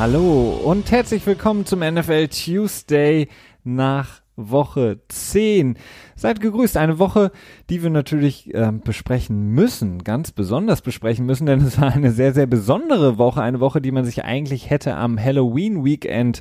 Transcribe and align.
Hallo 0.00 0.58
und 0.64 0.90
herzlich 0.90 1.26
willkommen 1.26 1.66
zum 1.66 1.80
NFL 1.80 2.28
Tuesday 2.28 3.28
nach 3.64 4.22
Woche 4.34 5.00
10. 5.08 5.76
Seid 6.16 6.40
gegrüßt. 6.40 6.78
Eine 6.78 6.98
Woche, 6.98 7.32
die 7.68 7.82
wir 7.82 7.90
natürlich 7.90 8.54
äh, 8.54 8.72
besprechen 8.72 9.50
müssen, 9.50 10.02
ganz 10.02 10.32
besonders 10.32 10.80
besprechen 10.80 11.26
müssen, 11.26 11.44
denn 11.44 11.60
es 11.60 11.78
war 11.78 11.92
eine 11.92 12.12
sehr, 12.12 12.32
sehr 12.32 12.46
besondere 12.46 13.18
Woche. 13.18 13.42
Eine 13.42 13.60
Woche, 13.60 13.82
die 13.82 13.92
man 13.92 14.06
sich 14.06 14.24
eigentlich 14.24 14.70
hätte 14.70 14.94
am 14.94 15.22
Halloween 15.22 15.84
Weekend 15.84 16.40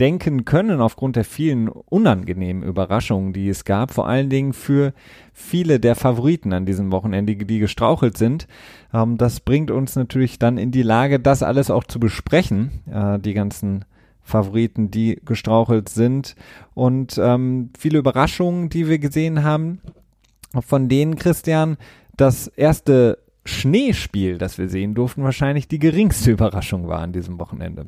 denken 0.00 0.44
können 0.44 0.80
aufgrund 0.80 1.14
der 1.14 1.24
vielen 1.24 1.68
unangenehmen 1.68 2.62
Überraschungen, 2.62 3.32
die 3.32 3.48
es 3.48 3.64
gab, 3.64 3.92
vor 3.92 4.08
allen 4.08 4.28
Dingen 4.28 4.52
für 4.52 4.92
viele 5.32 5.80
der 5.80 5.94
Favoriten 5.94 6.52
an 6.52 6.66
diesem 6.66 6.92
Wochenende, 6.92 7.36
die 7.36 7.58
gestrauchelt 7.58 8.16
sind. 8.16 8.46
Ähm, 8.92 9.18
das 9.18 9.40
bringt 9.40 9.70
uns 9.70 9.96
natürlich 9.96 10.38
dann 10.38 10.58
in 10.58 10.70
die 10.70 10.82
Lage, 10.82 11.20
das 11.20 11.42
alles 11.42 11.70
auch 11.70 11.84
zu 11.84 12.00
besprechen, 12.00 12.82
äh, 12.90 13.18
die 13.18 13.34
ganzen 13.34 13.84
Favoriten, 14.22 14.90
die 14.90 15.20
gestrauchelt 15.24 15.88
sind 15.88 16.36
und 16.74 17.18
ähm, 17.18 17.70
viele 17.78 17.98
Überraschungen, 17.98 18.68
die 18.68 18.88
wir 18.88 18.98
gesehen 18.98 19.42
haben, 19.42 19.80
von 20.60 20.88
denen 20.88 21.16
Christian 21.16 21.78
das 22.16 22.46
erste 22.46 23.18
Schneespiel, 23.44 24.36
das 24.36 24.58
wir 24.58 24.68
sehen 24.68 24.94
durften, 24.94 25.22
wahrscheinlich 25.22 25.68
die 25.68 25.78
geringste 25.78 26.30
Überraschung 26.30 26.88
war 26.88 27.00
an 27.00 27.12
diesem 27.12 27.38
Wochenende. 27.38 27.86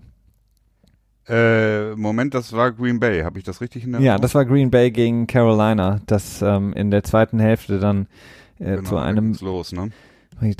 Äh, 1.28 1.94
Moment, 1.96 2.34
das 2.34 2.52
war 2.54 2.72
Green 2.72 2.98
Bay. 2.98 3.22
Habe 3.22 3.38
ich 3.38 3.44
das 3.44 3.60
richtig 3.60 3.84
in 3.84 3.92
der 3.92 4.00
Ja, 4.00 4.18
das 4.18 4.34
war 4.34 4.44
Green 4.44 4.70
Bay 4.70 4.90
gegen 4.90 5.26
Carolina, 5.26 6.00
das 6.06 6.40
ähm, 6.42 6.72
in 6.72 6.90
der 6.90 7.04
zweiten 7.04 7.38
Hälfte 7.38 7.78
dann 7.78 8.06
äh, 8.58 8.76
genau, 8.76 8.88
zu 8.88 8.96
einem 8.96 9.34
los, 9.40 9.72
ne? 9.72 9.90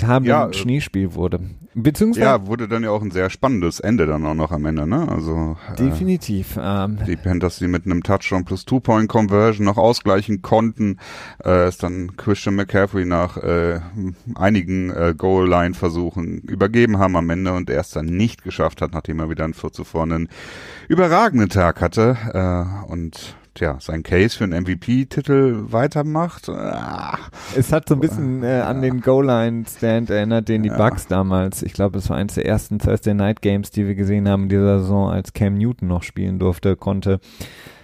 Haben 0.03 0.25
ja, 0.25 0.47
äh, 0.47 0.53
Schneespiel 0.53 1.13
wurde. 1.13 1.39
Beziehungsweise 1.73 2.25
ja, 2.25 2.47
wurde 2.47 2.67
dann 2.67 2.83
ja 2.83 2.91
auch 2.91 3.01
ein 3.01 3.11
sehr 3.11 3.29
spannendes 3.29 3.79
Ende 3.79 4.05
dann 4.05 4.25
auch 4.25 4.33
noch 4.33 4.51
am 4.51 4.65
Ende, 4.65 4.85
ne? 4.85 5.07
Also 5.07 5.55
äh, 5.71 5.75
definitiv. 5.75 6.57
Äh, 6.57 6.61
ähm, 6.83 6.99
die 7.07 7.15
Panthers, 7.15 7.59
die 7.59 7.67
mit 7.67 7.85
einem 7.85 8.03
Touchdown 8.03 8.43
plus 8.43 8.65
Two-Point-Conversion 8.65 9.65
noch 9.65 9.77
ausgleichen 9.77 10.41
konnten, 10.41 10.97
äh, 11.45 11.69
ist 11.69 11.81
dann 11.83 12.17
Christian 12.17 12.55
McCaffrey 12.55 13.05
nach 13.05 13.37
äh, 13.37 13.79
einigen 14.35 14.89
äh, 14.89 15.13
Goal-Line-Versuchen 15.17 16.39
übergeben 16.41 16.97
haben 16.97 17.15
am 17.15 17.29
Ende 17.29 17.53
und 17.53 17.69
er 17.69 17.81
es 17.81 17.91
dann 17.91 18.05
nicht 18.05 18.43
geschafft 18.43 18.81
hat, 18.81 18.93
nachdem 18.93 19.19
er 19.19 19.29
wieder 19.29 19.45
ein 19.45 19.53
4 19.53 19.71
zuvor 19.71 20.03
einen 20.03 20.27
überragenden 20.89 21.49
Tag 21.49 21.79
hatte 21.79 22.17
äh, 22.33 22.91
und 22.91 23.35
tja, 23.53 23.77
sein 23.79 24.03
Case 24.03 24.37
für 24.37 24.43
einen 24.45 24.63
MVP-Titel 24.63 25.65
weitermacht. 25.71 26.49
Ah. 26.49 27.17
Es 27.55 27.71
hat 27.71 27.89
so 27.89 27.95
ein 27.95 28.01
bisschen 28.01 28.43
äh, 28.43 28.61
an 28.61 28.81
den 28.81 29.01
Goal-Line-Stand 29.01 30.09
erinnert, 30.09 30.49
den 30.49 30.63
die 30.63 30.69
ja. 30.69 30.77
Bucks 30.77 31.07
damals, 31.07 31.63
ich 31.63 31.73
glaube, 31.73 31.99
es 31.99 32.09
war 32.09 32.17
eins 32.17 32.35
der 32.35 32.45
ersten 32.45 32.79
Thursday 32.79 33.13
Night 33.13 33.41
Games, 33.41 33.71
die 33.71 33.87
wir 33.87 33.95
gesehen 33.95 34.27
haben 34.29 34.43
in 34.43 34.49
dieser 34.49 34.79
Saison, 34.79 35.09
als 35.09 35.33
Cam 35.33 35.55
Newton 35.55 35.87
noch 35.87 36.03
spielen 36.03 36.39
durfte, 36.39 36.75
konnte. 36.75 37.19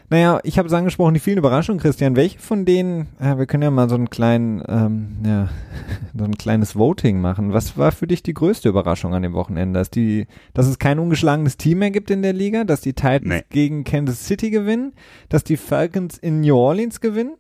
Naja, 0.10 0.40
ich 0.44 0.58
habe 0.58 0.70
es 0.70 0.74
angesprochen, 0.74 1.16
die 1.16 1.20
vielen 1.20 1.38
Überraschungen, 1.38 1.82
Christian. 1.82 2.16
Welche 2.16 2.40
von 2.40 2.64
denen, 2.64 3.08
ja, 3.20 3.38
wir 3.38 3.46
können 3.46 3.64
ja 3.64 3.72
mal 3.72 3.90
so 3.90 3.96
einen 3.96 4.10
kleinen, 4.10 4.64
ähm, 4.66 5.18
ja, 5.26 5.50
so 6.18 6.24
ein 6.24 6.38
kleines 6.38 6.78
Voting 6.78 7.20
machen. 7.20 7.52
Was 7.52 7.78
war 7.78 7.92
für 7.92 8.08
dich 8.08 8.24
die 8.24 8.34
größte 8.34 8.70
Überraschung 8.70 9.14
an 9.14 9.24
dem 9.24 9.34
Wochenende? 9.34 9.78
Dass 9.80 9.90
die, 9.90 10.28
dass 10.54 10.68
es 10.68 10.80
kein 10.80 11.00
ungeschlagenes 11.00 11.58
Team 11.58 11.80
mehr 11.80 11.92
gibt 11.92 12.10
in 12.10 12.22
der 12.22 12.32
Liga, 12.32 12.64
dass 12.64 12.80
die 12.80 12.94
Titans 12.94 13.26
nee. 13.26 13.44
gegen 13.50 13.84
Kansas 13.84 14.26
City 14.26 14.50
gewinnen, 14.50 14.94
dass 15.28 15.44
die 15.44 15.58
Falcons 15.58 16.18
in 16.18 16.40
New 16.40 16.56
Orleans 16.56 17.02
gewinnen? 17.02 17.36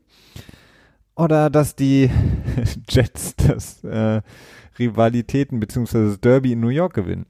Oder 1.16 1.50
dass 1.50 1.74
die 1.74 2.10
Jets 2.90 3.36
das 3.38 3.82
äh, 3.86 4.22
Rivalitäten 4.78 5.62
bzw. 5.62 6.10
das 6.10 6.20
Derby 6.20 6.52
in 6.52 6.60
New 6.60 6.68
York 6.68 6.94
gewinnen? 6.94 7.28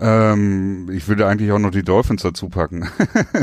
Ähm, 0.00 0.88
ich 0.92 1.06
würde 1.08 1.26
eigentlich 1.26 1.52
auch 1.52 1.58
noch 1.58 1.70
die 1.70 1.82
Dolphins 1.82 2.22
dazu 2.22 2.48
packen. 2.48 2.88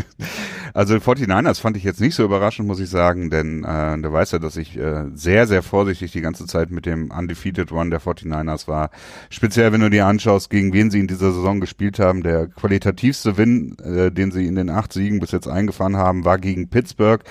also 0.74 0.96
49ers 0.96 1.62
fand 1.62 1.78
ich 1.78 1.84
jetzt 1.84 2.02
nicht 2.02 2.16
so 2.16 2.24
überraschend, 2.24 2.68
muss 2.68 2.80
ich 2.80 2.90
sagen, 2.90 3.30
denn 3.30 3.64
äh, 3.64 3.98
du 3.98 4.12
weißt 4.12 4.34
ja, 4.34 4.40
dass 4.40 4.58
ich 4.58 4.78
äh, 4.78 5.06
sehr, 5.14 5.48
sehr 5.48 5.64
vorsichtig 5.64 6.12
die 6.12 6.22
ganze 6.22 6.46
Zeit 6.48 6.70
mit 6.72 6.86
dem 6.86 7.12
Undefeated 7.12 7.72
Run 7.72 7.90
der 7.90 8.02
49ers 8.02 8.68
war. 8.68 8.90
Speziell, 9.30 9.72
wenn 9.72 9.82
du 9.82 9.90
dir 9.90 10.06
anschaust, 10.06 10.50
gegen 10.50 10.74
wen 10.74 10.92
sie 10.92 11.00
in 11.00 11.08
dieser 11.08 11.32
Saison 11.32 11.60
gespielt 11.60 12.00
haben. 12.00 12.24
Der 12.24 12.48
qualitativste 12.48 13.38
Win, 13.38 13.78
äh, 13.80 14.12
den 14.12 14.32
sie 14.32 14.46
in 14.46 14.56
den 14.56 14.70
acht 14.70 14.92
Siegen 14.92 15.20
bis 15.20 15.32
jetzt 15.32 15.48
eingefahren 15.48 15.98
haben, 15.98 16.26
war 16.26 16.38
gegen 16.38 16.70
Pittsburgh. 16.70 17.24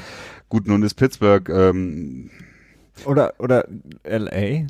Gut, 0.48 0.66
nun 0.66 0.82
ist 0.82 0.94
Pittsburgh 0.94 1.48
ähm, 1.48 2.30
oder 3.04 3.34
oder 3.38 3.66
LA 4.04 4.66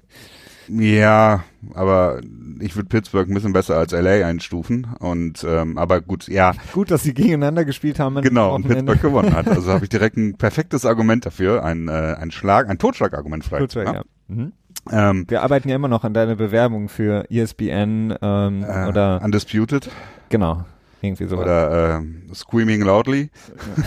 ja, 0.79 1.45
aber 1.75 2.21
ich 2.61 2.77
würde 2.77 2.89
Pittsburgh 2.89 3.29
ein 3.29 3.35
bisschen 3.35 3.53
besser 3.53 3.77
als 3.77 3.93
LA 3.93 4.27
einstufen. 4.27 4.87
Und 4.99 5.45
ähm, 5.49 5.79
aber 5.79 6.01
gut, 6.01 6.29
ja. 6.29 6.53
Gut, 6.73 6.91
dass 6.91 7.03
sie 7.03 7.15
gegeneinander 7.15 7.65
gespielt 7.65 7.99
haben. 7.99 8.21
Genau, 8.23 8.55
und 8.55 8.67
Pittsburgh 8.67 9.01
gewonnen 9.01 9.35
hat. 9.35 9.49
Also 9.49 9.73
habe 9.73 9.85
ich 9.85 9.89
direkt 9.89 10.17
ein 10.17 10.35
perfektes 10.39 10.85
Argument 10.87 11.27
dafür, 11.27 11.65
ein, 11.65 11.89
äh, 11.89 12.17
ein 12.19 12.31
Schlag, 12.31 12.69
ein 12.69 12.79
Totschlagargument 12.79 13.45
vielleicht. 13.45 13.63
Totschlag, 13.63 13.87
ja. 13.87 13.95
ja. 13.95 14.03
Mhm. 14.29 14.53
Ähm, 14.91 15.25
Wir 15.29 15.43
arbeiten 15.43 15.69
ja 15.69 15.77
immer 15.77 15.89
noch 15.89 16.05
an 16.05 16.15
deiner 16.15 16.37
Bewerbung 16.37 16.89
für 16.89 17.31
ESPN 17.31 18.15
ähm, 18.23 18.65
äh, 18.65 18.89
oder 18.89 19.21
Undisputed. 19.23 19.91
Genau. 20.29 20.65
Irgendwie 21.03 21.27
sowas. 21.27 21.45
Oder 21.45 22.01
äh, 22.01 22.35
Screaming 22.35 22.83
Loudly. 22.83 23.31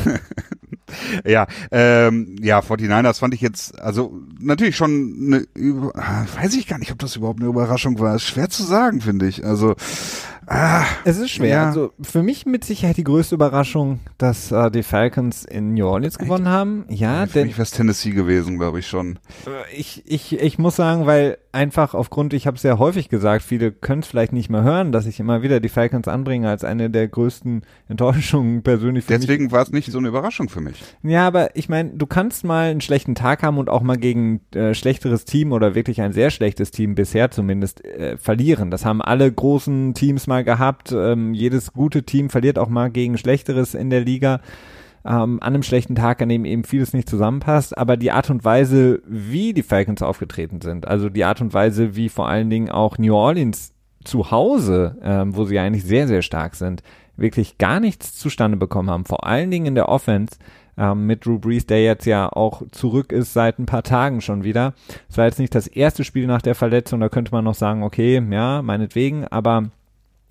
ja, 0.05 0.15
ähm, 1.71 2.35
ja, 2.41 2.59
49ers 2.59 3.19
fand 3.19 3.33
ich 3.33 3.41
jetzt, 3.41 3.79
also 3.79 4.19
natürlich 4.39 4.75
schon 4.75 5.45
eine, 5.55 6.25
weiß 6.41 6.55
ich 6.55 6.67
gar 6.67 6.79
nicht, 6.79 6.91
ob 6.91 6.99
das 6.99 7.15
überhaupt 7.15 7.39
eine 7.39 7.49
Überraschung 7.49 7.99
war. 7.99 8.15
Ist 8.15 8.23
schwer 8.23 8.49
zu 8.49 8.63
sagen, 8.63 9.01
finde 9.01 9.27
ich. 9.27 9.45
Also 9.45 9.75
Ah, 10.47 10.85
es 11.05 11.17
ist 11.17 11.31
schwer. 11.31 11.49
Ja. 11.49 11.65
Also 11.67 11.91
für 12.01 12.23
mich 12.23 12.45
mit 12.45 12.63
Sicherheit 12.63 12.97
die 12.97 13.03
größte 13.03 13.35
Überraschung, 13.35 13.99
dass 14.17 14.51
äh, 14.51 14.71
die 14.71 14.83
Falcons 14.83 15.45
in 15.45 15.73
New 15.73 15.87
Orleans 15.87 16.17
gewonnen 16.17 16.47
haben. 16.47 16.85
Ja, 16.89 17.21
ja 17.21 17.25
für 17.27 17.39
denn 17.39 17.47
mich 17.47 17.57
wäre 17.57 17.67
Tennessee 17.67 18.11
gewesen, 18.11 18.57
glaube 18.57 18.79
ich 18.79 18.87
schon. 18.87 19.19
Äh, 19.45 19.75
ich, 19.75 20.03
ich, 20.05 20.39
ich 20.39 20.57
muss 20.57 20.75
sagen, 20.75 21.05
weil 21.05 21.37
einfach 21.53 21.93
aufgrund, 21.93 22.33
ich 22.33 22.47
habe 22.47 22.55
es 22.55 22.63
sehr 22.63 22.79
häufig 22.79 23.09
gesagt, 23.09 23.43
viele 23.43 23.71
können 23.71 24.01
es 24.01 24.07
vielleicht 24.07 24.33
nicht 24.33 24.49
mehr 24.49 24.63
hören, 24.63 24.91
dass 24.91 25.05
ich 25.05 25.19
immer 25.19 25.43
wieder 25.43 25.59
die 25.59 25.69
Falcons 25.69 26.07
anbringe 26.07 26.49
als 26.49 26.63
eine 26.63 26.89
der 26.89 27.07
größten 27.07 27.61
Enttäuschungen 27.87 28.63
persönlich 28.63 29.05
für 29.05 29.13
Deswegen 29.13 29.51
war 29.51 29.61
es 29.61 29.71
nicht 29.71 29.91
so 29.91 29.99
eine 29.99 30.07
Überraschung 30.07 30.49
für 30.49 30.61
mich. 30.61 30.83
Ja, 31.03 31.27
aber 31.27 31.55
ich 31.55 31.69
meine, 31.69 31.91
du 31.91 32.07
kannst 32.07 32.43
mal 32.43 32.71
einen 32.71 32.81
schlechten 32.81 33.13
Tag 33.13 33.43
haben 33.43 33.59
und 33.59 33.69
auch 33.69 33.81
mal 33.81 33.97
gegen 33.97 34.41
äh, 34.55 34.73
schlechteres 34.73 35.25
Team 35.25 35.51
oder 35.51 35.75
wirklich 35.75 36.01
ein 36.01 36.11
sehr 36.11 36.31
schlechtes 36.31 36.71
Team 36.71 36.95
bisher 36.95 37.29
zumindest 37.29 37.85
äh, 37.85 38.17
verlieren. 38.17 38.71
Das 38.71 38.83
haben 38.83 39.01
alle 39.01 39.31
großen 39.31 39.93
Teams 39.93 40.25
mal 40.25 40.32
gehabt. 40.41 40.91
Ähm, 40.91 41.33
jedes 41.33 41.73
gute 41.73 42.03
Team 42.03 42.29
verliert 42.29 42.57
auch 42.57 42.69
mal 42.69 42.89
gegen 42.89 43.17
schlechteres 43.17 43.75
in 43.75 43.89
der 43.89 44.01
Liga. 44.01 44.41
Ähm, 45.05 45.39
an 45.41 45.53
einem 45.53 45.63
schlechten 45.63 45.95
Tag, 45.95 46.21
an 46.21 46.29
dem 46.29 46.45
eben 46.45 46.63
vieles 46.63 46.93
nicht 46.93 47.09
zusammenpasst, 47.09 47.77
aber 47.77 47.97
die 47.97 48.11
Art 48.11 48.29
und 48.29 48.45
Weise, 48.45 49.01
wie 49.05 49.53
die 49.53 49.63
Falcons 49.63 50.01
aufgetreten 50.01 50.61
sind, 50.61 50.87
also 50.87 51.09
die 51.09 51.25
Art 51.25 51.41
und 51.41 51.53
Weise, 51.53 51.97
wie 51.97 52.07
vor 52.07 52.29
allen 52.29 52.49
Dingen 52.49 52.69
auch 52.69 52.97
New 52.97 53.13
Orleans 53.13 53.73
zu 54.05 54.31
Hause, 54.31 54.97
ähm, 55.03 55.35
wo 55.35 55.43
sie 55.43 55.59
eigentlich 55.59 55.83
sehr, 55.83 56.07
sehr 56.07 56.21
stark 56.21 56.55
sind, 56.55 56.83
wirklich 57.17 57.57
gar 57.57 57.81
nichts 57.81 58.15
zustande 58.15 58.57
bekommen 58.57 58.89
haben, 58.89 59.05
vor 59.05 59.25
allen 59.25 59.51
Dingen 59.51 59.65
in 59.65 59.75
der 59.75 59.89
Offense, 59.89 60.37
ähm, 60.77 61.05
mit 61.05 61.25
Drew 61.25 61.37
Brees, 61.37 61.65
der 61.65 61.83
jetzt 61.83 62.05
ja 62.05 62.31
auch 62.31 62.63
zurück 62.71 63.11
ist 63.11 63.33
seit 63.33 63.59
ein 63.59 63.65
paar 63.65 63.83
Tagen 63.83 64.21
schon 64.21 64.43
wieder. 64.43 64.73
Es 65.09 65.17
war 65.17 65.25
jetzt 65.25 65.39
nicht 65.39 65.53
das 65.53 65.67
erste 65.67 66.03
Spiel 66.03 66.27
nach 66.27 66.41
der 66.41 66.55
Verletzung, 66.55 66.99
da 66.99 67.09
könnte 67.09 67.31
man 67.31 67.43
noch 67.43 67.55
sagen, 67.55 67.83
okay, 67.83 68.23
ja, 68.31 68.61
meinetwegen, 68.61 69.27
aber 69.27 69.65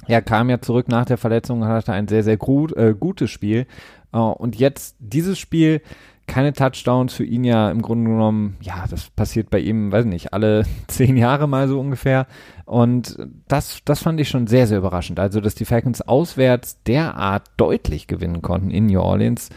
er 0.06 0.22
kam 0.22 0.50
ja 0.50 0.60
zurück 0.60 0.88
nach 0.88 1.04
der 1.04 1.18
Verletzung 1.18 1.62
und 1.62 1.68
hatte 1.68 1.92
ein 1.92 2.08
sehr, 2.08 2.24
sehr 2.24 2.36
gut, 2.36 2.76
äh, 2.76 2.94
gutes 2.98 3.30
Spiel. 3.30 3.66
Uh, 4.14 4.32
und 4.32 4.56
jetzt 4.56 4.96
dieses 4.98 5.38
Spiel, 5.38 5.80
keine 6.26 6.52
Touchdowns 6.52 7.14
für 7.14 7.24
ihn 7.24 7.44
ja 7.44 7.70
im 7.70 7.82
Grunde 7.82 8.10
genommen, 8.10 8.56
ja, 8.60 8.84
das 8.88 9.10
passiert 9.10 9.50
bei 9.50 9.58
ihm, 9.58 9.90
weiß 9.90 10.04
nicht, 10.04 10.32
alle 10.32 10.64
zehn 10.86 11.16
Jahre 11.16 11.48
mal 11.48 11.68
so 11.68 11.80
ungefähr. 11.80 12.26
Und 12.64 13.18
das, 13.48 13.80
das 13.84 14.00
fand 14.00 14.20
ich 14.20 14.28
schon 14.28 14.46
sehr, 14.46 14.66
sehr 14.66 14.78
überraschend. 14.78 15.18
Also, 15.18 15.40
dass 15.40 15.54
die 15.54 15.64
Falcons 15.64 16.00
auswärts 16.02 16.82
derart 16.84 17.50
deutlich 17.56 18.06
gewinnen 18.06 18.42
konnten 18.42 18.70
in 18.70 18.86
New 18.86 19.00
Orleans, 19.00 19.50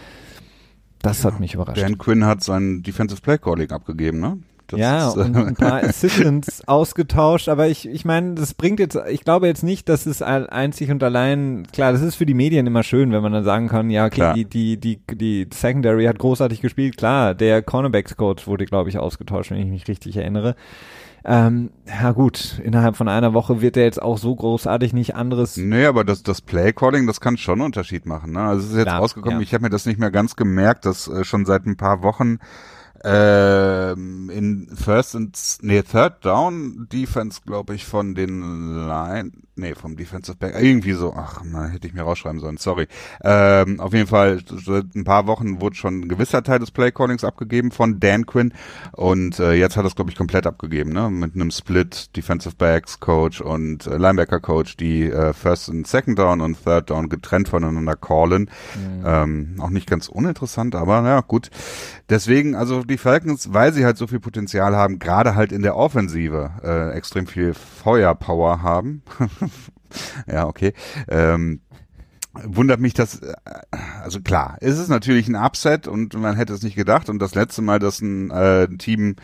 das 1.02 1.24
ja, 1.24 1.32
hat 1.32 1.40
mich 1.40 1.54
überrascht. 1.54 1.82
Dan 1.82 1.98
Quinn 1.98 2.26
hat 2.26 2.44
sein 2.44 2.82
Defensive 2.82 3.22
Play 3.22 3.38
Calling 3.38 3.72
abgegeben, 3.72 4.20
ne? 4.20 4.40
Das 4.68 4.80
ja, 4.80 5.08
ist, 5.10 5.18
und 5.18 5.36
ein 5.36 5.56
paar 5.56 5.84
Assistants 5.84 6.68
ausgetauscht, 6.68 7.50
aber 7.50 7.68
ich, 7.68 7.88
ich 7.88 8.04
meine, 8.04 8.34
das 8.36 8.54
bringt 8.54 8.80
jetzt, 8.80 8.98
ich 9.10 9.24
glaube 9.24 9.48
jetzt 9.48 9.64
nicht, 9.64 9.90
dass 9.90 10.06
es 10.06 10.22
einzig 10.22 10.90
und 10.90 11.04
allein, 11.04 11.68
klar, 11.72 11.92
das 11.92 12.02
ist 12.02 12.16
für 12.16 12.26
die 12.26 12.34
Medien 12.34 12.66
immer 12.66 12.84
schön, 12.84 13.12
wenn 13.12 13.22
man 13.22 13.32
dann 13.32 13.44
sagen 13.44 13.68
kann, 13.68 13.90
ja, 13.90 14.06
okay, 14.06 14.34
die, 14.34 14.46
die, 14.46 14.78
die, 14.78 15.00
die 15.16 15.48
Secondary 15.54 16.06
hat 16.06 16.18
großartig 16.18 16.62
gespielt, 16.62 16.98
klar, 16.98 17.36
der 17.36 17.62
Cornerbacks-Coach 17.62 18.48
wurde, 18.48 18.66
glaube 18.66 18.90
ich, 18.90 18.98
ausgetauscht, 18.98 19.52
wenn 19.52 19.60
ich 19.60 19.68
mich 19.68 19.88
richtig 19.88 20.18
erinnere. 20.18 20.56
Ähm, 21.28 21.72
ja 21.88 22.12
gut, 22.12 22.60
innerhalb 22.64 22.96
von 22.96 23.08
einer 23.08 23.34
Woche 23.34 23.60
wird 23.60 23.78
er 23.78 23.84
jetzt 23.84 24.00
auch 24.00 24.20
so 24.20 24.36
großartig 24.36 24.94
nicht 24.94 25.16
anderes. 25.16 25.58
Nee, 25.58 25.86
aber 25.86 26.04
das, 26.04 26.22
das 26.22 26.42
Play-Calling, 26.42 27.08
das 27.08 27.20
kann 27.20 27.38
schon 27.38 27.56
einen 27.56 27.66
Unterschied 27.66 28.06
machen. 28.06 28.34
Ne? 28.34 28.42
Also 28.42 28.64
es 28.64 28.72
ist 28.72 28.78
jetzt 28.78 28.86
Klar, 28.86 29.00
rausgekommen, 29.00 29.40
ja. 29.40 29.44
ich 29.44 29.54
habe 29.56 29.64
mir 29.64 29.72
das 29.72 29.88
nicht 29.88 30.00
mehr 30.00 30.12
ganz 30.12 30.36
gemerkt, 30.36 30.86
dass 30.86 31.08
äh, 31.08 31.24
schon 31.24 31.46
seit 31.46 31.66
ein 31.66 31.78
paar 31.78 32.04
Wochen 32.04 32.38
ähm, 33.06 34.30
in 34.32 34.76
First 34.76 35.16
and 35.16 35.38
nee, 35.62 35.84
Third 35.84 36.26
Down 36.26 36.88
Defense, 36.92 37.42
glaube 37.46 37.76
ich, 37.76 37.86
von 37.86 38.16
den 38.16 38.88
Line 38.88 39.32
Nee, 39.58 39.74
vom 39.74 39.96
Defensive 39.96 40.36
Back. 40.36 40.56
Irgendwie 40.60 40.92
so. 40.92 41.14
Ach, 41.16 41.42
man, 41.46 41.72
hätte 41.72 41.88
ich 41.88 41.94
mir 41.94 42.02
rausschreiben 42.02 42.42
sollen. 42.42 42.58
Sorry. 42.58 42.88
Ähm, 43.24 43.80
auf 43.80 43.94
jeden 43.94 44.08
Fall, 44.08 44.42
seit 44.50 44.94
ein 44.96 45.06
paar 45.06 45.28
Wochen 45.28 45.62
wurde 45.62 45.76
schon 45.78 46.02
ein 46.02 46.10
gewisser 46.10 46.44
Teil 46.44 46.60
des 46.60 46.72
Playcallings 46.72 47.24
abgegeben 47.24 47.72
von 47.72 48.02
Dan 48.02 48.26
Quinn. 48.26 48.54
Und 48.92 49.40
äh, 49.40 49.54
jetzt 49.54 49.78
hat 49.78 49.86
er 49.86 49.88
es, 49.88 49.96
glaube 49.96 50.12
ich, 50.12 50.18
komplett 50.18 50.46
abgegeben, 50.46 50.92
ne? 50.92 51.10
Mit 51.10 51.36
einem 51.36 51.52
Split 51.52 52.16
Defensive 52.18 52.56
Backs 52.58 53.00
Coach 53.00 53.40
und 53.40 53.88
äh, 53.88 53.96
Linebacker 53.96 54.42
Coach, 54.42 54.76
die 54.76 55.10
äh, 55.10 55.32
First 55.32 55.70
und 55.70 55.88
Second 55.88 56.20
Down 56.20 56.42
und 56.42 56.62
Third 56.62 56.90
Down 56.90 57.08
getrennt 57.08 57.48
voneinander 57.48 57.96
callen. 57.96 58.50
Mhm. 58.76 59.04
Ähm, 59.06 59.56
auch 59.60 59.70
nicht 59.70 59.90
ganz 59.90 60.10
uninteressant, 60.10 60.76
aber 60.76 61.02
ja, 61.04 61.22
gut. 61.22 61.50
Deswegen, 62.10 62.56
also 62.56 62.84
die 62.84 62.98
Falcons, 62.98 63.54
weil 63.54 63.72
sie 63.72 63.86
halt 63.86 63.98
so 63.98 64.08
viel 64.08 64.20
Potenzial 64.20 64.76
haben, 64.76 65.00
gerade 65.00 65.34
halt 65.36 65.54
in 65.54 65.62
der 65.62 65.78
Offensive 65.78 66.52
äh, 66.62 66.92
extrem 66.92 67.26
viel 67.26 67.54
Feuerpower 67.54 68.62
haben. 68.62 69.02
ja, 70.28 70.48
okay. 70.48 70.74
Ähm, 71.08 71.62
wundert 72.44 72.80
mich 72.80 72.94
das, 72.94 73.22
äh, 73.22 73.34
also 74.04 74.22
klar, 74.22 74.58
es 74.62 74.78
ist 74.78 74.90
natürlich 74.90 75.28
ein 75.28 75.36
Upset 75.36 75.88
und 75.88 76.14
man 76.16 76.36
hätte 76.36 76.54
es 76.54 76.64
nicht 76.64 76.76
gedacht 76.76 77.10
und 77.10 77.20
das 77.20 77.36
letzte 77.36 77.62
Mal, 77.62 77.80
dass 77.80 78.02
ein 78.02 78.30
äh, 78.32 78.68
Team 78.78 79.16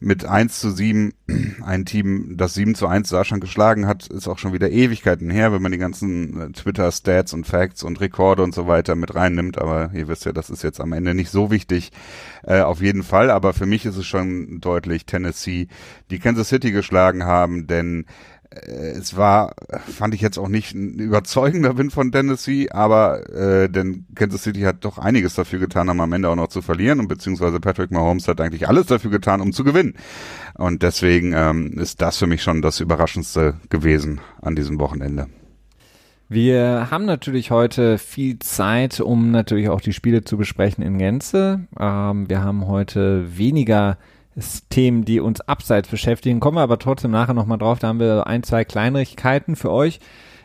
mit 0.00 0.24
1 0.24 0.60
zu 0.60 0.70
7, 0.70 1.12
ein 1.64 1.84
Team, 1.84 2.36
das 2.36 2.54
7 2.54 2.74
zu 2.74 2.86
1 2.86 3.08
Deutschland 3.08 3.40
geschlagen 3.40 3.86
hat, 3.86 4.06
ist 4.06 4.28
auch 4.28 4.38
schon 4.38 4.52
wieder 4.52 4.70
Ewigkeiten 4.70 5.30
her, 5.30 5.52
wenn 5.52 5.62
man 5.62 5.72
die 5.72 5.78
ganzen 5.78 6.40
äh, 6.40 6.52
Twitter-Stats 6.52 7.32
und 7.32 7.46
Facts 7.46 7.82
und 7.82 8.00
Rekorde 8.00 8.42
und 8.42 8.54
so 8.54 8.66
weiter 8.66 8.94
mit 8.94 9.14
reinnimmt, 9.14 9.58
aber 9.58 9.90
ihr 9.94 10.08
wisst 10.08 10.24
ja, 10.24 10.32
das 10.32 10.50
ist 10.50 10.62
jetzt 10.62 10.80
am 10.80 10.92
Ende 10.92 11.14
nicht 11.14 11.30
so 11.30 11.50
wichtig, 11.50 11.92
äh, 12.44 12.60
auf 12.60 12.80
jeden 12.80 13.02
Fall, 13.02 13.30
aber 13.30 13.54
für 13.54 13.66
mich 13.66 13.86
ist 13.86 13.96
es 13.96 14.06
schon 14.06 14.60
deutlich 14.60 15.06
Tennessee, 15.06 15.68
die 16.10 16.18
Kansas 16.18 16.48
City 16.48 16.70
geschlagen 16.70 17.24
haben, 17.24 17.66
denn 17.66 18.06
es 18.50 19.16
war, 19.16 19.54
fand 19.86 20.14
ich 20.14 20.20
jetzt 20.20 20.38
auch 20.38 20.48
nicht 20.48 20.74
ein 20.74 20.94
überzeugender 20.94 21.76
Win 21.76 21.90
von 21.90 22.10
Tennessee, 22.10 22.70
aber 22.70 23.28
äh, 23.28 23.68
denn 23.68 24.06
Kansas 24.14 24.42
City 24.42 24.62
hat 24.62 24.84
doch 24.84 24.98
einiges 24.98 25.34
dafür 25.34 25.58
getan, 25.58 25.88
um 25.88 26.00
am 26.00 26.12
Ende 26.12 26.30
auch 26.30 26.36
noch 26.36 26.48
zu 26.48 26.62
verlieren 26.62 26.98
und 27.00 27.08
beziehungsweise 27.08 27.60
Patrick 27.60 27.90
Mahomes 27.90 28.26
hat 28.26 28.40
eigentlich 28.40 28.66
alles 28.66 28.86
dafür 28.86 29.10
getan, 29.10 29.40
um 29.40 29.52
zu 29.52 29.64
gewinnen. 29.64 29.94
Und 30.54 30.82
deswegen 30.82 31.34
ähm, 31.34 31.78
ist 31.78 32.00
das 32.00 32.16
für 32.16 32.26
mich 32.26 32.42
schon 32.42 32.62
das 32.62 32.80
Überraschendste 32.80 33.54
gewesen 33.68 34.20
an 34.40 34.56
diesem 34.56 34.80
Wochenende. 34.80 35.26
Wir 36.30 36.88
haben 36.90 37.06
natürlich 37.06 37.50
heute 37.50 37.96
viel 37.96 38.38
Zeit, 38.38 39.00
um 39.00 39.30
natürlich 39.30 39.68
auch 39.70 39.80
die 39.80 39.94
Spiele 39.94 40.24
zu 40.24 40.36
besprechen 40.36 40.84
in 40.84 40.98
Gänze. 40.98 41.66
Ähm, 41.78 42.28
wir 42.28 42.42
haben 42.42 42.66
heute 42.66 43.38
weniger 43.38 43.98
Themen, 44.70 45.04
die 45.04 45.20
uns 45.20 45.40
abseits 45.40 45.88
beschäftigen. 45.88 46.40
Kommen 46.40 46.56
wir 46.56 46.62
aber 46.62 46.78
trotzdem 46.78 47.10
nachher 47.10 47.34
nochmal 47.34 47.58
drauf. 47.58 47.78
Da 47.78 47.88
haben 47.88 48.00
wir 48.00 48.26
ein, 48.26 48.42
zwei 48.42 48.64
Kleinigkeiten 48.64 49.56
für 49.56 49.70
euch 49.70 50.00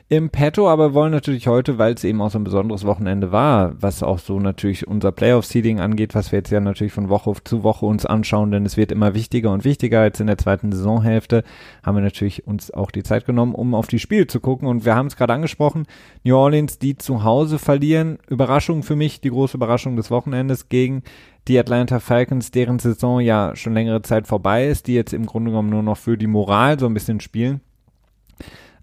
im 0.10 0.30
Petto, 0.30 0.70
aber 0.70 0.94
wollen 0.94 1.12
natürlich 1.12 1.48
heute, 1.48 1.78
weil 1.78 1.94
es 1.94 2.04
eben 2.04 2.22
auch 2.22 2.30
so 2.30 2.38
ein 2.38 2.44
besonderes 2.44 2.86
Wochenende 2.86 3.32
war, 3.32 3.82
was 3.82 4.04
auch 4.04 4.20
so 4.20 4.40
natürlich 4.40 4.88
unser 4.88 5.12
Playoff-Seeding 5.12 5.80
angeht, 5.80 6.14
was 6.14 6.32
wir 6.32 6.40
jetzt 6.40 6.52
ja 6.52 6.60
natürlich 6.60 6.94
von 6.94 7.10
Woche 7.10 7.34
zu 7.44 7.64
Woche 7.64 7.86
uns 7.86 8.06
anschauen, 8.06 8.52
denn 8.52 8.66
es 8.66 8.78
wird 8.78 8.92
immer 8.92 9.16
wichtiger 9.16 9.52
und 9.52 9.64
wichtiger. 9.64 10.04
Jetzt 10.04 10.20
in 10.20 10.28
der 10.28 10.38
zweiten 10.38 10.72
Saisonhälfte 10.72 11.44
haben 11.84 11.96
wir 11.96 12.04
natürlich 12.04 12.46
uns 12.46 12.70
auch 12.70 12.92
die 12.92 13.02
Zeit 13.02 13.26
genommen, 13.26 13.56
um 13.56 13.74
auf 13.74 13.88
die 13.88 14.00
Spiele 14.00 14.28
zu 14.28 14.40
gucken 14.40 14.68
und 14.68 14.86
wir 14.86 14.94
haben 14.94 15.08
es 15.08 15.16
gerade 15.16 15.34
angesprochen, 15.34 15.88
New 16.24 16.36
Orleans, 16.36 16.78
die 16.78 16.96
zu 16.98 17.24
Hause 17.24 17.58
verlieren. 17.58 18.20
Überraschung 18.28 18.84
für 18.84 18.96
mich, 18.96 19.22
die 19.22 19.30
große 19.30 19.58
Überraschung 19.58 19.96
des 19.96 20.12
Wochenendes 20.12 20.70
gegen 20.70 21.02
die 21.48 21.60
Atlanta 21.60 22.00
Falcons, 22.00 22.52
deren 22.52 22.80
Saison 22.80 23.20
ja 23.20 23.56
schon 23.56 23.74
längere 23.74 24.02
Zeit 24.02 24.28
vorbei 24.28 24.68
ist, 24.68 24.88
die 24.88 24.94
jetzt 24.94 25.14
im 25.14 25.26
Grunde 25.26 25.52
genommen 25.52 25.70
nur 25.70 25.84
noch 25.84 25.98
für 25.98 26.18
die 26.18 26.28
Moral 26.28 26.80
so 26.80 26.86
ein 26.86 26.94
bisschen 26.94 27.20
spielen. 27.20 27.62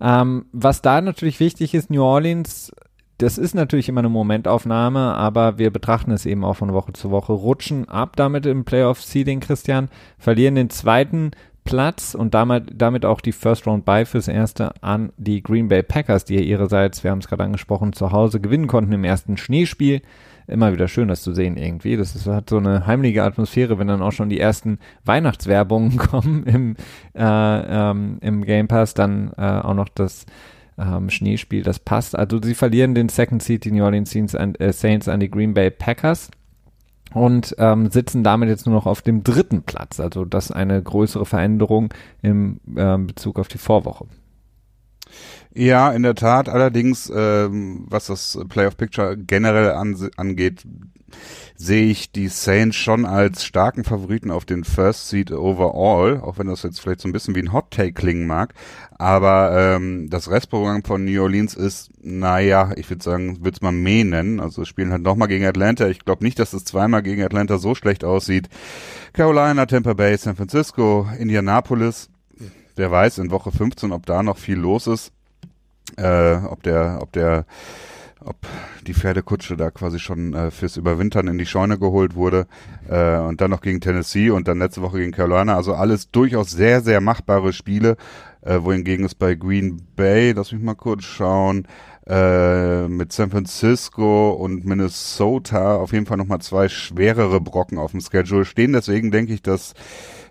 Ähm, 0.01 0.47
was 0.53 0.83
da 0.83 1.01
natürlich 1.01 1.41
wichtig 1.41 1.75
ist, 1.75 1.91
New 1.91 2.03
Orleans, 2.03 2.73
das 3.19 3.37
ist 3.37 3.55
natürlich 3.55 3.89
immer 3.89 4.01
eine 4.01 4.09
Momentaufnahme, 4.09 5.15
aber 5.15 5.59
wir 5.59 5.71
betrachten 5.71 6.11
es 6.11 6.25
eben 6.25 6.45
auch 6.45 6.55
von 6.55 6.73
Woche 6.73 6.95
zu 6.95 7.11
Woche, 7.11 7.35
rutschen 7.35 7.89
ab 7.89 8.17
damit 8.17 8.47
im 8.47 8.65
Playoff-Seeding, 8.65 9.41
Christian, 9.41 9.91
verlieren 10.19 10.55
den 10.55 10.71
zweiten 10.71 11.33
Platz 11.65 12.15
und 12.15 12.33
damit, 12.33 12.71
damit 12.75 13.05
auch 13.05 13.21
die 13.21 13.33
First 13.33 13.67
Round 13.67 13.85
Bye 13.85 14.07
fürs 14.07 14.29
erste 14.29 14.73
an 14.83 15.12
die 15.19 15.43
Green 15.43 15.69
Bay 15.69 15.83
Packers, 15.83 16.25
die 16.25 16.43
ihrerseits, 16.43 17.05
wir 17.05 17.11
haben 17.11 17.19
es 17.19 17.29
gerade 17.29 17.45
angesprochen, 17.45 17.93
zu 17.93 18.11
Hause 18.12 18.41
gewinnen 18.41 18.67
konnten 18.67 18.93
im 18.93 19.05
ersten 19.05 19.37
Schneespiel 19.37 20.01
immer 20.50 20.73
wieder 20.73 20.88
schön, 20.88 21.08
das 21.08 21.23
zu 21.23 21.32
sehen 21.32 21.56
irgendwie. 21.56 21.97
Das 21.97 22.14
ist, 22.14 22.26
hat 22.26 22.50
so 22.50 22.58
eine 22.58 22.87
heimliche 22.87 23.23
Atmosphäre, 23.23 23.79
wenn 23.79 23.88
dann 23.88 24.02
auch 24.02 24.12
schon 24.12 24.29
die 24.29 24.41
ersten 24.41 24.79
Weihnachtswerbungen 25.05 25.97
kommen 25.97 26.44
im, 26.44 26.76
äh, 27.14 27.23
ähm, 27.23 28.19
im 28.20 28.44
Game 28.44 28.69
Pass, 28.69 28.94
dann 28.94 29.32
äh, 29.37 29.43
auch 29.43 29.75
noch 29.75 29.88
das 29.88 30.26
ähm, 30.79 31.11
Schneespiel, 31.11 31.62
das 31.62 31.79
passt. 31.79 32.17
Also 32.17 32.41
sie 32.43 32.55
verlieren 32.55 32.94
den 32.94 33.08
Second 33.08 33.43
Seed, 33.43 33.64
die 33.64 33.73
New 33.73 33.85
Orleans 33.85 34.11
Saints 34.11 34.35
an, 34.35 34.55
äh, 34.56 34.73
Saints 34.73 35.08
an 35.08 35.20
die 35.20 35.31
Green 35.31 35.55
Bay 35.55 35.70
Packers 35.70 36.31
und 37.12 37.55
ähm, 37.58 37.91
sitzen 37.91 38.23
damit 38.23 38.49
jetzt 38.49 38.67
nur 38.67 38.75
noch 38.75 38.87
auf 38.87 39.02
dem 39.02 39.25
dritten 39.25 39.62
Platz. 39.62 40.00
Also 40.00 40.25
das 40.25 40.47
ist 40.47 40.52
eine 40.52 40.82
größere 40.82 41.26
Veränderung 41.26 41.93
im 42.23 42.61
äh, 42.76 42.97
Bezug 42.99 43.38
auf 43.38 43.49
die 43.49 43.58
Vorwoche. 43.58 44.06
Ja, 45.52 45.91
in 45.91 46.02
der 46.02 46.14
Tat. 46.14 46.49
Allerdings, 46.49 47.11
ähm, 47.14 47.85
was 47.88 48.06
das 48.06 48.38
Playoff 48.49 48.76
Picture 48.76 49.17
generell 49.17 49.73
an, 49.73 49.97
angeht, 50.17 50.64
sehe 51.56 51.87
ich 51.87 52.12
die 52.12 52.29
Saints 52.29 52.76
schon 52.76 53.05
als 53.05 53.44
starken 53.44 53.82
Favoriten 53.82 54.31
auf 54.31 54.44
den 54.44 54.62
First 54.62 55.08
Seed 55.08 55.32
overall, 55.32 56.20
auch 56.20 56.38
wenn 56.38 56.47
das 56.47 56.62
jetzt 56.62 56.81
vielleicht 56.81 57.00
so 57.00 57.08
ein 57.08 57.12
bisschen 57.12 57.35
wie 57.35 57.41
ein 57.41 57.52
Hot 57.52 57.73
Take 57.73 57.93
klingen 57.93 58.29
mag. 58.29 58.55
Aber 58.97 59.50
ähm, 59.58 60.08
das 60.08 60.31
Restprogramm 60.31 60.85
von 60.85 61.05
New 61.05 61.20
Orleans 61.20 61.55
ist, 61.55 61.91
naja, 62.00 62.70
ich 62.76 62.88
würde 62.88 63.02
sagen, 63.02 63.38
würde 63.38 63.56
es 63.56 63.61
mal 63.61 63.73
mehr 63.73 64.05
nennen. 64.05 64.38
Also 64.38 64.64
spielen 64.64 64.93
halt 64.93 65.02
nochmal 65.02 65.29
gegen 65.29 65.44
Atlanta. 65.44 65.88
Ich 65.88 66.05
glaube 66.05 66.25
nicht, 66.25 66.38
dass 66.38 66.52
es 66.52 66.64
zweimal 66.64 67.02
gegen 67.02 67.25
Atlanta 67.25 67.58
so 67.58 67.75
schlecht 67.75 68.05
aussieht. 68.05 68.49
Carolina, 69.12 69.66
Tampa 69.66 69.95
Bay, 69.95 70.16
San 70.16 70.37
Francisco, 70.37 71.09
Indianapolis. 71.19 72.09
Wer 72.76 72.90
weiß 72.92 73.19
in 73.19 73.33
Woche 73.33 73.50
15, 73.50 73.90
ob 73.90 74.07
da 74.07 74.23
noch 74.23 74.38
viel 74.38 74.57
los 74.57 74.87
ist 74.87 75.12
äh, 75.97 76.37
ob 76.37 76.63
der, 76.63 76.99
ob 77.01 77.13
der, 77.13 77.45
ob 78.21 78.37
die 78.87 78.95
Pferdekutsche 78.95 79.57
da 79.57 79.71
quasi 79.71 79.99
schon 79.99 80.35
äh, 80.35 80.51
fürs 80.51 80.77
Überwintern 80.77 81.29
in 81.29 81.39
die 81.39 81.47
Scheune 81.47 81.79
geholt 81.79 82.15
wurde 82.15 82.47
äh, 82.89 83.19
und 83.19 83.41
dann 83.41 83.51
noch 83.51 83.61
gegen 83.61 83.81
Tennessee 83.81 84.31
und 84.31 84.49
dann 84.49 84.59
letzte 84.59 84.83
Woche 84.83 84.99
gegen 84.99 85.13
Carolina. 85.13 85.57
Also 85.57 85.75
alles 85.75 86.11
durchaus 86.11 86.51
sehr, 86.51 86.81
sehr 86.81 87.01
machbare 87.01 87.53
Spiele, 87.53 87.97
äh, 88.43 88.59
wohingegen 88.61 89.05
es 89.05 89.15
bei 89.15 89.35
Green 89.35 89.83
Bay, 89.97 90.33
lass 90.33 90.53
mich 90.53 90.63
mal 90.63 90.75
kurz 90.75 91.05
schauen, 91.05 91.67
äh, 92.07 92.89
mit 92.89 93.13
San 93.13 93.31
Francisco 93.31 94.31
und 94.31 94.65
Minnesota 94.65 95.77
auf 95.77 95.93
jeden 95.93 96.07
Fall 96.07 96.17
nochmal 96.17 96.41
zwei 96.41 96.69
schwerere 96.69 97.41
Brocken 97.41 97.79
auf 97.79 97.93
dem 97.93 98.01
Schedule 98.01 98.45
stehen. 98.45 98.73
Deswegen 98.73 99.11
denke 99.11 99.33
ich, 99.33 99.43
dass 99.43 99.75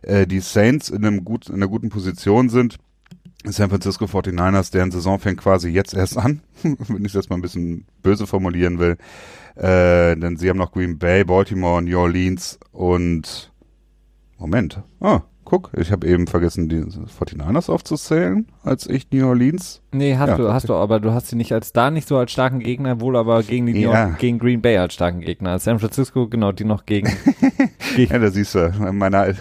äh, 0.01 0.27
die 0.27 0.41
Saints 0.41 0.89
in, 0.89 1.05
einem 1.05 1.23
gut, 1.23 1.47
in 1.47 1.55
einer 1.55 1.67
guten 1.67 1.89
Position 1.89 2.49
sind 2.49 2.77
San 3.45 3.69
Francisco 3.69 4.05
49ers, 4.05 4.71
deren 4.71 4.91
Saison 4.91 5.17
fängt 5.19 5.39
quasi 5.39 5.69
jetzt 5.69 5.93
erst 5.93 6.17
an, 6.17 6.41
wenn 6.63 7.05
ich 7.05 7.13
das 7.13 7.29
mal 7.29 7.37
ein 7.37 7.41
bisschen 7.41 7.85
böse 8.01 8.27
formulieren 8.27 8.79
will. 8.79 8.97
Äh, 9.55 10.15
denn 10.17 10.37
sie 10.37 10.49
haben 10.49 10.57
noch 10.57 10.71
Green 10.71 10.97
Bay, 10.97 11.23
Baltimore, 11.23 11.81
New 11.81 11.97
Orleans 11.97 12.59
und 12.71 13.51
Moment. 14.37 14.81
Ah, 14.99 15.21
guck, 15.45 15.71
ich 15.77 15.91
habe 15.91 16.07
eben 16.07 16.27
vergessen, 16.27 16.69
die 16.69 16.81
49ers 16.81 17.69
aufzuzählen, 17.69 18.47
als 18.69 18.87
ich 18.87 19.11
New 19.11 19.27
Orleans. 19.27 19.81
Nee, 19.91 20.15
hast 20.17 20.29
ja, 20.29 20.37
du, 20.37 20.53
hast 20.53 20.69
du, 20.69 20.75
aber 20.75 20.99
du 20.99 21.11
hast 21.11 21.27
sie 21.27 21.35
nicht 21.35 21.51
als 21.51 21.73
da 21.73 21.89
nicht 21.89 22.07
so 22.07 22.17
als 22.17 22.31
starken 22.31 22.59
Gegner, 22.59 23.01
wohl 23.01 23.17
aber 23.17 23.41
gegen 23.41 23.65
die 23.65 23.81
ja. 23.81 24.09
gegen 24.11 24.37
Green 24.37 24.61
Bay 24.61 24.77
als 24.77 24.93
starken 24.93 25.21
Gegner. 25.21 25.57
San 25.57 25.79
Francisco, 25.79 26.27
genau, 26.27 26.51
die 26.51 26.63
noch 26.63 26.85
gegen. 26.85 27.11
gegen 27.95 28.13
ja, 28.13 28.19
da 28.19 28.29
siehst 28.29 28.53
du, 28.53 28.71
meiner, 28.91 29.33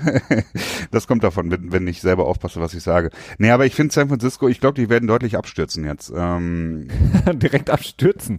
das 0.90 1.06
kommt 1.06 1.22
davon, 1.22 1.50
wenn, 1.50 1.70
wenn 1.70 1.86
ich 1.86 2.00
selber 2.00 2.26
aufpasse, 2.26 2.60
was 2.60 2.72
ich 2.72 2.82
sage. 2.82 3.10
Nee, 3.36 3.50
aber 3.50 3.66
ich 3.66 3.74
finde 3.74 3.92
San 3.92 4.08
Francisco, 4.08 4.48
ich 4.48 4.60
glaube, 4.60 4.80
die 4.80 4.88
werden 4.88 5.06
deutlich 5.06 5.36
abstürzen 5.36 5.84
jetzt. 5.84 6.10
Ähm, 6.16 6.88
Direkt 7.34 7.68
abstürzen. 7.68 8.38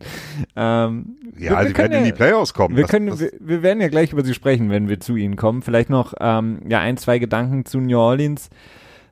Ähm, 0.55 1.15
ja, 1.37 1.51
wir, 1.51 1.57
wir 1.59 1.65
die 1.67 1.77
werden 1.77 1.91
ja, 1.91 1.97
in 1.99 2.05
die 2.05 2.11
Playoffs 2.11 2.55
kommen. 2.55 2.75
Wir, 2.75 2.83
das, 2.83 2.91
können, 2.91 3.07
das, 3.07 3.19
wir, 3.19 3.31
wir, 3.39 3.61
werden 3.61 3.81
ja 3.81 3.87
gleich 3.87 4.11
über 4.13 4.25
sie 4.25 4.33
sprechen, 4.33 4.71
wenn 4.71 4.89
wir 4.89 4.99
zu 4.99 5.15
ihnen 5.15 5.35
kommen. 5.35 5.61
Vielleicht 5.61 5.91
noch 5.91 6.15
ähm, 6.19 6.61
ja 6.67 6.79
ein, 6.79 6.97
zwei 6.97 7.19
Gedanken 7.19 7.65
zu 7.65 7.79
New 7.79 7.99
Orleans. 7.99 8.49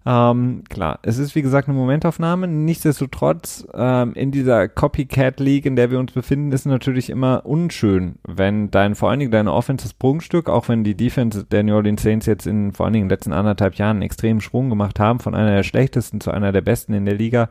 Ähm, 0.10 0.64
klar, 0.70 1.00
es 1.02 1.18
ist 1.18 1.36
wie 1.36 1.42
gesagt 1.42 1.68
eine 1.68 1.78
Momentaufnahme. 1.78 2.48
Nichtsdestotrotz, 2.48 3.68
ähm, 3.74 4.14
in 4.14 4.32
dieser 4.32 4.70
Copycat 4.70 5.42
League, 5.42 5.66
in 5.66 5.76
der 5.76 5.92
wir 5.92 6.00
uns 6.00 6.14
befinden, 6.14 6.54
ist 6.54 6.66
natürlich 6.66 7.10
immer 7.10 7.46
unschön, 7.46 8.16
wenn 8.26 8.72
dein, 8.72 8.96
vor 8.96 9.10
allen 9.10 9.20
Dingen 9.20 9.32
deine 9.32 9.52
Offense 9.52 9.84
das 9.84 9.94
Prunkstück, 9.94 10.50
auch 10.50 10.70
wenn 10.70 10.86
die 10.86 10.96
Defense 10.96 11.44
der 11.44 11.64
New 11.64 11.76
Orleans 11.76 12.04
Saints 12.04 12.26
jetzt 12.26 12.48
in 12.48 12.72
vor 12.72 12.86
allen 12.86 12.94
Dingen 12.94 13.04
in 13.04 13.10
den 13.10 13.16
letzten 13.18 13.34
anderthalb 13.34 13.76
Jahren 13.76 13.98
einen 13.98 14.04
extremen 14.04 14.40
Sprung 14.40 14.70
gemacht 14.70 14.98
haben, 14.98 15.20
von 15.20 15.36
einer 15.36 15.52
der 15.52 15.64
schlechtesten 15.64 16.22
zu 16.22 16.32
einer 16.32 16.54
der 16.54 16.62
besten 16.62 16.94
in 16.94 17.04
der 17.04 17.16
Liga, 17.16 17.50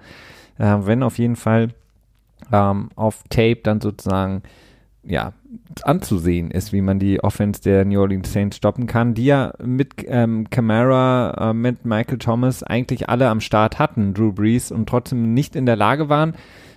äh, 0.57 0.77
wenn 0.81 1.03
auf 1.03 1.19
jeden 1.19 1.37
Fall 1.37 1.75
ähm, 2.51 2.89
auf 2.97 3.23
Tape 3.29 3.61
dann 3.65 3.83
sozusagen 3.83 4.43
ja, 5.07 5.33
anzusehen 5.83 6.51
ist, 6.51 6.73
wie 6.73 6.81
man 6.81 6.99
die 6.99 7.23
Offense 7.23 7.63
der 7.63 7.85
New 7.85 8.01
Orleans 8.01 8.33
Saints 8.33 8.57
stoppen 8.57 8.87
kann, 8.87 9.15
die 9.15 9.27
ja 9.27 9.53
mit 9.63 9.95
ähm, 10.07 10.51
Camara, 10.51 11.51
äh, 11.51 11.55
mit 11.55 11.85
Michael 11.85 12.19
Thomas 12.19 12.63
eigentlich 12.63 13.09
alle 13.09 13.29
am 13.29 13.41
Start 13.41 13.79
hatten, 13.79 14.15
Drew 14.15 14.33
Brees, 14.33 14.73
und 14.73 14.89
trotzdem 14.89 15.35
nicht 15.35 15.57
in 15.57 15.67
der 15.67 15.77
Lage 15.77 16.09
waren, 16.09 16.35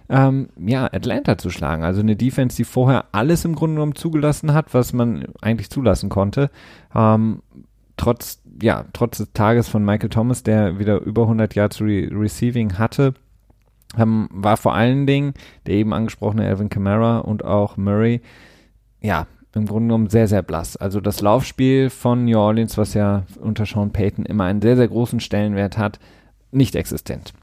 ähm, 0.10 0.50
ja, 0.58 0.86
Atlanta 0.86 1.38
zu 1.38 1.50
schlagen. 1.50 1.84
Also 1.84 2.02
eine 2.02 2.16
Defense, 2.16 2.58
die 2.58 2.64
vorher 2.64 3.06
alles 3.12 3.46
im 3.46 3.56
Grunde 3.56 3.76
genommen 3.76 3.96
zugelassen 3.96 4.54
hat, 4.54 4.74
was 4.74 4.94
man 4.94 5.26
eigentlich 5.42 5.70
zulassen 5.70 6.10
konnte. 6.10 6.50
Ähm, 6.96 7.42
trotz, 7.98 8.42
ja, 8.62 8.86
trotz 8.94 9.18
des 9.18 9.34
Tages 9.34 9.68
von 9.68 9.86
Michael 9.86 10.10
Thomas, 10.10 10.44
der 10.44 10.80
wieder 10.80 11.02
über 11.02 11.24
100 11.24 11.54
Yards 11.56 11.82
Re 11.82 12.10
Receiving 12.12 12.78
hatte, 12.78 13.14
ähm, 13.98 14.29
war 14.31 14.58
vor 14.58 14.74
allen 14.74 15.08
Dingen 15.08 15.34
der 15.65 15.75
eben 15.75 15.93
angesprochene 15.93 16.48
Alvin 16.48 16.69
Kamara 16.69 17.19
und 17.19 17.43
auch 17.43 17.77
Murray, 17.77 18.22
ja, 19.01 19.27
im 19.55 19.65
Grunde 19.65 19.88
genommen 19.88 20.10
sehr, 20.10 20.27
sehr 20.27 20.43
blass. 20.43 20.77
Also 20.77 21.01
das 21.01 21.22
Laufspiel 21.22 21.89
von 21.89 22.25
New 22.25 22.38
Orleans, 22.38 22.77
was 22.77 22.93
ja 22.93 23.24
unter 23.39 23.65
Sean 23.65 23.91
Payton 23.91 24.25
immer 24.25 24.43
einen 24.43 24.62
sehr, 24.62 24.75
sehr 24.75 24.88
großen 24.88 25.19
Stellenwert 25.19 25.77
hat, 25.77 26.00
nicht 26.51 26.75
existent. 26.75 27.34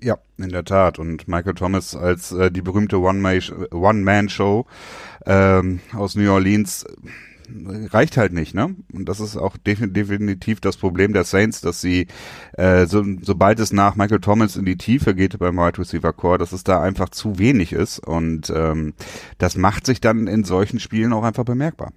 Ja, 0.00 0.16
in 0.36 0.50
der 0.50 0.64
Tat. 0.64 0.98
Und 0.98 1.28
Michael 1.28 1.54
Thomas 1.54 1.96
als 1.96 2.32
äh, 2.32 2.50
die 2.50 2.62
berühmte 2.62 2.98
One-Man-Show 3.00 4.66
ähm, 5.26 5.80
aus 5.92 6.14
New 6.14 6.30
Orleans 6.30 6.86
reicht 7.90 8.16
halt 8.16 8.32
nicht, 8.32 8.54
ne? 8.54 8.74
Und 8.92 9.08
das 9.08 9.20
ist 9.20 9.36
auch 9.36 9.56
definitiv 9.56 10.60
das 10.60 10.76
Problem 10.76 11.12
der 11.12 11.24
Saints, 11.24 11.60
dass 11.60 11.80
sie, 11.80 12.06
äh, 12.52 12.86
so, 12.86 13.04
sobald 13.22 13.60
es 13.60 13.72
nach 13.72 13.96
Michael 13.96 14.20
Thomas 14.20 14.56
in 14.56 14.64
die 14.64 14.76
Tiefe 14.76 15.14
geht 15.14 15.38
beim 15.38 15.56
Wide 15.56 15.78
Receiver 15.78 16.12
Core, 16.12 16.38
dass 16.38 16.52
es 16.52 16.64
da 16.64 16.80
einfach 16.82 17.08
zu 17.08 17.38
wenig 17.38 17.72
ist. 17.72 17.98
Und 17.98 18.52
ähm, 18.54 18.94
das 19.38 19.56
macht 19.56 19.86
sich 19.86 20.00
dann 20.00 20.26
in 20.26 20.44
solchen 20.44 20.80
Spielen 20.80 21.12
auch 21.12 21.24
einfach 21.24 21.44
bemerkbar. 21.44 21.92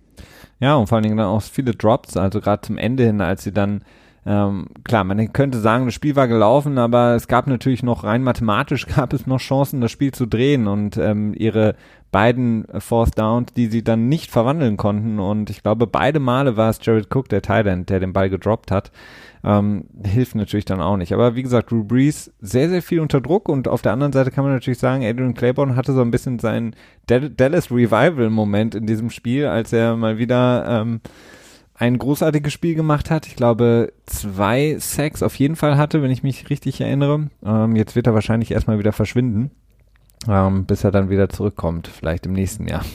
Ja, 0.59 0.75
und 0.75 0.87
vor 0.87 0.97
allen 0.97 1.03
Dingen 1.03 1.17
dann 1.17 1.27
auch 1.27 1.41
viele 1.41 1.73
Drops, 1.73 2.17
also 2.17 2.39
gerade 2.39 2.61
zum 2.61 2.77
Ende 2.77 3.03
hin, 3.05 3.19
als 3.19 3.43
sie 3.43 3.51
dann 3.51 3.83
ähm, 4.23 4.67
klar, 4.83 5.03
man 5.03 5.33
könnte 5.33 5.59
sagen, 5.59 5.85
das 5.85 5.95
Spiel 5.95 6.15
war 6.15 6.27
gelaufen, 6.27 6.77
aber 6.77 7.15
es 7.15 7.27
gab 7.27 7.47
natürlich 7.47 7.81
noch 7.81 8.03
rein 8.03 8.21
mathematisch 8.21 8.85
gab 8.95 9.13
es 9.13 9.25
noch 9.25 9.39
Chancen, 9.39 9.81
das 9.81 9.91
Spiel 9.91 10.11
zu 10.11 10.27
drehen 10.27 10.67
und 10.67 10.97
ähm, 10.97 11.33
ihre 11.35 11.75
beiden 12.11 12.65
Fourth 12.77 13.17
Downs, 13.17 13.53
die 13.53 13.67
sie 13.67 13.83
dann 13.83 14.09
nicht 14.09 14.29
verwandeln 14.29 14.77
konnten 14.77 15.19
und 15.19 15.49
ich 15.49 15.63
glaube, 15.63 15.87
beide 15.87 16.19
Male 16.19 16.55
war 16.55 16.69
es 16.69 16.79
Jared 16.81 17.07
Cook, 17.13 17.29
der 17.29 17.41
Thailand, 17.41 17.89
der 17.89 17.99
den 17.99 18.13
Ball 18.13 18.29
gedroppt 18.29 18.69
hat, 18.69 18.91
ähm, 19.43 19.85
hilft 20.03 20.35
natürlich 20.35 20.65
dann 20.65 20.81
auch 20.81 20.97
nicht. 20.97 21.13
Aber 21.13 21.35
wie 21.35 21.41
gesagt, 21.41 21.71
Drew 21.71 21.83
Brees 21.83 22.31
sehr, 22.41 22.69
sehr 22.69 22.83
viel 22.83 22.99
unter 22.99 23.21
Druck 23.21 23.49
und 23.49 23.67
auf 23.67 23.81
der 23.81 23.93
anderen 23.93 24.13
Seite 24.13 24.29
kann 24.29 24.43
man 24.43 24.53
natürlich 24.53 24.77
sagen, 24.77 25.03
Adrian 25.03 25.33
Claiborne 25.33 25.75
hatte 25.75 25.93
so 25.93 26.01
ein 26.01 26.11
bisschen 26.11 26.37
seinen 26.37 26.75
Dallas 27.07 27.71
Revival 27.71 28.29
Moment 28.29 28.75
in 28.75 28.85
diesem 28.85 29.09
Spiel, 29.09 29.47
als 29.47 29.73
er 29.73 29.95
mal 29.95 30.19
wieder 30.19 30.65
ähm, 30.67 31.01
ein 31.81 31.97
großartiges 31.97 32.53
Spiel 32.53 32.75
gemacht 32.75 33.09
hat. 33.09 33.25
Ich 33.25 33.35
glaube, 33.35 33.91
zwei 34.05 34.77
Sacks 34.77 35.23
auf 35.23 35.33
jeden 35.35 35.55
Fall 35.55 35.77
hatte, 35.77 36.03
wenn 36.03 36.11
ich 36.11 36.21
mich 36.21 36.51
richtig 36.51 36.79
erinnere. 36.79 37.29
Ähm, 37.43 37.75
jetzt 37.75 37.95
wird 37.95 38.05
er 38.05 38.13
wahrscheinlich 38.13 38.51
erstmal 38.51 38.77
wieder 38.77 38.93
verschwinden, 38.93 39.49
ähm, 40.29 40.65
bis 40.65 40.83
er 40.83 40.91
dann 40.91 41.09
wieder 41.09 41.29
zurückkommt, 41.29 41.87
vielleicht 41.87 42.27
im 42.27 42.33
nächsten 42.33 42.67
Jahr. 42.67 42.85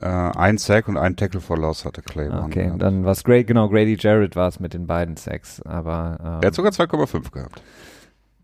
Äh, 0.00 0.08
ein 0.08 0.58
Sack 0.58 0.88
und 0.88 0.96
ein 0.96 1.14
Tackle 1.14 1.40
for 1.40 1.56
Loss 1.56 1.84
hatte 1.84 2.02
Claiborne. 2.02 2.46
Okay, 2.46 2.64
gehabt. 2.64 2.82
dann 2.82 3.04
war 3.04 3.12
es 3.12 3.22
Grady, 3.22 3.44
genau, 3.44 3.68
Grady 3.68 3.96
Jarrett 4.00 4.34
war 4.34 4.48
es 4.48 4.58
mit 4.58 4.74
den 4.74 4.88
beiden 4.88 5.16
Sacks, 5.16 5.62
aber 5.62 6.18
ähm, 6.20 6.38
Er 6.42 6.46
hat 6.48 6.54
sogar 6.54 6.72
2,5 6.72 7.30
gehabt. 7.30 7.62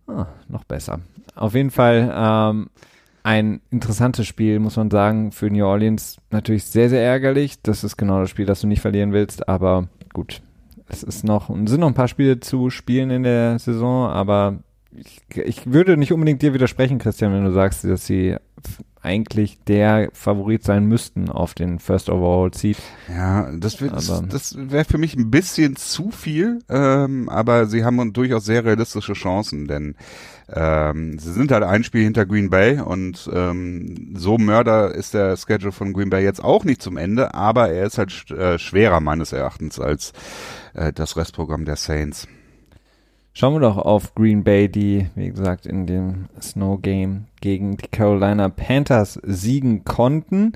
Ah, 0.07 0.27
noch 0.49 0.63
besser. 0.63 1.01
Auf 1.35 1.55
jeden 1.55 1.73
Fall 1.73 2.13
ähm, 2.15 2.71
ein 3.23 3.61
interessantes 3.71 4.27
Spiel, 4.27 4.59
muss 4.59 4.77
man 4.77 4.91
sagen, 4.91 5.33
für 5.33 5.51
New 5.51 5.65
Orleans. 5.65 6.19
Natürlich 6.31 6.65
sehr, 6.65 6.89
sehr 6.89 7.03
ärgerlich. 7.03 7.61
Das 7.63 7.85
ist 7.85 7.97
genau 7.97 8.21
das 8.21 8.31
Spiel, 8.31 8.47
das 8.47 8.61
du 8.61 8.67
nicht 8.67 8.81
verlieren 8.81 9.13
willst, 9.13 9.49
aber 9.49 9.89
gut. 10.13 10.43
Es 10.89 11.03
ist 11.03 11.25
noch, 11.25 11.49
sind 11.49 11.81
noch 11.81 11.87
ein 11.87 11.95
paar 11.95 12.09
Spiele 12.09 12.41
zu 12.41 12.69
spielen 12.71 13.11
in 13.11 13.23
der 13.23 13.59
Saison, 13.61 14.09
aber 14.09 14.59
ich, 14.93 15.21
ich 15.37 15.73
würde 15.73 15.97
nicht 15.97 16.13
unbedingt 16.13 16.43
dir 16.43 16.55
widersprechen, 16.55 16.99
Christian, 16.99 17.33
wenn 17.33 17.45
du 17.45 17.53
sagst, 17.53 17.85
dass 17.85 18.07
sie 18.07 18.37
eigentlich 19.03 19.59
der 19.67 20.11
Favorit 20.13 20.63
sein 20.63 20.85
müssten 20.85 21.31
auf 21.31 21.55
den 21.55 21.79
First 21.79 22.11
Overall 22.11 22.53
Seed. 22.53 22.77
Ja, 23.09 23.51
das, 23.53 23.81
wird, 23.81 23.95
das, 23.95 24.23
das 24.29 24.57
wäre 24.59 24.85
für 24.85 24.99
mich 24.99 25.17
ein 25.17 25.31
bisschen 25.31 25.77
zu 25.77 26.11
viel, 26.11 26.59
ähm, 26.69 27.29
aber 27.31 27.67
sie 27.67 27.85
haben 27.85 28.13
durchaus 28.13 28.45
sehr 28.45 28.65
realistische 28.65 29.15
Chancen, 29.15 29.67
denn 29.69 29.95
ähm, 30.49 31.19
sie 31.19 31.33
sind 31.33 31.51
halt 31.51 31.63
ein 31.63 31.83
Spiel 31.83 32.05
hinter 32.05 32.27
Green 32.27 32.51
Bay 32.51 32.79
und 32.81 33.31
ähm, 33.33 34.15
so 34.17 34.37
Mörder 34.37 34.95
ist 34.95 35.15
der 35.15 35.37
Schedule 35.37 35.73
von 35.73 35.95
Green 35.95 36.11
Bay 36.11 36.23
jetzt 36.23 36.45
auch 36.45 36.65
nicht 36.65 36.83
zum 36.83 36.99
Ende, 36.99 37.33
aber 37.35 37.71
er 37.71 37.87
ist 37.87 37.97
halt 37.97 38.31
äh, 38.33 38.59
schwerer 38.59 39.01
meines 39.01 39.33
Erachtens 39.33 39.81
als 39.81 40.13
äh, 40.75 40.93
das 40.93 41.17
Restprogramm 41.17 41.65
der 41.65 41.77
Saints. 41.77 42.29
Schauen 43.41 43.55
wir 43.55 43.61
doch 43.61 43.79
auf 43.79 44.15
Green 44.15 44.45
Bay, 44.45 44.69
die, 44.69 45.07
wie 45.15 45.31
gesagt, 45.31 45.65
in 45.65 45.87
dem 45.87 46.27
Snow 46.43 46.79
Game 46.79 47.25
gegen 47.41 47.79
die 47.79 47.89
Carolina 47.89 48.51
Panthers 48.51 49.19
siegen 49.23 49.83
konnten. 49.83 50.53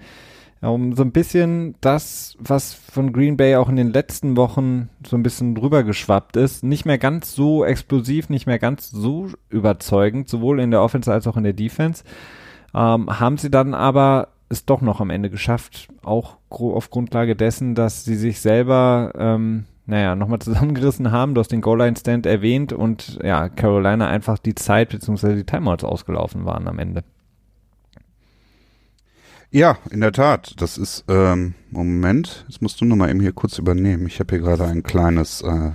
Um 0.61 0.95
so 0.95 1.03
ein 1.03 1.11
bisschen 1.11 1.77
das, 1.81 2.37
was 2.39 2.75
von 2.75 3.15
Green 3.15 3.39
Bay 3.39 3.57
auch 3.57 3.71
in 3.71 3.77
den 3.77 3.91
letzten 3.91 4.37
Wochen 4.37 4.91
so 5.03 5.17
ein 5.17 5.23
bisschen 5.23 5.55
drüber 5.55 5.83
geschwappt 5.83 6.37
ist, 6.37 6.63
nicht 6.63 6.85
mehr 6.85 6.99
ganz 6.99 7.35
so 7.35 7.65
explosiv, 7.65 8.29
nicht 8.29 8.47
mehr 8.47 8.59
ganz 8.59 8.91
so 8.91 9.29
überzeugend, 9.49 10.29
sowohl 10.29 10.61
in 10.61 10.71
der 10.71 10.83
Offense 10.83 11.11
als 11.11 11.27
auch 11.27 11.39
in 11.39 11.45
der 11.45 11.55
Defense, 11.55 12.05
ähm, 12.75 13.19
haben 13.19 13.39
sie 13.39 13.51
dann 13.51 13.73
aber 13.73 14.29
es 14.51 14.67
doch 14.67 14.83
noch 14.83 15.01
am 15.01 15.09
Ende 15.09 15.31
geschafft, 15.31 15.89
auch 16.03 16.37
auf 16.51 16.91
Grundlage 16.91 17.35
dessen, 17.35 17.75
dass 17.75 18.05
sie 18.05 18.17
sich 18.17 18.41
selber 18.41 19.11
ähm, 19.17 19.65
naja, 19.87 20.17
nochmal 20.17 20.39
zusammengerissen 20.41 21.13
haben. 21.13 21.35
Du 21.35 21.41
hast 21.41 21.53
den 21.53 21.61
Goal-Line-Stand 21.61 22.27
erwähnt 22.27 22.73
und 22.73 23.19
ja, 23.23 23.49
Carolina 23.49 24.09
einfach 24.09 24.39
die 24.39 24.55
Zeit 24.55 24.91
bzw. 24.91 25.35
die 25.35 25.45
Timeouts 25.45 25.85
ausgelaufen 25.85 26.45
waren 26.45 26.69
am 26.69 26.79
Ende. 26.79 27.05
Ja, 29.51 29.79
in 29.91 30.01
der 30.01 30.11
Tat. 30.11 30.55
Das 30.61 30.79
ist, 30.79 31.05
ähm, 31.09 31.55
Moment, 31.71 32.45
jetzt 32.49 32.61
musst 32.61 32.81
du 32.81 32.85
nochmal 32.85 33.11
eben 33.11 33.21
hier 33.21 33.33
kurz 33.33 33.59
übernehmen. 33.59 34.07
Ich 34.07 34.19
habe 34.19 34.35
hier 34.35 34.45
gerade 34.45 34.65
ein 34.65 34.83
kleines 34.83 35.43
äh, 35.43 35.71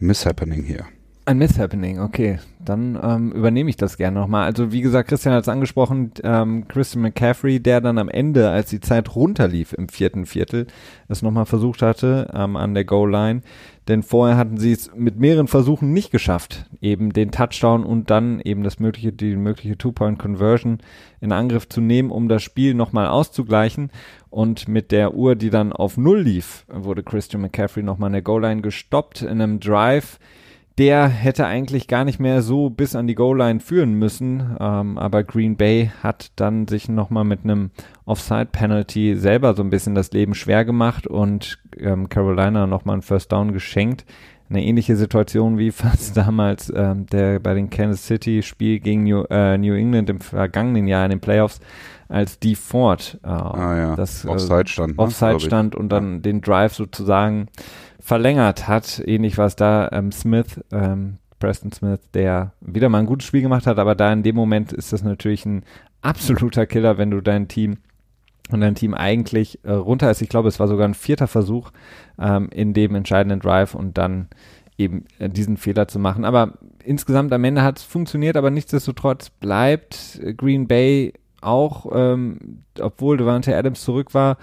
Mishappening 0.00 0.64
hier. 0.64 0.86
Ein 1.24 1.38
Mishappening, 1.38 2.00
okay. 2.00 2.40
Dann 2.66 2.98
ähm, 3.02 3.32
übernehme 3.32 3.70
ich 3.70 3.76
das 3.76 3.96
gerne 3.96 4.18
nochmal. 4.18 4.44
Also 4.44 4.72
wie 4.72 4.82
gesagt, 4.82 5.08
Christian 5.08 5.34
hat 5.34 5.42
es 5.42 5.48
angesprochen, 5.48 6.12
ähm, 6.22 6.68
Christian 6.68 7.02
McCaffrey, 7.02 7.60
der 7.60 7.80
dann 7.80 7.98
am 7.98 8.08
Ende, 8.08 8.50
als 8.50 8.70
die 8.70 8.80
Zeit 8.80 9.14
runterlief 9.14 9.72
im 9.72 9.88
vierten 9.88 10.26
Viertel, 10.26 10.66
es 11.08 11.22
nochmal 11.22 11.46
versucht 11.46 11.80
hatte 11.80 12.28
ähm, 12.34 12.56
an 12.56 12.74
der 12.74 12.84
Goal-Line. 12.84 13.40
Denn 13.88 14.02
vorher 14.02 14.36
hatten 14.36 14.58
sie 14.58 14.72
es 14.72 14.90
mit 14.96 15.18
mehreren 15.20 15.46
Versuchen 15.46 15.92
nicht 15.92 16.10
geschafft, 16.10 16.66
eben 16.80 17.12
den 17.12 17.30
Touchdown 17.30 17.84
und 17.84 18.10
dann 18.10 18.40
eben 18.40 18.64
das 18.64 18.80
mögliche, 18.80 19.12
die 19.12 19.36
mögliche 19.36 19.78
Two-Point-Conversion 19.78 20.78
in 21.20 21.32
Angriff 21.32 21.68
zu 21.68 21.80
nehmen, 21.80 22.10
um 22.10 22.28
das 22.28 22.42
Spiel 22.42 22.74
nochmal 22.74 23.06
auszugleichen. 23.06 23.90
Und 24.28 24.66
mit 24.66 24.90
der 24.90 25.14
Uhr, 25.14 25.36
die 25.36 25.50
dann 25.50 25.72
auf 25.72 25.96
Null 25.96 26.20
lief, 26.20 26.66
wurde 26.68 27.04
Christian 27.04 27.42
McCaffrey 27.42 27.84
nochmal 27.84 28.08
an 28.08 28.14
der 28.14 28.22
Goal-Line 28.22 28.60
gestoppt 28.60 29.22
in 29.22 29.40
einem 29.40 29.60
Drive, 29.60 30.18
der 30.78 31.08
hätte 31.08 31.46
eigentlich 31.46 31.88
gar 31.88 32.04
nicht 32.04 32.20
mehr 32.20 32.42
so 32.42 32.68
bis 32.68 32.94
an 32.94 33.06
die 33.06 33.14
Goal-Line 33.14 33.60
führen 33.60 33.94
müssen, 33.94 34.56
ähm, 34.60 34.98
aber 34.98 35.24
Green 35.24 35.56
Bay 35.56 35.90
hat 36.02 36.32
dann 36.36 36.68
sich 36.68 36.88
nochmal 36.88 37.24
mit 37.24 37.44
einem 37.44 37.70
Offside-Penalty 38.04 39.16
selber 39.16 39.54
so 39.54 39.62
ein 39.62 39.70
bisschen 39.70 39.94
das 39.94 40.12
Leben 40.12 40.34
schwer 40.34 40.64
gemacht 40.64 41.06
und 41.06 41.58
ähm, 41.78 42.08
Carolina 42.10 42.66
nochmal 42.66 42.98
ein 42.98 43.02
First 43.02 43.32
Down 43.32 43.52
geschenkt. 43.52 44.04
Eine 44.48 44.62
ähnliche 44.62 44.96
Situation 44.96 45.56
wie 45.56 45.70
fast 45.72 46.16
damals 46.16 46.70
ähm, 46.74 47.06
der 47.06 47.40
bei 47.40 47.54
den 47.54 47.70
Kansas 47.70 48.06
City 48.06 48.42
Spiel 48.42 48.78
gegen 48.78 49.04
New, 49.04 49.24
äh, 49.30 49.56
New 49.56 49.74
England 49.74 50.10
im 50.10 50.20
vergangenen 50.20 50.86
Jahr 50.86 51.04
in 51.04 51.10
den 51.10 51.20
Playoffs, 51.20 51.58
als 52.08 52.38
die 52.38 52.54
Ford 52.54 53.18
äh, 53.24 53.28
ah, 53.28 53.76
ja. 53.76 53.96
das 53.96 54.24
äh, 54.24 54.28
Offside 54.28 54.68
stand, 54.68 54.96
ne, 54.96 55.02
Offside 55.02 55.40
stand 55.40 55.74
und 55.74 55.88
dann 55.88 56.14
ja. 56.14 56.20
den 56.20 56.42
Drive 56.42 56.74
sozusagen 56.74 57.48
verlängert 58.06 58.68
hat. 58.68 59.02
Ähnlich 59.04 59.36
war 59.36 59.46
es 59.46 59.56
da 59.56 59.88
ähm, 59.90 60.12
Smith, 60.12 60.60
ähm, 60.70 61.18
Preston 61.40 61.72
Smith, 61.72 61.98
der 62.14 62.52
wieder 62.60 62.88
mal 62.88 63.00
ein 63.00 63.06
gutes 63.06 63.26
Spiel 63.26 63.42
gemacht 63.42 63.66
hat, 63.66 63.80
aber 63.80 63.96
da 63.96 64.12
in 64.12 64.22
dem 64.22 64.36
Moment 64.36 64.72
ist 64.72 64.92
das 64.92 65.02
natürlich 65.02 65.44
ein 65.44 65.64
absoluter 66.02 66.66
Killer, 66.66 66.98
wenn 66.98 67.10
du 67.10 67.20
dein 67.20 67.48
Team 67.48 67.78
und 68.52 68.60
dein 68.60 68.76
Team 68.76 68.94
eigentlich 68.94 69.58
äh, 69.64 69.72
runter 69.72 70.08
ist. 70.08 70.22
Ich 70.22 70.28
glaube, 70.28 70.46
es 70.48 70.60
war 70.60 70.68
sogar 70.68 70.86
ein 70.86 70.94
vierter 70.94 71.26
Versuch 71.26 71.72
ähm, 72.16 72.48
in 72.52 72.74
dem 72.74 72.94
entscheidenden 72.94 73.40
Drive 73.40 73.74
und 73.74 73.98
dann 73.98 74.28
eben 74.78 75.06
äh, 75.18 75.28
diesen 75.28 75.56
Fehler 75.56 75.88
zu 75.88 75.98
machen. 75.98 76.24
Aber 76.24 76.52
insgesamt 76.84 77.32
am 77.32 77.42
Ende 77.42 77.62
hat 77.62 77.78
es 77.78 77.82
funktioniert, 77.82 78.36
aber 78.36 78.52
nichtsdestotrotz 78.52 79.30
bleibt 79.30 80.20
Green 80.36 80.68
Bay 80.68 81.12
auch, 81.40 81.86
ähm, 81.92 82.62
obwohl 82.78 83.16
Devante 83.16 83.56
Adams 83.56 83.82
zurück 83.82 84.14
war, 84.14 84.38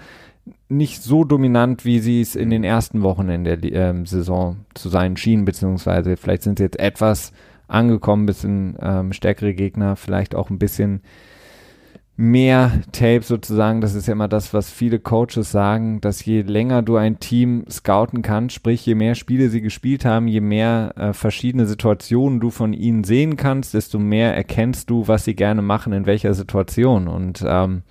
nicht 0.68 1.02
so 1.02 1.24
dominant, 1.24 1.84
wie 1.84 2.00
sie 2.00 2.20
es 2.20 2.34
in 2.36 2.50
den 2.50 2.64
ersten 2.64 3.02
Wochen 3.02 3.28
in 3.28 3.44
der 3.44 3.62
ähm, 3.64 4.06
Saison 4.06 4.56
zu 4.74 4.88
sein 4.88 5.16
schienen, 5.16 5.44
beziehungsweise 5.44 6.16
vielleicht 6.16 6.42
sind 6.42 6.58
sie 6.58 6.64
jetzt 6.64 6.78
etwas 6.78 7.32
angekommen, 7.68 8.26
bisschen 8.26 8.76
ähm, 8.80 9.12
stärkere 9.12 9.54
Gegner, 9.54 9.96
vielleicht 9.96 10.34
auch 10.34 10.50
ein 10.50 10.58
bisschen 10.58 11.00
mehr 12.16 12.70
Tape 12.92 13.22
sozusagen. 13.22 13.80
Das 13.80 13.94
ist 13.94 14.06
ja 14.06 14.12
immer 14.12 14.28
das, 14.28 14.54
was 14.54 14.70
viele 14.70 15.00
Coaches 15.00 15.50
sagen, 15.50 16.00
dass 16.00 16.24
je 16.24 16.42
länger 16.42 16.82
du 16.82 16.96
ein 16.96 17.18
Team 17.18 17.64
scouten 17.68 18.22
kannst, 18.22 18.54
sprich 18.54 18.86
je 18.86 18.94
mehr 18.94 19.14
Spiele 19.14 19.48
sie 19.48 19.60
gespielt 19.60 20.04
haben, 20.04 20.28
je 20.28 20.40
mehr 20.40 20.92
äh, 20.96 21.12
verschiedene 21.12 21.66
Situationen 21.66 22.38
du 22.38 22.50
von 22.50 22.72
ihnen 22.72 23.04
sehen 23.04 23.36
kannst, 23.36 23.74
desto 23.74 23.98
mehr 23.98 24.36
erkennst 24.36 24.90
du, 24.90 25.08
was 25.08 25.24
sie 25.24 25.34
gerne 25.34 25.62
machen, 25.62 25.92
in 25.92 26.06
welcher 26.06 26.34
Situation. 26.34 27.08
Und 27.08 27.44
ähm, 27.46 27.82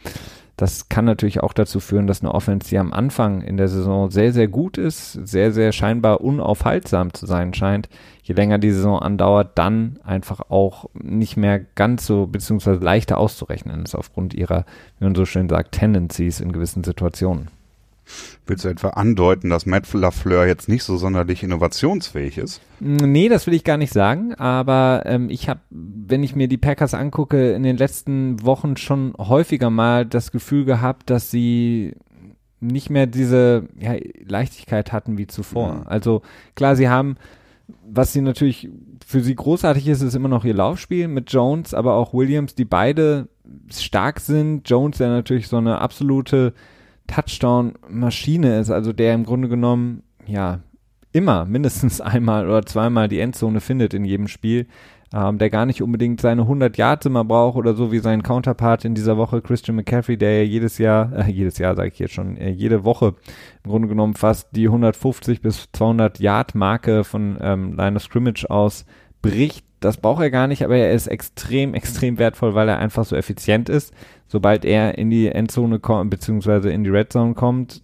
das 0.55 0.87
kann 0.87 1.05
natürlich 1.05 1.41
auch 1.41 1.53
dazu 1.53 1.79
führen, 1.79 2.05
dass 2.05 2.21
eine 2.21 2.33
Offense, 2.33 2.69
die 2.69 2.77
am 2.77 2.93
Anfang 2.93 3.41
in 3.41 3.57
der 3.57 3.67
Saison 3.67 4.11
sehr, 4.11 4.31
sehr 4.33 4.47
gut 4.47 4.77
ist, 4.77 5.13
sehr, 5.13 5.51
sehr 5.51 5.71
scheinbar 5.71 6.21
unaufhaltsam 6.21 7.13
zu 7.13 7.25
sein 7.25 7.53
scheint, 7.55 7.89
je 8.21 8.35
länger 8.35 8.59
die 8.59 8.71
Saison 8.71 8.99
andauert, 8.99 9.57
dann 9.57 9.99
einfach 10.03 10.41
auch 10.49 10.89
nicht 10.93 11.37
mehr 11.37 11.59
ganz 11.59 12.05
so, 12.05 12.27
beziehungsweise 12.27 12.79
leichter 12.79 13.17
auszurechnen 13.17 13.83
ist 13.83 13.95
aufgrund 13.95 14.35
ihrer, 14.35 14.65
wie 14.99 15.05
man 15.05 15.15
so 15.15 15.25
schön 15.25 15.49
sagt, 15.49 15.71
Tendencies 15.71 16.39
in 16.39 16.51
gewissen 16.51 16.83
Situationen. 16.83 17.49
Willst 18.45 18.65
du 18.65 18.69
etwa 18.69 18.89
andeuten, 18.89 19.49
dass 19.49 19.65
Matt 19.65 19.91
LaFleur 19.93 20.45
jetzt 20.45 20.67
nicht 20.67 20.83
so 20.83 20.97
sonderlich 20.97 21.43
innovationsfähig 21.43 22.37
ist? 22.37 22.61
Nee, 22.79 23.29
das 23.29 23.47
will 23.47 23.53
ich 23.53 23.63
gar 23.63 23.77
nicht 23.77 23.93
sagen, 23.93 24.33
aber 24.35 25.03
ähm, 25.05 25.29
ich 25.29 25.47
habe, 25.47 25.61
wenn 25.69 26.23
ich 26.23 26.35
mir 26.35 26.47
die 26.47 26.57
Packers 26.57 26.93
angucke, 26.93 27.53
in 27.53 27.63
den 27.63 27.77
letzten 27.77 28.43
Wochen 28.43 28.75
schon 28.75 29.13
häufiger 29.17 29.69
mal 29.69 30.05
das 30.05 30.31
Gefühl 30.31 30.65
gehabt, 30.65 31.09
dass 31.09 31.31
sie 31.31 31.93
nicht 32.59 32.89
mehr 32.89 33.07
diese 33.07 33.67
ja, 33.79 33.95
Leichtigkeit 34.25 34.91
hatten 34.91 35.17
wie 35.17 35.27
zuvor. 35.27 35.75
Mhm. 35.75 35.83
Also 35.85 36.21
klar, 36.55 36.75
sie 36.75 36.89
haben, 36.89 37.17
was 37.85 38.13
sie 38.13 38.21
natürlich 38.21 38.69
für 39.05 39.21
sie 39.21 39.35
großartig 39.35 39.87
ist, 39.87 40.01
ist 40.01 40.15
immer 40.15 40.29
noch 40.29 40.45
ihr 40.45 40.53
Laufspiel 40.53 41.07
mit 41.07 41.31
Jones, 41.31 41.73
aber 41.73 41.95
auch 41.95 42.13
Williams, 42.13 42.55
die 42.55 42.65
beide 42.65 43.27
stark 43.69 44.19
sind. 44.19 44.69
Jones, 44.69 44.97
der 44.97 45.09
natürlich 45.09 45.47
so 45.47 45.57
eine 45.57 45.79
absolute 45.79 46.53
Touchdown-Maschine 47.13 48.59
ist, 48.59 48.71
also 48.71 48.91
der 48.91 49.13
im 49.13 49.25
Grunde 49.25 49.47
genommen, 49.47 50.03
ja, 50.25 50.61
immer 51.11 51.45
mindestens 51.45 52.01
einmal 52.01 52.47
oder 52.47 52.65
zweimal 52.65 53.07
die 53.07 53.19
Endzone 53.19 53.61
findet 53.61 53.93
in 53.93 54.03
jedem 54.03 54.27
Spiel, 54.27 54.67
ähm, 55.13 55.37
der 55.37 55.51
gar 55.51 55.67
nicht 55.67 55.83
unbedingt 55.83 56.21
seine 56.21 56.41
100 56.41 56.75
Yards 56.75 57.05
immer 57.05 57.23
braucht 57.23 57.55
oder 57.55 57.75
so 57.75 57.91
wie 57.91 57.99
sein 57.99 58.23
Counterpart 58.23 58.83
in 58.83 58.95
dieser 58.95 59.15
Woche, 59.15 59.43
Christian 59.43 59.75
McCaffrey, 59.75 60.17
der 60.17 60.39
ja 60.39 60.43
jedes 60.43 60.79
Jahr, 60.79 61.13
äh, 61.15 61.29
jedes 61.29 61.59
Jahr 61.59 61.75
sage 61.75 61.89
ich 61.89 61.99
jetzt 61.99 62.15
schon, 62.15 62.35
äh, 62.35 62.49
jede 62.49 62.83
Woche 62.83 63.13
im 63.63 63.69
Grunde 63.69 63.87
genommen 63.87 64.15
fast 64.15 64.49
die 64.55 64.65
150 64.65 65.41
bis 65.41 65.69
200 65.71 66.19
Yard 66.19 66.55
Marke 66.55 67.03
von 67.03 67.37
ähm, 67.41 67.75
Line 67.75 67.95
of 67.95 68.01
Scrimmage 68.01 68.49
aus 68.49 68.85
bricht. 69.21 69.65
Das 69.81 69.97
braucht 69.97 70.23
er 70.23 70.31
gar 70.31 70.47
nicht, 70.47 70.63
aber 70.63 70.77
er 70.77 70.93
ist 70.93 71.07
extrem, 71.07 71.73
extrem 71.75 72.17
wertvoll, 72.17 72.55
weil 72.55 72.69
er 72.69 72.79
einfach 72.79 73.05
so 73.05 73.15
effizient 73.15 73.69
ist 73.69 73.93
sobald 74.33 74.65
er 74.65 74.97
in 74.97 75.11
die 75.11 75.27
Endzone 75.27 75.77
kommt, 75.77 76.09
beziehungsweise 76.09 76.71
in 76.71 76.83
die 76.83 76.89
Red 76.89 77.13
Zone 77.13 77.35
kommt 77.35 77.83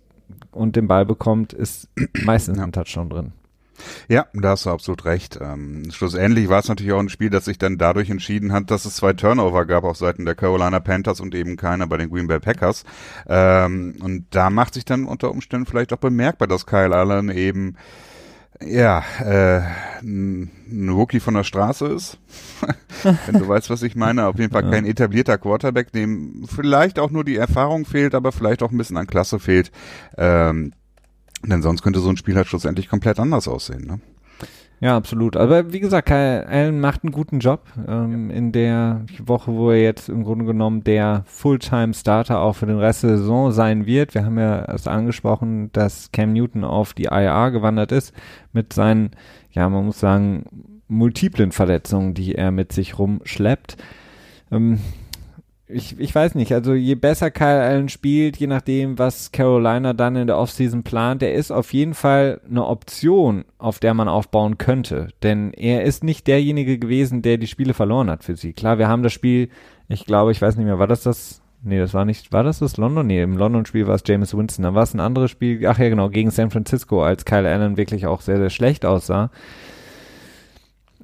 und 0.50 0.76
den 0.76 0.88
Ball 0.88 1.06
bekommt, 1.06 1.54
ist 1.54 1.88
meistens 2.24 2.58
ja. 2.58 2.64
ein 2.64 2.72
Touchdown 2.72 3.08
drin. 3.08 3.32
Ja, 4.08 4.26
da 4.34 4.50
hast 4.50 4.66
du 4.66 4.72
absolut 4.72 5.06
recht. 5.06 5.38
Ähm, 5.40 5.92
schlussendlich 5.92 6.50
war 6.50 6.60
es 6.60 6.68
natürlich 6.68 6.92
auch 6.92 7.00
ein 7.00 7.10
Spiel, 7.10 7.30
das 7.30 7.46
sich 7.46 7.60
dann 7.60 7.78
dadurch 7.78 8.10
entschieden 8.10 8.52
hat, 8.52 8.72
dass 8.72 8.86
es 8.86 8.96
zwei 8.96 9.14
Turnover 9.14 9.64
gab 9.68 9.84
auf 9.84 9.96
Seiten 9.96 10.26
der 10.26 10.34
Carolina 10.34 10.80
Panthers 10.80 11.22
und 11.22 11.36
eben 11.36 11.56
keiner 11.56 11.86
bei 11.86 11.98
den 11.98 12.10
Green 12.10 12.28
Bay 12.28 12.40
Packers. 12.40 12.84
Ähm, 13.28 13.94
und 14.02 14.26
da 14.32 14.50
macht 14.50 14.74
sich 14.74 14.86
dann 14.86 15.06
unter 15.06 15.30
Umständen 15.30 15.68
vielleicht 15.68 15.94
auch 15.94 15.98
bemerkbar, 15.98 16.48
dass 16.48 16.66
Kyle 16.66 16.96
Allen 16.96 17.30
eben 17.30 17.76
ja, 18.66 19.04
äh, 19.24 19.62
ein 20.02 20.90
Rookie 20.90 21.20
von 21.20 21.34
der 21.34 21.44
Straße 21.44 21.88
ist. 21.88 22.18
Wenn 23.26 23.40
du 23.40 23.48
weißt, 23.48 23.70
was 23.70 23.84
ich 23.84 23.96
meine. 23.96 24.28
Auf 24.28 24.38
jeden 24.38 24.52
Fall 24.52 24.70
kein 24.70 24.86
etablierter 24.86 25.38
Quarterback, 25.38 25.92
dem 25.92 26.46
vielleicht 26.48 27.00
auch 27.00 27.12
nur 27.12 27.24
die 27.24 27.38
Erfahrung 27.38 27.86
fehlt, 27.86 28.14
aber 28.14 28.32
vielleicht 28.32 28.62
auch 28.62 28.72
ein 28.72 28.78
bisschen 28.78 28.98
an 28.98 29.08
Klasse 29.08 29.40
fehlt. 29.40 29.72
Ähm, 30.18 30.74
denn 31.44 31.62
sonst 31.62 31.82
könnte 31.82 32.00
so 32.00 32.10
ein 32.10 32.18
Spiel 32.18 32.36
halt 32.36 32.48
schlussendlich 32.48 32.90
komplett 32.90 33.20
anders 33.20 33.48
aussehen. 33.48 33.86
Ne? 33.86 34.00
Ja, 34.82 34.96
absolut. 34.96 35.36
Aber 35.36 35.74
wie 35.74 35.82
gesagt, 35.82 36.08
Kyle 36.08 36.48
Allen 36.48 36.80
macht 36.80 37.04
einen 37.04 37.12
guten 37.12 37.40
Job 37.40 37.66
ähm, 37.86 38.30
in 38.30 38.54
der 38.54 39.06
Woche, 39.20 39.52
wo 39.54 39.72
er 39.72 39.82
jetzt 39.82 40.08
im 40.08 40.24
Grunde 40.24 40.46
genommen 40.46 40.86
der 40.86 41.24
Fulltime-Starter 41.26 42.40
auch 42.40 42.56
für 42.56 42.66
den 42.66 42.80
Rest 42.80 43.04
der 43.04 43.18
Saison 43.18 43.52
sein 43.52 43.86
wird. 43.86 44.14
Wir 44.14 44.24
haben 44.24 44.40
ja 44.40 44.64
erst 44.64 44.88
angesprochen, 44.88 45.70
dass 45.74 46.14
Cam 46.14 46.32
Newton 46.32 46.64
auf 46.64 46.94
die 46.94 47.06
IR 47.06 47.52
gewandert 47.52 47.92
ist 47.92 48.14
mit 48.54 48.72
seinen, 48.72 49.12
ja, 49.52 49.68
man 49.68 49.86
muss 49.86 50.00
sagen, 50.00 50.46
multiplen 50.88 51.52
Verletzungen, 51.52 52.14
die 52.14 52.36
er 52.36 52.52
mit 52.52 52.72
sich 52.72 52.98
rumschleppt. 52.98 53.76
Ähm, 54.50 54.80
ich, 55.72 56.00
ich 56.00 56.14
weiß 56.14 56.34
nicht, 56.34 56.52
also 56.52 56.74
je 56.74 56.96
besser 56.96 57.30
Kyle 57.30 57.62
Allen 57.62 57.90
spielt, 57.90 58.38
je 58.38 58.48
nachdem, 58.48 58.98
was 58.98 59.32
Carolina 59.32 59.94
dann 59.94 60.16
in 60.16 60.26
der 60.26 60.38
Offseason 60.38 60.82
plant, 60.84 61.22
der 61.22 61.36
ist 61.36 61.52
auf 61.52 61.74
jeden 61.74 61.94
Fall 61.94 62.42
eine 62.50 62.66
Option, 62.66 63.46
auf 63.60 63.78
der 63.78 63.94
man 63.94 64.08
aufbauen 64.08 64.58
könnte. 64.58 65.10
Denn 65.22 65.54
er 65.54 65.84
ist 65.84 66.04
nicht 66.04 66.26
derjenige 66.26 66.80
gewesen, 66.80 67.22
der 67.22 67.38
die 67.38 67.48
Spiele 67.48 67.76
verloren 67.76 68.10
hat 68.10 68.24
für 68.24 68.36
sie. 68.36 68.54
Klar, 68.54 68.80
wir 68.80 68.88
haben 68.88 69.04
das 69.04 69.14
Spiel, 69.14 69.50
ich 69.88 70.06
glaube, 70.06 70.32
ich 70.32 70.42
weiß 70.42 70.56
nicht 70.56 70.66
mehr, 70.66 70.80
war 70.80 70.88
das 70.88 71.04
das, 71.04 71.44
nee, 71.62 71.78
das 71.78 71.94
war 71.94 72.04
nicht, 72.04 72.34
war 72.34 72.44
das 72.44 72.60
das 72.60 72.78
London? 72.78 73.06
Nee, 73.06 73.22
im 73.22 73.38
London-Spiel 73.38 73.86
war 73.86 73.96
es 73.96 74.04
James 74.08 74.36
Winston. 74.36 74.64
Dann 74.64 74.76
war 74.76 74.84
es 74.84 74.96
ein 74.96 75.00
anderes 75.00 75.30
Spiel, 75.30 75.66
ach 75.68 75.78
ja, 75.78 75.90
genau, 75.90 76.10
gegen 76.10 76.32
San 76.32 76.50
Francisco, 76.50 77.04
als 77.04 77.26
Kyle 77.26 77.48
Allen 77.48 77.78
wirklich 77.78 78.08
auch 78.08 78.22
sehr, 78.22 78.38
sehr 78.38 78.50
schlecht 78.50 78.86
aussah. 78.86 79.30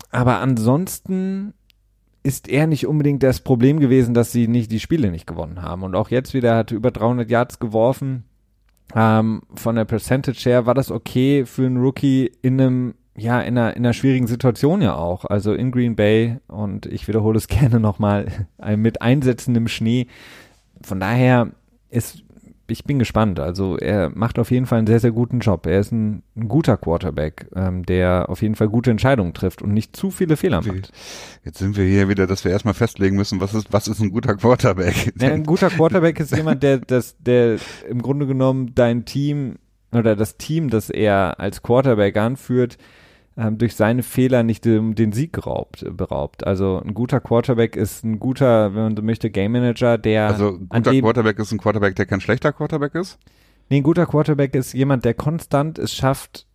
Aber 0.09 0.39
ansonsten 0.39 1.53
ist 2.25 2.49
er 2.49 2.65
nicht 2.65 2.87
unbedingt 2.87 3.21
das 3.21 3.39
Problem 3.39 3.79
gewesen, 3.79 4.15
dass 4.15 4.31
sie 4.31 4.47
nicht 4.47 4.71
die 4.71 4.79
Spiele 4.79 5.11
nicht 5.11 5.27
gewonnen 5.27 5.61
haben. 5.61 5.83
Und 5.83 5.93
auch 5.93 6.09
jetzt 6.09 6.33
wieder 6.33 6.55
hat 6.55 6.71
über 6.71 6.89
300 6.89 7.29
Yards 7.29 7.59
geworfen. 7.59 8.23
Ähm, 8.95 9.43
von 9.53 9.75
der 9.75 9.85
Percentage 9.85 10.41
her 10.49 10.65
war 10.65 10.73
das 10.73 10.89
okay 10.89 11.45
für 11.45 11.67
einen 11.67 11.77
Rookie 11.77 12.31
in 12.41 12.59
einem 12.59 12.95
ja, 13.17 13.39
in 13.39 13.57
einer, 13.57 13.77
in 13.77 13.85
einer 13.85 13.93
schwierigen 13.93 14.27
Situation 14.27 14.81
ja 14.81 14.95
auch. 14.95 15.23
Also 15.23 15.53
in 15.53 15.71
Green 15.71 15.95
Bay 15.95 16.37
und 16.47 16.87
ich 16.87 17.07
wiederhole 17.07 17.37
es 17.37 17.47
gerne 17.47 17.79
nochmal, 17.79 18.25
mit 18.75 19.03
einsetzendem 19.03 19.67
Schnee. 19.67 20.07
Von 20.81 20.99
daher 20.99 21.51
ist 21.89 22.24
ich 22.67 22.83
bin 22.83 22.99
gespannt. 22.99 23.39
Also 23.39 23.77
er 23.77 24.09
macht 24.09 24.39
auf 24.39 24.51
jeden 24.51 24.65
Fall 24.65 24.79
einen 24.79 24.87
sehr, 24.87 24.99
sehr 24.99 25.11
guten 25.11 25.39
Job. 25.39 25.65
Er 25.65 25.79
ist 25.79 25.91
ein, 25.91 26.23
ein 26.35 26.47
guter 26.47 26.77
Quarterback, 26.77 27.47
ähm, 27.55 27.85
der 27.85 28.29
auf 28.29 28.41
jeden 28.41 28.55
Fall 28.55 28.69
gute 28.69 28.91
Entscheidungen 28.91 29.33
trifft 29.33 29.61
und 29.61 29.73
nicht 29.73 29.95
zu 29.95 30.11
viele 30.11 30.37
Fehler 30.37 30.61
macht. 30.61 30.91
Jetzt 31.43 31.59
sind 31.59 31.77
wir 31.77 31.85
hier 31.85 32.09
wieder, 32.09 32.27
dass 32.27 32.43
wir 32.43 32.51
erstmal 32.51 32.73
festlegen 32.73 33.15
müssen, 33.15 33.39
was 33.39 33.53
ist, 33.53 33.71
was 33.71 33.87
ist 33.87 33.99
ein 33.99 34.11
guter 34.11 34.35
Quarterback? 34.35 35.13
Ja, 35.25 35.29
ein 35.31 35.43
guter 35.43 35.69
Quarterback 35.69 36.19
ist 36.19 36.35
jemand, 36.35 36.61
der, 36.61 36.79
das, 36.79 37.15
der 37.19 37.57
im 37.89 38.01
Grunde 38.01 38.27
genommen 38.27 38.73
dein 38.75 39.05
Team 39.05 39.55
oder 39.91 40.15
das 40.15 40.37
Team, 40.37 40.69
das 40.69 40.89
er 40.89 41.39
als 41.39 41.63
Quarterback 41.63 42.17
anführt, 42.17 42.77
ähm, 43.37 43.57
durch 43.57 43.75
seine 43.75 44.03
Fehler 44.03 44.43
nicht 44.43 44.65
den, 44.65 44.95
den 44.95 45.11
Sieg 45.11 45.33
geraubt, 45.33 45.85
beraubt. 45.91 46.45
Also 46.45 46.81
ein 46.83 46.93
guter 46.93 47.19
Quarterback 47.19 47.75
ist 47.75 48.03
ein 48.03 48.19
guter, 48.19 48.73
wenn 48.75 48.83
man 48.83 48.95
so 48.95 49.01
möchte, 49.01 49.29
Game 49.29 49.51
Manager, 49.51 49.97
der. 49.97 50.27
Also 50.27 50.59
ein 50.69 50.83
guter 50.83 50.99
Quarterback 51.01 51.39
ist 51.39 51.51
ein 51.51 51.57
Quarterback, 51.57 51.95
der 51.95 52.05
kein 52.05 52.21
schlechter 52.21 52.53
Quarterback 52.53 52.95
ist? 52.95 53.19
Nee, 53.69 53.77
ein 53.77 53.83
guter 53.83 54.05
Quarterback 54.05 54.55
ist 54.55 54.73
jemand, 54.73 55.05
der 55.05 55.15
konstant 55.15 55.79
es 55.79 55.93
schafft, 55.93 56.45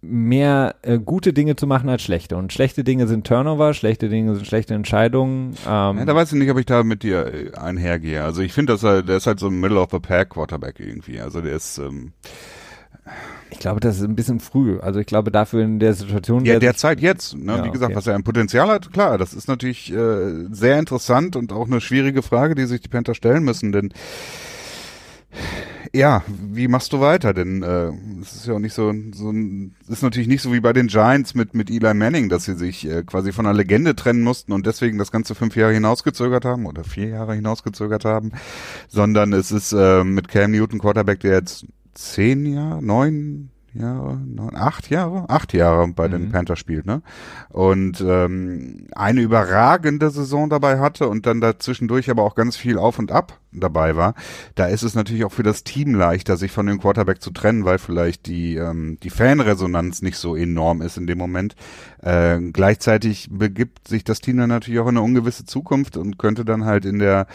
mehr 0.00 0.76
äh, 0.82 0.98
gute 0.98 1.32
Dinge 1.32 1.56
zu 1.56 1.66
machen 1.66 1.88
als 1.88 2.02
schlechte. 2.02 2.36
Und 2.36 2.52
schlechte 2.52 2.84
Dinge 2.84 3.08
sind 3.08 3.26
Turnover, 3.26 3.74
schlechte 3.74 4.08
Dinge 4.08 4.34
sind 4.34 4.46
schlechte 4.46 4.74
Entscheidungen. 4.74 5.54
Ähm, 5.66 5.98
ja, 5.98 6.04
da 6.04 6.14
weiß 6.14 6.32
ich 6.32 6.38
nicht, 6.38 6.50
ob 6.50 6.58
ich 6.58 6.66
da 6.66 6.84
mit 6.84 7.02
dir 7.02 7.26
äh, 7.26 7.54
einhergehe. 7.54 8.22
Also 8.22 8.42
ich 8.42 8.52
finde, 8.52 8.74
dass 8.74 8.84
er, 8.84 9.02
der 9.02 9.16
ist 9.16 9.26
halt 9.26 9.40
so 9.40 9.48
ein 9.48 9.58
Middle 9.58 9.80
of 9.80 9.90
the 9.90 9.98
Pack 9.98 10.30
Quarterback 10.30 10.78
irgendwie. 10.78 11.20
Also 11.20 11.40
der 11.40 11.54
ist 11.54 11.78
ähm, 11.78 12.12
ich 13.50 13.58
glaube, 13.58 13.80
das 13.80 13.96
ist 13.96 14.04
ein 14.04 14.14
bisschen 14.14 14.40
früh. 14.40 14.78
Also 14.80 15.00
ich 15.00 15.06
glaube, 15.06 15.30
dafür 15.30 15.62
in 15.62 15.78
der 15.78 15.94
Situation. 15.94 16.44
Ja, 16.44 16.58
der 16.58 16.76
Zeit 16.76 17.00
jetzt. 17.00 17.36
Ne? 17.36 17.56
Ja, 17.56 17.64
Wie 17.64 17.70
gesagt, 17.70 17.90
okay. 17.90 17.96
was 17.96 18.06
er 18.06 18.14
ein 18.14 18.24
Potenzial 18.24 18.68
hat, 18.68 18.92
klar, 18.92 19.18
das 19.18 19.32
ist 19.32 19.48
natürlich 19.48 19.92
äh, 19.92 20.46
sehr 20.50 20.78
interessant 20.78 21.36
und 21.36 21.52
auch 21.52 21.66
eine 21.66 21.80
schwierige 21.80 22.22
Frage, 22.22 22.54
die 22.54 22.66
sich 22.66 22.80
die 22.80 22.88
Panther 22.88 23.14
stellen 23.14 23.44
müssen, 23.44 23.72
denn 23.72 23.92
ja, 25.94 26.22
wie 26.26 26.68
machst 26.68 26.92
du 26.92 27.00
weiter? 27.00 27.32
Denn 27.32 27.62
äh, 27.62 27.92
es 28.20 28.34
ist 28.34 28.46
ja 28.46 28.54
auch 28.54 28.58
nicht 28.58 28.74
so, 28.74 28.92
so 29.12 29.30
ein, 29.30 29.74
ist 29.88 30.02
natürlich 30.02 30.28
nicht 30.28 30.42
so 30.42 30.52
wie 30.52 30.60
bei 30.60 30.72
den 30.72 30.88
Giants 30.88 31.34
mit 31.34 31.54
mit 31.54 31.70
Eli 31.70 31.94
Manning, 31.94 32.28
dass 32.28 32.44
sie 32.44 32.54
sich 32.54 32.88
äh, 32.88 33.02
quasi 33.04 33.32
von 33.32 33.46
einer 33.46 33.56
Legende 33.56 33.94
trennen 33.96 34.22
mussten 34.22 34.52
und 34.52 34.66
deswegen 34.66 34.98
das 34.98 35.10
ganze 35.10 35.34
fünf 35.34 35.56
Jahre 35.56 35.72
hinausgezögert 35.72 36.44
haben 36.44 36.66
oder 36.66 36.84
vier 36.84 37.08
Jahre 37.08 37.34
hinausgezögert 37.34 38.04
haben, 38.04 38.32
sondern 38.88 39.32
es 39.32 39.50
ist 39.50 39.72
äh, 39.72 40.04
mit 40.04 40.28
Cam 40.28 40.50
Newton 40.50 40.78
Quarterback, 40.78 41.20
der 41.20 41.32
jetzt 41.32 41.66
zehn 41.98 42.46
Jahre, 42.46 42.82
neun 42.82 43.50
Jahre, 43.74 44.16
neun, 44.16 44.56
acht 44.56 44.88
Jahre, 44.88 45.28
acht 45.28 45.52
Jahre 45.52 45.88
bei 45.88 46.08
mhm. 46.08 46.12
den 46.12 46.32
Panthers 46.32 46.58
spielt, 46.58 46.86
ne? 46.86 47.02
Und 47.50 48.00
ähm, 48.00 48.86
eine 48.94 49.20
überragende 49.20 50.10
Saison 50.10 50.48
dabei 50.48 50.78
hatte 50.78 51.08
und 51.08 51.26
dann 51.26 51.40
dazwischendurch 51.40 52.10
aber 52.10 52.22
auch 52.22 52.34
ganz 52.34 52.56
viel 52.56 52.78
auf 52.78 52.98
und 52.98 53.12
ab 53.12 53.38
dabei 53.52 53.96
war, 53.96 54.14
da 54.54 54.66
ist 54.66 54.82
es 54.82 54.94
natürlich 54.94 55.24
auch 55.24 55.32
für 55.32 55.42
das 55.42 55.64
Team 55.64 55.94
leichter, 55.94 56.36
sich 56.36 56.52
von 56.52 56.66
dem 56.66 56.80
Quarterback 56.80 57.22
zu 57.22 57.30
trennen, 57.30 57.64
weil 57.64 57.78
vielleicht 57.78 58.26
die, 58.26 58.56
ähm, 58.56 58.98
die 59.02 59.10
Fanresonanz 59.10 60.02
nicht 60.02 60.16
so 60.18 60.36
enorm 60.36 60.82
ist 60.82 60.96
in 60.96 61.06
dem 61.06 61.18
Moment. 61.18 61.54
Äh, 62.02 62.38
gleichzeitig 62.52 63.28
begibt 63.30 63.88
sich 63.88 64.04
das 64.04 64.20
Team 64.20 64.38
dann 64.38 64.50
natürlich 64.50 64.80
auch 64.80 64.88
in 64.88 64.96
eine 64.96 65.02
ungewisse 65.02 65.44
Zukunft 65.44 65.96
und 65.96 66.18
könnte 66.18 66.44
dann 66.44 66.64
halt 66.64 66.84
in 66.84 66.98
der 66.98 67.26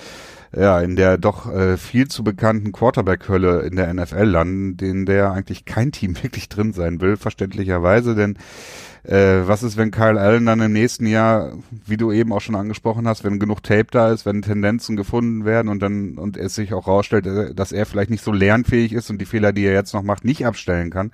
ja, 0.56 0.80
in 0.80 0.96
der 0.96 1.18
doch 1.18 1.52
äh, 1.52 1.78
viel 1.78 2.08
zu 2.08 2.24
bekannten 2.24 2.72
Quarterback-Hölle 2.72 3.62
in 3.62 3.76
der 3.76 3.94
NFL 3.94 4.24
landen, 4.24 4.78
in 4.86 5.06
der 5.06 5.32
eigentlich 5.32 5.66
kein 5.66 5.92
Team 5.92 6.16
wirklich 6.24 6.50
drin 6.50 6.74
sein 6.74 7.02
will, 7.02 7.18
verständlicherweise, 7.18 8.16
denn 8.16 8.38
äh, 9.04 9.42
was 9.48 9.63
ist, 9.63 9.76
wenn 9.76 9.92
Kyle 9.92 10.20
Allen 10.20 10.46
dann 10.46 10.62
im 10.62 10.72
nächsten 10.72 11.06
Jahr, 11.06 11.54
wie 11.86 11.98
du 11.98 12.12
eben 12.12 12.32
auch 12.32 12.39
schon 12.39 12.56
angesprochen 12.56 13.08
hast, 13.08 13.24
wenn 13.24 13.39
genug 13.39 13.62
Tape 13.62 13.88
da 13.92 14.12
ist, 14.12 14.26
wenn 14.26 14.42
Tendenzen 14.42 14.96
gefunden 14.96 15.44
werden 15.44 15.68
und 15.68 15.82
dann 15.82 16.18
und 16.18 16.38
es 16.38 16.56
sich 16.56 16.74
auch 16.74 16.88
rausstellt, 16.88 17.26
äh, 17.28 17.54
dass 17.54 17.72
er 17.72 17.86
vielleicht 17.86 18.12
nicht 18.12 18.24
so 18.24 18.32
lernfähig 18.32 18.94
ist 18.94 19.10
und 19.10 19.20
die 19.20 19.26
Fehler, 19.26 19.52
die 19.52 19.66
er 19.66 19.74
jetzt 19.74 19.94
noch 19.94 20.04
macht, 20.04 20.24
nicht 20.24 20.46
abstellen 20.46 20.89
kann. 20.89 21.12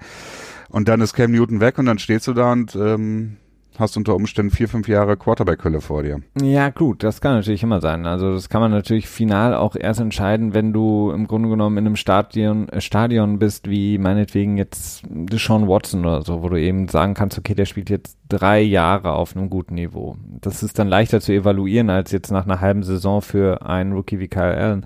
Und 0.70 0.88
dann 0.88 1.02
ist 1.02 1.14
Cam 1.14 1.32
Newton 1.32 1.62
weg 1.62 1.80
und 1.80 1.88
dann 1.88 1.98
stehst 1.98 2.28
du 2.28 2.34
da 2.34 2.52
und 2.52 2.76
ähm, 2.76 3.38
hast 3.80 3.98
unter 3.98 4.16
Umständen 4.16 4.52
vier, 4.52 4.68
fünf 4.68 4.88
Jahre 4.88 5.18
Quarterback-Hölle 5.18 5.82
vor 5.82 6.04
dir. 6.04 6.22
Ja, 6.42 6.70
gut, 6.70 7.04
das 7.04 7.22
kann 7.22 7.36
natürlich 7.36 7.64
immer 7.64 7.82
sein. 7.82 8.06
Also 8.06 8.34
das 8.34 8.50
kann 8.50 8.62
man 8.62 8.72
natürlich 8.72 9.08
final 9.08 9.56
auch 9.56 9.76
erst 9.76 10.00
entscheiden, 10.00 10.54
wenn 10.54 10.74
du 10.74 11.12
im 11.12 11.28
Grunde 11.28 11.50
genommen 11.50 11.78
in 11.78 11.86
einem 11.86 11.96
Stadion, 11.96 12.70
äh, 12.70 12.82
Stadion 12.82 13.40
bist, 13.40 13.70
wie 13.70 13.98
meinetwegen 13.98 14.58
jetzt 14.58 15.04
Deshaun 15.10 15.68
Watson 15.68 16.06
oder 16.06 16.22
so, 16.22 16.44
wo 16.44 16.50
du 16.50 16.60
eben 16.60 16.88
sagen 16.88 17.14
kannst, 17.14 17.38
okay, 17.38 17.56
der 17.56 17.66
spielt 17.66 17.90
jetzt 17.90 18.18
drei 18.28 18.62
Jahre 18.62 19.14
auf 19.14 19.36
einem 19.36 19.50
guten 19.50 19.76
Niveau. 19.76 20.18
Das 20.42 20.64
ist 20.64 20.78
dann 20.78 20.88
leichter 20.88 21.22
zu 21.22 21.32
evaluieren 21.34 21.90
als 21.90 22.12
jetzt 22.12 22.32
nach 22.32 22.46
einer 22.46 22.62
halben 22.62 22.84
Saison 22.84 23.22
für 23.22 23.66
einen 23.66 23.94
Rookie 23.94 24.20
wie 24.20 24.28
Kyle 24.28 24.56
Allen. 24.56 24.86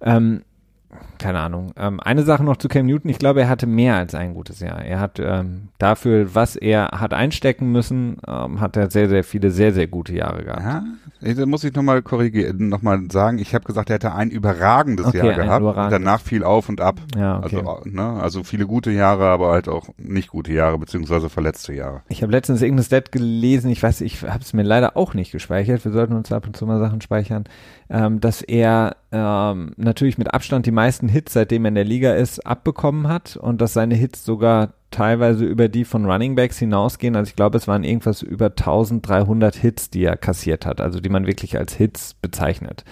Ähm, 0.00 0.42
keine 1.18 1.40
Ahnung. 1.40 1.72
Ähm, 1.76 2.00
eine 2.00 2.22
Sache 2.22 2.44
noch 2.44 2.56
zu 2.56 2.68
Cam 2.68 2.86
Newton. 2.86 3.10
Ich 3.10 3.18
glaube, 3.18 3.42
er 3.42 3.48
hatte 3.48 3.66
mehr 3.66 3.96
als 3.96 4.14
ein 4.14 4.34
gutes 4.34 4.60
Jahr. 4.60 4.82
Er 4.84 5.00
hat 5.00 5.18
ähm, 5.18 5.68
dafür, 5.78 6.34
was 6.34 6.56
er 6.56 6.90
hat 6.92 7.14
einstecken 7.14 7.70
müssen, 7.72 8.18
ähm, 8.26 8.60
hat 8.60 8.76
er 8.76 8.90
sehr, 8.90 9.08
sehr 9.08 9.24
viele, 9.24 9.50
sehr, 9.50 9.72
sehr 9.72 9.86
gute 9.86 10.14
Jahre 10.14 10.44
gehabt. 10.44 10.86
Ja, 11.20 11.34
da 11.34 11.46
muss 11.46 11.64
ich 11.64 11.74
nochmal 11.74 12.02
korrigieren, 12.02 12.68
nochmal 12.68 13.00
sagen. 13.10 13.38
Ich 13.38 13.54
habe 13.54 13.64
gesagt, 13.64 13.90
er 13.90 13.94
hätte 13.94 14.14
ein 14.14 14.30
überragendes 14.30 15.06
okay, 15.06 15.18
Jahr 15.18 15.34
gehabt. 15.34 15.64
Und 15.64 15.90
danach 15.90 16.20
viel 16.20 16.44
auf 16.44 16.68
und 16.68 16.80
ab. 16.80 17.00
Ja, 17.16 17.38
okay. 17.38 17.56
also, 17.56 17.80
ne, 17.84 18.20
also 18.20 18.44
viele 18.44 18.66
gute 18.66 18.90
Jahre, 18.90 19.26
aber 19.26 19.50
halt 19.50 19.68
auch 19.68 19.88
nicht 19.98 20.28
gute 20.28 20.52
Jahre, 20.52 20.78
beziehungsweise 20.78 21.28
verletzte 21.28 21.72
Jahre. 21.72 22.02
Ich 22.08 22.22
habe 22.22 22.32
letztens 22.32 22.62
irgendein 22.62 22.84
Stat 22.84 23.12
gelesen, 23.12 23.70
ich 23.70 23.82
weiß, 23.82 24.00
ich 24.02 24.22
habe 24.22 24.40
es 24.40 24.52
mir 24.52 24.62
leider 24.62 24.96
auch 24.96 25.14
nicht 25.14 25.32
gespeichert. 25.32 25.84
Wir 25.84 25.92
sollten 25.92 26.14
uns 26.14 26.30
ab 26.30 26.46
und 26.46 26.56
zu 26.56 26.66
mal 26.66 26.78
Sachen 26.78 27.00
speichern 27.00 27.44
ähm, 27.90 28.20
dass 28.20 28.42
er 28.42 28.96
ähm, 29.12 29.72
natürlich 29.76 30.18
mit 30.18 30.32
Abstand 30.34 30.66
die 30.66 30.70
meisten 30.70 31.07
Hits, 31.08 31.32
seitdem 31.32 31.64
er 31.64 31.70
in 31.70 31.74
der 31.74 31.84
Liga 31.84 32.14
ist, 32.14 32.46
abbekommen 32.46 33.08
hat 33.08 33.36
und 33.36 33.60
dass 33.60 33.72
seine 33.72 33.94
Hits 33.94 34.24
sogar 34.24 34.74
teilweise 34.90 35.44
über 35.44 35.68
die 35.68 35.84
von 35.84 36.06
Running 36.06 36.34
Backs 36.34 36.58
hinausgehen. 36.58 37.16
Also 37.16 37.28
ich 37.28 37.36
glaube, 37.36 37.58
es 37.58 37.68
waren 37.68 37.84
irgendwas 37.84 38.22
über 38.22 38.46
1300 38.46 39.54
Hits, 39.54 39.90
die 39.90 40.04
er 40.04 40.16
kassiert 40.16 40.66
hat, 40.66 40.80
also 40.80 41.00
die 41.00 41.08
man 41.08 41.26
wirklich 41.26 41.58
als 41.58 41.74
Hits 41.74 42.14
bezeichnet. 42.14 42.84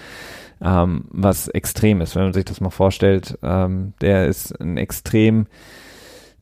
Ähm, 0.60 1.04
was 1.10 1.48
extrem 1.48 2.00
ist, 2.00 2.16
wenn 2.16 2.24
man 2.24 2.32
sich 2.32 2.44
das 2.44 2.60
mal 2.60 2.70
vorstellt. 2.70 3.38
Ähm, 3.42 3.92
der 4.00 4.26
ist 4.26 4.58
ein 4.60 4.76
extrem 4.76 5.46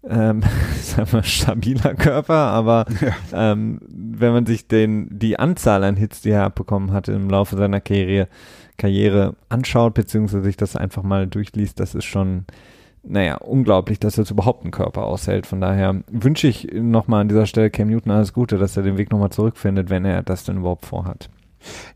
ähm, 0.08 0.42
sagen 0.82 1.12
wir, 1.12 1.22
stabiler 1.22 1.94
Körper, 1.94 2.34
aber 2.34 2.86
ja. 3.00 3.52
ähm, 3.52 3.80
wenn 3.88 4.32
man 4.32 4.46
sich 4.46 4.68
den, 4.68 5.08
die 5.10 5.38
Anzahl 5.38 5.84
an 5.84 5.96
Hits, 5.96 6.20
die 6.22 6.30
er 6.30 6.44
abbekommen 6.44 6.92
hatte 6.92 7.12
im 7.12 7.30
Laufe 7.30 7.56
seiner 7.56 7.80
Karriere, 7.80 8.28
Karriere 8.76 9.36
anschaut, 9.48 9.94
beziehungsweise 9.94 10.44
sich 10.44 10.56
das 10.56 10.76
einfach 10.76 11.02
mal 11.02 11.26
durchliest, 11.26 11.78
das 11.80 11.94
ist 11.94 12.04
schon, 12.04 12.44
naja, 13.02 13.36
unglaublich, 13.36 14.00
dass 14.00 14.16
das 14.16 14.30
überhaupt 14.30 14.62
einen 14.62 14.72
Körper 14.72 15.04
aushält. 15.04 15.46
Von 15.46 15.60
daher 15.60 16.02
wünsche 16.10 16.48
ich 16.48 16.68
nochmal 16.72 17.20
an 17.22 17.28
dieser 17.28 17.46
Stelle 17.46 17.70
Cam 17.70 17.88
Newton 17.88 18.12
alles 18.12 18.32
Gute, 18.32 18.58
dass 18.58 18.76
er 18.76 18.82
den 18.82 18.98
Weg 18.98 19.10
nochmal 19.12 19.30
zurückfindet, 19.30 19.90
wenn 19.90 20.04
er 20.04 20.22
das 20.22 20.44
denn 20.44 20.58
überhaupt 20.58 20.86
vorhat. 20.86 21.30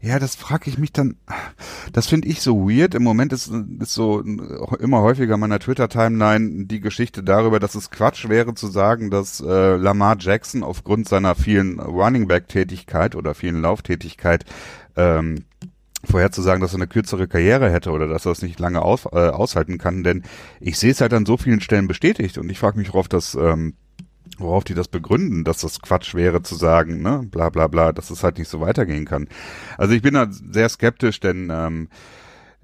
Ja, 0.01 0.19
das 0.19 0.35
frage 0.35 0.71
ich 0.71 0.79
mich 0.79 0.93
dann. 0.93 1.17
Das 1.93 2.07
finde 2.07 2.29
ich 2.29 2.41
so 2.41 2.69
weird. 2.69 2.95
Im 2.95 3.03
Moment 3.03 3.33
ist, 3.33 3.51
ist 3.81 3.95
so 3.95 4.21
immer 4.21 5.03
häufiger 5.03 5.37
meiner 5.37 5.59
Twitter-Timeline 5.59 6.67
die 6.67 6.81
Geschichte 6.81 7.23
darüber, 7.23 7.59
dass 7.59 7.75
es 7.75 7.91
Quatsch 7.91 8.29
wäre 8.29 8.55
zu 8.55 8.69
sagen, 8.69 9.11
dass 9.11 9.41
äh, 9.41 9.77
Lamar 9.77 10.17
Jackson 10.19 10.63
aufgrund 10.63 11.09
seiner 11.09 11.35
vielen 11.35 11.81
Running 11.81 12.29
Back-Tätigkeit 12.29 13.15
oder 13.15 13.35
vielen 13.35 13.61
Lauftätigkeit 13.61 14.45
ähm, 14.97 15.45
vorherzusagen, 16.09 16.61
dass 16.61 16.73
er 16.73 16.77
eine 16.77 16.87
kürzere 16.87 17.29
Karriere 17.29 17.71
hätte 17.71 17.91
oder 17.91 18.09
dass 18.09 18.27
er 18.27 18.33
es 18.33 18.43
nicht 18.43 18.59
lange 18.59 18.83
aus, 18.83 19.07
äh, 19.07 19.29
aushalten 19.29 19.79
kann. 19.79 20.03
Denn 20.03 20.23
ich 20.61 20.79
sehe 20.79 20.91
es 20.91 21.01
halt 21.01 21.15
an 21.15 21.27
so 21.27 21.37
vielen 21.37 21.61
Stellen 21.61 21.89
bestätigt 21.89 22.39
und 22.39 22.51
ich 22.51 22.59
frage 22.59 22.79
mich, 22.79 22.93
worauf 22.93 23.09
das 23.09 23.35
ähm, 23.35 23.75
worauf 24.37 24.65
die 24.65 24.75
das 24.75 24.89
begründen, 24.89 25.45
dass 25.45 25.59
das 25.59 25.81
Quatsch 25.81 26.15
wäre 26.15 26.43
zu 26.43 26.55
sagen, 26.55 27.03
ne, 27.03 27.27
bla 27.31 27.49
bla 27.51 27.67
bla, 27.67 27.93
dass 27.93 28.11
es 28.11 28.23
halt 28.23 28.39
nicht 28.39 28.49
so 28.49 28.61
weitergehen 28.61 29.05
kann. 29.05 29.29
Also 29.77 29.95
ich 29.95 30.03
bin 30.03 30.15
da 30.15 30.29
sehr 30.31 30.69
skeptisch, 30.69 31.21
denn 31.21 31.49
ähm, 31.51 31.89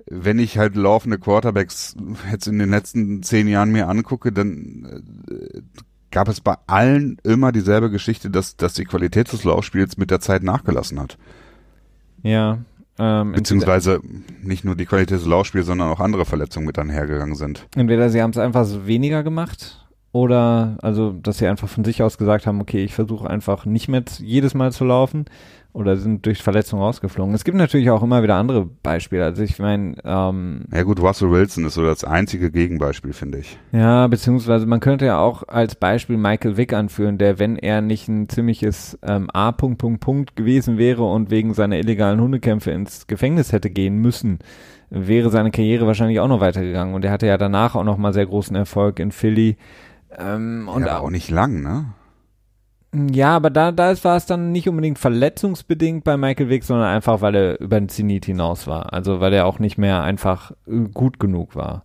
wenn 0.06 0.38
ich 0.38 0.58
halt 0.58 0.76
laufende 0.76 1.18
Quarterbacks 1.18 1.96
jetzt 2.30 2.46
in 2.46 2.58
den 2.58 2.70
letzten 2.70 3.22
zehn 3.22 3.48
Jahren 3.48 3.72
mir 3.72 3.88
angucke, 3.88 4.32
dann 4.32 5.04
äh, 5.30 5.62
gab 6.10 6.28
es 6.28 6.40
bei 6.40 6.56
allen 6.66 7.18
immer 7.24 7.52
dieselbe 7.52 7.90
Geschichte, 7.90 8.30
dass, 8.30 8.56
dass 8.56 8.74
die 8.74 8.84
Qualität 8.84 9.32
des 9.32 9.44
Laufspiels 9.44 9.96
mit 9.96 10.10
der 10.10 10.20
Zeit 10.20 10.42
nachgelassen 10.42 11.00
hat. 11.00 11.18
Ja. 12.22 12.58
Ähm, 12.98 13.32
Beziehungsweise 13.32 14.00
nicht 14.42 14.64
nur 14.64 14.76
die 14.76 14.86
Qualität 14.86 15.18
des 15.18 15.26
Laufspiels, 15.26 15.66
sondern 15.66 15.90
auch 15.90 16.00
andere 16.00 16.24
Verletzungen 16.24 16.66
mit 16.66 16.78
einhergegangen 16.78 17.34
sind. 17.34 17.66
Entweder 17.74 18.08
sie 18.10 18.22
haben 18.22 18.30
es 18.30 18.38
einfach 18.38 18.66
weniger 18.84 19.22
gemacht 19.22 19.84
oder 20.12 20.76
also, 20.80 21.12
dass 21.12 21.38
sie 21.38 21.48
einfach 21.48 21.68
von 21.68 21.84
sich 21.84 22.02
aus 22.02 22.18
gesagt 22.18 22.46
haben, 22.46 22.60
okay, 22.60 22.84
ich 22.84 22.94
versuche 22.94 23.28
einfach 23.28 23.66
nicht 23.66 23.88
mehr 23.88 24.04
jedes 24.18 24.54
Mal 24.54 24.70
zu 24.70 24.84
laufen 24.84 25.24
oder 25.74 25.96
sind 25.96 26.24
durch 26.24 26.40
Verletzung 26.42 26.80
rausgeflogen. 26.80 27.34
Es 27.34 27.42
gibt 27.42 27.58
natürlich 27.58 27.90
auch 27.90 28.02
immer 28.02 28.22
wieder 28.22 28.36
andere 28.36 28.64
Beispiele. 28.64 29.24
Also 29.24 29.42
ich 29.42 29.58
meine, 29.58 29.96
ähm, 30.04 30.62
ja 30.72 30.84
gut, 30.84 31.00
Russell 31.00 31.32
Wilson 31.32 31.66
ist 31.66 31.74
so 31.74 31.82
das 31.82 32.04
einzige 32.04 32.52
Gegenbeispiel, 32.52 33.12
finde 33.12 33.38
ich. 33.38 33.58
Ja, 33.72 34.06
beziehungsweise 34.06 34.66
man 34.66 34.78
könnte 34.78 35.04
ja 35.04 35.18
auch 35.18 35.42
als 35.48 35.74
Beispiel 35.74 36.16
Michael 36.16 36.56
Vick 36.56 36.72
anführen, 36.72 37.18
der, 37.18 37.40
wenn 37.40 37.56
er 37.56 37.80
nicht 37.80 38.08
ein 38.08 38.28
ziemliches 38.28 38.96
ähm, 39.02 39.28
A. 39.32 39.50
Punkt, 39.50 39.78
Punkt, 39.78 40.00
Punkt 40.00 40.36
gewesen 40.36 40.78
wäre 40.78 41.02
und 41.02 41.30
wegen 41.30 41.54
seiner 41.54 41.76
illegalen 41.76 42.20
Hundekämpfe 42.20 42.70
ins 42.70 43.08
Gefängnis 43.08 43.52
hätte 43.52 43.68
gehen 43.68 43.96
müssen, 43.96 44.38
wäre 44.90 45.30
seine 45.30 45.50
Karriere 45.50 45.88
wahrscheinlich 45.88 46.20
auch 46.20 46.28
noch 46.28 46.40
weitergegangen. 46.40 46.94
Und 46.94 47.04
er 47.04 47.10
hatte 47.10 47.26
ja 47.26 47.36
danach 47.36 47.74
auch 47.74 47.84
noch 47.84 47.98
mal 47.98 48.12
sehr 48.12 48.26
großen 48.26 48.54
Erfolg 48.54 49.00
in 49.00 49.10
Philly 49.10 49.56
ähm, 50.16 50.68
und 50.72 50.86
ja, 50.86 50.98
auch 50.98 51.10
nicht 51.10 51.30
lang, 51.30 51.62
ne? 51.62 51.86
Ja, 53.12 53.34
aber 53.34 53.50
da, 53.50 53.72
da 53.72 53.94
war 54.04 54.16
es 54.16 54.26
dann 54.26 54.52
nicht 54.52 54.68
unbedingt 54.68 54.98
verletzungsbedingt 54.98 56.04
bei 56.04 56.16
Michael 56.16 56.48
Vick, 56.48 56.64
sondern 56.64 56.88
einfach, 56.88 57.20
weil 57.20 57.34
er 57.34 57.60
über 57.60 57.80
den 57.80 57.88
Zenit 57.88 58.26
hinaus 58.26 58.66
war. 58.66 58.92
Also 58.92 59.20
weil 59.20 59.32
er 59.32 59.46
auch 59.46 59.58
nicht 59.58 59.78
mehr 59.78 60.02
einfach 60.02 60.52
äh, 60.68 60.88
gut 60.92 61.18
genug 61.18 61.56
war. 61.56 61.84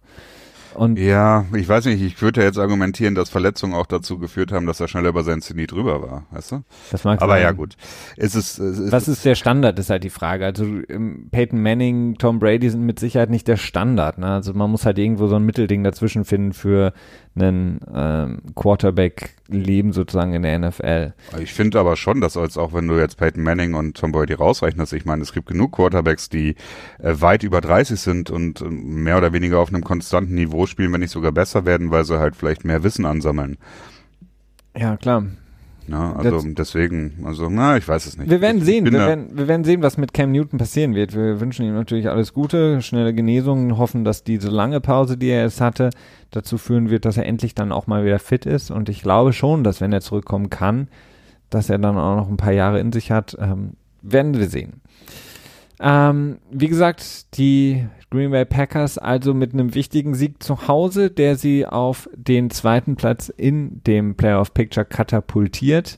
Und 0.76 1.00
ja, 1.00 1.46
ich 1.56 1.68
weiß 1.68 1.86
nicht, 1.86 2.02
ich 2.02 2.22
würde 2.22 2.42
ja 2.42 2.48
jetzt 2.48 2.60
argumentieren, 2.60 3.16
dass 3.16 3.30
Verletzungen 3.30 3.74
auch 3.74 3.88
dazu 3.88 4.20
geführt 4.20 4.52
haben, 4.52 4.66
dass 4.66 4.80
er 4.80 4.88
schneller 4.88 5.10
über 5.10 5.24
sein 5.24 5.42
Zenit 5.42 5.72
drüber 5.72 6.02
war, 6.02 6.26
weißt 6.32 6.52
du? 6.52 6.64
Das 6.92 7.04
mag 7.04 7.22
Aber 7.22 7.34
sein. 7.34 7.42
ja, 7.42 7.52
gut. 7.52 7.76
Es 8.16 8.36
ist, 8.36 8.60
es 8.60 8.78
ist, 8.78 8.92
Was 8.92 9.08
ist 9.08 9.26
der 9.26 9.36
Standard, 9.36 9.78
ist 9.80 9.90
halt 9.90 10.04
die 10.04 10.10
Frage. 10.10 10.46
Also 10.46 10.66
Peyton 11.32 11.62
Manning, 11.62 12.16
Tom 12.18 12.40
Brady 12.40 12.70
sind 12.70 12.86
mit 12.86 13.00
Sicherheit 13.00 13.30
nicht 13.30 13.48
der 13.48 13.58
Standard. 13.58 14.20
Ne? 14.20 14.28
Also 14.28 14.54
man 14.54 14.70
muss 14.70 14.86
halt 14.86 15.00
irgendwo 15.00 15.28
so 15.28 15.36
ein 15.36 15.44
Mittelding 15.44 15.84
dazwischen 15.84 16.24
finden 16.24 16.54
für 16.54 16.94
einen 17.42 17.80
ähm, 17.94 18.42
Quarterback-Leben 18.56 19.94
sozusagen 19.94 20.34
in 20.34 20.44
der 20.44 20.60
NFL. 20.60 21.14
Ich 21.40 21.54
finde 21.54 21.80
aber 21.80 21.96
schon, 21.96 22.22
dass 22.22 22.38
als 22.38 22.58
auch 22.58 22.74
wenn 22.74 22.88
du 22.88 23.00
jetzt 23.00 23.18
Peyton 23.18 23.44
Manning 23.44 23.74
und 23.74 23.98
Tom 23.98 24.12
Brady 24.12 24.34
rausrechnest, 24.34 24.94
ich 24.94 25.06
meine, 25.06 25.24
es 25.24 25.34
gibt 25.34 25.48
genug 25.48 25.72
Quarterbacks, 25.74 26.30
die 26.30 26.56
äh, 27.00 27.16
weit 27.22 27.44
über 27.44 27.62
30 27.62 28.00
sind 28.00 28.30
und 28.30 28.62
äh, 28.62 28.66
mehr 28.66 29.18
oder 29.18 29.34
weniger 29.34 29.60
auf 29.60 29.70
einem 29.70 29.84
konstanten 29.84 30.36
Niveau 30.36 30.66
spielen, 30.66 30.92
wenn 30.94 31.02
nicht 31.02 31.12
sogar 31.12 31.32
besser 31.32 31.66
werden, 31.66 31.92
weil 31.92 32.06
sie 32.06 32.20
halt 32.20 32.36
vielleicht 32.36 32.66
mehr 32.66 32.84
Wissen 32.84 33.06
ansammeln. 33.06 33.58
Ja, 34.76 34.98
klar. 34.98 35.24
Ja, 35.90 36.14
also 36.14 36.32
das, 36.32 36.46
deswegen, 36.50 37.24
also 37.26 37.50
na, 37.50 37.78
ich 37.78 37.88
weiß 37.88 38.06
es 38.06 38.18
nicht. 38.18 38.30
Wir 38.30 38.42
werden 38.42 38.62
sehen, 38.62 38.86
wir 38.86 38.94
werden, 38.94 39.38
wir 39.38 39.48
werden 39.48 39.64
sehen, 39.64 39.82
was 39.82 39.98
mit 39.98 40.14
Cam 40.14 40.32
Newton 40.32 40.60
passieren 40.60 40.96
wird. 40.96 41.16
Wir 41.16 41.40
wünschen 41.40 41.66
ihm 41.66 41.74
natürlich 41.74 42.10
alles 42.10 42.34
Gute, 42.34 42.82
schnelle 42.82 43.14
Genesung, 43.14 43.78
hoffen, 43.78 44.04
dass 44.04 44.24
diese 44.24 44.50
lange 44.50 44.82
Pause, 44.82 45.18
die 45.18 45.30
er 45.30 45.44
jetzt 45.44 45.62
hatte, 45.62 45.90
dazu 46.32 46.58
führen 46.58 46.90
wird, 46.90 47.06
dass 47.06 47.18
er 47.18 47.26
endlich 47.26 47.56
dann 47.56 47.72
auch 47.72 47.88
mal 47.88 48.06
wieder 48.06 48.20
fit 48.20 48.46
ist. 48.46 48.72
Und 48.72 48.90
ich 48.90 49.02
glaube 49.02 49.34
schon, 49.34 49.64
dass 49.64 49.82
wenn 49.82 49.92
er 49.92 50.02
zurückkommen 50.02 50.50
kann, 50.50 50.88
dass 51.50 51.70
er 51.70 51.80
dann 51.80 51.98
auch 51.98 52.16
noch 52.16 52.30
ein 52.30 52.38
paar 52.38 52.54
Jahre 52.54 52.80
in 52.80 52.92
sich 52.92 53.12
hat. 53.12 53.36
Ähm, 53.40 53.72
werden 54.02 54.38
wir 54.38 54.48
sehen. 54.48 54.82
Ähm, 55.80 56.40
wie 56.52 56.68
gesagt, 56.68 57.38
die 57.38 57.86
Green 58.10 58.32
Bay 58.32 58.46
Packers 58.46 58.98
also 58.98 59.34
mit 59.34 59.54
einem 59.54 59.76
wichtigen 59.76 60.16
Sieg 60.16 60.42
zu 60.44 60.68
Hause, 60.68 61.10
der 61.10 61.36
sie 61.36 61.66
auf 61.66 62.10
den 62.16 62.50
zweiten 62.50 62.96
Platz 62.96 63.30
in 63.30 63.82
dem 63.84 64.16
Playoff 64.16 64.54
Picture 64.54 64.86
katapultiert. 64.86 65.98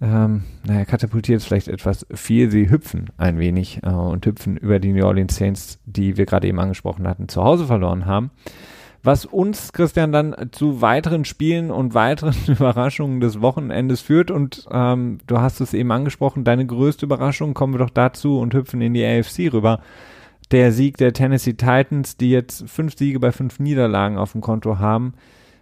ähm, 0.00 0.44
naja, 0.64 0.84
katapultiert 0.86 1.38
ist 1.38 1.46
vielleicht 1.46 1.68
etwas 1.68 2.06
viel. 2.14 2.50
Sie 2.50 2.70
hüpfen 2.70 3.10
ein 3.18 3.38
wenig 3.38 3.80
äh, 3.82 3.90
und 3.90 4.24
hüpfen 4.24 4.56
über 4.56 4.78
die 4.78 4.92
New 4.92 5.04
Orleans 5.04 5.36
Saints, 5.36 5.78
die 5.84 6.16
wir 6.16 6.24
gerade 6.24 6.48
eben 6.48 6.58
angesprochen 6.58 7.06
hatten, 7.06 7.28
zu 7.28 7.42
Hause 7.42 7.66
verloren 7.66 8.06
haben. 8.06 8.30
Was 9.02 9.24
uns, 9.24 9.72
Christian, 9.72 10.12
dann 10.12 10.34
zu 10.52 10.82
weiteren 10.82 11.24
Spielen 11.24 11.70
und 11.70 11.94
weiteren 11.94 12.34
Überraschungen 12.46 13.20
des 13.20 13.40
Wochenendes 13.40 14.00
führt. 14.00 14.30
Und 14.30 14.66
ähm, 14.70 15.18
du 15.26 15.40
hast 15.40 15.60
es 15.60 15.72
eben 15.72 15.90
angesprochen, 15.90 16.44
deine 16.44 16.66
größte 16.66 17.06
Überraschung, 17.06 17.54
kommen 17.54 17.74
wir 17.74 17.78
doch 17.78 17.90
dazu 17.90 18.38
und 18.38 18.54
hüpfen 18.54 18.80
in 18.80 18.94
die 18.94 19.04
AFC 19.04 19.52
rüber. 19.52 19.80
Der 20.50 20.72
Sieg 20.72 20.96
der 20.96 21.12
Tennessee 21.12 21.54
Titans, 21.54 22.16
die 22.16 22.30
jetzt 22.30 22.68
fünf 22.68 22.96
Siege 22.96 23.20
bei 23.20 23.32
fünf 23.32 23.60
Niederlagen 23.60 24.18
auf 24.18 24.32
dem 24.32 24.40
Konto 24.40 24.78
haben 24.78 25.14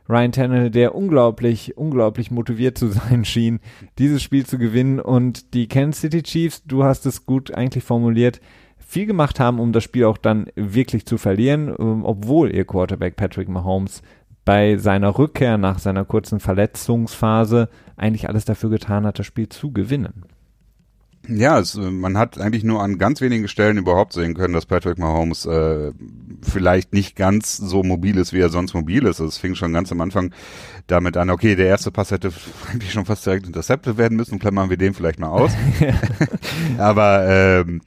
Ryan 0.09 0.33
Tannehill, 0.33 0.71
der 0.71 0.95
unglaublich, 0.95 1.77
unglaublich 1.77 2.31
motiviert 2.31 2.79
zu 2.79 2.89
sein 2.89 3.25
schien, 3.25 3.61
dieses 3.99 4.23
Spiel 4.23 4.47
zu 4.47 4.59
gewinnen 4.59 5.01
und 5.01 5.53
die 5.55 5.69
Kansas 5.69 6.01
City 6.01 6.23
Chiefs, 6.23 6.63
du 6.65 6.85
hast 6.85 7.07
es 7.07 7.27
gut 7.27 7.53
eigentlich 7.53 7.85
formuliert, 7.85 8.41
viel 8.89 9.05
gemacht 9.05 9.39
haben, 9.39 9.61
um 9.61 9.73
das 9.73 9.85
Spiel 9.85 10.07
auch 10.07 10.17
dann 10.17 10.47
wirklich 10.57 11.05
zu 11.05 11.19
verlieren, 11.19 11.69
ähm, 11.79 12.07
obwohl 12.07 12.55
ihr 12.55 12.65
Quarterback 12.65 13.17
Patrick 13.17 13.47
Mahomes 13.47 14.01
bei 14.47 14.79
seiner 14.79 15.19
Rückkehr 15.19 15.59
nach 15.59 15.79
seiner 15.79 16.07
kurzen 16.07 16.41
Verletzungsphase 16.41 17.69
eigentlich 17.99 18.31
alles 18.31 18.47
dafür 18.47 18.71
getan 18.71 19.05
hat, 19.05 19.19
das 19.19 19.27
Spiel 19.27 19.51
zu 19.51 19.73
gewinnen. 19.73 20.25
Ja, 21.29 21.59
es, 21.59 21.75
man 21.75 22.17
hat 22.17 22.41
eigentlich 22.41 22.65
nur 22.65 22.83
an 22.83 22.97
ganz 22.97 23.21
wenigen 23.21 23.47
Stellen 23.47 23.77
überhaupt 23.77 24.15
sehen 24.15 24.33
können, 24.33 24.55
dass 24.55 24.65
Patrick 24.65 24.99
Mahomes 24.99 25.45
äh, 25.45 25.93
vielleicht 26.41 26.95
nicht 26.95 27.15
ganz 27.15 27.59
so 27.59 27.83
mobil 27.83 28.17
ist, 28.17 28.33
wie 28.33 28.41
er 28.41 28.49
sonst 28.49 28.73
mobil 28.73 29.05
ist. 29.05 29.21
Es 29.21 29.37
fing 29.37 29.55
schon 29.55 29.75
ganz 29.75 29.93
am 29.93 30.01
Anfang 30.01 30.33
damit 30.87 31.19
an, 31.19 31.29
okay, 31.29 31.57
der 31.57 31.67
erste 31.67 31.91
Pass 31.91 32.11
hätte 32.11 32.33
eigentlich 32.73 32.93
schon 32.93 33.05
fast 33.05 33.27
direkt 33.27 33.47
intercepted 33.47 33.99
werden 33.99 34.17
müssen, 34.17 34.39
klammern 34.39 34.71
wir 34.71 34.79
den 34.79 34.95
vielleicht 34.95 35.19
mal 35.19 35.29
aus. 35.29 35.53
Aber 36.79 37.27
ähm, 37.29 37.83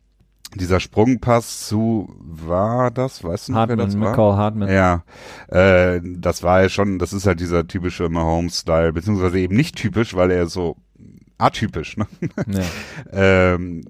dieser 0.55 0.79
Sprungpass 0.79 1.67
zu 1.67 2.13
war 2.19 2.91
das, 2.91 3.23
weißt 3.23 3.47
du 3.47 3.51
noch, 3.53 3.59
Hartman, 3.59 3.77
wer 3.77 3.85
das 3.85 3.99
war? 3.99 4.09
McCall 4.09 4.37
Hartman. 4.37 4.69
Ja, 4.69 5.03
äh, 5.47 6.01
das 6.03 6.43
war 6.43 6.61
ja 6.61 6.69
schon, 6.69 6.99
das 6.99 7.13
ist 7.13 7.25
halt 7.25 7.39
dieser 7.39 7.67
typische 7.67 8.09
Mahomes-Style, 8.09 8.93
beziehungsweise 8.93 9.39
eben 9.39 9.55
nicht 9.55 9.75
typisch, 9.75 10.15
weil 10.15 10.31
er 10.31 10.47
so 10.47 10.77
atypisch, 11.37 11.97
ne? 11.97 12.07
Ja. 12.47 12.61
ähm, 13.53 13.83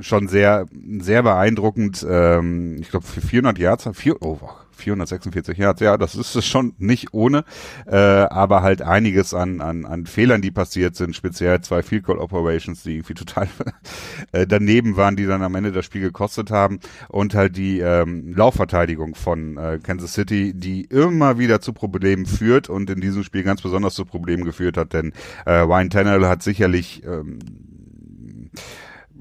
schon 0.00 0.28
sehr, 0.28 0.66
sehr 0.98 1.22
beeindruckend. 1.22 2.04
Ähm, 2.08 2.76
ich 2.80 2.90
glaube, 2.90 3.06
für 3.06 3.20
400 3.20 3.58
Yards, 3.58 3.88
vier, 3.94 4.20
oh, 4.22 4.38
446 4.76 5.58
Yards, 5.58 5.80
ja, 5.80 5.96
das 5.96 6.14
ist 6.14 6.34
es 6.34 6.46
schon 6.46 6.74
nicht 6.78 7.12
ohne, 7.12 7.44
äh, 7.86 7.96
aber 7.96 8.62
halt 8.62 8.82
einiges 8.82 9.34
an, 9.34 9.60
an, 9.60 9.84
an 9.84 10.06
Fehlern, 10.06 10.42
die 10.42 10.50
passiert 10.50 10.96
sind, 10.96 11.16
speziell 11.16 11.60
zwei 11.60 11.82
Field 11.82 12.04
Goal 12.04 12.18
Operations, 12.18 12.82
die 12.82 12.96
irgendwie 12.96 13.14
total 13.14 13.48
äh, 14.32 14.46
daneben 14.46 14.96
waren, 14.96 15.16
die 15.16 15.26
dann 15.26 15.42
am 15.42 15.54
Ende 15.54 15.72
das 15.72 15.84
Spiel 15.84 16.02
gekostet 16.02 16.50
haben. 16.50 16.80
Und 17.08 17.34
halt 17.34 17.56
die 17.56 17.80
ähm, 17.80 18.32
Laufverteidigung 18.34 19.14
von 19.14 19.56
äh, 19.56 19.78
Kansas 19.82 20.14
City, 20.14 20.52
die 20.54 20.82
immer 20.82 21.38
wieder 21.38 21.60
zu 21.60 21.72
Problemen 21.72 22.26
führt 22.26 22.68
und 22.68 22.90
in 22.90 23.00
diesem 23.00 23.24
Spiel 23.24 23.42
ganz 23.42 23.62
besonders 23.62 23.94
zu 23.94 24.04
Problemen 24.04 24.44
geführt 24.44 24.76
hat, 24.76 24.92
denn 24.92 25.12
äh, 25.44 25.52
Ryan 25.52 25.90
Tannehill 25.90 26.26
hat 26.26 26.42
sicherlich 26.42 27.02
ähm, 27.04 27.38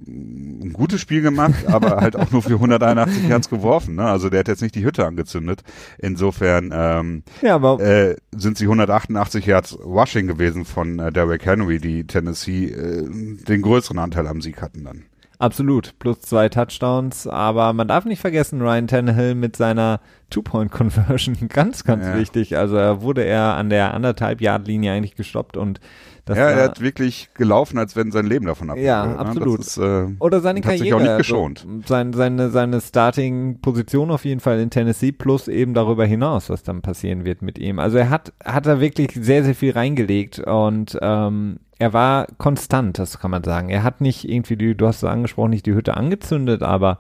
ein 0.08 0.74
gutes 0.74 1.02
Spiel 1.02 1.22
gemacht, 1.22 1.66
aber 1.68 1.98
halt 1.98 2.16
auch 2.16 2.32
nur 2.32 2.42
für 2.42 2.54
181 2.54 3.28
Yards 3.28 3.50
geworfen. 3.50 3.96
Ne? 3.96 4.06
Also 4.06 4.30
der 4.30 4.40
hat 4.40 4.48
jetzt 4.48 4.62
nicht 4.62 4.76
die 4.76 4.86
Hütte 4.86 5.06
angezündet. 5.06 5.64
Insofern 5.98 6.72
ähm, 6.74 7.24
ja, 7.42 7.58
äh, 7.78 8.16
sind 8.36 8.58
sie 8.58 8.66
188 8.66 9.46
Yards 9.46 9.78
Rushing 9.80 10.28
gewesen 10.28 10.66
von 10.66 11.00
äh, 11.00 11.12
Derrick 11.12 11.46
Henry, 11.46 11.80
die 11.80 12.06
Tennessee 12.06 12.66
äh, 12.66 13.08
den 13.08 13.62
größeren 13.62 14.00
Anteil 14.00 14.28
am 14.28 14.42
Sieg 14.42 14.62
hatten 14.62 14.84
dann. 14.84 15.06
Absolut, 15.40 15.98
plus 16.00 16.22
zwei 16.22 16.50
Touchdowns, 16.50 17.28
aber 17.28 17.74
man 17.74 17.88
darf 17.88 18.06
nicht 18.06 18.22
vergessen, 18.22 18.62
Ryan 18.62 18.88
Tannehill 18.88 19.36
mit 19.36 19.56
seiner 19.56 20.00
Two-Point-Conversion, 20.30 21.36
ganz, 21.50 21.84
ganz 21.84 22.06
ja. 22.06 22.18
wichtig. 22.18 22.58
Also 22.58 22.78
wurde 23.02 23.24
er 23.24 23.56
an 23.56 23.70
der 23.70 23.94
anderthalb 23.94 24.42
Yard 24.42 24.68
Linie 24.68 24.94
eigentlich 24.94 25.16
gestoppt 25.16 25.58
und 25.58 25.80
das 26.26 26.40
ja, 26.40 26.50
er 26.50 26.64
hat 26.64 26.82
wirklich 26.82 27.30
gelaufen, 27.36 27.78
als 27.78 27.96
wenn 27.96 28.12
sein 28.12 28.26
Leben 28.26 28.48
davon 28.48 28.72
abhängt. 28.72 28.88
Ja, 28.88 29.06
ne? 29.06 29.20
absolut. 29.20 29.60
Ist, 29.60 29.78
äh, 29.78 30.08
Oder 30.18 30.42
seine 30.42 30.62
Karriere. 30.62 30.84
Sich 30.84 30.94
auch 30.96 31.00
nicht 31.00 31.18
geschont. 31.18 31.68
Also 31.68 31.82
sein, 31.86 32.14
seine, 32.14 32.50
seine 32.50 32.82
Starting-Position 32.82 34.10
auf 34.10 34.26
jeden 34.26 34.40
Fall 34.40 34.60
in 34.60 34.72
Tennessee 34.72 35.12
plus 35.12 35.48
eben 35.48 35.76
darüber 35.76 36.04
hinaus, 36.04 36.50
was 36.50 36.64
dann 36.64 36.82
passieren 36.82 37.26
wird 37.26 37.44
mit 37.44 37.60
ihm. 37.60 37.78
Also 37.78 38.00
er 38.00 38.10
hat, 38.10 38.34
hat 38.44 38.66
da 38.66 38.80
wirklich 38.80 39.12
sehr, 39.14 39.44
sehr 39.44 39.54
viel 39.54 39.74
reingelegt 39.74 40.40
und 40.40 40.98
ähm, 41.00 41.60
er 41.78 41.94
war 41.94 42.28
konstant, 42.38 43.00
das 43.00 43.20
kann 43.20 43.32
man 43.32 43.44
sagen. 43.44 43.70
Er 43.70 43.84
hat 43.84 44.02
nicht 44.02 44.28
irgendwie, 44.28 44.56
die, 44.56 44.76
du 44.76 44.88
hast 44.88 44.98
es 44.98 45.10
angesprochen, 45.10 45.50
nicht 45.50 45.66
die 45.66 45.74
Hütte 45.74 45.98
angezündet, 45.98 46.64
aber 46.64 47.00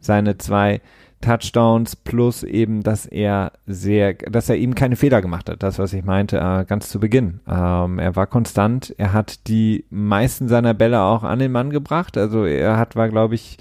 seine 0.00 0.38
zwei 0.38 0.80
Touchdowns 1.20 1.96
plus 1.96 2.42
eben, 2.42 2.82
dass 2.82 3.06
er 3.06 3.52
sehr, 3.66 4.14
dass 4.14 4.48
er 4.48 4.56
eben 4.56 4.74
keine 4.74 4.96
Fehler 4.96 5.22
gemacht 5.22 5.48
hat. 5.48 5.62
Das, 5.62 5.78
was 5.78 5.92
ich 5.92 6.04
meinte, 6.04 6.38
äh, 6.38 6.64
ganz 6.64 6.88
zu 6.90 7.00
Beginn. 7.00 7.40
Ähm, 7.48 7.98
er 7.98 8.16
war 8.16 8.26
konstant. 8.26 8.94
Er 8.98 9.12
hat 9.12 9.48
die 9.48 9.84
meisten 9.90 10.48
seiner 10.48 10.74
Bälle 10.74 11.00
auch 11.00 11.22
an 11.22 11.38
den 11.38 11.52
Mann 11.52 11.70
gebracht. 11.70 12.18
Also 12.18 12.44
er 12.44 12.76
hat, 12.76 12.96
war, 12.96 13.08
glaube 13.08 13.34
ich, 13.34 13.58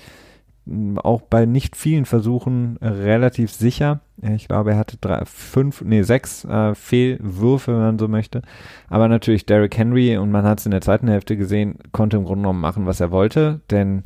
auch 1.04 1.22
bei 1.22 1.46
nicht 1.46 1.76
vielen 1.76 2.06
Versuchen 2.06 2.78
relativ 2.82 3.52
sicher. 3.52 4.00
Ich 4.36 4.48
glaube, 4.48 4.72
er 4.72 4.78
hatte 4.78 4.98
drei, 4.98 5.24
fünf, 5.26 5.82
nee, 5.82 6.02
sechs 6.02 6.44
äh, 6.46 6.74
Fehlwürfe, 6.74 7.74
wenn 7.74 7.82
man 7.82 8.00
so 8.00 8.08
möchte. 8.08 8.42
Aber 8.90 9.08
natürlich 9.08 9.46
Derrick 9.46 9.78
Henry, 9.78 10.18
und 10.18 10.32
man 10.32 10.46
hat 10.46 10.60
es 10.60 10.66
in 10.66 10.72
der 10.72 10.82
zweiten 10.82 11.08
Hälfte 11.08 11.38
gesehen, 11.38 11.78
konnte 11.92 12.18
im 12.18 12.24
Grunde 12.24 12.42
genommen 12.42 12.62
machen, 12.62 12.86
was 12.88 13.00
er 13.00 13.12
wollte, 13.12 13.62
denn 13.70 14.04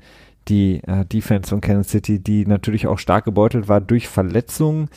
die 0.49 0.81
äh, 0.85 1.05
Defense 1.05 1.49
von 1.49 1.61
Kansas 1.61 1.91
City, 1.91 2.19
die 2.19 2.45
natürlich 2.45 2.87
auch 2.87 2.99
stark 2.99 3.25
gebeutelt 3.25 3.67
war 3.67 3.79
durch 3.79 4.07
Verletzungen, 4.07 4.89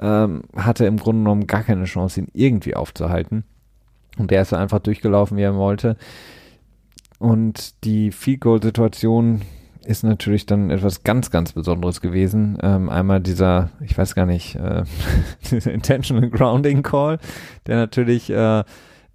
ähm, 0.00 0.42
hatte 0.54 0.84
im 0.84 0.98
Grunde 0.98 1.22
genommen 1.22 1.46
gar 1.46 1.62
keine 1.62 1.84
Chance, 1.84 2.20
ihn 2.20 2.28
irgendwie 2.34 2.76
aufzuhalten. 2.76 3.44
Und 4.18 4.30
der 4.30 4.42
ist 4.42 4.52
einfach 4.52 4.80
durchgelaufen, 4.80 5.36
wie 5.36 5.42
er 5.42 5.56
wollte. 5.56 5.96
Und 7.18 7.84
die 7.84 8.12
Field 8.12 8.40
Goal 8.40 8.62
Situation 8.62 9.42
ist 9.84 10.04
natürlich 10.04 10.46
dann 10.46 10.70
etwas 10.70 11.02
ganz, 11.02 11.30
ganz 11.30 11.52
Besonderes 11.52 12.00
gewesen. 12.00 12.58
Ähm, 12.62 12.88
einmal 12.88 13.20
dieser, 13.20 13.70
ich 13.80 13.96
weiß 13.96 14.14
gar 14.14 14.26
nicht, 14.26 14.56
äh, 14.56 14.84
dieser 15.50 15.72
Intentional 15.72 16.28
Grounding 16.30 16.82
Call, 16.82 17.18
der 17.66 17.76
natürlich 17.76 18.30
äh, 18.30 18.64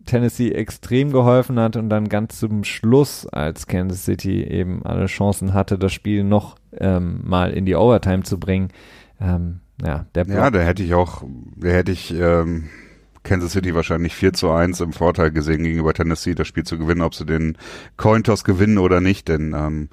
Tennessee 0.05 0.51
extrem 0.51 1.11
geholfen 1.11 1.59
hat 1.59 1.75
und 1.75 1.89
dann 1.89 2.09
ganz 2.09 2.39
zum 2.39 2.63
Schluss, 2.63 3.25
als 3.27 3.67
Kansas 3.67 4.05
City 4.05 4.43
eben 4.43 4.85
alle 4.85 5.07
Chancen 5.07 5.53
hatte, 5.53 5.77
das 5.77 5.93
Spiel 5.93 6.23
noch 6.23 6.55
ähm, 6.77 7.21
mal 7.23 7.51
in 7.51 7.65
die 7.65 7.75
Overtime 7.75 8.23
zu 8.23 8.39
bringen. 8.39 8.69
Ähm, 9.19 9.61
ja, 9.83 10.05
der. 10.15 10.27
Ja, 10.27 10.51
da 10.51 10.59
hätte 10.59 10.83
ich 10.83 10.93
auch, 10.93 11.23
da 11.55 11.69
hätte 11.69 11.91
ich 11.91 12.13
ähm, 12.13 12.65
Kansas 13.25 13.51
City 13.51 13.75
wahrscheinlich 13.75 14.15
4 14.15 14.33
zu 14.33 14.51
1 14.51 14.79
im 14.79 14.93
Vorteil 14.93 15.31
gesehen 15.31 15.63
gegenüber 15.63 15.93
Tennessee, 15.93 16.35
das 16.35 16.47
Spiel 16.47 16.63
zu 16.63 16.77
gewinnen, 16.77 17.01
ob 17.01 17.13
sie 17.13 17.25
den 17.25 17.57
Cointoss 17.97 18.45
gewinnen 18.45 18.77
oder 18.77 19.01
nicht, 19.01 19.27
denn 19.27 19.53
ähm, 19.53 19.89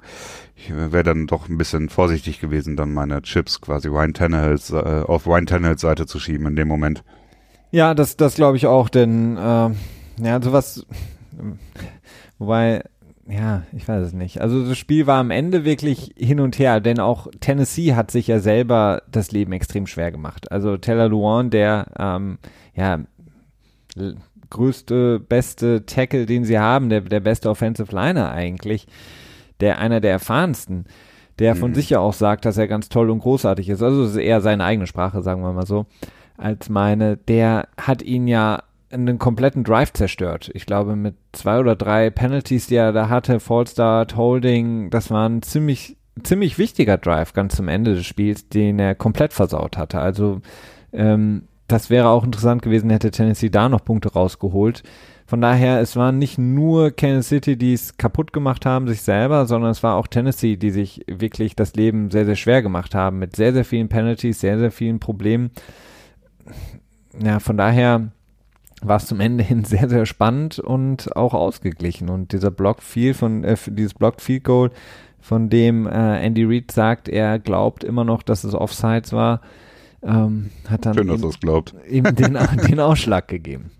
ich 0.55 0.73
wäre 0.73 1.03
dann 1.03 1.27
doch 1.27 1.49
ein 1.49 1.57
bisschen 1.57 1.89
vorsichtig 1.89 2.39
gewesen, 2.39 2.77
dann 2.77 2.93
meine 2.93 3.21
Chips 3.21 3.59
quasi 3.59 3.89
Ryan 3.89 4.13
Tannehills, 4.13 4.71
äh, 4.71 5.03
auf 5.05 5.27
Ryan 5.27 5.47
Tannehills 5.47 5.81
Seite 5.81 6.05
zu 6.05 6.19
schieben 6.19 6.47
in 6.47 6.55
dem 6.55 6.69
Moment. 6.69 7.03
Ja, 7.71 7.93
das, 7.95 8.15
das 8.15 8.35
glaube 8.35 8.55
ich 8.55 8.67
auch, 8.67 8.87
denn 8.87 9.35
äh, 9.35 9.69
ja, 10.21 10.41
sowas, 10.41 10.85
wobei, 12.37 12.83
ja, 13.27 13.63
ich 13.71 13.87
weiß 13.87 14.05
es 14.05 14.13
nicht. 14.13 14.41
Also 14.41 14.67
das 14.67 14.77
Spiel 14.77 15.07
war 15.07 15.19
am 15.19 15.31
Ende 15.31 15.65
wirklich 15.65 16.13
hin 16.15 16.39
und 16.39 16.59
her, 16.59 16.79
denn 16.79 16.99
auch 16.99 17.27
Tennessee 17.39 17.95
hat 17.95 18.11
sich 18.11 18.27
ja 18.27 18.39
selber 18.39 19.01
das 19.09 19.31
Leben 19.31 19.53
extrem 19.53 19.87
schwer 19.87 20.11
gemacht. 20.11 20.51
Also 20.51 20.77
Taylor 20.77 21.09
Luan, 21.09 21.49
der 21.49 21.87
ähm, 21.97 22.37
ja 22.75 22.99
größte, 24.49 25.19
beste 25.19 25.85
Tackle, 25.85 26.25
den 26.25 26.45
sie 26.45 26.59
haben, 26.59 26.89
der, 26.89 27.01
der 27.01 27.19
beste 27.19 27.49
Offensive 27.49 27.93
Liner 27.93 28.31
eigentlich, 28.31 28.87
der 29.59 29.79
einer 29.79 29.99
der 29.99 30.11
erfahrensten, 30.11 30.85
der 31.39 31.55
von 31.55 31.71
mhm. 31.71 31.75
sich 31.75 31.89
ja 31.89 31.99
auch 31.99 32.13
sagt, 32.13 32.45
dass 32.45 32.57
er 32.57 32.67
ganz 32.67 32.89
toll 32.89 33.09
und 33.09 33.19
großartig 33.19 33.69
ist. 33.69 33.81
Also 33.81 34.03
es 34.03 34.11
ist 34.11 34.17
eher 34.17 34.41
seine 34.41 34.63
eigene 34.63 34.87
Sprache, 34.87 35.21
sagen 35.23 35.41
wir 35.41 35.53
mal 35.53 35.65
so, 35.65 35.87
als 36.37 36.69
meine. 36.69 37.17
Der 37.17 37.67
hat 37.77 38.01
ihn 38.01 38.27
ja 38.27 38.63
einen 38.91 39.17
kompletten 39.17 39.63
Drive 39.63 39.91
zerstört. 39.93 40.51
Ich 40.53 40.67
glaube, 40.67 40.95
mit 40.95 41.15
zwei 41.31 41.59
oder 41.59 41.75
drei 41.75 42.11
Penalties, 42.11 42.67
die 42.67 42.75
er 42.75 42.91
da 42.91 43.09
hatte, 43.09 43.39
Fallstart, 43.39 44.15
Holding, 44.15 44.91
das 44.91 45.09
war 45.09 45.27
ein 45.27 45.41
ziemlich, 45.41 45.97
ziemlich 46.21 46.59
wichtiger 46.59 46.97
Drive 46.97 47.33
ganz 47.33 47.55
zum 47.55 47.67
Ende 47.67 47.95
des 47.95 48.05
Spiels, 48.05 48.49
den 48.49 48.77
er 48.77 48.93
komplett 48.93 49.33
versaut 49.33 49.77
hatte. 49.77 49.99
Also, 49.99 50.41
ähm, 50.91 51.47
das 51.67 51.89
wäre 51.89 52.09
auch 52.09 52.23
interessant 52.23 52.61
gewesen, 52.61 52.89
hätte 52.89 53.11
Tennessee 53.11 53.49
da 53.49 53.69
noch 53.69 53.83
Punkte 53.83 54.13
rausgeholt. 54.13 54.83
Von 55.25 55.41
daher, 55.41 55.79
es 55.79 55.95
waren 55.95 56.19
nicht 56.19 56.37
nur 56.37 56.91
Kansas 56.91 57.29
City, 57.29 57.57
die 57.57 57.73
es 57.73 57.97
kaputt 57.97 58.33
gemacht 58.33 58.65
haben, 58.65 58.87
sich 58.87 59.01
selber, 59.01 59.45
sondern 59.45 59.71
es 59.71 59.81
war 59.81 59.95
auch 59.95 60.07
Tennessee, 60.07 60.57
die 60.57 60.71
sich 60.71 61.03
wirklich 61.07 61.55
das 61.55 61.73
Leben 61.75 62.11
sehr, 62.11 62.25
sehr 62.25 62.35
schwer 62.35 62.61
gemacht 62.61 62.93
haben, 62.93 63.19
mit 63.19 63.35
sehr, 63.35 63.53
sehr 63.53 63.65
vielen 63.65 63.89
Penalties, 63.89 64.41
sehr, 64.41 64.59
sehr 64.59 64.71
vielen 64.71 64.99
Problemen. 64.99 65.51
Ja, 67.23 67.39
von 67.39 67.57
daher, 67.57 68.11
war 68.83 68.97
es 68.97 69.07
zum 69.07 69.19
Ende 69.19 69.43
hin 69.43 69.63
sehr, 69.63 69.89
sehr 69.89 70.05
spannend 70.05 70.59
und 70.59 71.15
auch 71.15 71.33
ausgeglichen. 71.33 72.09
Und 72.09 72.31
dieser 72.31 72.51
Block 72.51 72.81
Field 72.81 73.15
von, 73.15 73.43
äh, 73.43 73.57
dieses 73.67 73.93
Block 73.93 74.21
Field 74.21 74.43
Goal, 74.43 74.71
von 75.19 75.49
dem 75.49 75.87
äh, 75.87 76.21
Andy 76.21 76.43
Reid 76.43 76.71
sagt, 76.71 77.07
er 77.07 77.39
glaubt 77.39 77.83
immer 77.83 78.03
noch, 78.03 78.23
dass 78.23 78.43
es 78.43 78.53
Offsides 78.53 79.13
war, 79.13 79.39
ähm, 80.03 80.49
hat 80.67 80.85
dann 80.85 80.95
Schön, 80.95 81.07
dass 81.07 81.21
ihm, 81.21 81.31
glaubt. 81.39 81.73
ihm 81.89 82.03
den, 82.15 82.37
den 82.67 82.79
Ausschlag 82.79 83.27
gegeben. 83.27 83.71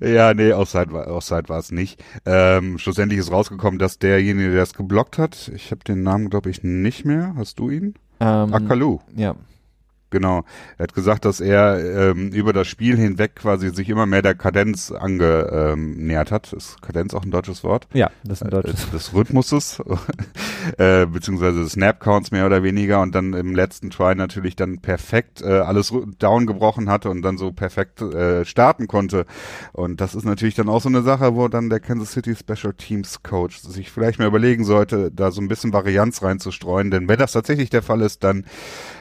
Ja, 0.00 0.34
nee, 0.34 0.52
Offside 0.52 0.92
war, 0.92 1.08
Offside 1.08 1.48
war 1.48 1.58
es 1.58 1.72
nicht. 1.72 2.02
Ähm, 2.24 2.78
schlussendlich 2.78 3.18
ist 3.18 3.32
rausgekommen, 3.32 3.78
dass 3.78 3.98
derjenige, 3.98 4.52
der 4.52 4.62
es 4.62 4.74
geblockt 4.74 5.18
hat, 5.18 5.50
ich 5.54 5.70
habe 5.70 5.82
den 5.84 6.02
Namen, 6.02 6.30
glaube 6.30 6.50
ich, 6.50 6.62
nicht 6.62 7.04
mehr. 7.04 7.34
Hast 7.36 7.58
du 7.58 7.70
ihn? 7.70 7.94
Ähm, 8.20 8.54
Akalu. 8.54 9.00
Ja. 9.16 9.34
Genau. 10.10 10.44
Er 10.78 10.84
hat 10.84 10.94
gesagt, 10.94 11.24
dass 11.24 11.40
er 11.40 12.10
ähm, 12.10 12.28
über 12.28 12.52
das 12.52 12.68
Spiel 12.68 12.96
hinweg 12.96 13.34
quasi 13.34 13.70
sich 13.70 13.88
immer 13.88 14.06
mehr 14.06 14.22
der 14.22 14.36
Kadenz 14.36 14.92
angenähert 14.92 16.30
hat. 16.30 16.52
Ist 16.52 16.80
Kadenz 16.80 17.12
auch 17.12 17.24
ein 17.24 17.32
deutsches 17.32 17.64
Wort? 17.64 17.88
Ja, 17.92 18.10
das 18.22 18.40
ist 18.40 18.42
ein 18.44 18.50
deutsches. 18.50 18.84
Äh, 18.84 18.90
des 18.92 19.14
Rhythmuses, 19.14 19.82
äh, 20.78 21.06
beziehungsweise 21.06 21.60
des 21.60 21.72
Snap-Counts 21.72 22.30
mehr 22.30 22.46
oder 22.46 22.62
weniger 22.62 23.00
und 23.00 23.14
dann 23.16 23.32
im 23.32 23.54
letzten 23.54 23.90
Try 23.90 24.14
natürlich 24.14 24.54
dann 24.54 24.78
perfekt 24.78 25.42
äh, 25.42 25.58
alles 25.58 25.92
down 26.18 26.46
gebrochen 26.46 26.88
hatte 26.88 27.10
und 27.10 27.22
dann 27.22 27.36
so 27.36 27.50
perfekt 27.50 28.00
äh, 28.00 28.44
starten 28.44 28.86
konnte. 28.86 29.26
Und 29.72 30.00
das 30.00 30.14
ist 30.14 30.24
natürlich 30.24 30.54
dann 30.54 30.68
auch 30.68 30.80
so 30.80 30.88
eine 30.88 31.02
Sache, 31.02 31.34
wo 31.34 31.48
dann 31.48 31.68
der 31.68 31.80
Kansas 31.80 32.12
City 32.12 32.36
Special 32.36 32.74
Teams 32.74 33.24
Coach 33.24 33.58
sich 33.58 33.90
vielleicht 33.90 34.20
mal 34.20 34.28
überlegen 34.28 34.64
sollte, 34.64 35.10
da 35.10 35.32
so 35.32 35.40
ein 35.40 35.48
bisschen 35.48 35.72
Varianz 35.72 36.22
reinzustreuen. 36.22 36.92
Denn 36.92 37.08
wenn 37.08 37.18
das 37.18 37.32
tatsächlich 37.32 37.70
der 37.70 37.82
Fall 37.82 38.02
ist, 38.02 38.22
dann 38.22 38.44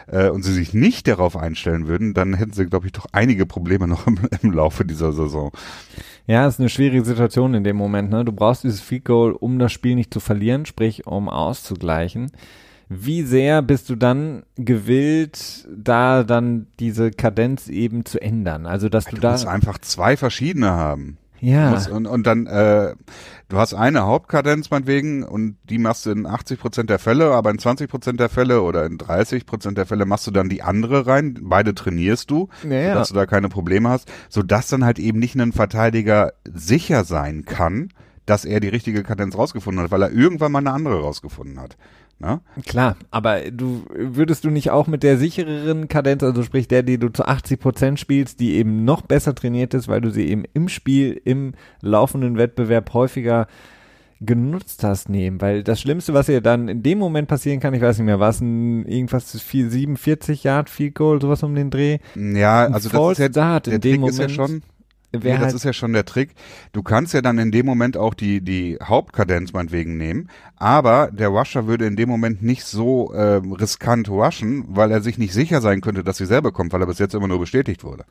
äh, 0.07 0.29
und 0.29 0.43
sie 0.43 0.53
sich 0.53 0.73
nicht 0.73 1.07
darauf 1.07 1.37
einstellen 1.37 1.87
würden, 1.87 2.13
dann 2.13 2.33
hätten 2.33 2.53
sie, 2.53 2.65
glaube 2.65 2.87
ich, 2.87 2.91
doch 2.91 3.05
einige 3.11 3.45
Probleme 3.45 3.87
noch 3.87 4.07
im, 4.07 4.19
im 4.41 4.51
Laufe 4.51 4.85
dieser 4.85 5.11
Saison. 5.11 5.51
Ja, 6.27 6.47
ist 6.47 6.59
eine 6.59 6.69
schwierige 6.69 7.05
Situation 7.05 7.53
in 7.53 7.63
dem 7.63 7.77
Moment. 7.77 8.09
Ne? 8.09 8.25
Du 8.25 8.31
brauchst 8.31 8.63
dieses 8.63 8.81
Field 8.81 9.05
Goal, 9.05 9.31
um 9.33 9.59
das 9.59 9.71
Spiel 9.71 9.95
nicht 9.95 10.13
zu 10.13 10.19
verlieren, 10.19 10.65
sprich 10.65 11.05
um 11.05 11.29
auszugleichen. 11.29 12.31
Wie 12.87 13.23
sehr 13.23 13.61
bist 13.63 13.89
du 13.89 13.95
dann 13.95 14.43
gewillt, 14.55 15.67
da 15.75 16.23
dann 16.23 16.67
diese 16.79 17.09
Kadenz 17.09 17.67
eben 17.67 18.05
zu 18.05 18.21
ändern? 18.21 18.67
Also 18.67 18.89
dass 18.89 19.05
du, 19.05 19.15
du 19.15 19.21
da 19.21 19.35
einfach 19.35 19.79
zwei 19.79 20.17
verschiedene 20.17 20.69
haben. 20.69 21.17
Ja. 21.41 21.73
und, 21.91 22.07
und 22.07 22.25
dann, 22.25 22.47
äh, 22.47 22.95
du 23.49 23.57
hast 23.57 23.73
eine 23.73 24.03
Hauptkadenz 24.03 24.69
meinetwegen 24.69 25.23
und 25.23 25.57
die 25.63 25.77
machst 25.77 26.05
du 26.05 26.11
in 26.11 26.25
80 26.25 26.59
Prozent 26.59 26.89
der 26.89 26.99
Fälle, 26.99 27.31
aber 27.31 27.51
in 27.51 27.59
20 27.59 27.89
Prozent 27.89 28.19
der 28.19 28.29
Fälle 28.29 28.61
oder 28.61 28.85
in 28.85 28.97
30 28.97 29.45
Prozent 29.45 29.77
der 29.77 29.85
Fälle 29.85 30.05
machst 30.05 30.25
du 30.27 30.31
dann 30.31 30.49
die 30.49 30.63
andere 30.63 31.07
rein. 31.07 31.37
Beide 31.41 31.75
trainierst 31.75 32.31
du, 32.31 32.49
ja, 32.67 32.93
dass 32.93 33.09
du 33.09 33.15
da 33.15 33.25
keine 33.25 33.49
Probleme 33.49 33.89
hast, 33.89 34.11
sodass 34.29 34.67
dann 34.67 34.85
halt 34.85 34.99
eben 34.99 35.19
nicht 35.19 35.35
ein 35.35 35.51
Verteidiger 35.51 36.33
sicher 36.51 37.03
sein 37.03 37.45
kann, 37.45 37.89
dass 38.25 38.45
er 38.45 38.59
die 38.59 38.69
richtige 38.69 39.03
Kadenz 39.03 39.37
rausgefunden 39.37 39.83
hat, 39.83 39.91
weil 39.91 40.01
er 40.01 40.11
irgendwann 40.11 40.51
mal 40.51 40.59
eine 40.59 40.71
andere 40.71 41.01
rausgefunden 41.01 41.59
hat. 41.59 41.77
Na? 42.17 42.41
Klar, 42.65 42.95
aber 43.11 43.51
du 43.51 43.83
würdest 43.93 44.45
du 44.45 44.49
nicht 44.49 44.71
auch 44.71 44.87
mit 44.87 45.03
der 45.03 45.17
sichereren 45.17 45.89
Kadenz, 45.89 46.23
also 46.23 46.43
sprich 46.43 46.67
der, 46.67 46.81
die 46.81 46.97
du 46.97 47.09
zu 47.09 47.25
80 47.25 47.59
Prozent 47.59 47.99
spielst, 47.99 48.39
die 48.39 48.53
eben 48.53 48.85
noch 48.85 49.01
besser 49.01 49.35
trainiert 49.35 49.73
ist, 49.73 49.89
weil 49.89 49.99
du 49.99 50.09
sie 50.11 50.27
eben 50.29 50.43
im 50.53 50.69
Spiel, 50.69 51.19
im 51.25 51.53
laufenden 51.81 52.37
Wettbewerb 52.37 52.93
häufiger 52.93 53.47
genutzt 54.21 54.83
hast, 54.83 55.09
nehmen, 55.09 55.41
weil 55.41 55.63
das 55.63 55.81
Schlimmste, 55.81 56.13
was 56.13 56.27
dir 56.27 56.39
dann 56.39 56.69
in 56.69 56.83
dem 56.83 56.99
Moment 56.99 57.27
passieren 57.27 57.59
kann, 57.59 57.73
ich 57.73 57.81
weiß 57.81 57.97
nicht 57.97 58.05
mehr, 58.05 58.19
was 58.19 58.39
ein 58.39 58.85
irgendwas 58.85 59.31
47 59.31 60.43
Yard 60.43 60.69
Field 60.69 60.95
Goal, 60.95 61.21
sowas 61.21 61.43
um 61.43 61.53
den 61.53 61.69
Dreh. 61.69 61.99
Ja, 62.15 62.67
also 62.67 62.89
das 62.89 63.19
ist 63.19 63.35
ja, 63.35 63.59
der 63.59 63.73
in 63.73 63.81
dem 63.81 63.91
Trick 63.91 63.99
Moment 63.99 64.13
ist 64.13 64.19
ja 64.19 64.29
schon, 64.29 64.63
Wer 65.23 65.33
nee, 65.33 65.39
das 65.39 65.47
halt, 65.47 65.55
ist 65.55 65.63
ja 65.63 65.73
schon 65.73 65.93
der 65.93 66.05
Trick. 66.05 66.31
Du 66.73 66.83
kannst 66.83 67.13
ja 67.13 67.21
dann 67.21 67.37
in 67.37 67.51
dem 67.51 67.65
Moment 67.65 67.97
auch 67.97 68.13
die, 68.13 68.41
die 68.41 68.77
Hauptkadenz 68.81 69.53
meinetwegen 69.53 69.97
nehmen, 69.97 70.29
aber 70.57 71.09
der 71.11 71.29
Rusher 71.29 71.67
würde 71.67 71.85
in 71.85 71.95
dem 71.95 72.09
Moment 72.09 72.41
nicht 72.43 72.63
so 72.63 73.11
äh, 73.13 73.41
riskant 73.59 74.09
rushen, 74.09 74.65
weil 74.67 74.91
er 74.91 75.01
sich 75.01 75.17
nicht 75.17 75.33
sicher 75.33 75.61
sein 75.61 75.81
könnte, 75.81 76.03
dass 76.03 76.17
sie 76.17 76.25
selber 76.25 76.51
kommt, 76.51 76.73
weil 76.73 76.81
er 76.81 76.87
bis 76.87 76.99
jetzt 76.99 77.15
immer 77.15 77.27
nur 77.27 77.39
bestätigt 77.39 77.83
wurde. 77.83 78.05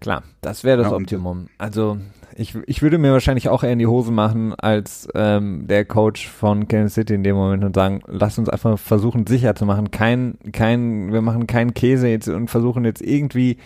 klar, 0.00 0.22
das 0.40 0.64
wäre 0.64 0.78
das 0.78 0.90
Ja, 0.90 0.96
Optimum. 0.96 1.48
Also 1.58 1.98
ich, 2.36 2.56
ich 2.66 2.82
würde 2.82 2.98
mir 2.98 3.12
wahrscheinlich 3.12 3.48
auch 3.48 3.62
eher 3.62 3.72
in 3.72 3.78
die 3.78 3.86
Hose 3.86 4.10
machen 4.10 4.54
als 4.54 5.08
ähm, 5.14 5.66
der 5.66 5.84
Coach 5.84 6.28
von 6.28 6.68
Kansas 6.68 6.94
City 6.94 7.14
in 7.14 7.22
dem 7.22 7.36
Moment 7.36 7.64
und 7.64 7.74
sagen, 7.74 8.00
lass 8.06 8.38
uns 8.38 8.48
einfach 8.48 8.78
versuchen 8.78 9.26
sicher 9.26 9.54
zu 9.54 9.66
machen. 9.66 9.90
Kein, 9.90 10.38
kein, 10.52 11.12
wir 11.12 11.22
machen 11.22 11.46
keinen 11.46 11.74
Käse 11.74 12.08
jetzt 12.08 12.28
und 12.28 12.48
versuchen 12.48 12.84
jetzt 12.84 13.02
irgendwie 13.02 13.58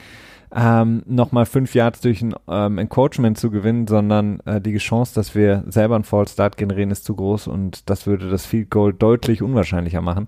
ähm, 0.59 1.03
nochmal 1.05 1.45
fünf 1.45 1.75
Yards 1.75 2.01
durch 2.01 2.23
ein 2.23 2.35
ähm, 2.49 2.79
Encroachment 2.79 3.37
zu 3.37 3.51
gewinnen, 3.51 3.87
sondern 3.87 4.41
äh, 4.47 4.59
die 4.59 4.79
Chance, 4.79 5.15
dass 5.15 5.35
wir 5.35 5.63
selber 5.67 5.97
einen 5.97 6.05
False 6.05 6.33
Start 6.33 6.57
generieren, 6.57 6.91
ist 6.91 7.05
zu 7.05 7.15
groß 7.15 7.47
und 7.47 7.91
das 7.91 8.07
würde 8.07 8.31
das 8.31 8.47
Field 8.47 8.71
Goal 8.71 8.95
deutlich 8.95 9.43
unwahrscheinlicher 9.43 10.01
machen. 10.01 10.27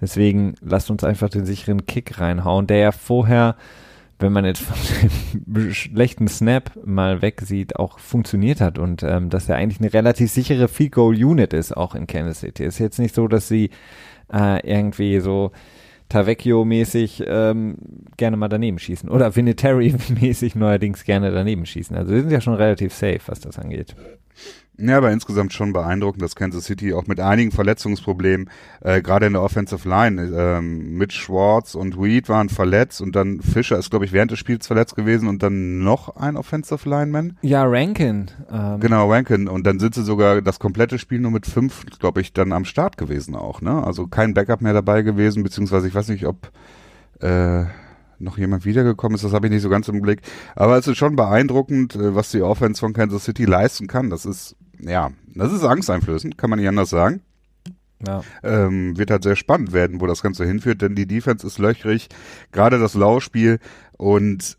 Deswegen 0.00 0.56
lasst 0.60 0.90
uns 0.90 1.04
einfach 1.04 1.28
den 1.28 1.46
sicheren 1.46 1.86
Kick 1.86 2.18
reinhauen, 2.18 2.66
der 2.66 2.78
ja 2.78 2.92
vorher, 2.92 3.54
wenn 4.18 4.32
man 4.32 4.44
jetzt 4.44 4.62
von 4.62 4.76
dem 5.32 5.72
schlechten 5.72 6.26
Snap 6.26 6.72
mal 6.84 7.22
wegsieht, 7.22 7.76
auch 7.76 8.00
funktioniert 8.00 8.60
hat 8.60 8.80
und 8.80 9.04
ähm, 9.04 9.30
dass 9.30 9.48
er 9.48 9.54
eigentlich 9.54 9.80
eine 9.80 9.92
relativ 9.92 10.32
sichere 10.32 10.66
Field 10.66 10.90
Goal 10.90 11.14
Unit 11.14 11.52
ist, 11.52 11.76
auch 11.76 11.94
in 11.94 12.08
Kansas 12.08 12.40
City. 12.40 12.64
Ist 12.64 12.80
jetzt 12.80 12.98
nicht 12.98 13.14
so, 13.14 13.28
dass 13.28 13.46
sie 13.46 13.70
äh, 14.32 14.58
irgendwie 14.68 15.20
so 15.20 15.52
Tavecchio-mäßig 16.08 17.24
ähm, 17.26 17.76
gerne 18.16 18.36
mal 18.36 18.48
daneben 18.48 18.78
schießen 18.78 19.08
oder 19.08 19.34
Vinatieri-mäßig 19.36 20.54
neuerdings 20.58 21.04
gerne 21.04 21.30
daneben 21.30 21.66
schießen. 21.66 21.96
Also 21.96 22.12
wir 22.12 22.20
sind 22.22 22.30
ja 22.30 22.40
schon 22.40 22.54
relativ 22.54 22.94
safe, 22.94 23.20
was 23.26 23.40
das 23.40 23.58
angeht. 23.58 23.94
Ja, 24.80 24.98
aber 24.98 25.10
insgesamt 25.10 25.52
schon 25.52 25.72
beeindruckend, 25.72 26.22
dass 26.22 26.36
Kansas 26.36 26.64
City 26.64 26.92
auch 26.94 27.06
mit 27.06 27.18
einigen 27.18 27.50
Verletzungsproblemen, 27.50 28.48
äh, 28.80 29.02
gerade 29.02 29.26
in 29.26 29.32
der 29.32 29.42
Offensive 29.42 29.88
Line, 29.88 30.30
ähm, 30.32 30.96
mit 30.96 31.12
Schwartz 31.12 31.74
und 31.74 32.00
Weed 32.00 32.28
waren 32.28 32.48
verletzt 32.48 33.00
und 33.00 33.16
dann 33.16 33.40
Fischer 33.40 33.76
ist, 33.76 33.90
glaube 33.90 34.04
ich, 34.04 34.12
während 34.12 34.30
des 34.30 34.38
Spiels 34.38 34.68
verletzt 34.68 34.94
gewesen 34.94 35.28
und 35.28 35.42
dann 35.42 35.82
noch 35.82 36.16
ein 36.16 36.36
Offensive 36.36 36.88
Lineman. 36.88 37.36
Ja, 37.42 37.64
Rankin. 37.64 38.30
Ähm, 38.50 38.78
Genau, 38.80 39.10
Rankin. 39.10 39.48
Und 39.48 39.66
dann 39.66 39.80
sind 39.80 39.94
sie 39.94 40.04
sogar 40.04 40.42
das 40.42 40.60
komplette 40.60 40.98
Spiel 40.98 41.18
nur 41.18 41.32
mit 41.32 41.46
fünf, 41.46 41.84
glaube 41.98 42.20
ich, 42.20 42.32
dann 42.32 42.52
am 42.52 42.64
Start 42.64 42.96
gewesen 42.96 43.34
auch, 43.34 43.60
ne? 43.60 43.82
Also 43.84 44.06
kein 44.06 44.32
Backup 44.32 44.60
mehr 44.60 44.74
dabei 44.74 45.02
gewesen, 45.02 45.42
beziehungsweise 45.42 45.88
ich 45.88 45.94
weiß 45.94 46.08
nicht, 46.08 46.24
ob 46.26 46.52
äh, 47.20 47.64
noch 48.18 48.38
jemand 48.38 48.64
wiedergekommen 48.64 49.14
ist, 49.14 49.24
das 49.24 49.32
habe 49.32 49.46
ich 49.46 49.52
nicht 49.52 49.62
so 49.62 49.68
ganz 49.68 49.88
im 49.88 50.00
Blick. 50.00 50.22
Aber 50.56 50.76
es 50.76 50.86
ist 50.86 50.98
schon 50.98 51.16
beeindruckend, 51.16 51.94
äh, 51.94 52.14
was 52.14 52.30
die 52.30 52.42
Offense 52.42 52.80
von 52.80 52.92
Kansas 52.92 53.24
City 53.24 53.44
leisten 53.44 53.86
kann. 53.86 54.10
Das 54.10 54.26
ist, 54.26 54.56
ja, 54.80 55.10
das 55.34 55.52
ist 55.52 55.64
angsteinflößend, 55.64 56.38
kann 56.38 56.50
man 56.50 56.58
nicht 56.58 56.68
anders 56.68 56.90
sagen. 56.90 57.22
Ja. 58.06 58.22
Ähm, 58.44 58.96
wird 58.96 59.10
halt 59.10 59.24
sehr 59.24 59.34
spannend 59.34 59.72
werden, 59.72 60.00
wo 60.00 60.06
das 60.06 60.22
Ganze 60.22 60.44
hinführt, 60.44 60.82
denn 60.82 60.94
die 60.94 61.06
Defense 61.06 61.44
ist 61.44 61.58
löchrig, 61.58 62.08
gerade 62.52 62.78
das 62.78 62.94
Laufspiel 62.94 63.58
und 63.96 64.56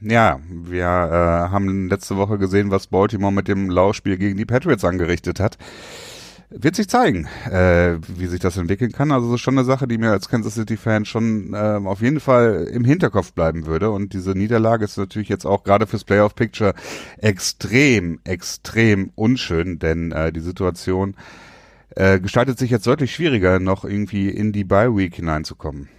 ja, 0.00 0.38
wir 0.48 0.84
äh, 0.84 1.50
haben 1.50 1.88
letzte 1.88 2.16
Woche 2.16 2.38
gesehen, 2.38 2.70
was 2.70 2.86
Baltimore 2.86 3.32
mit 3.32 3.48
dem 3.48 3.70
Laufspiel 3.70 4.16
gegen 4.16 4.36
die 4.36 4.44
Patriots 4.44 4.84
angerichtet 4.84 5.40
hat. 5.40 5.58
Wird 6.50 6.76
sich 6.76 6.88
zeigen, 6.88 7.28
äh, 7.50 7.98
wie 8.08 8.26
sich 8.26 8.40
das 8.40 8.56
entwickeln 8.56 8.90
kann. 8.90 9.12
Also 9.12 9.34
ist 9.34 9.42
schon 9.42 9.58
eine 9.58 9.66
Sache, 9.66 9.86
die 9.86 9.98
mir 9.98 10.12
als 10.12 10.30
Kansas 10.30 10.54
City-Fan 10.54 11.04
schon 11.04 11.52
äh, 11.52 11.78
auf 11.84 12.00
jeden 12.00 12.20
Fall 12.20 12.68
im 12.72 12.84
Hinterkopf 12.84 13.34
bleiben 13.34 13.66
würde. 13.66 13.90
Und 13.90 14.14
diese 14.14 14.30
Niederlage 14.30 14.84
ist 14.84 14.96
natürlich 14.96 15.28
jetzt 15.28 15.44
auch 15.44 15.62
gerade 15.62 15.86
fürs 15.86 16.04
Playoff-Picture 16.04 16.72
extrem, 17.18 18.20
extrem 18.24 19.10
unschön, 19.14 19.78
denn 19.78 20.10
äh, 20.12 20.32
die 20.32 20.40
Situation 20.40 21.16
äh, 21.96 22.18
gestaltet 22.18 22.58
sich 22.58 22.70
jetzt 22.70 22.86
deutlich 22.86 23.14
schwieriger, 23.14 23.60
noch 23.60 23.84
irgendwie 23.84 24.30
in 24.30 24.52
die 24.52 24.64
Bye-Week 24.64 25.14
hineinzukommen. 25.14 25.90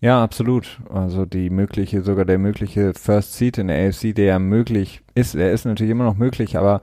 Ja, 0.00 0.22
absolut. 0.22 0.80
Also 0.88 1.26
die 1.26 1.50
mögliche, 1.50 2.00
sogar 2.00 2.24
der 2.24 2.38
mögliche 2.38 2.94
First 2.94 3.34
Seed 3.34 3.58
in 3.58 3.68
der 3.68 3.86
AFC, 3.86 4.14
der 4.14 4.24
ja 4.24 4.38
möglich 4.38 5.02
ist, 5.14 5.34
der 5.34 5.52
ist 5.52 5.66
natürlich 5.66 5.90
immer 5.90 6.04
noch 6.04 6.16
möglich, 6.16 6.56
aber 6.56 6.80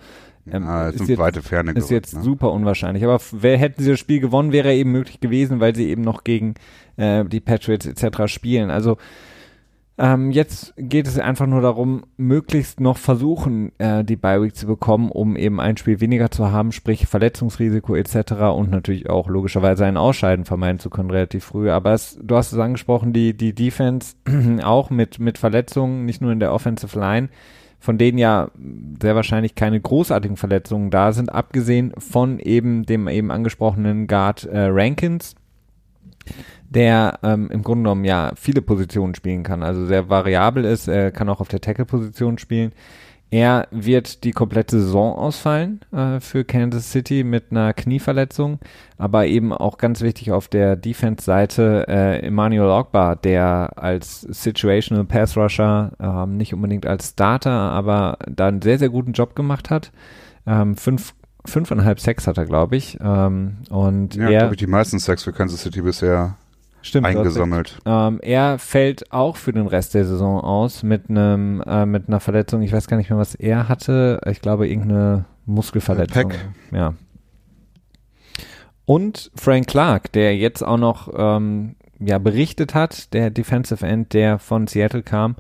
ähm, 0.51 0.67
Ah, 0.67 0.89
ist 0.89 1.07
jetzt, 1.07 1.17
weite 1.17 1.41
Ferne 1.41 1.71
ist 1.71 1.89
gerückt, 1.89 1.91
jetzt 1.91 2.15
ne? 2.15 2.23
super 2.23 2.51
unwahrscheinlich. 2.51 3.03
Aber 3.03 3.19
wer 3.31 3.57
hätten 3.57 3.83
sie 3.83 3.91
das 3.91 3.99
Spiel 3.99 4.19
gewonnen, 4.19 4.51
wäre 4.51 4.73
eben 4.73 4.91
möglich 4.91 5.19
gewesen, 5.19 5.59
weil 5.59 5.75
sie 5.75 5.89
eben 5.89 6.01
noch 6.01 6.23
gegen 6.23 6.55
äh, 6.97 7.25
die 7.25 7.39
Patriots 7.39 7.85
etc. 7.85 8.27
spielen. 8.27 8.69
Also 8.69 8.97
ähm, 9.99 10.29
jetzt 10.29 10.75
geht 10.77 11.07
es 11.07 11.17
einfach 11.17 11.47
nur 11.47 11.61
darum, 11.61 12.03
möglichst 12.17 12.79
noch 12.79 12.97
versuchen, 12.97 13.71
äh, 13.79 14.03
die 14.03 14.15
Bye 14.15 14.43
Week 14.43 14.55
zu 14.55 14.67
bekommen, 14.67 15.09
um 15.09 15.35
eben 15.35 15.59
ein 15.59 15.75
Spiel 15.75 15.99
weniger 15.99 16.29
zu 16.29 16.51
haben, 16.51 16.71
sprich 16.71 17.07
Verletzungsrisiko 17.07 17.95
etc. 17.95 18.33
und 18.55 18.69
natürlich 18.69 19.09
auch 19.09 19.27
logischerweise 19.27 19.85
ein 19.85 19.97
Ausscheiden 19.97 20.45
vermeiden 20.45 20.77
zu 20.77 20.91
können 20.91 21.09
relativ 21.09 21.45
früh. 21.45 21.71
Aber 21.71 21.93
es, 21.93 22.19
du 22.21 22.35
hast 22.35 22.51
es 22.51 22.59
angesprochen, 22.59 23.11
die 23.11 23.35
die 23.35 23.53
Defense 23.53 24.15
auch 24.63 24.91
mit 24.91 25.17
mit 25.17 25.39
Verletzungen, 25.39 26.05
nicht 26.05 26.21
nur 26.21 26.31
in 26.31 26.39
der 26.39 26.53
Offensive 26.53 26.97
Line, 26.99 27.29
von 27.79 27.97
denen 27.97 28.17
ja 28.17 28.49
sehr 29.01 29.15
wahrscheinlich 29.15 29.55
keine 29.55 29.79
großartigen 29.79 30.37
Verletzungen 30.37 30.89
da 30.89 31.13
sind, 31.13 31.31
abgesehen 31.31 31.93
von 31.97 32.39
eben 32.39 32.85
dem 32.85 33.07
eben 33.07 33.31
angesprochenen 33.31 34.07
Guard 34.07 34.45
äh, 34.45 34.67
Rankins 34.69 35.35
der 36.69 37.19
ähm, 37.23 37.49
im 37.51 37.63
Grunde 37.63 37.83
genommen 37.83 38.05
ja 38.05 38.31
viele 38.35 38.61
Positionen 38.61 39.15
spielen 39.15 39.43
kann, 39.43 39.63
also 39.63 39.85
sehr 39.85 40.09
variabel 40.09 40.65
ist, 40.65 40.87
er 40.87 41.11
kann 41.11 41.29
auch 41.29 41.39
auf 41.39 41.47
der 41.47 41.61
Tackle-Position 41.61 42.37
spielen. 42.37 42.73
Er 43.29 43.67
wird 43.71 44.23
die 44.23 44.31
komplette 44.31 44.79
Saison 44.79 45.13
ausfallen 45.17 45.81
äh, 45.91 46.21
für 46.21 46.45
Kansas 46.45 46.91
City 46.91 47.25
mit 47.25 47.51
einer 47.51 47.73
Knieverletzung, 47.73 48.59
aber 48.97 49.25
eben 49.25 49.51
auch 49.51 49.77
ganz 49.77 49.99
wichtig 49.99 50.31
auf 50.31 50.47
der 50.47 50.77
Defense-Seite 50.77 51.85
äh, 51.89 52.19
Emmanuel 52.25 52.69
Ogba, 52.69 53.15
der 53.15 53.71
als 53.75 54.21
Situational 54.21 55.03
Pass 55.03 55.35
Rusher 55.35 55.91
äh, 55.99 56.25
nicht 56.25 56.53
unbedingt 56.53 56.85
als 56.85 57.09
Starter, 57.09 57.51
aber 57.51 58.17
da 58.29 58.47
einen 58.47 58.61
sehr, 58.61 58.79
sehr 58.79 58.89
guten 58.89 59.11
Job 59.11 59.35
gemacht 59.35 59.69
hat. 59.69 59.91
Ähm, 60.45 60.77
fünf, 60.77 61.13
fünfeinhalb 61.43 61.99
Sex 61.99 62.27
hat 62.27 62.37
er, 62.37 62.45
glaube 62.45 62.77
ich. 62.77 62.97
Ähm, 63.01 63.57
und 63.69 64.15
ja, 64.15 64.29
glaube 64.29 64.53
ich, 64.53 64.59
die 64.59 64.67
meisten 64.67 64.99
Sex 64.99 65.23
für 65.23 65.33
Kansas 65.33 65.63
City 65.63 65.81
bisher 65.81 66.37
Stimmt, 66.87 67.05
eingesammelt. 67.05 67.79
Ähm, 67.85 68.19
er 68.21 68.59
fällt 68.59 69.11
auch 69.11 69.35
für 69.35 69.51
den 69.51 69.67
Rest 69.67 69.93
der 69.93 70.05
Saison 70.05 70.39
aus 70.39 70.83
mit 70.83 71.09
einem 71.09 71.61
äh, 71.67 71.85
mit 71.85 72.07
einer 72.07 72.21
Verletzung. 72.21 72.61
Ich 72.61 72.71
weiß 72.71 72.87
gar 72.87 72.95
nicht 72.95 73.09
mehr, 73.09 73.19
was 73.19 73.35
er 73.35 73.67
hatte. 73.67 74.21
Ich 74.29 74.39
glaube 74.39 74.69
irgendeine 74.69 75.25
Muskelverletzung. 75.45 76.29
Peck. 76.29 76.45
Ja. 76.71 76.93
Und 78.85 79.31
Frank 79.35 79.67
Clark, 79.67 80.13
der 80.13 80.37
jetzt 80.37 80.63
auch 80.63 80.77
noch 80.77 81.09
ähm, 81.13 81.75
ja 81.99 82.19
berichtet 82.19 82.73
hat, 82.73 83.13
der 83.13 83.31
Defensive 83.31 83.85
End, 83.85 84.13
der 84.13 84.39
von 84.39 84.65
Seattle 84.67 85.03
kam, 85.03 85.35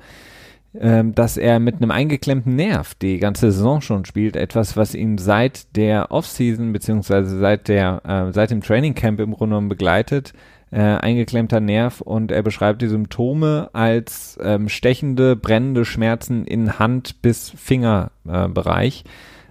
ähm, 0.77 1.15
dass 1.15 1.37
er 1.37 1.59
mit 1.59 1.77
einem 1.77 1.91
eingeklemmten 1.91 2.57
Nerv 2.57 2.93
die 2.95 3.19
ganze 3.19 3.53
Saison 3.53 3.79
schon 3.79 4.03
spielt. 4.03 4.35
Etwas, 4.35 4.75
was 4.75 4.93
ihn 4.93 5.17
seit 5.17 5.77
der 5.77 6.11
Offseason 6.11 6.73
beziehungsweise 6.73 7.39
seit 7.39 7.69
der 7.69 8.01
äh, 8.05 8.33
seit 8.33 8.51
dem 8.51 8.61
Training 8.61 8.95
Camp 8.95 9.21
im 9.21 9.31
Grunde 9.31 9.53
genommen 9.53 9.69
begleitet 9.69 10.33
äh, 10.77 10.97
eingeklemmter 10.97 11.59
Nerv 11.59 12.01
und 12.01 12.31
er 12.31 12.43
beschreibt 12.43 12.83
die 12.83 12.87
Symptome 12.87 13.71
als 13.73 14.37
ähm, 14.43 14.69
stechende, 14.69 15.35
brennende 15.35 15.85
Schmerzen 15.85 16.45
in 16.45 16.77
Hand- 16.77 17.23
bis 17.23 17.49
Fingerbereich. 17.49 19.03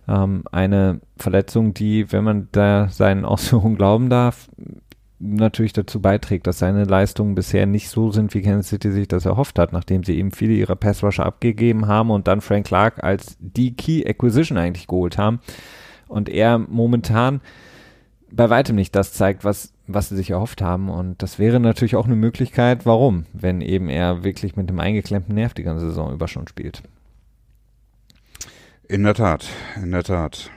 Äh, 0.06 0.12
ähm, 0.12 0.44
eine 0.52 1.00
Verletzung, 1.16 1.74
die, 1.74 2.12
wenn 2.12 2.22
man 2.22 2.48
da 2.52 2.88
seinen 2.90 3.24
Ausführungen 3.24 3.76
glauben 3.76 4.08
darf, 4.08 4.48
natürlich 5.18 5.72
dazu 5.72 6.00
beiträgt, 6.00 6.46
dass 6.46 6.60
seine 6.60 6.84
Leistungen 6.84 7.34
bisher 7.34 7.66
nicht 7.66 7.88
so 7.88 8.12
sind, 8.12 8.32
wie 8.32 8.42
Kansas 8.42 8.68
City 8.68 8.92
sich 8.92 9.08
das 9.08 9.24
erhofft 9.24 9.58
hat, 9.58 9.72
nachdem 9.72 10.04
sie 10.04 10.16
eben 10.16 10.30
viele 10.30 10.52
ihrer 10.52 10.76
Passrusher 10.76 11.26
abgegeben 11.26 11.88
haben 11.88 12.12
und 12.12 12.28
dann 12.28 12.40
Frank 12.40 12.66
Clark 12.66 13.02
als 13.02 13.36
die 13.40 13.74
Key 13.74 14.06
Acquisition 14.06 14.58
eigentlich 14.58 14.86
geholt 14.86 15.18
haben. 15.18 15.40
Und 16.06 16.28
er 16.28 16.58
momentan 16.58 17.40
bei 18.30 18.48
weitem 18.48 18.76
nicht 18.76 18.94
das 18.94 19.12
zeigt, 19.12 19.44
was, 19.44 19.72
was 19.86 20.08
sie 20.08 20.16
sich 20.16 20.30
erhofft 20.30 20.62
haben. 20.62 20.88
Und 20.88 21.22
das 21.22 21.38
wäre 21.38 21.60
natürlich 21.60 21.96
auch 21.96 22.06
eine 22.06 22.16
Möglichkeit, 22.16 22.86
warum, 22.86 23.26
wenn 23.32 23.60
eben 23.60 23.88
er 23.88 24.24
wirklich 24.24 24.56
mit 24.56 24.68
dem 24.68 24.80
eingeklemmten 24.80 25.34
Nerv 25.34 25.54
die 25.54 25.62
ganze 25.62 25.86
Saison 25.86 26.12
über 26.12 26.28
schon 26.28 26.48
spielt. 26.48 26.82
In 28.88 29.02
der 29.02 29.14
Tat, 29.14 29.48
in 29.82 29.90
der 29.90 30.04
Tat. 30.04 30.50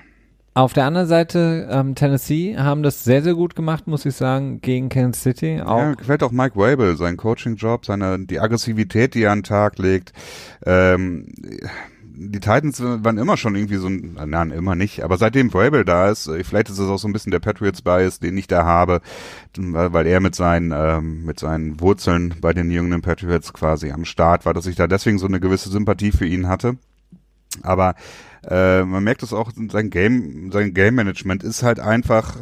Auf 0.55 0.73
der 0.73 0.85
anderen 0.85 1.07
Seite, 1.07 1.69
ähm, 1.71 1.95
Tennessee 1.95 2.57
haben 2.57 2.83
das 2.83 3.03
sehr, 3.03 3.21
sehr 3.21 3.33
gut 3.33 3.55
gemacht, 3.55 3.87
muss 3.87 4.05
ich 4.05 4.15
sagen, 4.15 4.59
gegen 4.61 4.89
Kansas 4.89 5.23
City. 5.23 5.61
Auch 5.61 5.77
Ja, 5.77 5.93
gefällt 5.93 6.21
auch 6.21 6.31
Mike 6.31 6.55
Wabel, 6.57 6.97
sein 6.97 7.17
Coaching-Job, 7.17 7.85
seine, 7.85 8.19
die 8.25 8.39
Aggressivität, 8.39 9.13
die 9.13 9.23
er 9.23 9.31
an 9.31 9.39
den 9.39 9.43
Tag 9.43 9.77
legt. 9.77 10.11
Ähm, 10.65 11.27
die 12.21 12.39
Titans 12.41 12.81
waren 12.81 13.17
immer 13.17 13.37
schon 13.37 13.55
irgendwie 13.55 13.77
so 13.77 13.87
ein, 13.87 14.17
nein, 14.25 14.51
immer 14.51 14.75
nicht, 14.75 15.03
aber 15.03 15.17
seitdem 15.17 15.51
Vrabel 15.51 15.85
da 15.85 16.09
ist, 16.09 16.27
äh, 16.27 16.43
vielleicht 16.43 16.69
ist 16.69 16.77
es 16.77 16.89
auch 16.89 16.97
so 16.97 17.07
ein 17.07 17.13
bisschen 17.13 17.31
der 17.31 17.39
Patriots-Bias, 17.39 18.19
den 18.19 18.37
ich 18.37 18.47
da 18.47 18.65
habe, 18.65 19.01
weil, 19.55 20.05
er 20.05 20.19
mit 20.19 20.35
seinen, 20.35 20.73
ähm, 20.75 21.23
mit 21.23 21.39
seinen 21.39 21.79
Wurzeln 21.79 22.35
bei 22.41 22.53
den 22.53 22.71
jungen 22.71 23.01
Patriots 23.01 23.53
quasi 23.53 23.91
am 23.91 24.03
Start 24.03 24.45
war, 24.45 24.53
dass 24.53 24.65
ich 24.65 24.75
da 24.75 24.87
deswegen 24.87 25.17
so 25.17 25.27
eine 25.27 25.39
gewisse 25.39 25.69
Sympathie 25.69 26.11
für 26.11 26.25
ihn 26.25 26.49
hatte. 26.49 26.77
Aber 27.63 27.95
äh, 28.43 28.83
man 28.83 29.03
merkt 29.03 29.23
es 29.23 29.33
auch, 29.33 29.51
sein 29.55 29.89
Game, 29.89 30.51
sein 30.51 30.73
Game 30.73 30.95
Management 30.95 31.43
ist 31.43 31.63
halt 31.63 31.79
einfach 31.79 32.37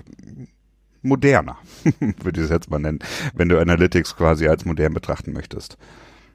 moderner, 1.04 1.58
würde 2.24 2.40
ich 2.40 2.46
es 2.46 2.52
jetzt 2.52 2.72
mal 2.72 2.80
nennen, 2.80 3.00
wenn 3.36 3.50
du 3.50 3.60
Analytics 3.60 4.16
quasi 4.16 4.48
als 4.48 4.66
modern 4.66 4.94
betrachten 4.94 5.34
möchtest. 5.34 5.78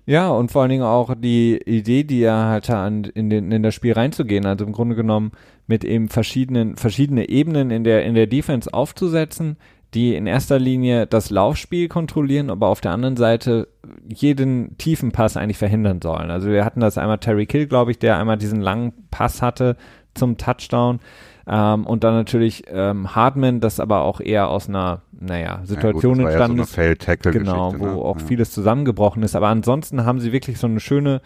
Ja, 0.04 0.30
und 0.30 0.50
vor 0.50 0.62
allen 0.62 0.70
Dingen 0.70 0.82
auch 0.82 1.14
die 1.16 1.60
Idee, 1.64 2.02
die 2.02 2.22
er 2.22 2.48
hatte, 2.48 2.76
an, 2.76 3.04
in, 3.04 3.30
den, 3.30 3.52
in 3.52 3.62
das 3.62 3.74
Spiel 3.74 3.92
reinzugehen, 3.92 4.46
also 4.46 4.64
im 4.64 4.72
Grunde 4.72 4.96
genommen 4.96 5.32
mit 5.68 5.84
eben 5.84 6.08
verschiedenen, 6.08 6.76
verschiedene 6.76 7.28
Ebenen 7.28 7.70
in 7.70 7.84
der, 7.84 8.04
in 8.04 8.14
der 8.14 8.26
Defense 8.26 8.72
aufzusetzen, 8.74 9.56
die 9.94 10.16
in 10.16 10.26
erster 10.26 10.58
Linie 10.58 11.06
das 11.06 11.30
Laufspiel 11.30 11.86
kontrollieren, 11.88 12.50
aber 12.50 12.68
auf 12.68 12.80
der 12.80 12.92
anderen 12.92 13.16
Seite 13.16 13.68
jeden 14.08 14.76
tiefen 14.78 15.12
Pass 15.12 15.36
eigentlich 15.36 15.58
verhindern 15.58 16.00
sollen. 16.02 16.30
Also 16.30 16.48
wir 16.48 16.64
hatten 16.64 16.80
das 16.80 16.98
einmal 16.98 17.18
Terry 17.18 17.46
Kill, 17.46 17.66
glaube 17.66 17.90
ich, 17.90 17.98
der 17.98 18.18
einmal 18.18 18.38
diesen 18.38 18.60
langen 18.60 18.92
Pass 19.10 19.42
hatte 19.42 19.76
zum 20.14 20.36
Touchdown. 20.36 20.98
Ähm, 21.46 21.86
und 21.86 22.04
dann 22.04 22.14
natürlich 22.14 22.64
ähm, 22.68 23.14
Hardman, 23.14 23.60
das 23.60 23.80
aber 23.80 24.02
auch 24.02 24.20
eher 24.20 24.48
aus 24.48 24.68
einer, 24.68 25.02
naja, 25.12 25.60
Situation 25.64 26.16
ja, 26.16 26.22
gut, 26.22 26.32
entstanden 26.32 26.56
ja 26.58 26.62
ist. 26.64 26.72
So 26.72 27.38
genau, 27.38 27.74
wo 27.78 27.84
ne? 27.84 27.92
auch 27.92 28.20
ja. 28.20 28.26
vieles 28.26 28.50
zusammengebrochen 28.52 29.22
ist. 29.22 29.34
Aber 29.34 29.48
ansonsten 29.48 30.04
haben 30.04 30.20
sie 30.20 30.32
wirklich 30.32 30.58
so 30.58 30.66
eine 30.66 30.80
schöne 30.80 31.20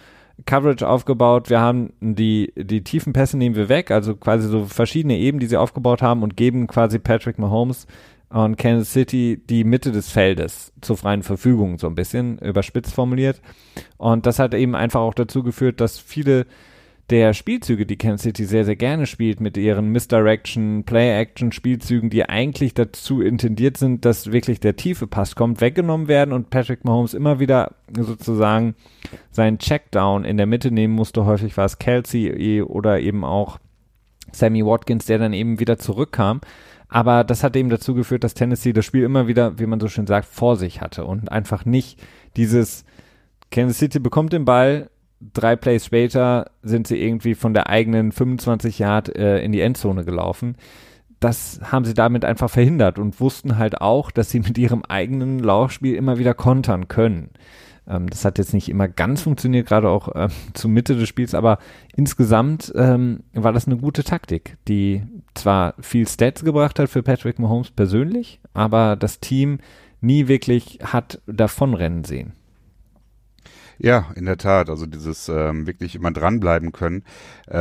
Coverage 0.44 0.86
aufgebaut. 0.86 1.48
Wir 1.50 1.60
haben 1.60 1.92
die, 2.00 2.52
die 2.56 2.84
tiefen 2.84 3.12
Pässe 3.12 3.38
nehmen 3.38 3.56
wir 3.56 3.68
weg, 3.68 3.90
also 3.90 4.14
quasi 4.14 4.48
so 4.48 4.64
verschiedene 4.64 5.16
Ebenen, 5.16 5.40
die 5.40 5.46
sie 5.46 5.56
aufgebaut 5.56 6.02
haben 6.02 6.22
und 6.22 6.36
geben 6.36 6.66
quasi 6.66 6.98
Patrick 6.98 7.38
Mahomes 7.38 7.86
und 8.28 8.56
Kansas 8.58 8.92
City 8.92 9.40
die 9.48 9.64
Mitte 9.64 9.92
des 9.92 10.10
Feldes 10.10 10.72
zur 10.80 10.96
freien 10.96 11.22
Verfügung, 11.22 11.78
so 11.78 11.86
ein 11.86 11.94
bisschen 11.94 12.38
überspitzt 12.38 12.94
formuliert. 12.94 13.40
Und 13.96 14.26
das 14.26 14.38
hat 14.38 14.52
eben 14.52 14.74
einfach 14.74 15.00
auch 15.00 15.14
dazu 15.14 15.42
geführt, 15.42 15.80
dass 15.80 15.98
viele 15.98 16.46
der 17.10 17.34
Spielzüge, 17.34 17.86
die 17.86 17.96
Kansas 17.96 18.22
City 18.22 18.44
sehr, 18.44 18.64
sehr 18.64 18.74
gerne 18.74 19.06
spielt, 19.06 19.40
mit 19.40 19.56
ihren 19.56 19.90
Misdirection, 19.90 20.82
Play-Action-Spielzügen, 20.84 22.10
die 22.10 22.28
eigentlich 22.28 22.74
dazu 22.74 23.22
intendiert 23.22 23.76
sind, 23.76 24.04
dass 24.04 24.32
wirklich 24.32 24.58
der 24.58 24.74
tiefe 24.74 25.06
Pass 25.06 25.36
kommt, 25.36 25.60
weggenommen 25.60 26.08
werden 26.08 26.32
und 26.32 26.50
Patrick 26.50 26.84
Mahomes 26.84 27.14
immer 27.14 27.38
wieder 27.38 27.76
sozusagen 27.96 28.74
seinen 29.30 29.58
Checkdown 29.58 30.24
in 30.24 30.36
der 30.36 30.46
Mitte 30.46 30.72
nehmen 30.72 30.94
musste. 30.94 31.24
Häufig 31.26 31.56
war 31.56 31.66
es 31.66 31.78
Kelsey 31.78 32.62
oder 32.62 32.98
eben 32.98 33.24
auch 33.24 33.58
Sammy 34.32 34.66
Watkins, 34.66 35.06
der 35.06 35.18
dann 35.18 35.32
eben 35.32 35.60
wieder 35.60 35.78
zurückkam. 35.78 36.40
Aber 36.88 37.22
das 37.22 37.44
hat 37.44 37.54
eben 37.56 37.68
dazu 37.68 37.94
geführt, 37.94 38.24
dass 38.24 38.34
Tennessee 38.34 38.72
das 38.72 38.84
Spiel 38.84 39.04
immer 39.04 39.28
wieder, 39.28 39.58
wie 39.58 39.66
man 39.66 39.80
so 39.80 39.88
schön 39.88 40.06
sagt, 40.06 40.26
vor 40.26 40.56
sich 40.56 40.80
hatte 40.80 41.04
und 41.04 41.30
einfach 41.30 41.64
nicht 41.64 42.00
dieses 42.36 42.84
Kansas 43.50 43.78
City 43.78 44.00
bekommt 44.00 44.32
den 44.32 44.44
Ball, 44.44 44.90
drei 45.20 45.56
Plays 45.56 45.86
später 45.86 46.50
sind 46.62 46.86
sie 46.86 47.00
irgendwie 47.02 47.34
von 47.34 47.54
der 47.54 47.68
eigenen 47.68 48.12
25 48.12 48.78
Yard 48.78 49.16
äh, 49.16 49.40
in 49.40 49.52
die 49.52 49.60
Endzone 49.60 50.04
gelaufen. 50.04 50.56
Das 51.20 51.60
haben 51.62 51.84
sie 51.84 51.94
damit 51.94 52.24
einfach 52.24 52.50
verhindert 52.50 52.98
und 52.98 53.20
wussten 53.20 53.56
halt 53.56 53.80
auch, 53.80 54.10
dass 54.10 54.30
sie 54.30 54.40
mit 54.46 54.58
ihrem 54.58 54.82
eigenen 54.84 55.38
Laufspiel 55.38 55.94
immer 55.94 56.18
wieder 56.18 56.34
kontern 56.34 56.88
können. 56.88 57.30
Ähm, 57.88 58.08
das 58.10 58.24
hat 58.24 58.38
jetzt 58.38 58.52
nicht 58.54 58.68
immer 58.68 58.88
ganz 58.88 59.22
funktioniert, 59.22 59.66
gerade 59.66 59.88
auch 59.88 60.14
äh, 60.14 60.28
zur 60.54 60.70
Mitte 60.70 60.96
des 60.96 61.08
Spiels, 61.08 61.34
aber 61.34 61.58
insgesamt 61.94 62.72
ähm, 62.76 63.20
war 63.32 63.52
das 63.52 63.66
eine 63.66 63.76
gute 63.76 64.04
Taktik, 64.04 64.56
die 64.68 65.02
zwar 65.34 65.74
viel 65.80 66.06
Stats 66.08 66.44
gebracht 66.44 66.78
hat 66.78 66.90
für 66.90 67.02
Patrick 67.02 67.38
Mahomes 67.38 67.70
persönlich, 67.70 68.40
aber 68.54 68.96
das 68.96 69.20
Team 69.20 69.58
nie 70.00 70.28
wirklich 70.28 70.78
hat 70.82 71.20
davonrennen 71.26 72.04
sehen. 72.04 72.32
Ja, 73.78 74.06
in 74.14 74.24
der 74.24 74.38
Tat. 74.38 74.70
Also 74.70 74.86
dieses 74.86 75.28
ähm, 75.28 75.66
wirklich 75.66 75.94
immer 75.94 76.10
dranbleiben 76.10 76.72
können, 76.72 77.04
äh, 77.46 77.56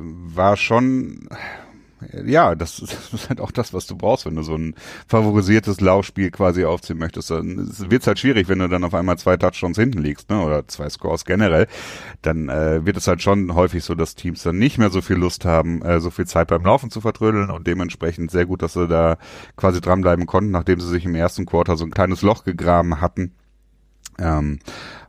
war 0.00 0.56
schon, 0.56 1.28
ja, 2.24 2.54
das, 2.54 2.78
ist 3.12 3.28
halt 3.28 3.40
auch 3.40 3.50
das, 3.50 3.72
was 3.74 3.86
du 3.86 3.96
brauchst, 3.96 4.26
wenn 4.26 4.36
du 4.36 4.42
so 4.42 4.54
ein 4.54 4.74
favorisiertes 5.08 5.80
Laufspiel 5.80 6.30
quasi 6.30 6.64
aufziehen 6.64 6.98
möchtest. 6.98 7.30
Dann 7.30 7.56
wird 7.90 8.02
es 8.02 8.06
halt 8.06 8.18
schwierig, 8.18 8.48
wenn 8.48 8.58
du 8.58 8.68
dann 8.68 8.84
auf 8.84 8.94
einmal 8.94 9.18
zwei 9.18 9.36
Touchdowns 9.36 9.78
hinten 9.78 9.98
liegst, 9.98 10.30
ne, 10.30 10.40
oder 10.40 10.68
zwei 10.68 10.88
Scores 10.88 11.24
generell. 11.24 11.66
Dann 12.22 12.48
äh, 12.48 12.84
wird 12.84 12.96
es 12.96 13.08
halt 13.08 13.22
schon 13.22 13.54
häufig 13.54 13.82
so, 13.84 13.94
dass 13.94 14.14
Teams 14.14 14.42
dann 14.42 14.58
nicht 14.58 14.78
mehr 14.78 14.90
so 14.90 15.00
viel 15.00 15.16
Lust 15.16 15.44
haben, 15.44 15.82
äh, 15.82 16.00
so 16.00 16.10
viel 16.10 16.26
Zeit 16.26 16.48
beim 16.48 16.64
Laufen 16.64 16.90
zu 16.90 17.00
vertrödeln 17.00 17.50
und 17.50 17.66
dementsprechend 17.66 18.30
sehr 18.30 18.46
gut, 18.46 18.62
dass 18.62 18.74
sie 18.74 18.86
da 18.86 19.18
quasi 19.56 19.80
dranbleiben 19.80 20.26
konnten, 20.26 20.50
nachdem 20.50 20.80
sie 20.80 20.88
sich 20.88 21.04
im 21.04 21.14
ersten 21.14 21.46
Quarter 21.46 21.76
so 21.76 21.84
ein 21.84 21.90
kleines 21.90 22.22
Loch 22.22 22.44
gegraben 22.44 23.00
hatten. 23.00 23.32
Ähm, 24.18 24.60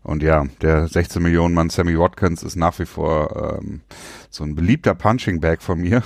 und 0.08 0.24
ja, 0.24 0.46
der 0.62 0.88
16 0.88 1.22
Millionen 1.22 1.54
Mann 1.54 1.70
Sammy 1.70 2.00
Watkins 2.00 2.42
ist 2.42 2.56
nach 2.56 2.80
wie 2.80 2.86
vor 2.86 3.60
ähm, 3.62 3.82
so 4.30 4.44
ein 4.44 4.56
beliebter 4.56 4.96
Punching 4.96 5.40
Bag 5.42 5.62
von 5.62 5.80
mir. 5.80 6.02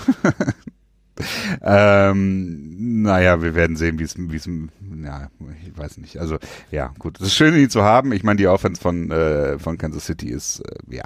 ähm, 1.62 3.04
naja, 3.04 3.42
wir 3.42 3.56
werden 3.56 3.76
sehen, 3.76 4.00
wie 4.00 4.04
es, 4.04 4.16
wie 4.18 4.36
es, 4.36 4.50
ja, 5.04 5.30
ich 5.64 5.78
weiß 5.78 5.98
nicht. 5.98 6.18
Also 6.18 6.38
ja, 6.72 6.94
gut, 7.00 7.20
es 7.22 7.28
ist 7.28 7.36
schön, 7.36 7.56
ihn 7.56 7.70
zu 7.70 7.84
haben. 7.84 8.12
Ich 8.12 8.24
meine, 8.24 8.38
die 8.38 8.48
Offense 8.48 8.82
von 8.82 9.12
äh, 9.12 9.60
von 9.60 9.78
Kansas 9.78 10.06
City 10.06 10.30
ist 10.30 10.62
äh, 10.62 10.96
ja 10.96 11.06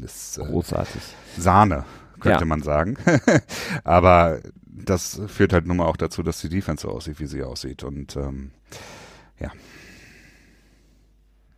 ist 0.00 0.38
äh, 0.38 0.44
Großartig. 0.44 1.02
Sahne, 1.36 1.84
könnte 2.20 2.40
Ja. 2.40 2.46
man 2.46 2.62
sagen. 2.62 2.96
Aber 3.84 4.40
das 4.64 5.20
führt 5.26 5.52
halt 5.52 5.66
nun 5.66 5.78
mal 5.78 5.86
auch 5.86 5.96
dazu, 5.96 6.22
dass 6.22 6.40
die 6.40 6.48
Defense 6.48 6.82
so 6.82 6.88
aussieht, 6.90 7.20
wie 7.20 7.26
sie 7.26 7.42
aussieht. 7.42 7.82
Und 7.84 8.16
ähm, 8.16 8.52
ja. 9.38 9.50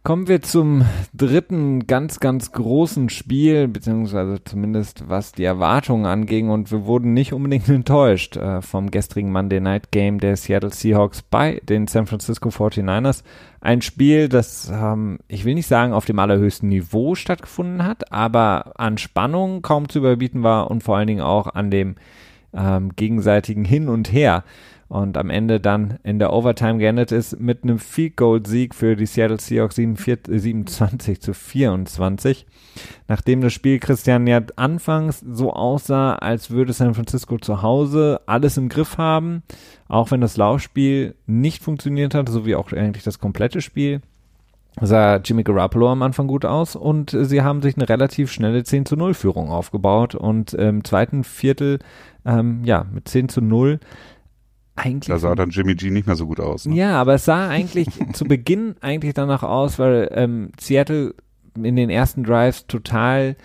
Kommen 0.05 0.27
wir 0.27 0.43
zum 0.43 0.85
dritten 1.15 1.87
ganz, 1.87 2.19
ganz 2.19 2.51
großen 2.51 3.09
Spiel, 3.09 3.69
beziehungsweise 3.69 4.43
zumindest 4.43 5.09
was 5.09 5.31
die 5.31 5.45
Erwartungen 5.45 6.07
anging 6.07 6.51
und 6.51 6.73
wir 6.73 6.87
wurden 6.87 7.15
nicht 7.15 7.33
unbedingt 7.33 7.69
enttäuscht 7.69 8.37
äh, 8.37 8.63
vom 8.63 8.91
gestrigen 8.91 9.31
Monday 9.31 9.61
Night 9.61 9.93
Game 9.93 10.19
der 10.19 10.37
Seattle 10.37 10.73
Seahawks 10.73 11.23
bei 11.23 11.63
den 11.69 11.87
San 11.87 12.09
Francisco 12.09 12.49
49ers. 12.49 13.23
Ein 13.61 13.81
Spiel, 13.81 14.29
das, 14.29 14.69
ähm, 14.75 15.21
ich 15.29 15.45
will 15.45 15.55
nicht 15.55 15.69
sagen, 15.69 15.93
auf 15.93 16.05
dem 16.05 16.19
allerhöchsten 16.19 16.69
Niveau 16.69 17.15
stattgefunden 17.15 17.85
hat, 17.85 18.11
aber 18.11 18.73
an 18.81 18.99
Spannung 18.99 19.63
kaum 19.63 19.89
zu 19.89 20.01
überbieten 20.01 20.43
war 20.43 20.69
und 20.69 20.83
vor 20.83 20.97
allen 20.97 21.07
Dingen 21.07 21.23
auch 21.23 21.47
an 21.47 21.71
dem 21.71 21.95
ähm, 22.53 22.97
gegenseitigen 22.97 23.65
Hin 23.65 23.89
und 23.89 24.13
Her 24.13 24.43
und 24.93 25.17
am 25.17 25.31
Ende 25.31 25.59
dann 25.59 25.99
in 26.03 26.19
der 26.19 26.35
Overtime 26.35 26.77
geendet 26.77 27.13
ist 27.13 27.41
mit 27.41 27.65
einem 27.65 27.79
Field 27.79 28.15
Goal 28.19 28.45
Sieg 28.45 28.75
für 28.75 28.95
die 28.95 29.07
Seattle 29.07 29.41
Seahawks 29.41 29.77
27 29.77 31.19
zu 31.19 31.33
24. 31.33 32.47
Nachdem 33.09 33.41
das 33.41 33.55
Spiel 33.55 33.79
Christian 33.79 34.27
ja 34.27 34.43
anfangs 34.57 35.21
so 35.21 35.55
aussah, 35.55 36.17
als 36.17 36.51
würde 36.51 36.75
San 36.75 36.93
Francisco 36.93 37.39
zu 37.39 37.63
Hause 37.63 38.21
alles 38.27 38.59
im 38.59 38.69
Griff 38.69 38.99
haben, 38.99 39.43
auch 39.89 40.11
wenn 40.11 40.21
das 40.21 40.37
Laufspiel 40.37 41.15
nicht 41.27 41.63
funktioniert 41.63 42.15
hat, 42.15 42.29
so 42.29 42.45
wie 42.45 42.55
auch 42.55 42.71
eigentlich 42.71 43.05
das 43.05 43.19
komplette 43.19 43.63
Spiel, 43.63 44.03
sah 44.81 45.17
Jimmy 45.17 45.43
Garoppolo 45.43 45.91
am 45.91 46.03
Anfang 46.03 46.27
gut 46.27 46.45
aus 46.45 46.77
und 46.77 47.17
sie 47.19 47.43
haben 47.43 47.63
sich 47.63 47.77
eine 47.77 47.89
relativ 47.89 48.31
schnelle 48.31 48.65
10 48.65 48.87
zu 48.87 48.97
0 48.97 49.15
Führung 49.15 49.51
aufgebaut 49.51 50.15
und 50.15 50.55
im 50.55 50.85
zweiten 50.85 51.25
Viertel, 51.25 51.79
ähm, 52.25 52.63
ja, 52.65 52.87
mit 52.93 53.09
10 53.09 53.29
zu 53.29 53.41
0 53.41 53.81
eigentlich. 54.77 55.09
Da 55.09 55.19
sah 55.19 55.35
dann 55.35 55.51
Jimmy 55.51 55.75
G 55.75 55.91
nicht 55.91 56.07
mehr 56.07 56.17
so 56.17 56.27
gut 56.27 56.41
aus. 56.41 56.67
Ne? 56.67 56.75
Ja, 56.77 57.01
aber 57.01 57.15
es 57.15 57.25
sah 57.25 57.49
eigentlich 57.49 57.89
zu 58.13 58.25
Beginn 58.25 58.77
eigentlich 58.81 59.15
danach 59.15 59.43
aus, 59.43 59.79
weil 59.79 60.11
ähm, 60.13 60.53
Seattle 60.59 61.15
in 61.61 61.77
den 61.77 61.91
ersten 61.91 62.25
Drives 62.25 62.67
total 62.67 63.37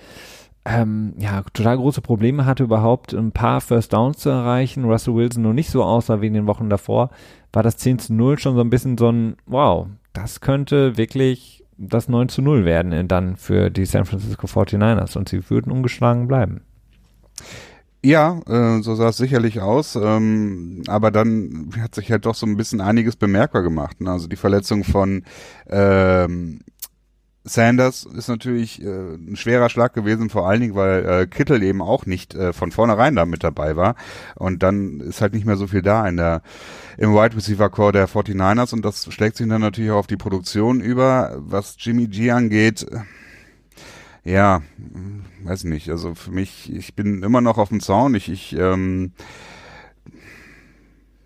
ähm, 0.68 1.14
ja, 1.18 1.44
total 1.54 1.78
große 1.78 2.02
Probleme 2.02 2.46
hatte, 2.46 2.64
überhaupt 2.64 3.14
ein 3.14 3.32
paar 3.32 3.62
First 3.62 3.94
Downs 3.94 4.18
zu 4.18 4.30
erreichen. 4.30 4.84
Russell 4.84 5.16
Wilson 5.16 5.44
nur 5.44 5.54
nicht 5.54 5.70
so 5.70 5.84
aussah 5.84 6.22
wie 6.22 6.28
in 6.28 6.34
den 6.34 6.48
Wochen 6.48 6.70
davor, 6.70 7.10
war 7.54 7.64
das 7.64 7.78
10 7.78 8.00
zu 8.00 8.14
0 8.14 8.38
schon 8.38 8.56
so 8.56 8.62
ein 8.62 8.70
bisschen 8.70 8.98
so 8.98 9.10
ein, 9.10 9.38
wow, 9.46 9.88
das 10.14 10.42
könnte 10.42 10.98
wirklich 10.98 11.64
das 11.78 12.10
9 12.10 12.28
zu 12.28 12.42
0 12.42 12.66
werden 12.66 13.08
dann 13.08 13.36
für 13.38 13.70
die 13.70 13.86
San 13.86 14.06
Francisco 14.06 14.48
49ers 14.48 15.18
und 15.18 15.30
sie 15.30 15.50
würden 15.50 15.72
ungeschlagen 15.72 16.28
bleiben. 16.28 16.62
Ja, 18.08 18.40
äh, 18.48 18.82
so 18.84 18.96
sah 18.96 19.10
es 19.10 19.18
sicherlich 19.18 19.60
aus, 19.60 19.98
ähm, 19.98 20.82
aber 20.88 21.12
dann 21.12 21.72
hat 21.78 21.94
sich 21.94 22.10
halt 22.10 22.26
doch 22.26 22.36
so 22.36 22.46
ein 22.46 22.56
bisschen 22.56 22.80
einiges 22.80 23.18
bemerkbar 23.18 23.64
gemacht. 23.64 24.00
Ne? 24.00 24.10
Also 24.10 24.30
die 24.30 24.38
Verletzung 24.38 24.86
von 24.86 25.26
ähm, 25.70 26.62
Sanders 27.44 28.06
ist 28.06 28.30
natürlich 28.30 28.82
äh, 28.82 29.16
ein 29.16 29.36
schwerer 29.36 29.68
Schlag 29.68 29.94
gewesen, 29.94 30.30
vor 30.30 30.48
allen 30.48 30.62
Dingen, 30.62 30.76
weil 30.76 31.06
äh, 31.06 31.28
Kittel 31.28 31.62
eben 31.62 31.82
auch 31.82 32.06
nicht 32.06 32.34
äh, 32.34 32.54
von 32.54 32.72
vornherein 32.72 33.14
da 33.14 33.26
mit 33.26 33.44
dabei 33.44 33.76
war. 33.76 33.96
Und 34.36 34.64
dann 34.64 35.02
ist 35.02 35.20
halt 35.20 35.34
nicht 35.34 35.46
mehr 35.46 35.58
so 35.58 35.68
viel 35.68 35.82
da 35.82 36.08
in 36.08 36.16
der 36.16 36.44
im 36.98 37.14
Wide 37.14 37.36
Receiver 37.36 37.70
Core 37.70 37.92
der 37.92 38.08
49ers 38.08 38.74
und 38.74 38.86
das 38.86 39.12
schlägt 39.14 39.36
sich 39.36 39.50
dann 39.50 39.60
natürlich 39.60 39.92
auch 39.92 39.98
auf 39.98 40.08
die 40.08 40.16
Produktion 40.16 40.80
über. 40.80 41.36
Was 41.40 41.76
Jimmy 41.78 42.08
G 42.08 42.32
angeht, 42.32 42.86
ja, 44.28 44.62
weiß 45.44 45.64
nicht. 45.64 45.90
Also 45.90 46.14
für 46.14 46.32
mich, 46.32 46.72
ich 46.74 46.96
bin 46.96 47.24
immer 47.24 47.40
noch 47.40 47.58
auf 47.58 47.70
dem 47.70 47.80
Zaun. 47.80 48.14
Ich, 48.14 48.30
ich 48.30 48.54
ähm, 48.58 49.14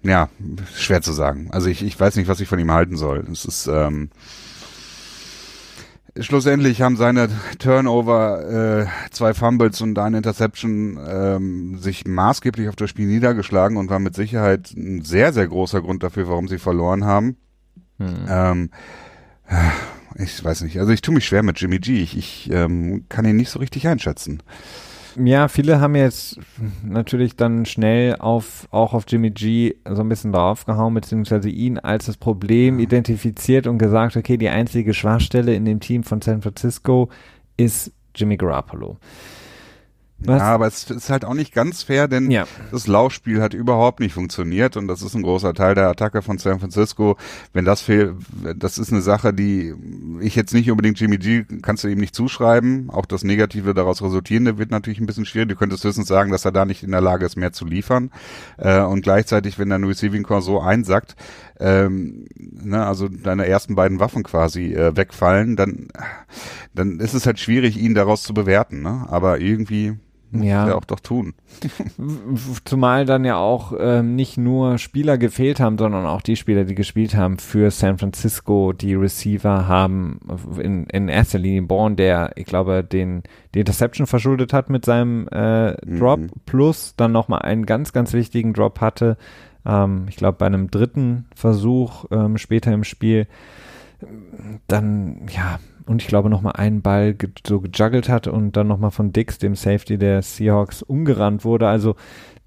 ja, 0.04 0.30
schwer 0.76 1.02
zu 1.02 1.12
sagen. 1.12 1.50
Also 1.52 1.68
ich, 1.68 1.84
ich 1.84 2.00
weiß 2.00 2.16
nicht, 2.16 2.28
was 2.28 2.40
ich 2.40 2.48
von 2.48 2.60
ihm 2.60 2.72
halten 2.72 2.98
soll. 2.98 3.26
Es 3.32 3.46
ist 3.46 3.66
ähm, 3.66 4.12
schlussendlich 6.20 6.84
haben 6.84 6.96
seine 6.96 7.30
Turnover, 7.58 8.84
äh, 8.84 9.10
zwei 9.10 9.34
Fumbles 9.34 9.82
und 9.82 9.98
eine 9.98 10.18
Interception 10.18 11.00
ähm, 11.04 11.80
sich 11.80 12.06
maßgeblich 12.06 12.70
auf 12.70 12.76
das 12.76 12.92
Spiel 12.92 13.08
niedergeschlagen 13.08 13.78
und 13.78 13.90
war 13.90 14.00
mit 14.00 14.14
Sicherheit 14.14 14.74
ein 14.76 15.04
sehr, 15.04 15.34
sehr 15.34 15.48
großer 15.48 15.82
Grund 15.82 16.04
dafür, 16.04 16.28
warum 16.28 16.48
sie 16.48 16.60
verloren 16.60 17.04
haben. 17.06 17.38
Hm. 17.98 18.26
Ähm, 18.28 18.70
ich 20.16 20.44
weiß 20.44 20.62
nicht. 20.62 20.80
Also 20.80 20.92
ich 20.92 21.02
tue 21.02 21.14
mich 21.14 21.26
schwer 21.26 21.44
mit 21.44 21.60
Jimmy 21.60 21.80
G. 21.80 22.02
Ich, 22.02 22.18
ich 22.18 22.50
ähm, 22.52 23.06
kann 23.10 23.26
ihn 23.26 23.38
nicht 23.38 23.50
so 23.50 23.60
richtig 23.60 23.88
einschätzen. 23.88 24.42
Ja, 25.18 25.50
viele 25.50 25.82
haben 25.82 25.96
jetzt 25.96 26.40
natürlich 26.84 27.36
dann 27.36 27.66
schnell 27.66 28.16
auf 28.16 28.68
auch 28.72 28.94
auf 28.94 29.04
Jimmy 29.08 29.32
G 29.32 29.76
so 29.90 30.02
ein 30.02 30.10
bisschen 30.10 30.32
draufgehauen, 30.32 30.94
beziehungsweise 30.94 31.50
ihn 31.50 31.78
als 31.78 32.06
das 32.06 32.18
Problem 32.18 32.80
ja. 32.80 32.84
identifiziert 32.84 33.68
und 33.68 33.78
gesagt, 33.78 34.16
okay, 34.16 34.38
die 34.38 34.50
einzige 34.50 34.94
Schwachstelle 34.94 35.54
in 35.54 35.66
dem 35.66 35.82
Team 35.82 36.04
von 36.04 36.22
San 36.22 36.42
Francisco 36.42 37.10
ist 37.58 37.92
Jimmy 38.16 38.38
Garoppolo. 38.38 38.98
Was? 40.24 40.40
Ja, 40.40 40.48
aber 40.48 40.68
es 40.68 40.90
ist 40.90 41.10
halt 41.10 41.26
auch 41.26 41.34
nicht 41.34 41.54
ganz 41.54 41.82
fair, 41.82 42.08
denn 42.08 42.30
ja. 42.30 42.46
das 42.72 42.86
Laufspiel 42.86 43.42
hat 43.42 43.56
überhaupt 43.56 44.00
nicht 44.00 44.14
funktioniert 44.14 44.78
und 44.78 44.88
das 44.88 45.02
ist 45.02 45.16
ein 45.16 45.24
großer 45.24 45.54
Teil 45.56 45.74
der 45.74 45.90
Attacke 45.90 46.22
von 46.22 46.38
San 46.38 46.60
Francisco. 46.60 47.18
Wenn 47.54 47.66
das 47.66 47.82
fehlt, 47.82 48.16
das 48.56 48.78
ist 48.78 48.92
eine 48.92 49.02
Sache, 49.02 49.34
die 49.34 49.74
ich 50.20 50.36
jetzt 50.36 50.54
nicht 50.54 50.70
unbedingt 50.70 51.00
Jimmy 51.00 51.18
G 51.18 51.46
kannst 51.64 51.84
du 51.84 51.88
ihm 51.88 51.98
nicht 51.98 52.14
zuschreiben. 52.16 52.92
Auch 52.92 53.08
das 53.08 53.24
Negative 53.24 53.74
daraus 53.74 54.04
resultierende 54.04 54.60
wird 54.60 54.70
natürlich 54.70 55.00
ein 55.00 55.08
bisschen 55.08 55.26
schwierig. 55.26 55.50
Du 55.50 55.56
könntest 55.56 55.84
höchstens 55.84 56.08
sagen, 56.08 56.32
dass 56.32 56.46
er 56.46 56.52
da 56.52 56.66
nicht 56.66 56.84
in 56.84 56.92
der 56.92 57.02
Lage 57.02 57.26
ist, 57.26 57.36
mehr 57.36 57.52
zu 57.52 57.66
liefern. 57.66 58.12
Äh, 58.58 58.82
und 58.82 59.02
gleichzeitig, 59.02 59.58
wenn 59.58 59.70
dein 59.70 59.84
Receiving 59.84 60.24
Core 60.24 60.44
so 60.44 60.62
einsackt, 60.62 61.16
ähm, 61.60 62.26
ne, 62.38 62.86
also 62.86 63.08
deine 63.08 63.48
ersten 63.48 63.76
beiden 63.76 64.00
Waffen 64.00 64.24
quasi 64.24 64.74
äh, 64.74 64.96
wegfallen, 64.96 65.56
dann, 65.56 65.88
dann 66.76 67.00
ist 67.00 67.16
es 67.16 67.26
halt 67.26 67.40
schwierig, 67.40 67.78
ihn 67.78 67.96
daraus 67.96 68.22
zu 68.22 68.34
bewerten. 68.34 68.82
Ne? 68.82 69.06
Aber 69.10 69.40
irgendwie 69.40 69.98
ja. 70.32 70.68
ja 70.68 70.76
auch 70.76 70.86
doch 70.86 71.00
tun. 71.00 71.34
Zumal 72.66 73.06
dann 73.06 73.26
ja 73.26 73.38
auch 73.38 73.74
ähm, 73.78 74.16
nicht 74.16 74.38
nur 74.38 74.78
Spieler 74.78 75.18
gefehlt 75.18 75.60
haben, 75.60 75.78
sondern 75.78 76.06
auch 76.06 76.22
die 76.22 76.36
Spieler, 76.36 76.64
die 76.64 76.76
gespielt 76.76 77.16
haben 77.16 77.38
für 77.38 77.72
San 77.72 77.98
Francisco, 77.98 78.74
die 78.74 78.96
Receiver 78.96 79.68
haben 79.68 80.20
in, 80.60 80.86
in 80.86 81.10
erster 81.10 81.40
Linie 81.40 81.64
Born, 81.64 81.96
der, 81.96 82.32
ich 82.36 82.46
glaube, 82.46 82.84
den 82.84 83.24
die 83.54 83.60
Interception 83.60 84.08
verschuldet 84.08 84.54
hat 84.54 84.70
mit 84.70 84.86
seinem 84.86 85.28
äh, 85.28 85.76
Drop, 85.86 86.20
mhm. 86.20 86.30
plus 86.46 86.96
dann 86.96 87.12
nochmal 87.12 87.42
einen 87.42 87.66
ganz, 87.66 87.92
ganz 87.92 88.14
wichtigen 88.14 88.54
Drop 88.54 88.80
hatte. 88.80 89.18
Ähm, 89.66 90.06
ich 90.10 90.16
glaube, 90.16 90.38
bei 90.38 90.46
einem 90.46 90.72
dritten 90.72 91.26
Versuch 91.36 92.06
ähm, 92.12 92.38
später 92.38 92.72
im 92.72 92.84
Spiel 92.84 93.28
dann, 94.68 95.28
ja, 95.30 95.60
und 95.86 96.02
ich 96.02 96.08
glaube 96.08 96.30
nochmal 96.30 96.54
einen 96.54 96.82
Ball 96.82 97.14
ge 97.14 97.30
so 97.46 97.60
gejuggelt 97.62 98.10
hat 98.10 98.28
und 98.28 98.56
dann 98.56 98.68
nochmal 98.68 98.92
von 98.92 99.14
Dix, 99.14 99.38
dem 99.38 99.56
Safety 99.56 99.98
der 99.98 100.22
Seahawks, 100.22 100.82
umgerannt 100.82 101.46
wurde. 101.46 101.68
Also 101.68 101.96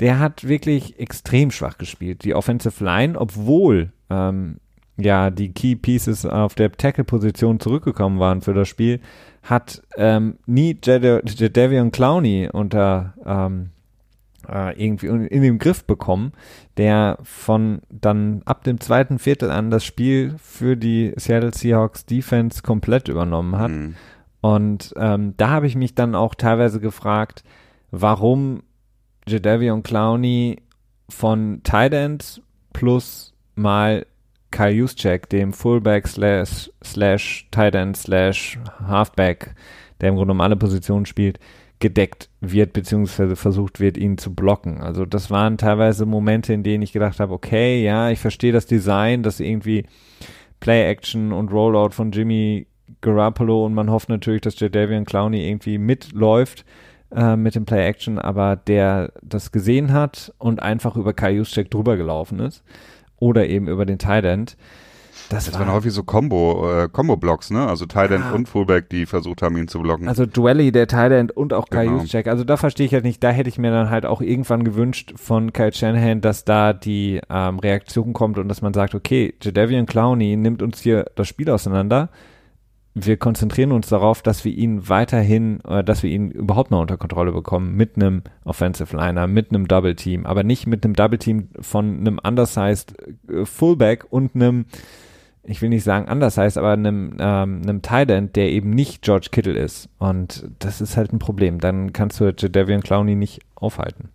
der 0.01 0.19
hat 0.19 0.47
wirklich 0.47 0.99
extrem 0.99 1.51
schwach 1.51 1.79
gespielt. 1.79 2.25
Die 2.25 2.35
Offensive 2.35 2.83
Line, 2.83 3.19
obwohl 3.19 3.93
ähm, 4.11 4.59
ja 4.97 5.31
die 5.31 5.53
Key 5.53 5.77
Pieces 5.77 6.25
auf 6.27 6.55
der 6.55 6.73
Tackle-Position 6.73 7.61
zurückgekommen 7.61 8.19
waren 8.19 8.41
für 8.41 8.55
das 8.55 8.69
Spiel, 8.69 9.01
hat 9.43 9.83
ähm, 9.97 10.39
nie 10.47 10.79
Jadavion 10.83 11.91
Clowney 11.91 12.49
unter 12.53 13.15
ähm, 13.25 13.71
äh, 13.71 13.74
irgendwie 14.49 15.07
in 15.07 15.43
den 15.43 15.59
Griff 15.59 15.85
bekommen, 15.85 16.33
der 16.77 17.19
von 17.23 17.81
dann 17.91 18.43
ab 18.45 18.65
dem 18.65 18.81
zweiten 18.81 19.19
Viertel 19.19 19.51
an 19.51 19.71
das 19.71 19.85
Spiel 19.85 20.35
für 20.39 20.77
die 20.77 21.13
Seattle 21.17 21.55
Seahawks 21.55 22.07
Defense 22.07 22.63
komplett 22.63 23.09
übernommen 23.09 23.59
hat. 23.59 23.71
Mhm. 23.71 23.95
Und 24.41 24.93
ähm, 24.97 25.35
da 25.37 25.49
habe 25.51 25.67
ich 25.67 25.75
mich 25.75 25.95
dann 25.95 26.15
auch 26.15 26.35
teilweise 26.35 26.79
gefragt, 26.81 27.45
warum 27.91 28.63
Jadavion 29.27 29.83
Clowney 29.83 30.59
von 31.09 31.63
Tight 31.63 31.95
End 31.95 32.43
plus 32.73 33.33
mal 33.55 34.07
Kyle 34.51 34.71
Juszczyk, 34.71 35.29
dem 35.31 35.53
Fullback 35.53 36.07
slash, 36.07 36.71
slash 36.83 37.49
Tight 37.51 37.75
End 37.75 37.97
slash 37.97 38.59
Halfback, 38.87 39.55
der 40.01 40.11
im 40.11 40.17
Grunde 40.17 40.33
um 40.33 40.41
alle 40.41 40.57
Positionen 40.57 41.07
spielt, 41.07 41.41
gedeckt 41.85 42.31
wird, 42.41 42.73
beziehungsweise 42.73 43.37
versucht 43.37 43.79
wird, 43.79 43.99
ihn 43.99 44.17
zu 44.17 44.35
blocken. 44.35 44.81
Also 44.81 45.05
das 45.05 45.31
waren 45.31 45.59
teilweise 45.59 46.07
Momente, 46.07 46.55
in 46.55 46.63
denen 46.63 46.83
ich 46.83 46.95
gedacht 46.95 47.21
habe, 47.21 47.35
okay, 47.35 47.85
ja, 47.85 48.09
ich 48.09 48.21
verstehe 48.21 48.53
das 48.53 48.65
Design, 48.65 49.23
dass 49.23 49.39
irgendwie 49.39 49.85
Play-Action 50.61 51.31
und 51.31 51.53
Rollout 51.53 51.91
von 51.91 52.11
Jimmy 52.11 52.69
Garoppolo 53.03 53.67
und 53.67 53.75
man 53.75 53.91
hofft 53.91 54.09
natürlich, 54.09 54.41
dass 54.41 54.59
Jadavian 54.59 55.05
Clowney 55.05 55.47
irgendwie 55.47 55.77
mitläuft 55.77 56.65
äh, 57.15 57.37
mit 57.37 57.55
dem 57.55 57.67
Play-Action, 57.67 58.19
aber 58.19 58.57
der 58.57 59.13
das 59.21 59.53
gesehen 59.53 59.93
hat 59.93 60.33
und 60.39 60.63
einfach 60.63 60.97
über 60.97 61.13
Kai 61.13 61.43
drüber 61.69 61.99
gelaufen 61.99 62.39
ist 62.41 62.65
oder 63.19 63.47
eben 63.47 63.69
über 63.69 63.85
den 63.85 63.99
Tight 63.99 64.25
End 64.25 64.57
Das, 65.29 65.47
das 65.47 65.55
war, 65.55 65.61
waren 65.61 65.73
häufig 65.73 65.93
so 65.93 66.03
Combo, 66.03 66.85
äh, 66.85 66.89
Combo-Blocks, 66.89 67.51
ne? 67.51 67.67
Also 67.67 67.85
End 67.85 68.25
ah. 68.25 68.33
und 68.35 68.49
Fullback, 68.49 68.89
die 68.91 69.07
versucht 69.07 69.43
haben, 69.43 69.57
ihn 69.57 69.69
zu 69.69 69.81
blocken. 69.81 70.09
Also 70.09 70.27
Dwelly, 70.27 70.73
der 70.73 70.93
End 70.93 71.33
und 71.33 71.53
auch 71.53 71.69
Kai 71.69 71.87
genau. 71.87 72.01
Juszczyk. 72.01 72.27
Also 72.27 72.45
da 72.45 72.57
verstehe 72.57 72.87
ich 72.87 72.93
halt 72.93 73.05
nicht, 73.05 73.23
da 73.23 73.31
hätte 73.31 73.49
ich 73.49 73.59
mir 73.59 73.71
dann 73.71 73.91
halt 73.91 74.07
auch 74.07 74.21
irgendwann 74.21 74.65
gewünscht 74.65 75.15
von 75.17 75.53
Kyle 75.53 75.73
Shanahan, 75.73 76.21
dass 76.21 76.45
da 76.45 76.73
die 76.73 77.21
ähm, 77.31 77.59
Reaktion 77.59 78.13
kommt 78.13 78.39
und 78.39 78.49
dass 78.49 78.63
man 78.63 78.75
sagt, 78.75 78.95
okay, 78.95 79.35
Jadavian 79.43 79.87
Clowney 79.87 80.37
nimmt 80.37 80.63
uns 80.63 80.81
hier 80.81 81.07
das 81.15 81.29
Spiel 81.29 81.51
auseinander 81.51 82.11
wir 82.95 83.17
konzentrieren 83.17 83.73
uns 83.73 83.89
darauf, 83.89 84.23
dass 84.23 84.45
wir 84.45 84.53
ihn 84.53 84.89
weiterhin, 84.89 85.61
äh, 85.65 85.83
dass 85.83 86.03
wir 86.05 86.11
ihn 86.11 86.31
überhaupt 86.31 86.71
noch 86.71 86.81
unter 86.81 86.97
Kontrolle 86.97 87.33
bekommen 87.33 87.75
mit 87.75 87.97
einem 87.97 88.23
Offensive 88.45 88.97
Liner, 88.97 89.27
mit 89.27 89.51
einem 89.51 89.67
Double 89.67 89.97
Team, 89.97 90.25
aber 90.25 90.45
nicht 90.45 90.67
mit 90.69 90.85
einem 90.85 90.95
Double 90.95 91.19
Team 91.19 91.49
von 91.61 91.99
einem 91.99 92.21
undersized 92.23 92.95
äh, 93.29 93.45
Fullback 93.45 94.07
und 94.11 94.37
einem, 94.37 94.67
ich 95.47 95.61
will 95.63 95.69
nicht 95.69 95.85
sagen 95.85 96.11
undersized, 96.11 96.59
aber 96.59 96.73
einem, 96.73 97.17
ähm, 97.19 97.63
einem 97.63 97.83
End, 98.11 98.37
der 98.37 98.51
eben 98.51 98.71
nicht 98.71 99.03
George 99.03 99.29
Kittle 99.31 99.59
ist. 99.59 99.89
Und 99.99 100.49
das 100.59 100.81
ist 100.81 100.97
halt 100.97 101.13
ein 101.13 101.19
Problem. 101.19 101.61
Dann 101.61 101.93
kannst 101.93 102.21
du 102.21 102.33
Jadavian 102.37 102.83
Clowney 102.83 103.15
nicht 103.15 103.41
aufhalten. 103.55 104.09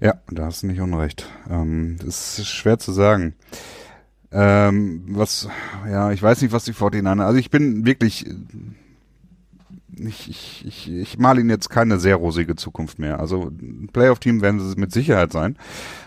Ja, 0.00 0.14
da 0.30 0.46
hast 0.46 0.62
du 0.62 0.66
nicht 0.66 0.80
unrecht. 0.80 1.28
Ähm, 1.50 1.96
das 2.04 2.38
ist 2.38 2.48
schwer 2.48 2.78
zu 2.78 2.92
sagen. 2.92 3.34
Ähm, 4.32 5.04
was, 5.08 5.48
ja, 5.88 6.10
ich 6.10 6.22
weiß 6.22 6.42
nicht, 6.42 6.52
was 6.52 6.64
die 6.64 6.72
49 6.72 7.24
Also 7.24 7.38
ich 7.38 7.50
bin 7.50 7.86
wirklich, 7.86 8.26
ich, 9.98 10.28
ich, 10.28 10.64
ich, 10.66 10.90
ich 10.90 11.18
male 11.18 11.40
ihnen 11.40 11.50
jetzt 11.50 11.70
keine 11.70 11.98
sehr 11.98 12.16
rosige 12.16 12.56
Zukunft 12.56 12.98
mehr. 12.98 13.20
Also 13.20 13.50
ein 13.50 13.88
Playoff-Team 13.92 14.42
werden 14.42 14.60
sie 14.60 14.78
mit 14.78 14.92
Sicherheit 14.92 15.32
sein. 15.32 15.56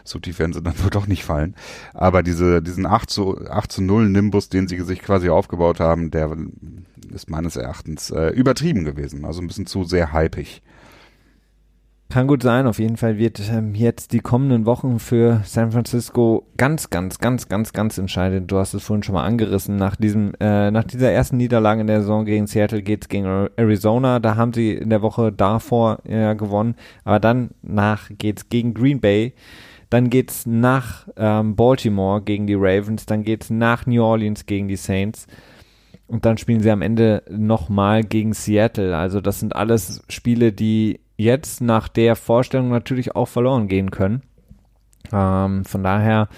So 0.03 0.19
tief 0.19 0.39
werden 0.39 0.53
sie 0.53 0.61
dann 0.61 0.77
wohl 0.83 0.89
doch 0.89 1.07
nicht 1.07 1.23
fallen. 1.23 1.55
Aber 1.93 2.23
diese, 2.23 2.61
diesen 2.61 2.85
8 2.85 3.09
zu, 3.09 3.47
8 3.47 3.71
zu 3.71 3.81
0 3.81 4.09
Nimbus, 4.09 4.49
den 4.49 4.67
sie 4.67 4.79
sich 4.81 5.01
quasi 5.01 5.29
aufgebaut 5.29 5.79
haben, 5.79 6.11
der 6.11 6.35
ist 7.13 7.29
meines 7.29 7.55
Erachtens 7.55 8.11
äh, 8.11 8.29
übertrieben 8.29 8.83
gewesen. 8.83 9.25
Also 9.25 9.41
ein 9.41 9.47
bisschen 9.47 9.67
zu 9.67 9.83
sehr 9.83 10.13
hypig. 10.13 10.61
Kann 12.09 12.27
gut 12.27 12.41
sein. 12.41 12.67
Auf 12.67 12.79
jeden 12.79 12.95
Fall 12.95 13.17
wird 13.17 13.41
ähm, 13.51 13.75
jetzt 13.75 14.13
die 14.13 14.21
kommenden 14.21 14.65
Wochen 14.65 14.97
für 14.97 15.41
San 15.43 15.71
Francisco 15.71 16.47
ganz, 16.55 16.89
ganz, 16.89 17.19
ganz, 17.19 17.49
ganz, 17.49 17.73
ganz 17.73 17.97
entscheidend. 17.97 18.49
Du 18.49 18.57
hast 18.57 18.73
es 18.73 18.83
vorhin 18.83 19.03
schon 19.03 19.15
mal 19.15 19.25
angerissen. 19.25 19.75
Nach 19.75 19.97
diesem, 19.97 20.31
äh, 20.39 20.71
nach 20.71 20.85
dieser 20.85 21.11
ersten 21.11 21.35
Niederlage 21.35 21.81
in 21.81 21.87
der 21.87 21.99
Saison 21.99 22.23
gegen 22.23 22.47
Seattle 22.47 22.81
geht's 22.81 23.09
gegen 23.09 23.25
Arizona. 23.57 24.19
Da 24.19 24.37
haben 24.37 24.53
sie 24.53 24.71
in 24.71 24.89
der 24.89 25.01
Woche 25.01 25.33
davor 25.33 25.99
äh, 26.05 26.33
gewonnen. 26.35 26.75
Aber 27.03 27.19
dann 27.19 27.49
nach 27.61 28.09
geht's 28.17 28.47
gegen 28.47 28.73
Green 28.73 29.01
Bay. 29.01 29.33
Dann 29.89 30.09
geht's 30.09 30.45
nach 30.45 31.09
ähm, 31.17 31.57
Baltimore 31.57 32.21
gegen 32.21 32.47
die 32.47 32.55
Ravens. 32.57 33.05
Dann 33.05 33.23
geht's 33.23 33.49
nach 33.49 33.85
New 33.85 34.01
Orleans 34.01 34.45
gegen 34.45 34.69
die 34.69 34.77
Saints. 34.77 35.27
Und 36.07 36.23
dann 36.23 36.37
spielen 36.37 36.61
sie 36.61 36.71
am 36.71 36.81
Ende 36.81 37.23
nochmal 37.29 38.05
gegen 38.05 38.33
Seattle. 38.33 38.95
Also 38.95 39.19
das 39.19 39.41
sind 39.41 39.57
alles 39.57 40.03
Spiele, 40.07 40.53
die 40.53 41.01
jetzt 41.17 41.61
nach 41.61 41.87
der 41.87 42.15
Vorstellung 42.15 42.69
natürlich 42.69 43.15
auch 43.15 43.27
verloren 43.27 43.67
gehen 43.67 43.91
können. 43.91 44.21
Ähm, 45.11 45.65
von 45.65 45.83
daher, 45.83 46.29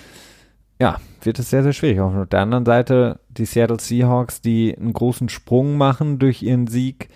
ja, 0.80 0.98
wird 1.22 1.40
es 1.40 1.50
sehr, 1.50 1.64
sehr 1.64 1.74
schwierig. 1.74 2.00
Auf 2.00 2.28
der 2.30 2.40
anderen 2.40 2.66
Seite 2.66 3.20
die 3.30 3.46
Seattle 3.46 3.80
Seahawks, 3.80 4.42
die 4.42 4.76
einen 4.76 4.94
großen 4.94 5.30
Sprung 5.30 5.78
machen 5.78 6.18
durch 6.18 6.42
ihren 6.42 6.68
Sieg, 6.68 7.10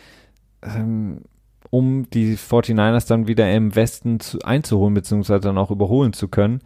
ähm, 0.61 1.21
um 1.69 2.09
die 2.11 2.37
49ers 2.37 3.07
dann 3.07 3.27
wieder 3.27 3.51
im 3.51 3.75
Westen 3.75 4.19
zu, 4.19 4.39
einzuholen, 4.43 4.93
beziehungsweise 4.93 5.47
dann 5.47 5.57
auch 5.57 5.71
überholen 5.71 6.13
zu 6.13 6.27
können. 6.27 6.61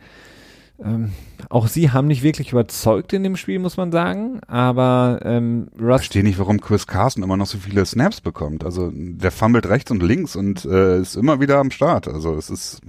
Ähm, 0.83 1.11
auch 1.49 1.67
sie 1.67 1.91
haben 1.91 2.07
nicht 2.07 2.23
wirklich 2.23 2.51
überzeugt 2.51 3.13
in 3.13 3.23
dem 3.23 3.35
Spiel, 3.35 3.59
muss 3.59 3.77
man 3.77 3.91
sagen. 3.91 4.39
Aber 4.47 5.19
ähm, 5.23 5.69
Russ. 5.79 6.01
Ich 6.01 6.07
verstehe 6.07 6.23
nicht, 6.23 6.39
warum 6.39 6.61
Chris 6.61 6.87
Carson 6.87 7.23
immer 7.23 7.37
noch 7.37 7.47
so 7.47 7.57
viele 7.57 7.85
Snaps 7.85 8.21
bekommt. 8.21 8.63
Also 8.63 8.91
der 8.93 9.31
fummelt 9.31 9.67
rechts 9.67 9.91
und 9.91 10.03
links 10.03 10.35
und 10.35 10.65
äh, 10.65 10.99
ist 10.99 11.15
immer 11.15 11.39
wieder 11.39 11.57
am 11.57 11.71
Start. 11.71 12.07
Also 12.07 12.35
es 12.35 12.49
ist 12.49 12.81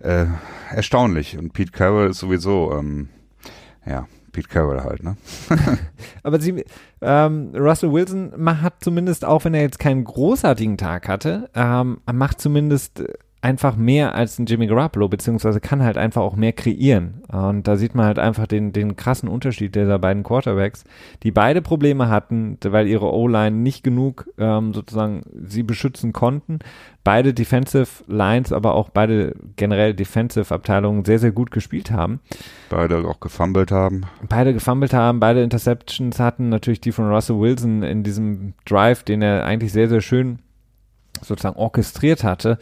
äh, 0.00 0.26
erstaunlich. 0.70 1.38
Und 1.38 1.52
Pete 1.52 1.72
Carroll 1.72 2.10
ist 2.10 2.18
sowieso, 2.18 2.72
ähm, 2.76 3.08
ja, 3.86 4.06
Pete 4.32 4.48
Carroll 4.48 4.82
halt, 4.82 5.02
ne? 5.02 5.16
Aber 6.22 6.40
sie, 6.40 6.64
ähm, 7.00 7.52
Russell 7.54 7.92
Wilson 7.92 8.32
hat 8.62 8.82
zumindest, 8.82 9.24
auch 9.24 9.44
wenn 9.44 9.54
er 9.54 9.62
jetzt 9.62 9.78
keinen 9.78 10.04
großartigen 10.04 10.76
Tag 10.76 11.08
hatte, 11.08 11.50
ähm, 11.54 12.00
macht 12.12 12.40
zumindest 12.40 13.02
einfach 13.42 13.74
mehr 13.76 14.14
als 14.14 14.38
ein 14.38 14.44
Jimmy 14.44 14.66
Garoppolo, 14.66 15.08
beziehungsweise 15.08 15.60
kann 15.60 15.82
halt 15.82 15.96
einfach 15.96 16.20
auch 16.20 16.36
mehr 16.36 16.52
kreieren. 16.52 17.22
Und 17.28 17.66
da 17.66 17.76
sieht 17.76 17.94
man 17.94 18.04
halt 18.04 18.18
einfach 18.18 18.46
den, 18.46 18.72
den 18.72 18.96
krassen 18.96 19.28
Unterschied 19.28 19.74
dieser 19.74 19.98
beiden 19.98 20.22
Quarterbacks, 20.22 20.84
die 21.22 21.30
beide 21.30 21.62
Probleme 21.62 22.08
hatten, 22.08 22.58
weil 22.62 22.86
ihre 22.86 23.12
O-Line 23.12 23.56
nicht 23.56 23.82
genug 23.82 24.28
ähm, 24.36 24.74
sozusagen 24.74 25.22
sie 25.46 25.62
beschützen 25.62 26.12
konnten. 26.12 26.58
Beide 27.02 27.32
Defensive 27.32 28.04
Lines, 28.06 28.52
aber 28.52 28.74
auch 28.74 28.90
beide 28.90 29.34
generell 29.56 29.94
Defensive 29.94 30.54
Abteilungen 30.54 31.06
sehr, 31.06 31.18
sehr 31.18 31.32
gut 31.32 31.50
gespielt 31.50 31.90
haben. 31.90 32.20
Beide 32.68 32.98
auch 33.08 33.20
gefummelt 33.20 33.70
haben. 33.70 34.02
Beide 34.28 34.52
gefummelt 34.52 34.92
haben, 34.92 35.18
beide 35.18 35.42
Interceptions 35.42 36.20
hatten, 36.20 36.50
natürlich 36.50 36.82
die 36.82 36.92
von 36.92 37.10
Russell 37.10 37.40
Wilson 37.40 37.82
in 37.82 38.02
diesem 38.02 38.52
Drive, 38.66 39.02
den 39.02 39.22
er 39.22 39.46
eigentlich 39.46 39.72
sehr, 39.72 39.88
sehr 39.88 40.02
schön 40.02 40.40
sozusagen 41.22 41.56
orchestriert 41.56 42.24
hatte, 42.24 42.58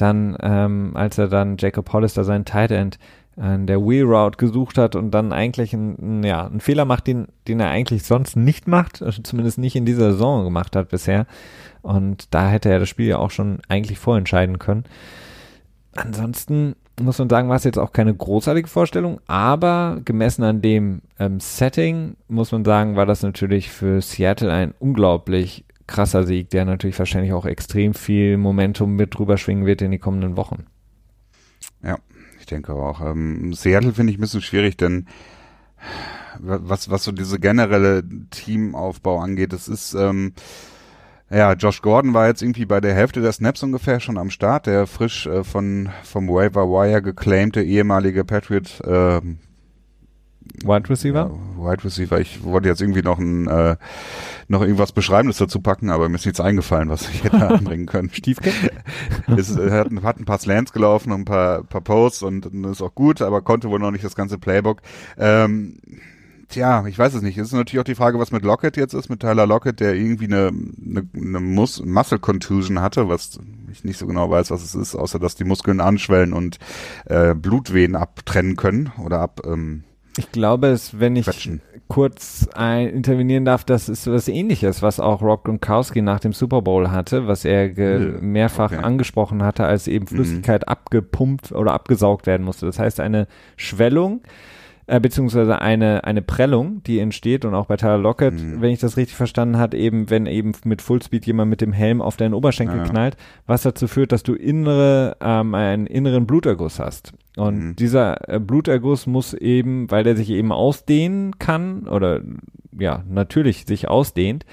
dann, 0.00 0.36
ähm, 0.40 0.92
als 0.94 1.18
er 1.18 1.28
dann 1.28 1.56
Jacob 1.58 1.92
Hollister 1.92 2.24
seinen 2.24 2.44
Tight 2.44 2.70
End 2.70 2.98
an 3.36 3.66
der 3.66 3.80
Wheel 3.80 4.04
Route 4.04 4.36
gesucht 4.36 4.76
hat 4.76 4.96
und 4.96 5.12
dann 5.12 5.32
eigentlich 5.32 5.72
ein, 5.72 6.22
ja, 6.22 6.46
einen 6.46 6.60
Fehler 6.60 6.84
macht, 6.84 7.06
den, 7.06 7.28
den 7.48 7.60
er 7.60 7.70
eigentlich 7.70 8.02
sonst 8.02 8.36
nicht 8.36 8.68
macht, 8.68 9.02
also 9.02 9.22
zumindest 9.22 9.58
nicht 9.58 9.76
in 9.76 9.86
dieser 9.86 10.12
Saison 10.12 10.44
gemacht 10.44 10.76
hat 10.76 10.88
bisher. 10.90 11.26
Und 11.82 12.34
da 12.34 12.48
hätte 12.48 12.68
er 12.68 12.80
das 12.80 12.88
Spiel 12.88 13.06
ja 13.06 13.18
auch 13.18 13.30
schon 13.30 13.60
eigentlich 13.68 13.98
vorentscheiden 13.98 14.58
können. 14.58 14.84
Ansonsten 15.96 16.76
muss 17.00 17.18
man 17.18 17.30
sagen, 17.30 17.48
war 17.48 17.56
es 17.56 17.64
jetzt 17.64 17.78
auch 17.78 17.92
keine 17.92 18.14
großartige 18.14 18.68
Vorstellung, 18.68 19.20
aber 19.26 20.00
gemessen 20.04 20.42
an 20.44 20.60
dem 20.60 21.00
ähm, 21.18 21.40
Setting 21.40 22.16
muss 22.28 22.52
man 22.52 22.64
sagen, 22.64 22.96
war 22.96 23.06
das 23.06 23.22
natürlich 23.22 23.70
für 23.70 24.02
Seattle 24.02 24.52
ein 24.52 24.74
unglaublich 24.78 25.64
krasser 25.90 26.24
Sieg, 26.24 26.50
der 26.50 26.64
natürlich 26.64 26.98
wahrscheinlich 26.98 27.32
auch 27.32 27.44
extrem 27.44 27.92
viel 27.92 28.38
Momentum 28.38 28.96
mit 28.96 29.18
drüber 29.18 29.36
schwingen 29.36 29.66
wird 29.66 29.82
in 29.82 29.90
die 29.90 29.98
kommenden 29.98 30.36
Wochen. 30.36 30.66
Ja, 31.82 31.98
ich 32.38 32.46
denke 32.46 32.72
auch. 32.72 33.00
Ähm, 33.00 33.52
Seattle 33.52 33.92
finde 33.92 34.12
ich 34.12 34.18
ein 34.18 34.22
bisschen 34.22 34.40
schwierig, 34.40 34.76
denn 34.76 35.06
was, 36.38 36.90
was 36.90 37.04
so 37.04 37.12
diese 37.12 37.38
generelle 37.38 38.02
Teamaufbau 38.30 39.18
angeht, 39.18 39.52
das 39.52 39.68
ist, 39.68 39.94
ähm, 39.94 40.32
ja, 41.28 41.52
Josh 41.52 41.82
Gordon 41.82 42.14
war 42.14 42.28
jetzt 42.28 42.42
irgendwie 42.42 42.66
bei 42.66 42.80
der 42.80 42.94
Hälfte 42.94 43.20
der 43.20 43.32
Snaps 43.32 43.62
ungefähr 43.62 44.00
schon 44.00 44.18
am 44.18 44.30
Start, 44.30 44.66
der 44.66 44.86
frisch 44.86 45.26
äh, 45.26 45.44
von 45.44 45.90
vom 46.02 46.28
Waiver 46.28 46.68
Wire 46.68 47.02
geclaimte 47.02 47.62
ehemalige 47.62 48.24
Patriot 48.24 48.80
äh, 48.80 49.20
Wide 50.64 50.88
Receiver? 50.88 51.30
Ja, 51.30 51.70
Wide 51.70 51.84
Receiver. 51.84 52.20
Ich 52.20 52.42
wollte 52.42 52.68
jetzt 52.68 52.80
irgendwie 52.80 53.02
noch 53.02 53.18
ein 53.18 53.46
äh, 53.46 53.76
noch 54.48 54.62
irgendwas 54.62 54.92
Beschreibendes 54.92 55.38
dazu 55.38 55.60
packen, 55.60 55.90
aber 55.90 56.08
mir 56.08 56.16
ist 56.16 56.26
nichts 56.26 56.40
eingefallen, 56.40 56.88
was 56.88 57.08
ich 57.08 57.24
hätte 57.24 57.48
anbringen 57.48 57.86
können. 57.86 58.10
Stiefkind? 58.10 58.72
es 59.36 59.56
äh, 59.56 59.70
hat, 59.70 59.88
hat 60.02 60.18
ein 60.18 60.24
paar 60.24 60.38
Slants 60.38 60.72
gelaufen 60.72 61.12
und 61.12 61.22
ein 61.22 61.24
paar, 61.24 61.62
paar 61.64 61.80
Posts 61.80 62.22
und, 62.24 62.46
und 62.46 62.64
ist 62.64 62.82
auch 62.82 62.94
gut, 62.94 63.22
aber 63.22 63.42
konnte 63.42 63.70
wohl 63.70 63.78
noch 63.78 63.92
nicht 63.92 64.04
das 64.04 64.16
ganze 64.16 64.38
Playbook. 64.38 64.82
Ähm, 65.18 65.78
Tja, 66.50 66.84
ich 66.88 66.98
weiß 66.98 67.14
es 67.14 67.22
nicht. 67.22 67.38
Es 67.38 67.48
ist 67.48 67.52
natürlich 67.54 67.78
auch 67.78 67.84
die 67.84 67.94
Frage, 67.94 68.18
was 68.18 68.32
mit 68.32 68.42
Lockett 68.42 68.76
jetzt 68.76 68.92
ist, 68.92 69.08
mit 69.08 69.20
Tyler 69.20 69.46
Lockett, 69.46 69.78
der 69.78 69.94
irgendwie 69.94 70.24
eine, 70.24 70.48
eine, 70.48 71.08
eine 71.14 71.38
Mus 71.38 71.80
Muscle 71.84 72.18
Contusion 72.18 72.80
hatte, 72.80 73.08
was 73.08 73.38
ich 73.70 73.84
nicht 73.84 73.98
so 73.98 74.06
genau 74.08 74.28
weiß, 74.30 74.50
was 74.50 74.64
es 74.64 74.74
ist, 74.74 74.96
außer 74.96 75.20
dass 75.20 75.36
die 75.36 75.44
Muskeln 75.44 75.80
anschwellen 75.80 76.32
und 76.32 76.58
äh, 77.04 77.36
Blutwehen 77.36 77.94
abtrennen 77.94 78.56
können 78.56 78.90
oder 78.98 79.20
ab 79.20 79.42
ähm, 79.46 79.84
ich 80.20 80.32
glaube 80.32 80.68
es, 80.68 81.00
wenn 81.00 81.16
ich 81.16 81.24
Quatschen. 81.24 81.60
kurz 81.88 82.48
ein, 82.54 82.88
intervenieren 82.88 83.44
darf, 83.44 83.64
das 83.64 83.88
ist 83.88 84.06
was 84.06 84.28
ähnliches, 84.28 84.82
was 84.82 85.00
auch 85.00 85.22
Rob 85.22 85.44
Gronkowski 85.44 86.02
nach 86.02 86.20
dem 86.20 86.32
Super 86.32 86.62
Bowl 86.62 86.90
hatte, 86.90 87.26
was 87.26 87.44
er 87.44 87.68
mehrfach 88.20 88.72
okay. 88.72 88.82
angesprochen 88.82 89.42
hatte, 89.42 89.64
als 89.64 89.88
eben 89.88 90.04
mhm. 90.04 90.16
Flüssigkeit 90.16 90.62
mhm. 90.62 90.68
abgepumpt 90.68 91.52
oder 91.52 91.72
abgesaugt 91.72 92.26
werden 92.26 92.44
musste. 92.44 92.66
Das 92.66 92.78
heißt, 92.78 93.00
eine 93.00 93.26
Schwellung, 93.56 94.20
äh, 94.90 94.98
beziehungsweise 94.98 95.60
eine, 95.60 96.02
eine 96.02 96.20
Prellung, 96.20 96.82
die 96.82 96.98
entsteht 96.98 97.44
und 97.44 97.54
auch 97.54 97.66
bei 97.66 97.76
Tyler 97.76 97.98
Lockett, 97.98 98.34
mhm. 98.34 98.60
wenn 98.60 98.72
ich 98.72 98.80
das 98.80 98.96
richtig 98.96 99.16
verstanden 99.16 99.56
hat, 99.56 99.72
eben 99.72 100.10
wenn 100.10 100.26
eben 100.26 100.52
mit 100.64 100.82
Fullspeed 100.82 101.24
jemand 101.26 101.48
mit 101.48 101.60
dem 101.60 101.72
Helm 101.72 102.02
auf 102.02 102.16
deinen 102.16 102.34
Oberschenkel 102.34 102.78
ja. 102.78 102.84
knallt, 102.84 103.16
was 103.46 103.62
dazu 103.62 103.86
führt, 103.86 104.10
dass 104.10 104.24
du 104.24 104.34
innere, 104.34 105.16
ähm, 105.20 105.54
einen 105.54 105.86
inneren 105.86 106.26
Bluterguss 106.26 106.80
hast. 106.80 107.12
Und 107.36 107.58
mhm. 107.58 107.76
dieser 107.76 108.28
äh, 108.28 108.40
Bluterguss 108.40 109.06
muss 109.06 109.32
eben, 109.32 109.88
weil 109.92 110.02
der 110.02 110.16
sich 110.16 110.30
eben 110.30 110.50
ausdehnen 110.50 111.38
kann 111.38 111.86
oder 111.86 112.22
ja, 112.76 113.04
natürlich 113.08 113.66
sich 113.66 113.86
ausdehnt, 113.86 114.44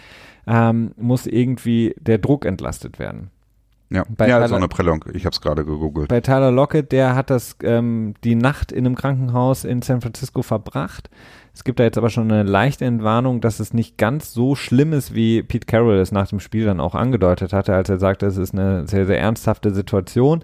ähm, 0.46 0.92
muss 0.98 1.26
irgendwie 1.26 1.96
der 2.00 2.20
Druck 2.20 2.46
entlastet 2.46 3.00
werden. 3.00 3.32
Ja, 3.90 4.04
Bei 4.10 4.28
ja 4.28 4.36
Tyler- 4.38 4.48
so 4.50 4.56
eine 4.56 4.68
Prellung. 4.68 5.06
Ich 5.14 5.26
habe 5.26 5.34
es 5.34 5.40
gerade 5.42 5.64
gegoogelt. 5.64 6.10
Bei 6.10 6.20
Tyler 6.22 6.52
Lockett, 6.52 6.92
der 6.92 7.16
hat 7.16 7.30
das 7.30 7.56
ähm, 7.64 8.16
die 8.24 8.36
Nacht 8.36 8.72
in 8.72 8.86
einem 8.86 8.96
Krankenhaus 8.96 9.64
in 9.64 9.82
San 9.82 10.02
Francisco 10.02 10.42
verbracht. 10.42 11.10
Es 11.54 11.64
gibt 11.64 11.80
da 11.80 11.84
jetzt 11.86 11.98
aber 11.98 12.10
schon 12.10 12.32
eine 12.32 12.44
leichte 12.44 12.86
Entwarnung, 12.86 13.40
dass 13.42 13.60
es 13.60 13.74
nicht 13.74 13.98
ganz 13.98 14.34
so 14.34 14.56
schlimm 14.56 14.94
ist, 14.94 15.16
wie 15.16 15.42
Pete 15.42 15.66
Carroll 15.66 15.98
es 15.98 16.12
nach 16.12 16.28
dem 16.28 16.40
Spiel 16.40 16.66
dann 16.66 16.80
auch 16.80 16.94
angedeutet 16.96 17.54
hatte, 17.54 17.74
als 17.74 17.90
er 17.90 17.98
sagte, 17.98 18.26
es 18.28 18.38
ist 18.38 18.54
eine 18.54 18.88
sehr, 18.88 19.06
sehr 19.06 19.20
ernsthafte 19.20 19.74
Situation. 19.74 20.44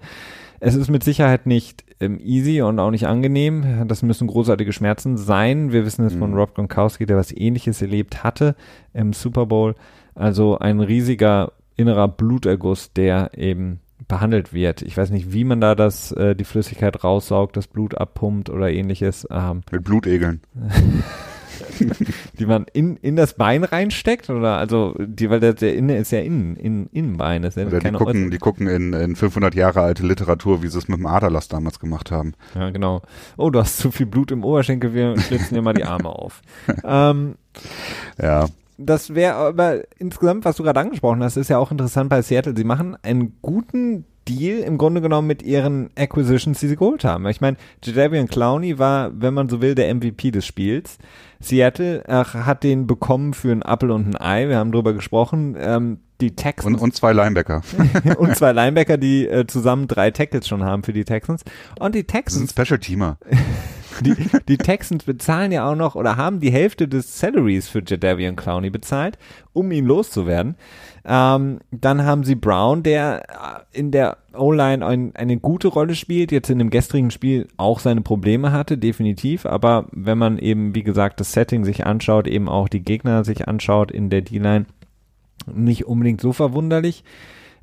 Es 0.58 0.74
ist 0.74 0.88
mit 0.90 1.04
Sicherheit 1.04 1.46
nicht 1.46 1.84
ähm, 2.00 2.18
easy 2.20 2.62
und 2.62 2.78
auch 2.80 2.90
nicht 2.90 3.06
angenehm. 3.06 3.86
Das 3.86 4.02
müssen 4.02 4.26
großartige 4.26 4.72
Schmerzen 4.72 5.18
sein. 5.18 5.70
Wir 5.70 5.84
wissen 5.84 6.06
es 6.06 6.14
von 6.14 6.30
Mhm. 6.30 6.36
Rob 6.38 6.54
Gronkowski, 6.54 7.04
der 7.06 7.18
was 7.18 7.30
ähnliches 7.30 7.82
erlebt 7.82 8.24
hatte 8.24 8.56
im 8.94 9.12
Super 9.12 9.44
Bowl. 9.46 9.74
Also 10.14 10.58
ein 10.58 10.80
riesiger 10.80 11.52
innerer 11.76 12.08
Bluterguss, 12.08 12.92
der 12.92 13.32
eben 13.36 13.80
behandelt 14.08 14.52
wird. 14.52 14.82
Ich 14.82 14.96
weiß 14.96 15.10
nicht, 15.10 15.32
wie 15.32 15.44
man 15.44 15.60
da 15.60 15.74
das, 15.74 16.12
äh, 16.12 16.34
die 16.34 16.44
Flüssigkeit 16.44 17.04
raussaugt, 17.04 17.56
das 17.56 17.66
Blut 17.66 17.96
abpumpt 17.96 18.50
oder 18.50 18.70
ähnliches, 18.70 19.26
ähm, 19.30 19.62
Mit 19.70 19.84
Blutegeln. 19.84 20.40
die 22.38 22.46
man 22.46 22.66
in, 22.72 22.96
in 22.96 23.16
das 23.16 23.34
Bein 23.34 23.64
reinsteckt 23.64 24.30
oder 24.30 24.58
also 24.58 24.94
die, 24.98 25.30
weil 25.30 25.40
der, 25.40 25.54
der 25.54 25.74
Inne 25.74 25.98
ist 25.98 26.10
ja 26.10 26.20
innen, 26.20 26.56
in, 26.56 26.86
Innenbein, 26.92 27.44
ist 27.44 27.56
ja 27.56 27.66
Oder 27.66 27.78
die 27.78 27.84
keine 27.84 27.98
gucken, 27.98 28.30
die 28.30 28.38
gucken 28.38 28.66
in, 28.66 28.92
in 28.92 29.16
500 29.16 29.54
Jahre 29.54 29.82
alte 29.82 30.06
Literatur, 30.06 30.62
wie 30.62 30.68
sie 30.68 30.78
es 30.78 30.88
mit 30.88 30.98
dem 30.98 31.06
Aderlass 31.06 31.48
damals 31.48 31.78
gemacht 31.78 32.10
haben. 32.10 32.34
Ja, 32.54 32.70
genau. 32.70 33.02
Oh, 33.36 33.50
du 33.50 33.60
hast 33.60 33.78
zu 33.78 33.90
viel 33.90 34.06
Blut 34.06 34.30
im 34.30 34.44
Oberschenkel, 34.44 34.94
wir 34.94 35.18
schlitzen 35.20 35.54
dir 35.54 35.62
mal 35.62 35.74
die 35.74 35.84
Arme 35.84 36.08
auf. 36.08 36.42
ähm, 36.84 37.36
Ja, 38.20 38.46
das 38.76 39.14
wäre 39.14 39.34
aber 39.34 39.82
insgesamt, 39.98 40.44
was 40.44 40.56
du 40.56 40.62
gerade 40.62 40.80
angesprochen 40.80 41.22
hast, 41.22 41.36
ist 41.36 41.50
ja 41.50 41.58
auch 41.58 41.70
interessant 41.70 42.10
bei 42.10 42.22
Seattle. 42.22 42.54
Sie 42.56 42.64
machen 42.64 42.96
einen 43.02 43.36
guten 43.40 44.04
Deal 44.28 44.60
im 44.60 44.78
Grunde 44.78 45.00
genommen 45.00 45.28
mit 45.28 45.42
ihren 45.42 45.90
Acquisitions, 45.96 46.58
die 46.58 46.68
sie 46.68 46.76
geholt 46.76 47.04
haben. 47.04 47.26
Ich 47.28 47.40
meine, 47.40 47.56
Jadavian 47.84 48.26
Clowney 48.26 48.78
war, 48.78 49.10
wenn 49.14 49.34
man 49.34 49.48
so 49.48 49.60
will, 49.60 49.74
der 49.74 49.94
MVP 49.94 50.30
des 50.30 50.46
Spiels. 50.46 50.98
Seattle 51.40 52.04
ach, 52.08 52.34
hat 52.34 52.64
den 52.64 52.86
bekommen 52.86 53.34
für 53.34 53.52
einen 53.52 53.62
Apfel 53.62 53.90
und 53.90 54.06
ein 54.06 54.16
Ei. 54.16 54.48
Wir 54.48 54.56
haben 54.56 54.72
drüber 54.72 54.94
gesprochen. 54.94 55.56
Ähm, 55.58 55.98
die 56.20 56.34
Texans 56.34 56.76
und, 56.76 56.80
und 56.80 56.94
zwei 56.94 57.12
Linebacker. 57.12 57.62
und 58.18 58.36
zwei 58.36 58.52
Linebacker, 58.52 58.96
die 58.96 59.26
äh, 59.26 59.46
zusammen 59.46 59.88
drei 59.88 60.10
Tackles 60.10 60.48
schon 60.48 60.64
haben 60.64 60.82
für 60.84 60.92
die 60.92 61.04
Texans. 61.04 61.42
Und 61.78 61.94
die 61.94 62.06
Das 62.06 62.14
ist 62.14 62.14
ein 62.14 62.22
Texans 62.24 62.50
Special 62.52 62.78
Teamer. 62.78 63.18
die, 64.00 64.16
die 64.48 64.58
Texans 64.58 65.04
bezahlen 65.04 65.52
ja 65.52 65.70
auch 65.70 65.76
noch 65.76 65.94
oder 65.94 66.16
haben 66.16 66.40
die 66.40 66.50
Hälfte 66.50 66.88
des 66.88 67.18
Salaries 67.18 67.68
für 67.68 67.82
Jadavian 67.86 68.36
Clowney 68.36 68.70
bezahlt, 68.70 69.18
um 69.52 69.70
ihn 69.72 69.84
loszuwerden. 69.84 70.56
Ähm, 71.04 71.60
dann 71.70 72.04
haben 72.04 72.24
sie 72.24 72.34
Brown, 72.34 72.82
der 72.82 73.24
äh, 73.72 73.78
in 73.78 73.90
der 73.90 74.18
O-Line 74.34 74.84
ein, 74.84 75.14
eine 75.14 75.36
gute 75.38 75.68
Rolle 75.68 75.94
spielt, 75.94 76.32
jetzt 76.32 76.48
in 76.48 76.58
dem 76.58 76.70
gestrigen 76.70 77.10
Spiel 77.10 77.48
auch 77.56 77.78
seine 77.80 78.00
Probleme 78.00 78.52
hatte, 78.52 78.78
definitiv. 78.78 79.44
Aber 79.44 79.86
wenn 79.92 80.18
man 80.18 80.38
eben, 80.38 80.74
wie 80.74 80.82
gesagt, 80.82 81.20
das 81.20 81.32
Setting 81.32 81.64
sich 81.64 81.84
anschaut, 81.86 82.26
eben 82.26 82.48
auch 82.48 82.68
die 82.68 82.82
Gegner 82.82 83.24
sich 83.24 83.46
anschaut 83.48 83.90
in 83.90 84.08
der 84.08 84.22
D-Line, 84.22 84.66
nicht 85.52 85.86
unbedingt 85.86 86.20
so 86.20 86.32
verwunderlich. 86.32 87.04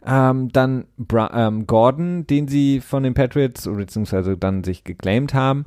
Ähm, 0.06 0.52
dann 0.52 0.86
Bra 0.98 1.32
ähm, 1.34 1.68
Gordon, 1.68 2.26
den 2.26 2.48
sie 2.48 2.80
von 2.80 3.04
den 3.04 3.14
Patriots 3.14 3.66
beziehungsweise 3.66 4.36
dann 4.36 4.64
sich 4.64 4.84
geclaimed 4.84 5.34
haben, 5.34 5.66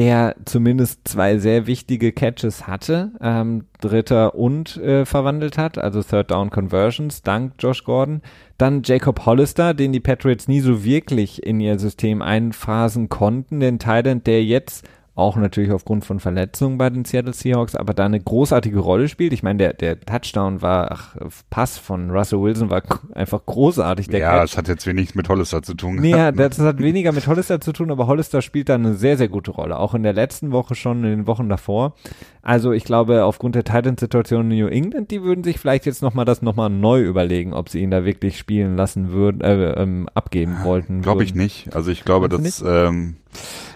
der 0.00 0.34
zumindest 0.46 1.06
zwei 1.06 1.36
sehr 1.36 1.66
wichtige 1.66 2.12
Catches 2.12 2.66
hatte, 2.66 3.12
ähm, 3.20 3.66
dritter 3.82 4.34
und 4.34 4.78
äh, 4.78 5.04
verwandelt 5.04 5.58
hat, 5.58 5.76
also 5.76 6.02
Third 6.02 6.30
Down 6.30 6.48
Conversions, 6.48 7.20
dank 7.20 7.52
Josh 7.58 7.84
Gordon. 7.84 8.22
Dann 8.56 8.80
Jacob 8.82 9.26
Hollister, 9.26 9.74
den 9.74 9.92
die 9.92 10.00
Patriots 10.00 10.48
nie 10.48 10.60
so 10.60 10.84
wirklich 10.84 11.42
in 11.42 11.60
ihr 11.60 11.78
System 11.78 12.22
einphasen 12.22 13.10
konnten, 13.10 13.60
den 13.60 13.78
Thailand, 13.78 14.26
der 14.26 14.42
jetzt 14.42 14.88
auch 15.20 15.36
natürlich 15.36 15.70
aufgrund 15.70 16.04
von 16.04 16.18
Verletzungen 16.18 16.78
bei 16.78 16.90
den 16.90 17.04
Seattle 17.04 17.32
Seahawks, 17.32 17.76
aber 17.76 17.94
da 17.94 18.06
eine 18.06 18.20
großartige 18.20 18.78
Rolle 18.78 19.08
spielt. 19.08 19.32
Ich 19.32 19.42
meine, 19.42 19.58
der, 19.58 19.74
der 19.74 20.00
Touchdown 20.00 20.62
war, 20.62 20.90
ach, 20.90 21.16
Pass 21.50 21.78
von 21.78 22.10
Russell 22.10 22.40
Wilson 22.40 22.70
war 22.70 22.82
einfach 23.14 23.44
großartig. 23.44 24.08
Der 24.08 24.20
ja, 24.20 24.38
Catch. 24.38 24.52
es 24.52 24.56
hat 24.58 24.68
jetzt 24.68 24.86
wenig 24.86 25.14
mit 25.14 25.28
Hollister 25.28 25.62
zu 25.62 25.74
tun. 25.74 25.96
Nee, 25.96 26.10
ja, 26.10 26.30
gehabt, 26.30 26.58
das 26.58 26.58
hat 26.58 26.78
weniger 26.78 27.12
mit 27.12 27.26
Hollister 27.26 27.60
zu 27.60 27.72
tun, 27.72 27.90
aber 27.90 28.06
Hollister 28.06 28.42
spielt 28.42 28.68
da 28.68 28.74
eine 28.74 28.94
sehr, 28.94 29.16
sehr 29.16 29.28
gute 29.28 29.50
Rolle. 29.50 29.78
Auch 29.78 29.94
in 29.94 30.02
der 30.02 30.12
letzten 30.12 30.52
Woche 30.52 30.74
schon, 30.74 31.04
in 31.04 31.10
den 31.10 31.26
Wochen 31.26 31.48
davor. 31.48 31.94
Also 32.42 32.72
ich 32.72 32.84
glaube, 32.84 33.24
aufgrund 33.24 33.54
der 33.54 33.64
Titan-Situation 33.64 34.50
in 34.50 34.58
New 34.58 34.66
England, 34.66 35.10
die 35.10 35.22
würden 35.22 35.44
sich 35.44 35.58
vielleicht 35.58 35.84
jetzt 35.86 36.02
nochmal 36.02 36.24
das 36.24 36.40
nochmal 36.40 36.70
neu 36.70 37.02
überlegen, 37.02 37.52
ob 37.52 37.68
sie 37.68 37.80
ihn 37.80 37.90
da 37.90 38.04
wirklich 38.04 38.38
spielen 38.38 38.76
lassen 38.76 39.12
würden, 39.12 39.42
äh, 39.42 39.72
ähm, 39.72 40.08
abgeben 40.14 40.64
wollten. 40.64 41.02
Glaube 41.02 41.24
ich 41.24 41.34
nicht. 41.34 41.74
Also 41.74 41.90
ich 41.90 42.04
glaube, 42.04 42.28
dass 42.28 42.64
ähm, 42.66 43.16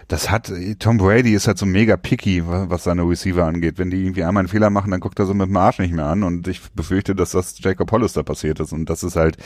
das 0.09 0.31
hat 0.31 0.53
Tom 0.79 0.99
Brady 0.99 1.35
ist 1.35 1.47
halt 1.47 1.59
so 1.59 1.67
mega 1.67 1.97
picky, 1.97 2.47
wa- 2.47 2.67
was 2.69 2.85
seine 2.85 3.03
Receiver 3.03 3.45
angeht. 3.45 3.79
Wenn 3.79 3.91
die 3.91 4.03
irgendwie 4.03 4.25
einmal 4.25 4.43
einen 4.43 4.49
Fehler 4.49 4.71
machen, 4.71 4.91
dann 4.91 5.01
guckt 5.01 5.19
er 5.19 5.27
so 5.27 5.35
mit 5.35 5.49
dem 5.49 5.57
Arsch 5.57 5.79
nicht 5.79 5.95
mehr 5.95 6.07
an. 6.07 6.23
Und 6.23 6.47
ich 6.49 6.61
befürchte, 6.73 7.15
dass 7.15 7.31
das 7.33 7.59
Jacob 7.59 7.91
Hollister 7.93 8.23
passiert 8.23 8.61
ist. 8.61 8.73
Und 8.73 8.91
das 8.91 9.03
ist 9.03 9.17
halt 9.17 9.37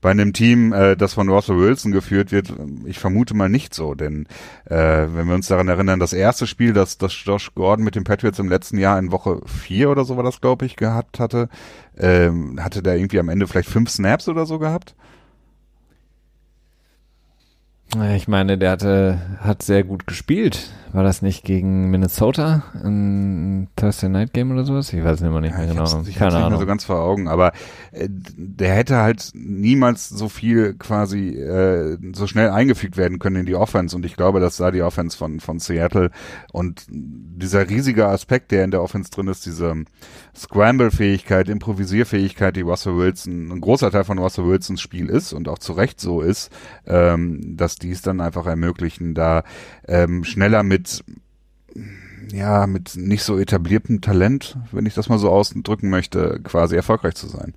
bei 0.00 0.10
einem 0.10 0.32
Team, 0.32 0.72
äh, 0.72 0.96
das 0.96 1.14
von 1.14 1.28
Russell 1.28 1.58
Wilson 1.58 1.92
geführt 1.92 2.32
wird, 2.32 2.52
ich 2.86 2.98
vermute 2.98 3.34
mal 3.34 3.48
nicht 3.48 3.74
so. 3.74 3.94
Denn 3.94 4.26
äh, 4.66 4.76
wenn 5.12 5.28
wir 5.28 5.34
uns 5.34 5.48
daran 5.48 5.68
erinnern, 5.68 6.00
das 6.00 6.12
erste 6.12 6.46
Spiel, 6.46 6.72
das, 6.72 6.98
das 6.98 7.14
Josh 7.24 7.54
Gordon 7.54 7.84
mit 7.84 7.94
den 7.94 8.04
Patriots 8.04 8.38
im 8.38 8.48
letzten 8.48 8.78
Jahr 8.78 8.98
in 8.98 9.12
Woche 9.12 9.40
vier 9.46 9.90
oder 9.90 10.04
so 10.04 10.16
war 10.16 10.24
das, 10.24 10.40
glaube 10.40 10.66
ich, 10.66 10.76
gehabt 10.76 11.20
hatte, 11.20 11.48
ähm, 11.96 12.62
hatte 12.62 12.82
der 12.82 12.96
irgendwie 12.96 13.18
am 13.20 13.28
Ende 13.28 13.46
vielleicht 13.46 13.68
fünf 13.68 13.90
Snaps 13.90 14.28
oder 14.28 14.46
so 14.46 14.58
gehabt. 14.58 14.94
Ja, 17.94 18.14
Ich 18.14 18.28
meine, 18.28 18.58
der 18.58 18.70
hatte, 18.72 19.18
hat 19.40 19.62
sehr 19.62 19.82
gut 19.82 20.06
gespielt. 20.06 20.70
War 20.92 21.02
das 21.04 21.20
nicht 21.20 21.44
gegen 21.44 21.90
Minnesota? 21.90 22.62
Ein 22.82 23.68
Thursday 23.76 24.08
Night 24.08 24.32
Game 24.32 24.50
oder 24.50 24.64
sowas? 24.64 24.90
Ich 24.92 25.02
weiß 25.04 25.20
es 25.20 25.26
immer 25.26 25.40
nicht 25.42 25.54
mehr 25.56 25.64
Ja, 25.66 25.70
ich 25.70 25.76
genau. 25.76 25.90
hab's, 25.90 26.08
ich 26.08 26.14
Keine 26.16 26.26
hab's 26.26 26.34
nicht 26.34 26.38
mehr 26.40 26.46
Ahnung. 26.46 26.60
so 26.60 26.66
ganz 26.66 26.84
vor 26.84 27.00
Augen, 27.00 27.28
aber 27.28 27.52
äh, 27.92 28.08
der 28.10 28.74
hätte 28.74 28.96
halt 28.96 29.30
niemals 29.34 30.08
so 30.08 30.28
viel 30.30 30.74
quasi 30.74 31.28
äh, 31.30 31.98
so 32.14 32.26
schnell 32.26 32.50
eingefügt 32.50 32.96
werden 32.96 33.18
können 33.18 33.36
in 33.36 33.46
die 33.46 33.54
Offense 33.54 33.94
und 33.96 34.06
ich 34.06 34.16
glaube, 34.16 34.40
das 34.40 34.56
sah 34.56 34.70
die 34.70 34.80
Offense 34.82 35.16
von 35.16 35.40
von 35.40 35.58
Seattle 35.58 36.10
und 36.52 36.86
dieser 36.88 37.68
riesige 37.68 38.06
Aspekt, 38.06 38.50
der 38.50 38.64
in 38.64 38.70
der 38.70 38.82
Offense 38.82 39.10
drin 39.10 39.28
ist, 39.28 39.44
diese 39.44 39.74
Scramble-Fähigkeit, 40.38 41.48
Improvisierfähigkeit, 41.48 42.56
die 42.56 42.62
Russell 42.62 42.96
Wilson, 42.96 43.50
ein 43.50 43.60
großer 43.60 43.90
Teil 43.90 44.04
von 44.04 44.18
Russell 44.18 44.46
Wilsons 44.46 44.80
Spiel 44.80 45.08
ist 45.08 45.32
und 45.32 45.48
auch 45.48 45.58
zu 45.58 45.72
Recht 45.72 46.00
so 46.00 46.20
ist, 46.20 46.50
ähm, 46.86 47.56
dass 47.56 47.76
die 47.76 47.90
es 47.90 48.02
dann 48.02 48.20
einfach 48.20 48.46
ermöglichen, 48.46 49.14
da 49.14 49.42
ähm, 49.86 50.24
schneller 50.24 50.62
mit 50.62 51.04
ja, 52.32 52.66
mit 52.66 52.96
nicht 52.96 53.22
so 53.22 53.38
etabliertem 53.38 54.00
Talent, 54.00 54.58
wenn 54.72 54.86
ich 54.86 54.94
das 54.94 55.08
mal 55.08 55.18
so 55.18 55.30
ausdrücken 55.30 55.88
möchte, 55.88 56.40
quasi 56.42 56.76
erfolgreich 56.76 57.14
zu 57.14 57.26
sein. 57.26 57.54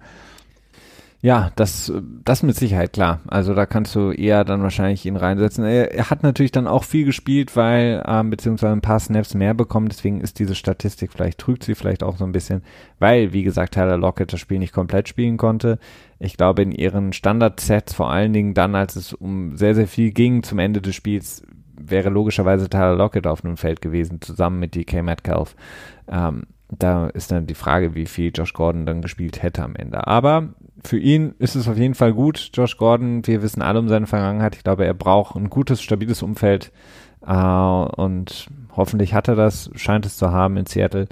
Ja, 1.24 1.51
das, 1.55 1.93
das 2.26 2.41
mit 2.41 2.55
Sicherheit, 2.55 2.93
klar. 2.93 3.19
Also 3.28 3.53
da 3.53 3.67
kannst 3.67 3.93
du 3.93 4.09
eher 4.09 4.43
dann 4.43 4.63
wahrscheinlich 4.63 5.05
ihn 5.05 5.17
reinsetzen. 5.17 5.63
Er, 5.63 5.93
er 5.93 6.09
hat 6.09 6.24
natürlich 6.24 6.51
dann 6.51 6.65
auch 6.65 6.84
viel 6.84 7.05
gespielt, 7.05 7.55
weil, 7.55 8.03
ähm, 8.07 8.32
beziehungsweise 8.32 8.74
ein 8.74 8.82
paar 8.82 8.99
Snaps 8.99 9.36
mehr 9.36 9.53
bekommen, 9.53 9.88
deswegen 9.88 10.19
ist 10.19 10.39
diese 10.39 10.55
Statistik, 10.55 11.11
vielleicht 11.11 11.38
trügt 11.38 11.63
sie 11.63 11.76
vielleicht 11.76 12.01
auch 12.01 12.17
so 12.17 12.26
ein 12.26 12.32
bisschen, 12.32 12.63
weil, 12.97 13.34
wie 13.34 13.43
gesagt, 13.43 13.76
Tyler 13.76 13.97
Lockett 13.97 14.34
das 14.34 14.39
Spiel 14.39 14.57
nicht 14.57 14.74
komplett 14.74 15.09
spielen 15.09 15.38
konnte. 15.38 15.78
Ich 16.17 16.38
glaube, 16.38 16.63
in 16.63 16.72
ihren 16.72 17.13
Standard-Sets, 17.13 17.93
vor 17.93 18.09
allen 18.09 18.34
Dingen 18.34 18.55
dann, 18.55 18.74
als 18.74 18.95
es 18.95 19.13
um 19.13 19.55
sehr, 19.57 19.76
sehr 19.76 19.88
viel 19.88 20.11
ging 20.11 20.41
zum 20.41 20.57
Ende 20.57 20.82
des 20.82 20.95
Spiels, 20.95 21.43
wäre 21.80 22.09
logischerweise 22.09 22.67
Tyler 22.67 22.95
Lockett 22.95 23.28
auf 23.28 23.45
einem 23.45 23.57
Feld 23.57 23.82
gewesen, 23.82 24.22
zusammen 24.22 24.59
mit 24.59 24.74
DK 24.74 25.03
Metcalf. 25.03 25.55
Ähm, 26.07 26.47
da 26.69 27.07
ist 27.07 27.32
dann 27.32 27.47
die 27.47 27.53
Frage, 27.53 27.95
wie 27.95 28.05
viel 28.05 28.32
Josh 28.34 28.53
Gordon 28.53 28.86
dann 28.86 29.01
gespielt 29.01 29.43
hätte 29.43 29.63
am 29.63 29.76
Ende. 29.76 30.07
Aber 30.07 30.49
für 30.84 30.97
ihn 30.97 31.36
ist 31.39 31.55
es 31.55 31.67
auf 31.67 31.77
jeden 31.77 31.95
Fall 31.95 32.13
gut. 32.13 32.51
Josh 32.53 32.77
Gordon, 32.77 33.25
wir 33.25 33.41
wissen 33.41 33.61
alle 33.61 33.79
um 33.79 33.89
seine 33.89 34.07
Vergangenheit. 34.07 34.55
Ich 34.55 34.63
glaube, 34.63 34.86
er 34.86 34.93
braucht 34.93 35.36
ein 35.36 35.49
gutes, 35.49 35.82
stabiles 35.82 36.21
Umfeld. 36.21 36.71
Äh, 37.25 37.34
und 37.34 38.47
hoffentlich 38.75 39.13
hat 39.13 39.27
er 39.27 39.36
das, 39.36 39.69
scheint 39.75 40.05
es 40.05 40.17
zu 40.17 40.32
haben 40.32 40.57
in 40.57 40.65
Seattle. 40.65 41.07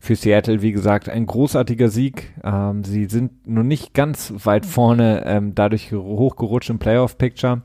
Für 0.00 0.16
Seattle, 0.16 0.62
wie 0.62 0.72
gesagt, 0.72 1.08
ein 1.08 1.26
großartiger 1.26 1.88
Sieg. 1.88 2.34
Ähm, 2.42 2.82
sie 2.84 3.04
sind 3.04 3.46
nur 3.46 3.64
nicht 3.64 3.94
ganz 3.94 4.32
weit 4.44 4.66
vorne, 4.66 5.24
ähm, 5.24 5.54
dadurch 5.54 5.92
hochgerutscht 5.92 6.70
im 6.70 6.78
Playoff-Picture 6.78 7.62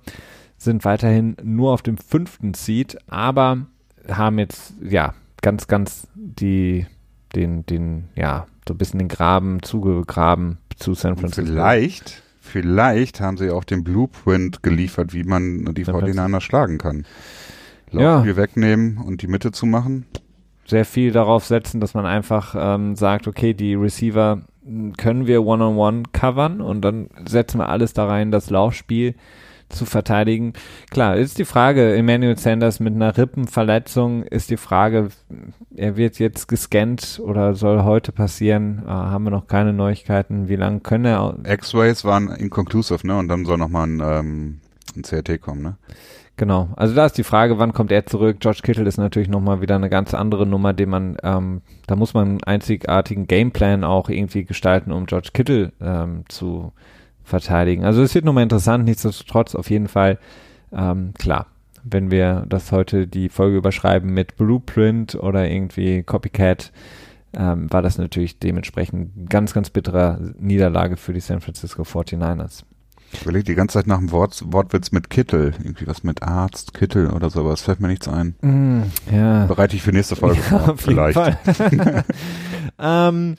sind 0.57 0.85
weiterhin 0.85 1.37
nur 1.43 1.71
auf 1.71 1.81
dem 1.81 1.97
fünften 1.97 2.53
Seed, 2.53 2.97
aber 3.07 3.67
haben 4.09 4.39
jetzt, 4.39 4.73
ja, 4.81 5.13
ganz, 5.41 5.67
ganz 5.67 6.07
die, 6.15 6.87
den, 7.35 7.65
den, 7.65 8.05
ja, 8.15 8.47
so 8.67 8.73
ein 8.73 8.77
bisschen 8.77 8.99
den 8.99 9.07
Graben 9.07 9.61
zugegraben 9.61 10.57
zu 10.77 10.93
San 10.93 11.13
Und 11.13 11.19
Francisco. 11.19 11.51
vielleicht, 11.51 12.23
vielleicht 12.41 13.19
haben 13.19 13.37
sie 13.37 13.51
auch 13.51 13.63
den 13.63 13.83
Blueprint 13.83 14.63
geliefert, 14.63 15.13
wie 15.13 15.23
man 15.23 15.73
die 15.73 15.85
49ers 15.85 16.41
schlagen 16.41 16.77
kann. 16.77 17.05
Ja. 17.91 18.15
Laufspiel 18.15 18.35
wegnehmen 18.37 18.97
und 18.97 19.21
die 19.21 19.27
Mitte 19.27 19.51
zu 19.51 19.65
machen. 19.65 20.05
Sehr 20.65 20.85
viel 20.85 21.11
darauf 21.11 21.45
setzen, 21.45 21.79
dass 21.79 21.93
man 21.93 22.05
einfach 22.05 22.55
ähm, 22.57 22.95
sagt, 22.95 23.27
okay, 23.27 23.53
die 23.53 23.75
Receiver 23.75 24.41
können 24.97 25.27
wir 25.27 25.45
One-on-One 25.45 26.03
covern 26.11 26.59
und 26.59 26.81
dann 26.81 27.09
setzen 27.25 27.59
wir 27.59 27.69
alles 27.69 27.93
da 27.93 28.05
rein, 28.05 28.31
das 28.31 28.49
Laufspiel 28.49 29.15
zu 29.69 29.85
verteidigen. 29.85 30.53
Klar, 30.89 31.17
ist 31.17 31.37
die 31.37 31.45
Frage, 31.45 31.95
Emmanuel 31.95 32.37
Sanders 32.37 32.79
mit 32.79 32.93
einer 32.93 33.17
Rippenverletzung, 33.17 34.23
ist 34.23 34.49
die 34.49 34.57
Frage, 34.57 35.09
er 35.75 35.97
wird 35.97 36.19
jetzt 36.19 36.47
gescannt 36.47 37.21
oder 37.23 37.53
soll 37.53 37.83
heute 37.83 38.11
passieren, 38.11 38.83
äh, 38.85 38.89
haben 38.89 39.25
wir 39.25 39.31
noch 39.31 39.47
keine 39.47 39.73
Neuigkeiten, 39.73 40.47
wie 40.47 40.55
lange 40.55 40.79
können 40.79 41.05
er... 41.05 41.37
X-Rays 41.45 42.05
waren 42.05 42.29
inconclusive, 42.29 43.05
ne, 43.05 43.17
und 43.17 43.27
dann 43.27 43.45
soll 43.45 43.57
nochmal 43.57 43.87
ein, 43.87 44.01
ähm, 44.03 44.59
ein 44.95 45.01
CRT 45.03 45.41
kommen, 45.41 45.61
ne? 45.61 45.77
Genau, 46.37 46.69
also 46.75 46.93
da 46.93 47.07
ist 47.07 47.17
die 47.17 47.23
Frage, 47.23 47.57
wann 47.57 47.73
kommt 47.73 47.91
er 47.91 48.05
zurück? 48.05 48.37
George 48.39 48.59
Kittle 48.61 48.87
ist 48.87 48.97
natürlich 48.97 49.27
nochmal 49.27 49.59
wieder 49.59 49.75
eine 49.75 49.89
ganz 49.89 50.13
andere 50.13 50.45
Nummer, 50.45 50.71
den 50.71 50.89
man, 50.89 51.17
ähm, 51.23 51.61
da 51.87 51.95
muss 51.95 52.13
man 52.13 52.27
einen 52.27 52.43
einzigartigen 52.43 53.25
Gameplan 53.25 53.83
auch 53.83 54.07
irgendwie 54.07 54.45
gestalten, 54.45 54.91
um 54.91 55.07
George 55.07 55.29
Kittle 55.33 55.71
ähm, 55.81 56.25
zu 56.27 56.73
verteidigen. 57.27 57.83
Also 57.83 58.01
es 58.01 58.15
wird 58.15 58.25
nochmal 58.25 58.43
interessant, 58.43 58.85
nichtsdestotrotz 58.85 59.53
auf 59.53 59.69
jeden 59.69 59.87
Fall 59.87 60.17
ähm, 60.71 61.13
klar. 61.17 61.47
Wenn 61.83 62.11
wir 62.11 62.45
das 62.47 62.71
heute 62.71 63.07
die 63.07 63.29
Folge 63.29 63.57
überschreiben 63.57 64.13
mit 64.13 64.35
Blueprint 64.35 65.15
oder 65.15 65.49
irgendwie 65.49 66.03
Copycat, 66.03 66.71
ähm, 67.33 67.71
war 67.71 67.81
das 67.81 67.97
natürlich 67.97 68.39
dementsprechend 68.39 69.29
ganz, 69.29 69.53
ganz 69.53 69.69
bitterer 69.69 70.19
Niederlage 70.39 70.97
für 70.97 71.13
die 71.13 71.19
San 71.19 71.41
Francisco 71.41 71.83
49ers. 71.83 72.63
Ich 73.13 73.21
überlege 73.21 73.45
die 73.45 73.55
ganze 73.55 73.75
Zeit 73.75 73.87
nach 73.87 73.99
dem 73.99 74.11
Wort, 74.11 74.43
Wortwitz 74.47 74.91
mit 74.91 75.09
Kittel. 75.09 75.53
Irgendwie 75.59 75.87
was 75.87 76.03
mit 76.03 76.23
Arzt, 76.23 76.73
Kittel 76.73 77.09
oder 77.09 77.29
sowas. 77.29 77.61
Fällt 77.61 77.79
mir 77.79 77.87
nichts 77.87 78.07
ein. 78.07 78.35
Mm, 78.41 78.81
ja. 79.13 79.45
Bereite 79.45 79.77
ich 79.77 79.81
für 79.81 79.91
nächste 79.91 80.17
Folge 80.17 80.39
ja, 80.51 80.59
vor, 80.59 80.77
vielleicht. 80.77 81.17
ähm, 82.79 83.37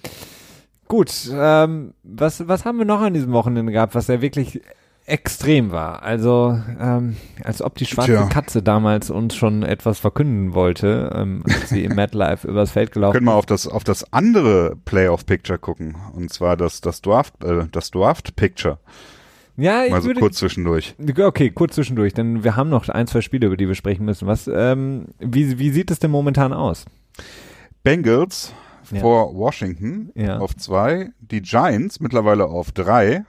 gut, 0.89 1.31
ähm, 1.33 1.95
was, 2.03 2.49
was 2.49 2.65
haben 2.65 2.79
wir 2.79 2.85
noch 2.85 3.01
an 3.01 3.15
diesem 3.15 3.33
Wochenende 3.33 3.73
gehabt, 3.73 3.95
was 3.95 4.09
ja 4.09 4.21
wirklich 4.21 4.61
extrem 5.09 5.73
war. 5.73 6.03
Also, 6.03 6.61
ähm, 6.79 7.17
als 7.43 7.63
ob 7.63 7.77
die 7.77 7.87
schwarze 7.87 8.13
Tja. 8.13 8.27
Katze 8.27 8.63
damals 8.63 9.11
uns 9.11 9.35
schon 9.35 9.63
etwas 9.63 9.99
verkünden 9.99 10.55
wollte, 10.55 11.11
ähm, 11.15 11.43
als 11.47 11.71
sie 11.71 11.85
im 11.85 11.95
MadLife 11.97 12.47
übers 12.47 12.73
Feld 12.73 12.93
gelaufen 12.93 13.15
Können 13.15 13.27
wir 13.27 13.35
auf 13.35 13.47
das, 13.47 13.67
auf 13.67 13.85
das 13.85 14.13
andere 14.13 14.77
Playoff-Picture 14.85 15.59
gucken. 15.59 15.97
Und 16.13 16.33
zwar 16.33 16.57
das, 16.57 16.81
das 16.81 17.01
Draft, 17.01 17.43
äh, 17.43 17.67
das 17.73 17.91
Draft-Picture. 17.91 18.79
Ja, 19.57 19.85
ich 19.85 19.91
Mal 19.91 20.03
so 20.03 20.09
würde, 20.09 20.21
kurz 20.21 20.37
zwischendurch. 20.37 20.95
Okay, 21.19 21.51
kurz 21.51 21.75
zwischendurch, 21.75 22.15
denn 22.15 22.45
wir 22.45 22.55
haben 22.55 22.71
noch 22.71 22.89
ein, 22.89 23.09
zwei 23.09 23.23
Spiele, 23.23 23.49
über 23.49 23.57
die 23.57 23.67
wir 23.67 23.75
sprechen 23.75 24.05
müssen. 24.05 24.29
Was, 24.29 24.49
ähm, 24.53 25.07
wie, 25.19 25.59
wie 25.59 25.71
sieht 25.71 25.91
es 25.91 25.99
denn 25.99 26.13
momentan 26.13 26.53
aus? 26.53 26.85
Bengals 27.83 28.53
ja. 28.93 29.01
vor 29.01 29.35
Washington 29.35 30.11
ja. 30.15 30.39
auf 30.39 30.57
zwei, 30.57 31.11
die 31.21 31.43
Giants 31.43 32.01
mittlerweile 32.01 32.47
auf 32.47 32.73
drei. 32.73 33.25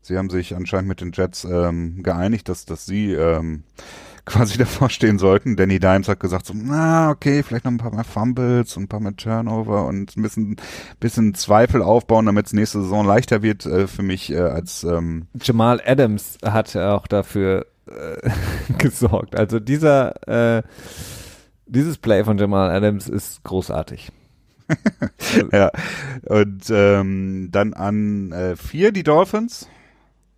Sie 0.00 0.16
haben 0.16 0.30
sich 0.30 0.54
anscheinend 0.54 0.88
mit 0.88 1.00
den 1.00 1.12
Jets 1.12 1.44
ähm, 1.44 2.02
geeinigt, 2.02 2.48
dass, 2.48 2.64
dass 2.64 2.86
sie 2.86 3.12
ähm, 3.12 3.64
quasi 4.24 4.58
davor 4.58 4.90
stehen 4.90 5.18
sollten. 5.18 5.56
Danny 5.56 5.80
Dimes 5.80 6.08
hat 6.08 6.20
gesagt 6.20 6.46
so, 6.46 6.54
na, 6.54 7.10
okay, 7.10 7.42
vielleicht 7.42 7.64
noch 7.64 7.72
ein 7.72 7.78
paar 7.78 7.94
mehr 7.94 8.04
Fumbles 8.04 8.76
und 8.76 8.84
ein 8.84 8.88
paar 8.88 9.00
mehr 9.00 9.16
Turnover 9.16 9.86
und 9.86 10.16
ein 10.16 10.22
bisschen, 10.22 10.56
bisschen 11.00 11.34
Zweifel 11.34 11.82
aufbauen, 11.82 12.26
damit 12.26 12.46
es 12.46 12.52
nächste 12.52 12.82
Saison 12.82 13.06
leichter 13.06 13.42
wird 13.42 13.66
äh, 13.66 13.86
für 13.86 14.02
mich 14.02 14.32
äh, 14.32 14.38
als 14.38 14.84
ähm 14.84 15.26
Jamal 15.42 15.82
Adams 15.84 16.38
hat 16.44 16.76
auch 16.76 17.06
dafür 17.06 17.66
äh, 17.86 18.30
gesorgt. 18.78 19.36
Also 19.36 19.58
dieser 19.60 20.58
äh, 20.58 20.62
dieses 21.66 21.98
Play 21.98 22.24
von 22.24 22.38
Jamal 22.38 22.70
Adams 22.70 23.08
ist 23.08 23.44
großartig. 23.44 24.10
ja. 25.52 25.70
Und 26.26 26.64
ähm, 26.70 27.48
dann 27.50 27.74
an 27.74 28.32
äh, 28.32 28.56
vier 28.56 28.92
die 28.92 29.02
Dolphins 29.02 29.68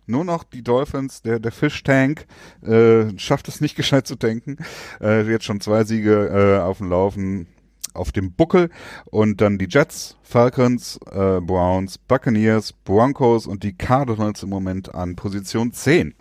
nur 0.07 0.25
noch 0.25 0.43
die 0.43 0.63
Dolphins, 0.63 1.21
der, 1.21 1.39
der 1.39 1.51
Fish-Tank, 1.51 2.25
äh, 2.63 3.17
schafft 3.17 3.47
es 3.47 3.61
nicht 3.61 3.75
gescheit 3.75 4.05
zu 4.05 4.15
denken. 4.15 4.57
Äh, 4.99 5.29
jetzt 5.29 5.45
schon 5.45 5.61
zwei 5.61 5.83
Siege 5.85 6.27
äh, 6.27 6.61
auf 6.61 6.79
dem 6.79 6.89
Laufen 6.89 7.47
auf 7.93 8.11
dem 8.11 8.31
Buckel 8.31 8.69
und 9.05 9.41
dann 9.41 9.57
die 9.57 9.67
Jets, 9.69 10.17
Falcons, 10.21 10.97
äh, 11.11 11.41
Browns, 11.41 11.97
Buccaneers, 11.97 12.71
Broncos 12.71 13.47
und 13.47 13.63
die 13.63 13.73
Cardinals 13.73 14.43
im 14.43 14.49
Moment 14.49 14.95
an 14.95 15.15
Position 15.15 15.73
10. 15.73 16.13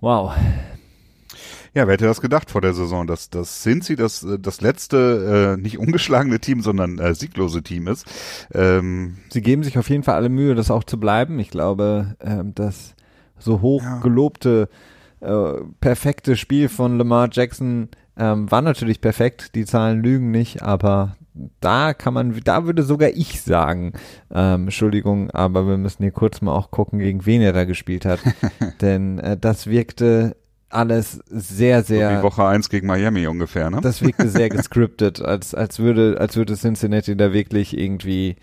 Wow, 0.00 0.34
ja, 1.74 1.86
wer 1.86 1.94
hätte 1.94 2.06
das 2.06 2.20
gedacht 2.20 2.50
vor 2.50 2.60
der 2.60 2.72
Saison, 2.72 3.06
dass 3.06 3.30
das 3.30 3.64
sind 3.64 3.84
sie, 3.84 3.96
das, 3.96 4.22
äh, 4.22 4.38
das 4.38 4.60
letzte 4.60 5.56
äh, 5.58 5.60
nicht 5.60 5.78
ungeschlagene 5.78 6.38
Team, 6.38 6.60
sondern 6.60 6.98
äh, 6.98 7.14
sieglose 7.14 7.62
Team 7.62 7.88
ist. 7.88 8.06
Ähm, 8.52 9.18
sie 9.30 9.42
geben 9.42 9.64
sich 9.64 9.76
auf 9.76 9.90
jeden 9.90 10.04
Fall 10.04 10.14
alle 10.14 10.28
Mühe, 10.28 10.54
das 10.54 10.70
auch 10.70 10.84
zu 10.84 10.98
bleiben. 11.00 11.38
Ich 11.40 11.50
glaube, 11.50 12.16
ähm, 12.20 12.54
das 12.54 12.94
so 13.38 13.60
hoch 13.60 13.82
ja. 13.82 13.98
gelobte, 13.98 14.68
äh, 15.20 15.52
perfekte 15.80 16.36
Spiel 16.36 16.68
von 16.68 16.96
Lamar 16.96 17.28
Jackson 17.32 17.88
ähm, 18.16 18.50
war 18.50 18.62
natürlich 18.62 19.00
perfekt. 19.00 19.56
Die 19.56 19.64
Zahlen 19.64 20.00
lügen 20.00 20.30
nicht, 20.30 20.62
aber 20.62 21.16
da 21.60 21.94
kann 21.94 22.14
man, 22.14 22.40
da 22.44 22.64
würde 22.64 22.84
sogar 22.84 23.10
ich 23.10 23.42
sagen, 23.42 23.94
ähm, 24.32 24.64
Entschuldigung, 24.64 25.32
aber 25.32 25.66
wir 25.66 25.76
müssen 25.76 26.04
hier 26.04 26.12
kurz 26.12 26.40
mal 26.40 26.52
auch 26.52 26.70
gucken, 26.70 27.00
gegen 27.00 27.26
wen 27.26 27.42
er 27.42 27.52
da 27.52 27.64
gespielt 27.64 28.04
hat. 28.04 28.20
Denn 28.80 29.18
äh, 29.18 29.36
das 29.36 29.66
wirkte 29.66 30.36
alles 30.74 31.20
sehr, 31.26 31.82
sehr. 31.82 32.10
So 32.10 32.18
wie 32.18 32.22
Woche 32.22 32.44
1 32.44 32.68
gegen 32.68 32.86
Miami 32.86 33.26
ungefähr, 33.26 33.70
ne? 33.70 33.80
Das 33.80 34.02
wirkte 34.02 34.28
sehr 34.28 34.48
gescriptet, 34.50 35.22
als, 35.22 35.54
als 35.54 35.78
würde, 35.78 36.16
als 36.18 36.36
würde 36.36 36.54
Cincinnati 36.54 37.16
da 37.16 37.32
wirklich 37.32 37.76
irgendwie, 37.76 38.36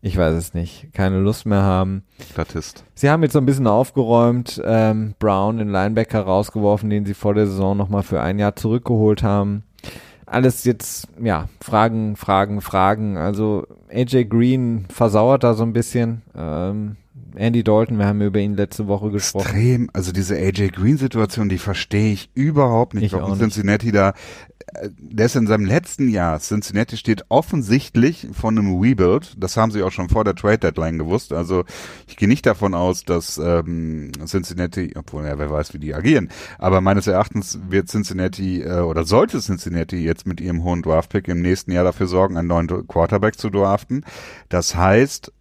ich 0.00 0.16
weiß 0.16 0.34
es 0.34 0.54
nicht, 0.54 0.92
keine 0.92 1.18
Lust 1.20 1.46
mehr 1.46 1.62
haben. 1.62 2.02
Statist. 2.30 2.84
Sie 2.94 3.10
haben 3.10 3.22
jetzt 3.22 3.32
so 3.32 3.38
ein 3.38 3.46
bisschen 3.46 3.66
aufgeräumt, 3.66 4.60
ähm, 4.64 5.14
Brown, 5.18 5.58
den 5.58 5.68
Linebacker 5.68 6.20
rausgeworfen, 6.20 6.90
den 6.90 7.06
sie 7.06 7.14
vor 7.14 7.34
der 7.34 7.46
Saison 7.46 7.76
nochmal 7.76 8.02
für 8.02 8.20
ein 8.20 8.38
Jahr 8.38 8.56
zurückgeholt 8.56 9.22
haben. 9.22 9.62
Alles 10.26 10.64
jetzt, 10.64 11.08
ja, 11.22 11.48
Fragen, 11.60 12.16
Fragen, 12.16 12.60
Fragen. 12.60 13.16
Also 13.16 13.66
AJ 13.92 14.24
Green 14.24 14.86
versauert 14.88 15.44
da 15.44 15.54
so 15.54 15.62
ein 15.62 15.74
bisschen. 15.74 16.22
Ähm, 16.34 16.96
Andy 17.36 17.64
Dalton, 17.64 17.98
wir 17.98 18.06
haben 18.06 18.20
über 18.20 18.40
ihn 18.40 18.54
letzte 18.54 18.86
Woche 18.86 19.10
gesprochen. 19.10 19.46
Extrem, 19.46 19.90
also 19.92 20.12
diese 20.12 20.36
AJ 20.36 20.68
Green 20.68 20.96
Situation, 20.96 21.48
die 21.48 21.58
verstehe 21.58 22.12
ich 22.12 22.30
überhaupt 22.34 22.94
nicht, 22.94 23.04
ich 23.04 23.12
warum 23.12 23.38
Cincinnati 23.38 23.86
nicht. 23.86 23.96
da 23.96 24.14
äh, 24.74 24.90
der 24.96 25.26
ist 25.26 25.36
in 25.36 25.46
seinem 25.46 25.64
letzten 25.64 26.08
Jahr, 26.08 26.38
Cincinnati 26.38 26.96
steht 26.96 27.24
offensichtlich 27.28 28.28
von 28.32 28.58
einem 28.58 28.80
Rebuild, 28.80 29.34
das 29.36 29.56
haben 29.56 29.70
sie 29.70 29.82
auch 29.82 29.92
schon 29.92 30.08
vor 30.08 30.24
der 30.24 30.34
Trade 30.34 30.58
Deadline 30.58 30.98
gewusst, 30.98 31.32
also 31.32 31.64
ich 32.06 32.16
gehe 32.16 32.28
nicht 32.28 32.46
davon 32.46 32.74
aus, 32.74 33.04
dass 33.04 33.38
ähm, 33.38 34.12
Cincinnati, 34.26 34.92
obwohl 34.96 35.24
ja, 35.24 35.38
wer 35.38 35.50
weiß, 35.50 35.74
wie 35.74 35.78
die 35.78 35.94
agieren, 35.94 36.28
aber 36.58 36.80
meines 36.80 37.06
Erachtens 37.06 37.58
wird 37.68 37.88
Cincinnati 37.88 38.62
äh, 38.62 38.80
oder 38.80 39.04
sollte 39.04 39.40
Cincinnati 39.40 39.96
jetzt 39.96 40.26
mit 40.26 40.40
ihrem 40.40 40.62
hohen 40.62 40.82
Draftpick 40.82 41.28
im 41.28 41.40
nächsten 41.40 41.72
Jahr 41.72 41.84
dafür 41.84 42.06
sorgen, 42.06 42.36
einen 42.36 42.48
neuen 42.48 42.86
Quarterback 42.86 43.38
zu 43.38 43.50
draften. 43.50 44.04
Das 44.48 44.74
heißt, 44.74 45.32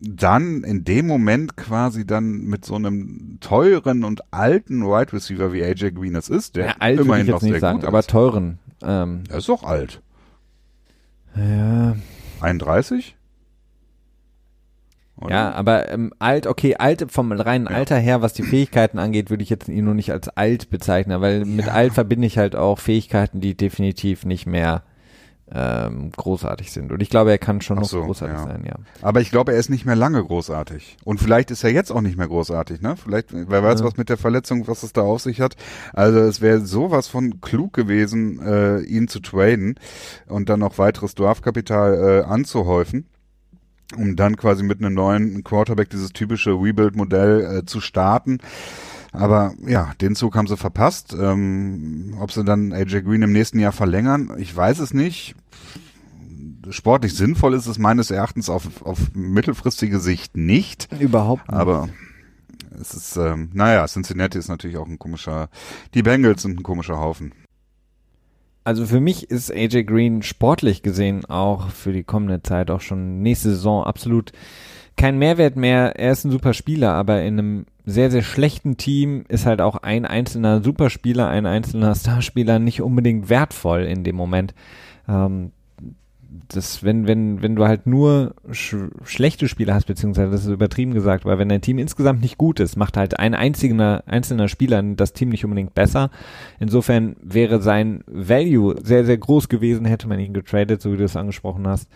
dann 0.00 0.64
in 0.64 0.84
dem 0.84 1.06
Moment 1.06 1.56
quasi 1.56 2.06
dann 2.06 2.44
mit 2.44 2.64
so 2.64 2.74
einem 2.74 3.38
teuren 3.40 4.04
und 4.04 4.32
alten 4.32 4.82
Wide 4.82 5.12
Receiver 5.12 5.52
wie 5.52 5.62
AJ 5.62 5.92
Green 5.92 6.14
es 6.14 6.28
ist, 6.28 6.56
der 6.56 6.66
ja, 6.66 6.74
alt 6.78 7.00
immerhin 7.00 7.26
noch 7.26 7.42
nicht 7.42 7.60
sagen, 7.60 7.84
aber 7.84 8.02
teuren. 8.02 8.58
Ähm, 8.82 9.24
er 9.28 9.38
ist 9.38 9.48
doch 9.48 9.62
alt. 9.62 10.00
Ja. 11.36 11.96
31? 12.40 13.16
Oder? 15.20 15.30
Ja, 15.30 15.52
aber 15.52 15.90
ähm, 15.90 16.14
alt, 16.18 16.46
okay, 16.46 16.76
alt 16.76 17.12
vom 17.12 17.30
reinen 17.32 17.66
ja. 17.66 17.76
Alter 17.76 17.98
her, 17.98 18.22
was 18.22 18.32
die 18.32 18.42
Fähigkeiten 18.42 18.98
angeht, 18.98 19.28
würde 19.28 19.42
ich 19.42 19.50
jetzt 19.50 19.68
ihn 19.68 19.84
nur 19.84 19.94
nicht 19.94 20.12
als 20.12 20.28
alt 20.30 20.70
bezeichnen, 20.70 21.20
weil 21.20 21.44
mit 21.44 21.66
ja. 21.66 21.72
alt 21.72 21.92
verbinde 21.92 22.26
ich 22.26 22.38
halt 22.38 22.56
auch 22.56 22.78
Fähigkeiten, 22.78 23.42
die 23.42 23.54
definitiv 23.54 24.24
nicht 24.24 24.46
mehr 24.46 24.82
ähm, 25.52 26.12
großartig 26.12 26.70
sind. 26.72 26.92
Und 26.92 27.02
ich 27.02 27.10
glaube, 27.10 27.30
er 27.30 27.38
kann 27.38 27.60
schon 27.60 27.82
so, 27.84 27.98
noch 27.98 28.06
großartig 28.06 28.36
ja. 28.36 28.44
sein, 28.44 28.64
ja. 28.66 28.76
Aber 29.02 29.20
ich 29.20 29.30
glaube, 29.30 29.52
er 29.52 29.58
ist 29.58 29.68
nicht 29.68 29.84
mehr 29.84 29.96
lange 29.96 30.22
großartig. 30.22 30.96
Und 31.04 31.20
vielleicht 31.20 31.50
ist 31.50 31.64
er 31.64 31.70
jetzt 31.70 31.90
auch 31.90 32.00
nicht 32.00 32.16
mehr 32.16 32.28
großartig, 32.28 32.80
ne? 32.80 32.96
Vielleicht, 32.96 33.28
wer 33.32 33.62
weiß, 33.62 33.80
ja. 33.80 33.86
was 33.86 33.96
mit 33.96 34.08
der 34.08 34.16
Verletzung, 34.16 34.68
was 34.68 34.82
es 34.82 34.92
da 34.92 35.02
auf 35.02 35.20
sich 35.20 35.40
hat. 35.40 35.56
Also 35.92 36.20
es 36.20 36.40
wäre 36.40 36.60
sowas 36.60 37.08
von 37.08 37.40
klug 37.40 37.72
gewesen, 37.72 38.40
äh, 38.40 38.80
ihn 38.80 39.08
zu 39.08 39.20
traden 39.20 39.74
und 40.26 40.48
dann 40.48 40.60
noch 40.60 40.78
weiteres 40.78 41.14
Draftkapital 41.14 41.94
äh, 41.94 42.24
anzuhäufen 42.24 43.06
um 43.96 44.14
dann 44.14 44.36
quasi 44.36 44.62
mit 44.62 44.78
einem 44.78 44.94
neuen 44.94 45.42
Quarterback 45.42 45.90
dieses 45.90 46.10
typische 46.10 46.50
Rebuild-Modell 46.50 47.58
äh, 47.58 47.64
zu 47.64 47.80
starten. 47.80 48.38
Aber 49.12 49.54
ja, 49.66 49.92
den 50.00 50.14
Zug 50.14 50.36
haben 50.36 50.46
sie 50.46 50.56
verpasst. 50.56 51.14
Ähm, 51.18 52.16
ob 52.20 52.32
sie 52.32 52.44
dann 52.44 52.72
AJ 52.72 53.02
Green 53.02 53.22
im 53.22 53.32
nächsten 53.32 53.58
Jahr 53.58 53.72
verlängern, 53.72 54.32
ich 54.38 54.54
weiß 54.54 54.78
es 54.78 54.94
nicht. 54.94 55.34
Sportlich 56.70 57.14
sinnvoll 57.14 57.54
ist 57.54 57.66
es 57.66 57.78
meines 57.78 58.10
Erachtens 58.10 58.48
auf, 58.48 58.82
auf 58.82 59.14
mittelfristige 59.14 59.98
Sicht 59.98 60.36
nicht. 60.36 60.88
Überhaupt 61.00 61.48
nicht. 61.48 61.58
Aber 61.58 61.88
es 62.80 62.94
ist, 62.94 63.16
ähm, 63.16 63.50
naja, 63.52 63.86
Cincinnati 63.86 64.38
ist 64.38 64.48
natürlich 64.48 64.76
auch 64.76 64.86
ein 64.86 64.98
komischer, 64.98 65.48
die 65.94 66.02
Bengals 66.02 66.42
sind 66.42 66.58
ein 66.58 66.62
komischer 66.62 66.98
Haufen. 66.98 67.32
also 68.64 68.86
für 68.86 69.00
mich 69.00 69.30
ist 69.30 69.50
AJ 69.50 69.84
Green 69.84 70.22
sportlich 70.22 70.82
gesehen 70.82 71.24
auch 71.24 71.70
für 71.70 71.92
die 71.92 72.04
kommende 72.04 72.42
Zeit 72.42 72.70
auch 72.70 72.80
schon 72.80 73.22
nächste 73.22 73.50
Saison 73.50 73.84
absolut 73.84 74.32
kein 74.96 75.18
Mehrwert 75.18 75.56
mehr. 75.56 75.98
Er 75.98 76.12
ist 76.12 76.24
ein 76.24 76.30
super 76.30 76.54
Spieler, 76.54 76.92
aber 76.92 77.22
in 77.22 77.38
einem 77.38 77.66
sehr, 77.86 78.10
sehr 78.10 78.22
schlechten 78.22 78.76
Team 78.76 79.24
ist 79.28 79.46
halt 79.46 79.60
auch 79.60 79.76
ein 79.76 80.04
einzelner 80.04 80.62
Superspieler, 80.62 81.28
ein 81.28 81.46
einzelner 81.46 81.94
Starspieler 81.94 82.58
nicht 82.58 82.82
unbedingt 82.82 83.28
wertvoll 83.28 83.82
in 83.82 84.04
dem 84.04 84.16
Moment. 84.16 84.54
Ähm, 85.08 85.52
das, 86.48 86.84
wenn, 86.84 87.06
wenn, 87.06 87.42
wenn 87.42 87.56
du 87.56 87.66
halt 87.66 87.86
nur 87.86 88.34
sch 88.52 88.76
schlechte 89.04 89.48
Spieler 89.48 89.74
hast, 89.74 89.86
beziehungsweise 89.86 90.30
das 90.30 90.44
ist 90.44 90.52
übertrieben 90.52 90.94
gesagt, 90.94 91.24
weil 91.24 91.38
wenn 91.38 91.48
dein 91.48 91.60
Team 91.60 91.78
insgesamt 91.78 92.20
nicht 92.20 92.38
gut 92.38 92.60
ist, 92.60 92.76
macht 92.76 92.96
halt 92.96 93.18
ein 93.18 93.34
einziger, 93.34 94.04
einzelner 94.06 94.48
Spieler 94.48 94.82
das 94.94 95.12
Team 95.12 95.30
nicht 95.30 95.44
unbedingt 95.44 95.74
besser. 95.74 96.10
Insofern 96.60 97.16
wäre 97.20 97.60
sein 97.60 98.04
Value 98.06 98.76
sehr, 98.82 99.04
sehr 99.04 99.18
groß 99.18 99.48
gewesen, 99.48 99.86
hätte 99.86 100.08
man 100.08 100.20
ihn 100.20 100.32
getradet, 100.32 100.80
so 100.80 100.92
wie 100.92 100.96
du 100.96 101.04
es 101.04 101.16
angesprochen 101.16 101.66
hast. 101.66 101.88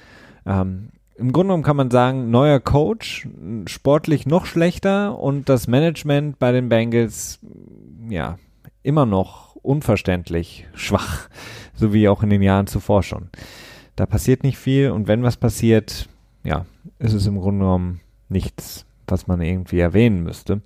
Ähm, 0.46 0.88
Im 1.16 1.32
Grunde 1.32 1.48
genommen 1.48 1.62
kann 1.62 1.76
man 1.76 1.90
sagen, 1.90 2.30
neuer 2.30 2.58
Coach, 2.58 3.28
sportlich 3.66 4.26
noch 4.26 4.46
schlechter 4.46 5.18
und 5.18 5.48
das 5.48 5.68
Management 5.68 6.38
bei 6.40 6.50
den 6.50 6.68
Bengals, 6.68 7.38
ja, 8.08 8.36
immer 8.82 9.06
noch 9.06 9.54
unverständlich 9.56 10.66
schwach, 10.74 11.28
so 11.74 11.92
wie 11.92 12.08
auch 12.08 12.22
in 12.22 12.30
den 12.30 12.42
Jahren 12.42 12.66
zuvor 12.66 13.02
schon. 13.02 13.28
Da 13.96 14.06
passiert 14.06 14.42
nicht 14.42 14.58
viel 14.58 14.90
und 14.90 15.06
wenn 15.06 15.22
was 15.22 15.36
passiert, 15.36 16.08
ja, 16.42 16.66
ist 16.98 17.12
es 17.12 17.26
im 17.26 17.40
Grunde 17.40 17.60
genommen 17.60 18.00
nichts, 18.28 18.84
was 19.06 19.28
man 19.28 19.40
irgendwie 19.40 19.78
erwähnen 19.78 20.24
müsste. 20.24 20.62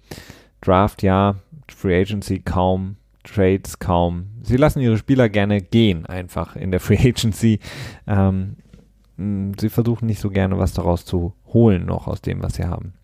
Draft 0.63 1.03
ja, 1.03 1.37
Free 1.69 2.01
Agency 2.01 2.41
kaum, 2.41 2.97
Trades 3.23 3.79
kaum. 3.79 4.29
Sie 4.43 4.57
lassen 4.57 4.81
ihre 4.81 4.97
Spieler 4.97 5.29
gerne 5.29 5.61
gehen, 5.61 6.07
einfach 6.07 6.57
in 6.57 6.71
der 6.71 6.81
Free 6.81 6.99
Agency. 6.99 7.61
Ähm, 8.07 8.57
sie 9.59 9.69
versuchen 9.69 10.07
nicht 10.07 10.21
so 10.21 10.31
gerne 10.31 10.59
was 10.59 10.73
daraus 10.73 11.05
zu 11.05 11.35
holen 11.53 11.87
noch 11.87 12.07
aus 12.07 12.23
dem, 12.23 12.43
was 12.43 12.55
sie 12.55 12.65
haben. 12.65 12.95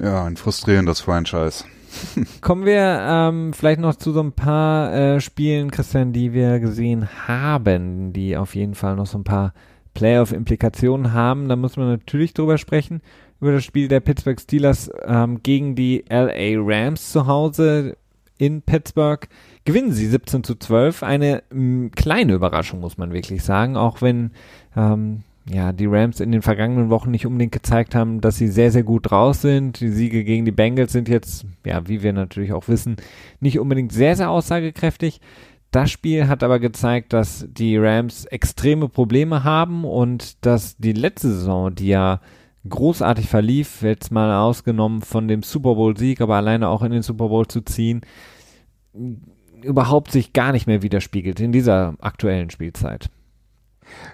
Ja, 0.00 0.24
ein 0.24 0.36
frustrierendes 0.36 1.00
Franchise. 1.00 1.64
Kommen 2.40 2.64
wir 2.64 3.00
ähm, 3.02 3.52
vielleicht 3.52 3.80
noch 3.80 3.96
zu 3.96 4.12
so 4.12 4.20
ein 4.20 4.32
paar 4.32 4.92
äh, 4.94 5.20
Spielen, 5.20 5.70
Christian, 5.70 6.12
die 6.12 6.32
wir 6.32 6.58
gesehen 6.58 7.08
haben, 7.28 8.14
die 8.14 8.36
auf 8.36 8.54
jeden 8.54 8.74
Fall 8.74 8.96
noch 8.96 9.06
so 9.06 9.18
ein 9.18 9.24
paar 9.24 9.52
Playoff-Implikationen 9.94 11.12
haben. 11.12 11.48
Da 11.48 11.56
muss 11.56 11.76
man 11.76 11.90
natürlich 11.90 12.32
drüber 12.32 12.56
sprechen, 12.56 13.02
über 13.40 13.52
das 13.52 13.64
Spiel 13.64 13.88
der 13.88 14.00
Pittsburgh 14.00 14.40
Steelers 14.40 14.90
ähm, 15.04 15.42
gegen 15.42 15.74
die 15.74 16.04
LA 16.08 16.56
Rams 16.56 17.12
zu 17.12 17.26
Hause 17.26 17.96
in 18.38 18.62
Pittsburgh. 18.62 19.28
Gewinnen 19.64 19.92
sie 19.92 20.06
17 20.06 20.42
zu 20.44 20.54
12. 20.54 21.02
Eine 21.02 21.42
mh, 21.50 21.90
kleine 21.94 22.32
Überraschung, 22.34 22.80
muss 22.80 22.98
man 22.98 23.12
wirklich 23.12 23.42
sagen, 23.44 23.76
auch 23.76 24.00
wenn 24.00 24.32
ähm, 24.76 25.22
ja, 25.48 25.72
die 25.72 25.86
Rams 25.86 26.20
in 26.20 26.30
den 26.30 26.42
vergangenen 26.42 26.88
Wochen 26.88 27.10
nicht 27.10 27.26
unbedingt 27.26 27.52
gezeigt 27.52 27.94
haben, 27.94 28.20
dass 28.20 28.36
sie 28.36 28.48
sehr, 28.48 28.70
sehr 28.70 28.84
gut 28.84 29.10
draus 29.10 29.42
sind. 29.42 29.80
Die 29.80 29.88
Siege 29.88 30.24
gegen 30.24 30.44
die 30.44 30.52
Bengals 30.52 30.92
sind 30.92 31.08
jetzt, 31.08 31.46
ja, 31.66 31.88
wie 31.88 32.02
wir 32.02 32.12
natürlich 32.12 32.52
auch 32.52 32.68
wissen, 32.68 32.96
nicht 33.40 33.58
unbedingt 33.58 33.92
sehr, 33.92 34.14
sehr 34.14 34.30
aussagekräftig. 34.30 35.20
Das 35.72 35.90
Spiel 35.90 36.28
hat 36.28 36.42
aber 36.42 36.60
gezeigt, 36.60 37.12
dass 37.12 37.46
die 37.50 37.76
Rams 37.76 38.26
extreme 38.26 38.88
Probleme 38.88 39.42
haben 39.42 39.84
und 39.84 40.44
dass 40.44 40.76
die 40.76 40.92
letzte 40.92 41.28
Saison, 41.28 41.74
die 41.74 41.88
ja 41.88 42.20
großartig 42.68 43.28
verlief, 43.28 43.82
jetzt 43.82 44.12
mal 44.12 44.32
ausgenommen 44.38 45.00
von 45.00 45.26
dem 45.26 45.42
Super 45.42 45.74
Bowl-Sieg, 45.74 46.20
aber 46.20 46.36
alleine 46.36 46.68
auch 46.68 46.82
in 46.82 46.92
den 46.92 47.02
Super 47.02 47.28
Bowl 47.28 47.48
zu 47.48 47.62
ziehen, 47.62 48.02
überhaupt 49.62 50.12
sich 50.12 50.32
gar 50.32 50.52
nicht 50.52 50.66
mehr 50.66 50.82
widerspiegelt 50.82 51.40
in 51.40 51.52
dieser 51.52 51.94
aktuellen 52.00 52.50
Spielzeit. 52.50 53.10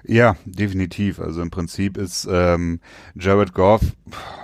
Ja, 0.05 0.37
definitiv. 0.45 1.21
Also 1.21 1.43
im 1.43 1.51
Prinzip 1.51 1.97
ist 1.97 2.27
ähm, 2.31 2.81
Jared 3.15 3.55
Goff 3.55 3.83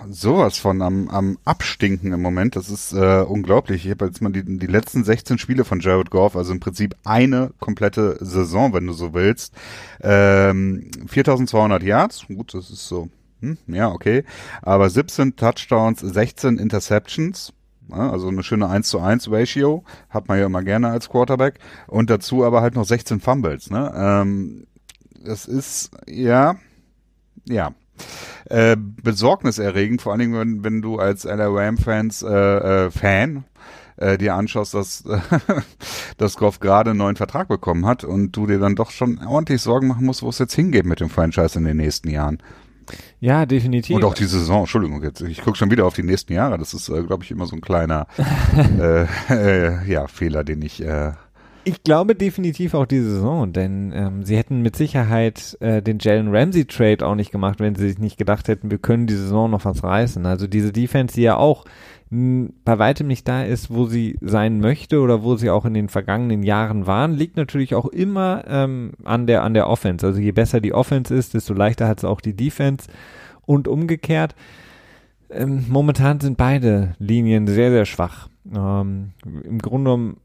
sowas 0.09 0.59
von 0.59 0.83
am, 0.83 1.09
am 1.09 1.39
Abstinken 1.45 2.13
im 2.13 2.21
Moment. 2.21 2.57
Das 2.57 2.69
ist 2.69 2.93
äh, 2.93 3.25
unglaublich. 3.27 3.85
Ich 3.85 3.91
habe 3.91 4.07
jetzt 4.07 4.21
mal 4.21 4.33
die, 4.33 4.45
die 4.45 4.67
letzten 4.67 5.05
16 5.05 5.39
Spiele 5.39 5.65
von 5.65 5.81
Jared 5.81 6.11
Goff, 6.11 6.37
also 6.37 6.53
im 6.53 6.61
Prinzip 6.61 6.95
eine 7.05 7.53
komplette 7.61 8.19
Saison, 8.21 8.73
wenn 8.73 8.87
du 8.87 8.93
so 8.93 9.15
willst. 9.15 9.55
Ähm, 10.03 10.91
4200 11.07 11.83
Yards, 11.83 12.27
gut, 12.29 12.55
das 12.55 12.71
ist 12.71 12.87
so, 12.87 13.09
hm, 13.41 13.59
ja, 13.67 13.91
okay. 13.91 14.25
Aber 14.63 14.89
17 14.89 15.37
Touchdowns, 15.37 16.01
16 16.01 16.59
Interceptions. 16.59 17.53
Also 17.91 18.29
eine 18.29 18.43
schöne 18.43 18.69
1 18.69 18.89
zu 18.89 18.99
1 18.99 19.31
Ratio, 19.31 19.85
hat 20.09 20.29
man 20.29 20.39
ja 20.39 20.47
immer 20.47 20.63
gerne 20.63 20.89
als 20.89 21.11
Quarterback. 21.11 21.59
Und 21.87 22.09
dazu 22.09 22.45
aber 22.45 22.63
halt 22.63 22.75
noch 22.75 22.87
16 22.87 23.21
Fumbles. 23.21 23.71
Ne? 23.71 23.93
Ähm, 23.95 24.67
das 25.25 25.47
ist, 25.47 25.91
ja, 26.07 26.57
ja. 27.47 27.75
Äh, 28.47 28.77
besorgniserregend, 28.77 30.03
vor 30.03 30.13
allen 30.13 30.21
Dingen, 30.21 30.39
wenn, 30.39 30.65
wenn 30.65 30.83
du 30.83 30.99
als 30.99 31.25
LA 31.25 31.47
Ram-Fans 31.47 32.23
äh, 32.23 32.29
äh, 32.87 32.91
Fan 32.91 33.45
äh, 33.97 34.19
dir 34.19 34.35
anschaust, 34.35 34.75
dass, 34.75 35.05
äh, 35.07 35.19
dass 36.19 36.37
Goff 36.37 36.61
gerade 36.61 36.91
einen 36.91 36.99
neuen 36.99 37.17
Vertrag 37.17 37.49
bekommen 37.49 37.87
hat 37.87 38.05
und 38.05 38.33
du 38.33 38.47
dir 38.47 38.59
dann 38.59 38.75
doch 38.75 38.91
schon 38.91 39.19
ordentlich 39.25 39.63
Sorgen 39.63 39.89
machen 39.89 40.05
musst, 40.05 40.23
wo 40.23 40.29
es 40.29 40.39
jetzt 40.39 40.55
hingeht 40.55 40.85
mit 40.85 41.01
dem 41.01 41.09
Franchise 41.09 41.59
in 41.59 41.65
den 41.65 41.77
nächsten 41.77 42.11
Jahren. 42.11 42.39
Ja, 43.21 43.47
definitiv. 43.47 43.97
Und 43.97 44.05
auch 44.05 44.15
die 44.15 44.27
Saison, 44.27 44.61
Entschuldigung, 44.61 45.03
jetzt, 45.03 45.23
ich 45.23 45.41
gucke 45.41 45.57
schon 45.57 45.71
wieder 45.71 45.87
auf 45.87 45.95
die 45.95 46.03
nächsten 46.03 46.35
Jahre. 46.35 46.59
Das 46.59 46.75
ist, 46.75 46.91
äh, 46.91 47.03
glaube 47.03 47.25
ich, 47.25 47.31
immer 47.31 47.47
so 47.47 47.57
ein 47.57 47.63
kleiner 47.63 48.07
äh, 48.79 49.07
äh, 49.31 49.91
ja, 49.91 50.07
Fehler, 50.07 50.45
den 50.45 50.61
ich 50.61 50.83
äh, 50.83 51.13
ich 51.65 51.83
glaube 51.83 52.15
definitiv 52.15 52.75
auch 52.75 52.87
diese 52.87 53.11
Saison, 53.11 53.53
denn 53.53 53.93
ähm, 53.95 54.23
sie 54.23 54.37
hätten 54.37 54.63
mit 54.63 54.77
Sicherheit 54.77 55.57
äh, 55.61 55.83
den 55.83 55.99
Jalen 55.99 56.35
Ramsey 56.35 56.67
Trade 56.67 57.07
auch 57.07 57.15
nicht 57.15 57.31
gemacht, 57.31 57.61
wenn 57.61 57.75
sie 57.75 57.89
sich 57.89 57.99
nicht 57.99 58.19
gedacht 58.19 58.49
hätten, 58.49 58.71
wir 58.71 58.79
können 58.79 59.07
die 59.07 59.15
Saison 59.15 59.51
noch 59.51 59.65
was 59.65 59.83
reißen. 59.83 60.27
Also 60.27 60.47
diese 60.47 60.73
Defense, 60.73 61.15
die 61.15 61.23
ja 61.23 61.37
auch 61.37 61.65
mh, 62.11 62.51
bei 62.65 62.79
weitem 62.79 63.07
nicht 63.07 63.27
da 63.27 63.43
ist, 63.43 63.73
wo 63.73 63.87
sie 63.87 64.17
sein 64.21 64.61
möchte 64.61 65.01
oder 65.01 65.23
wo 65.23 65.37
sie 65.37 65.51
auch 65.51 65.65
in 65.65 65.75
den 65.75 65.89
vergangenen 65.89 66.43
Jahren 66.43 66.87
waren, 66.87 67.15
liegt 67.15 67.37
natürlich 67.37 67.75
auch 67.75 67.87
immer 67.87 68.45
ähm, 68.47 68.93
an 69.05 69.27
der 69.27 69.43
an 69.43 69.55
der 69.55 69.69
Offense. 69.69 70.07
Also 70.07 70.21
je 70.21 70.33
besser 70.33 70.61
die 70.61 70.75
Offense 70.75 71.15
ist, 71.15 71.35
desto 71.35 71.55
leichter 71.55 71.89
hat 71.89 71.99
es 71.99 72.05
auch 72.05 72.21
die 72.21 72.37
Defense 72.37 72.89
und 73.47 73.69
umgekehrt. 73.69 74.35
Ähm, 75.31 75.65
momentan 75.69 76.21
sind 76.21 76.37
beide 76.37 76.95
Linien 76.99 77.47
sehr 77.47 77.71
sehr 77.71 77.87
schwach. 77.87 78.29
Ähm, 78.55 79.13
Im 79.25 79.59
Grunde 79.59 79.91
genommen 79.91 80.17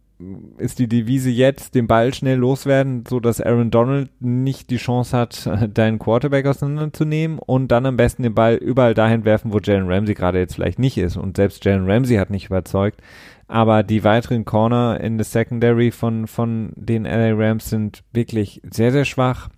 ist 0.58 0.80
die 0.80 0.88
Devise 0.88 1.30
jetzt, 1.30 1.76
den 1.76 1.88
Ball 1.88 2.14
schnell 2.14 2.38
loswerden, 2.38 3.06
so 3.08 3.20
dass 3.20 3.40
Aaron 3.40 3.72
Donald 3.72 4.10
nicht 4.20 4.70
die 4.70 4.78
Chance 4.78 5.18
hat, 5.18 5.50
deinen 5.74 6.00
Quarterback 6.00 6.46
auseinanderzunehmen 6.46 7.40
und 7.40 7.70
dann 7.70 7.86
am 7.86 7.98
besten 7.98 8.24
den 8.24 8.36
Ball 8.36 8.56
überall 8.56 8.94
dahin 8.94 9.24
werfen, 9.24 9.54
wo 9.54 9.60
Jalen 9.60 9.90
Ramsey 9.90 10.16
gerade 10.16 10.40
jetzt 10.40 10.56
vielleicht 10.56 10.80
nicht 10.80 10.98
ist. 10.98 11.16
Und 11.16 11.38
selbst 11.38 11.64
Jalen 11.64 11.90
Ramsey 11.90 12.18
hat 12.18 12.30
nicht 12.30 12.48
überzeugt. 12.48 13.02
Aber 13.48 13.82
die 13.82 14.04
weiteren 14.04 14.46
Corner 14.46 15.00
in 15.02 15.18
der 15.18 15.26
Secondary 15.26 15.92
von, 15.92 16.28
von 16.28 16.72
den 16.76 17.06
LA 17.06 17.34
Rams 17.34 17.70
sind 17.70 18.04
wirklich 18.12 18.62
sehr, 18.70 18.92
sehr 18.92 19.06
schwach. 19.06 19.50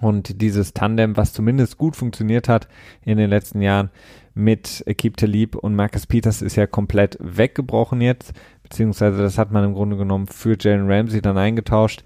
Und 0.00 0.40
dieses 0.40 0.74
Tandem, 0.74 1.16
was 1.16 1.32
zumindest 1.32 1.78
gut 1.78 1.94
funktioniert 1.94 2.48
hat 2.48 2.66
in 3.04 3.18
den 3.18 3.30
letzten 3.30 3.62
Jahren 3.62 3.90
mit 4.34 4.82
Akib 4.88 5.16
Talib 5.18 5.54
und 5.54 5.76
Marcus 5.76 6.06
Peters, 6.06 6.42
ist 6.42 6.56
ja 6.56 6.66
komplett 6.66 7.16
weggebrochen 7.20 8.00
jetzt 8.00 8.32
beziehungsweise 8.72 9.20
das 9.20 9.36
hat 9.36 9.52
man 9.52 9.64
im 9.64 9.74
Grunde 9.74 9.98
genommen 9.98 10.26
für 10.26 10.56
Jalen 10.58 10.90
Ramsey 10.90 11.20
dann 11.20 11.36
eingetauscht. 11.36 12.02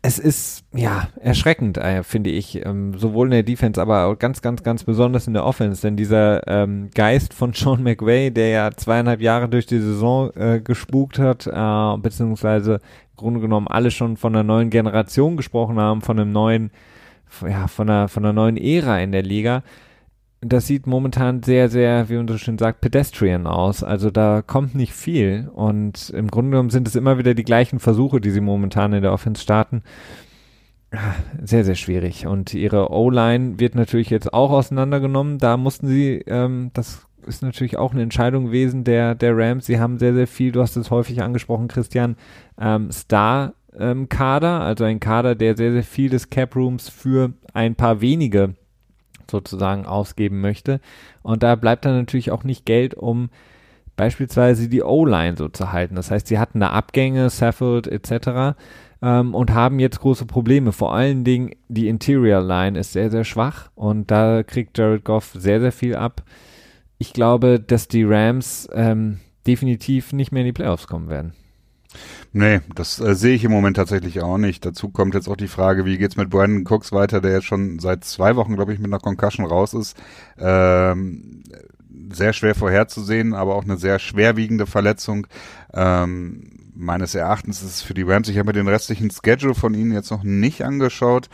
Es 0.00 0.18
ist 0.18 0.64
ja 0.74 1.08
erschreckend, 1.20 1.76
äh, 1.76 2.02
finde 2.02 2.30
ich, 2.30 2.64
ähm, 2.64 2.96
sowohl 2.98 3.26
in 3.26 3.32
der 3.32 3.42
Defense, 3.42 3.80
aber 3.80 4.16
ganz, 4.16 4.40
ganz, 4.40 4.62
ganz 4.62 4.84
besonders 4.84 5.26
in 5.26 5.34
der 5.34 5.44
Offense, 5.44 5.82
denn 5.82 5.96
dieser 5.96 6.46
ähm, 6.46 6.90
Geist 6.94 7.34
von 7.34 7.52
Sean 7.54 7.82
McVay, 7.82 8.30
der 8.30 8.48
ja 8.48 8.70
zweieinhalb 8.74 9.20
Jahre 9.20 9.48
durch 9.48 9.66
die 9.66 9.78
Saison 9.78 10.30
äh, 10.36 10.60
gespukt 10.60 11.18
hat, 11.18 11.46
äh, 11.46 11.98
beziehungsweise 11.98 12.74
im 12.74 13.16
Grunde 13.16 13.40
genommen 13.40 13.68
alle 13.68 13.90
schon 13.90 14.16
von 14.16 14.34
einer 14.34 14.42
neuen 14.42 14.70
Generation 14.70 15.36
gesprochen 15.36 15.78
haben, 15.78 16.00
von 16.00 16.18
einem 16.18 16.32
neuen, 16.32 16.70
ja, 17.46 17.66
von 17.66 17.90
einer, 17.90 18.08
von 18.08 18.24
einer 18.24 18.32
neuen 18.32 18.56
Ära 18.56 19.00
in 19.00 19.12
der 19.12 19.22
Liga 19.22 19.62
das 20.44 20.66
sieht 20.66 20.86
momentan 20.86 21.42
sehr, 21.42 21.68
sehr, 21.68 22.08
wie 22.08 22.16
man 22.16 22.28
so 22.28 22.38
schön 22.38 22.58
sagt, 22.58 22.80
pedestrian 22.80 23.46
aus. 23.46 23.82
Also 23.82 24.10
da 24.10 24.42
kommt 24.42 24.74
nicht 24.74 24.92
viel. 24.92 25.50
Und 25.54 26.10
im 26.10 26.28
Grunde 26.28 26.52
genommen 26.52 26.70
sind 26.70 26.88
es 26.88 26.96
immer 26.96 27.18
wieder 27.18 27.34
die 27.34 27.44
gleichen 27.44 27.80
Versuche, 27.80 28.20
die 28.20 28.30
sie 28.30 28.40
momentan 28.40 28.92
in 28.92 29.02
der 29.02 29.12
Offense 29.12 29.42
starten. 29.42 29.82
Ah, 30.92 31.14
sehr, 31.42 31.64
sehr 31.64 31.74
schwierig. 31.74 32.26
Und 32.26 32.54
ihre 32.54 32.90
O-Line 32.90 33.58
wird 33.58 33.74
natürlich 33.74 34.10
jetzt 34.10 34.32
auch 34.32 34.50
auseinandergenommen. 34.50 35.38
Da 35.38 35.56
mussten 35.56 35.88
sie, 35.88 36.22
ähm, 36.26 36.70
das 36.74 37.06
ist 37.26 37.42
natürlich 37.42 37.76
auch 37.76 37.92
eine 37.92 38.02
Entscheidung 38.02 38.46
gewesen 38.46 38.84
der, 38.84 39.14
der 39.14 39.36
Rams. 39.36 39.66
Sie 39.66 39.80
haben 39.80 39.98
sehr, 39.98 40.14
sehr 40.14 40.26
viel, 40.26 40.52
du 40.52 40.60
hast 40.60 40.76
es 40.76 40.90
häufig 40.90 41.22
angesprochen, 41.22 41.68
Christian, 41.68 42.16
ähm, 42.60 42.92
Star 42.92 43.54
ähm, 43.76 44.08
also 44.10 44.84
ein 44.84 45.00
Kader, 45.00 45.34
der 45.34 45.56
sehr, 45.56 45.72
sehr 45.72 45.82
viel 45.82 46.10
des 46.10 46.30
Cap 46.30 46.54
Rooms 46.54 46.88
für 46.88 47.32
ein 47.52 47.74
paar 47.74 48.00
wenige 48.00 48.54
sozusagen 49.30 49.86
ausgeben 49.86 50.40
möchte. 50.40 50.80
Und 51.22 51.42
da 51.42 51.54
bleibt 51.54 51.84
dann 51.84 51.96
natürlich 51.96 52.30
auch 52.30 52.44
nicht 52.44 52.66
Geld, 52.66 52.94
um 52.94 53.30
beispielsweise 53.96 54.68
die 54.68 54.82
O-Line 54.82 55.36
so 55.36 55.48
zu 55.48 55.72
halten. 55.72 55.94
Das 55.94 56.10
heißt, 56.10 56.26
sie 56.26 56.38
hatten 56.38 56.60
da 56.60 56.70
Abgänge, 56.70 57.30
Saffold 57.30 57.86
etc. 57.86 58.56
ähm, 59.02 59.34
und 59.34 59.52
haben 59.52 59.78
jetzt 59.78 60.00
große 60.00 60.26
Probleme. 60.26 60.72
Vor 60.72 60.94
allen 60.94 61.24
Dingen 61.24 61.52
die 61.68 61.88
Interior 61.88 62.42
Line 62.42 62.78
ist 62.78 62.92
sehr, 62.92 63.10
sehr 63.10 63.24
schwach 63.24 63.70
und 63.74 64.10
da 64.10 64.42
kriegt 64.42 64.76
Jared 64.78 65.04
Goff 65.04 65.32
sehr, 65.34 65.60
sehr 65.60 65.72
viel 65.72 65.96
ab. 65.96 66.22
Ich 66.98 67.12
glaube, 67.12 67.60
dass 67.60 67.88
die 67.88 68.04
Rams 68.04 68.68
ähm, 68.72 69.20
definitiv 69.46 70.12
nicht 70.12 70.32
mehr 70.32 70.42
in 70.42 70.46
die 70.46 70.52
Playoffs 70.52 70.86
kommen 70.86 71.08
werden. 71.08 71.34
Nee, 72.32 72.60
das 72.74 73.00
äh, 73.00 73.14
sehe 73.14 73.34
ich 73.34 73.44
im 73.44 73.52
Moment 73.52 73.76
tatsächlich 73.76 74.20
auch 74.22 74.38
nicht. 74.38 74.64
Dazu 74.64 74.88
kommt 74.88 75.14
jetzt 75.14 75.28
auch 75.28 75.36
die 75.36 75.48
Frage, 75.48 75.84
wie 75.84 75.98
geht's 75.98 76.16
mit 76.16 76.30
Brandon 76.30 76.66
Cooks 76.66 76.92
weiter, 76.92 77.20
der 77.20 77.32
jetzt 77.32 77.46
schon 77.46 77.78
seit 77.78 78.04
zwei 78.04 78.36
Wochen, 78.36 78.56
glaube 78.56 78.72
ich, 78.72 78.78
mit 78.78 78.88
einer 78.88 79.00
Concussion 79.00 79.46
raus 79.46 79.74
ist. 79.74 79.96
Ähm, 80.38 81.44
sehr 82.10 82.32
schwer 82.32 82.54
vorherzusehen, 82.54 83.34
aber 83.34 83.54
auch 83.54 83.64
eine 83.64 83.76
sehr 83.76 83.98
schwerwiegende 83.98 84.66
Verletzung. 84.66 85.26
Ähm, 85.72 86.50
meines 86.74 87.14
Erachtens 87.14 87.62
ist 87.62 87.70
es 87.70 87.82
für 87.82 87.94
die 87.94 88.02
Rams, 88.02 88.28
ich 88.28 88.38
habe 88.38 88.46
mir 88.48 88.52
den 88.52 88.68
restlichen 88.68 89.10
Schedule 89.10 89.54
von 89.54 89.74
ihnen 89.74 89.92
jetzt 89.92 90.10
noch 90.10 90.24
nicht 90.24 90.62
angeschaut. 90.62 91.28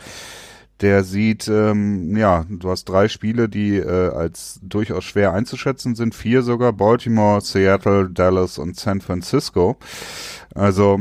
Der 0.81 1.03
sieht, 1.03 1.47
ähm, 1.47 2.17
ja, 2.17 2.45
du 2.49 2.69
hast 2.71 2.85
drei 2.85 3.07
Spiele, 3.07 3.47
die 3.47 3.77
äh, 3.77 4.09
als 4.09 4.59
durchaus 4.63 5.03
schwer 5.03 5.31
einzuschätzen 5.31 5.95
sind, 5.95 6.15
vier 6.15 6.41
sogar, 6.41 6.73
Baltimore, 6.73 7.39
Seattle, 7.41 8.09
Dallas 8.09 8.57
und 8.57 8.79
San 8.79 8.99
Francisco. 8.99 9.77
Also 10.55 10.99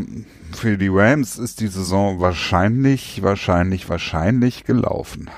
für 0.52 0.76
die 0.76 0.88
Rams 0.88 1.38
ist 1.38 1.60
die 1.60 1.68
Saison 1.68 2.20
wahrscheinlich, 2.20 3.22
wahrscheinlich, 3.22 3.88
wahrscheinlich 3.88 4.64
gelaufen. 4.64 5.30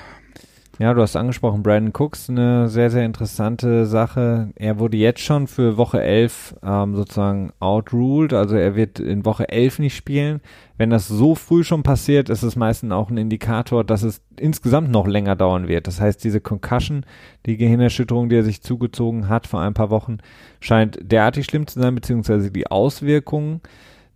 Ja, 0.83 0.93
du 0.93 1.01
hast 1.01 1.15
angesprochen, 1.15 1.63
Brandon 1.63 1.93
Cooks, 1.93 2.29
eine 2.29 2.67
sehr, 2.67 2.89
sehr 2.89 3.05
interessante 3.05 3.85
Sache. 3.85 4.51
Er 4.55 4.79
wurde 4.79 4.97
jetzt 4.97 5.21
schon 5.21 5.47
für 5.47 5.77
Woche 5.77 6.03
11 6.03 6.55
ähm, 6.61 6.93
sozusagen 6.97 7.53
outruled, 7.61 8.33
also 8.33 8.57
er 8.57 8.75
wird 8.75 8.99
in 8.99 9.23
Woche 9.23 9.47
11 9.47 9.79
nicht 9.79 9.95
spielen. 9.95 10.41
Wenn 10.77 10.89
das 10.89 11.07
so 11.07 11.35
früh 11.35 11.63
schon 11.63 11.83
passiert, 11.83 12.29
ist 12.29 12.43
es 12.43 12.57
meistens 12.57 12.91
auch 12.91 13.09
ein 13.09 13.15
Indikator, 13.15 13.85
dass 13.85 14.03
es 14.03 14.19
insgesamt 14.35 14.91
noch 14.91 15.07
länger 15.07 15.37
dauern 15.37 15.69
wird. 15.69 15.87
Das 15.87 16.01
heißt, 16.01 16.21
diese 16.21 16.41
Concussion, 16.41 17.05
die 17.45 17.55
Gehirnerschütterung, 17.55 18.27
die 18.27 18.35
er 18.35 18.43
sich 18.43 18.61
zugezogen 18.61 19.29
hat 19.29 19.47
vor 19.47 19.61
ein 19.61 19.73
paar 19.73 19.89
Wochen, 19.89 20.17
scheint 20.59 20.99
derartig 21.01 21.45
schlimm 21.45 21.65
zu 21.65 21.79
sein, 21.79 21.95
beziehungsweise 21.95 22.51
die 22.51 22.67
Auswirkungen 22.67 23.61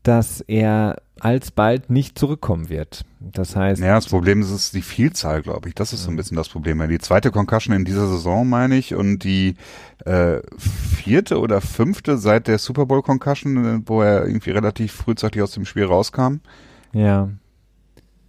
dass 0.04 0.42
er 0.42 1.02
alsbald 1.20 1.90
nicht 1.90 2.18
zurückkommen 2.18 2.70
wird. 2.70 3.04
Das 3.20 3.56
heißt. 3.56 3.82
Ja, 3.82 3.96
das 3.96 4.08
Problem 4.08 4.42
ist, 4.42 4.52
ist 4.52 4.74
die 4.74 4.82
Vielzahl, 4.82 5.42
glaube 5.42 5.70
ich. 5.70 5.76
Das 5.76 5.94
ist 5.94 6.04
so 6.04 6.10
ein 6.10 6.16
bisschen 6.16 6.38
das 6.38 6.50
Problem. 6.50 6.88
Die 6.88 7.00
zweite 7.00 7.32
Concussion 7.32 7.76
in 7.76 7.86
dieser 7.86 8.08
Saison, 8.08 8.48
meine 8.48 8.78
ich, 8.78 8.94
und 8.94 9.20
die 9.20 9.56
äh, 10.06 10.40
vierte 10.58 11.40
oder 11.40 11.62
fünfte 11.62 12.18
seit 12.18 12.48
der 12.48 12.60
Super 12.60 12.86
Bowl 12.86 13.02
Concussion, 13.02 13.84
wo 13.88 14.02
er 14.02 14.26
irgendwie 14.26 14.52
relativ 14.52 14.92
frühzeitig 14.94 15.42
aus 15.42 15.52
dem 15.52 15.66
Spiel 15.66 15.86
rauskam. 15.86 16.38
Ja. 16.94 17.30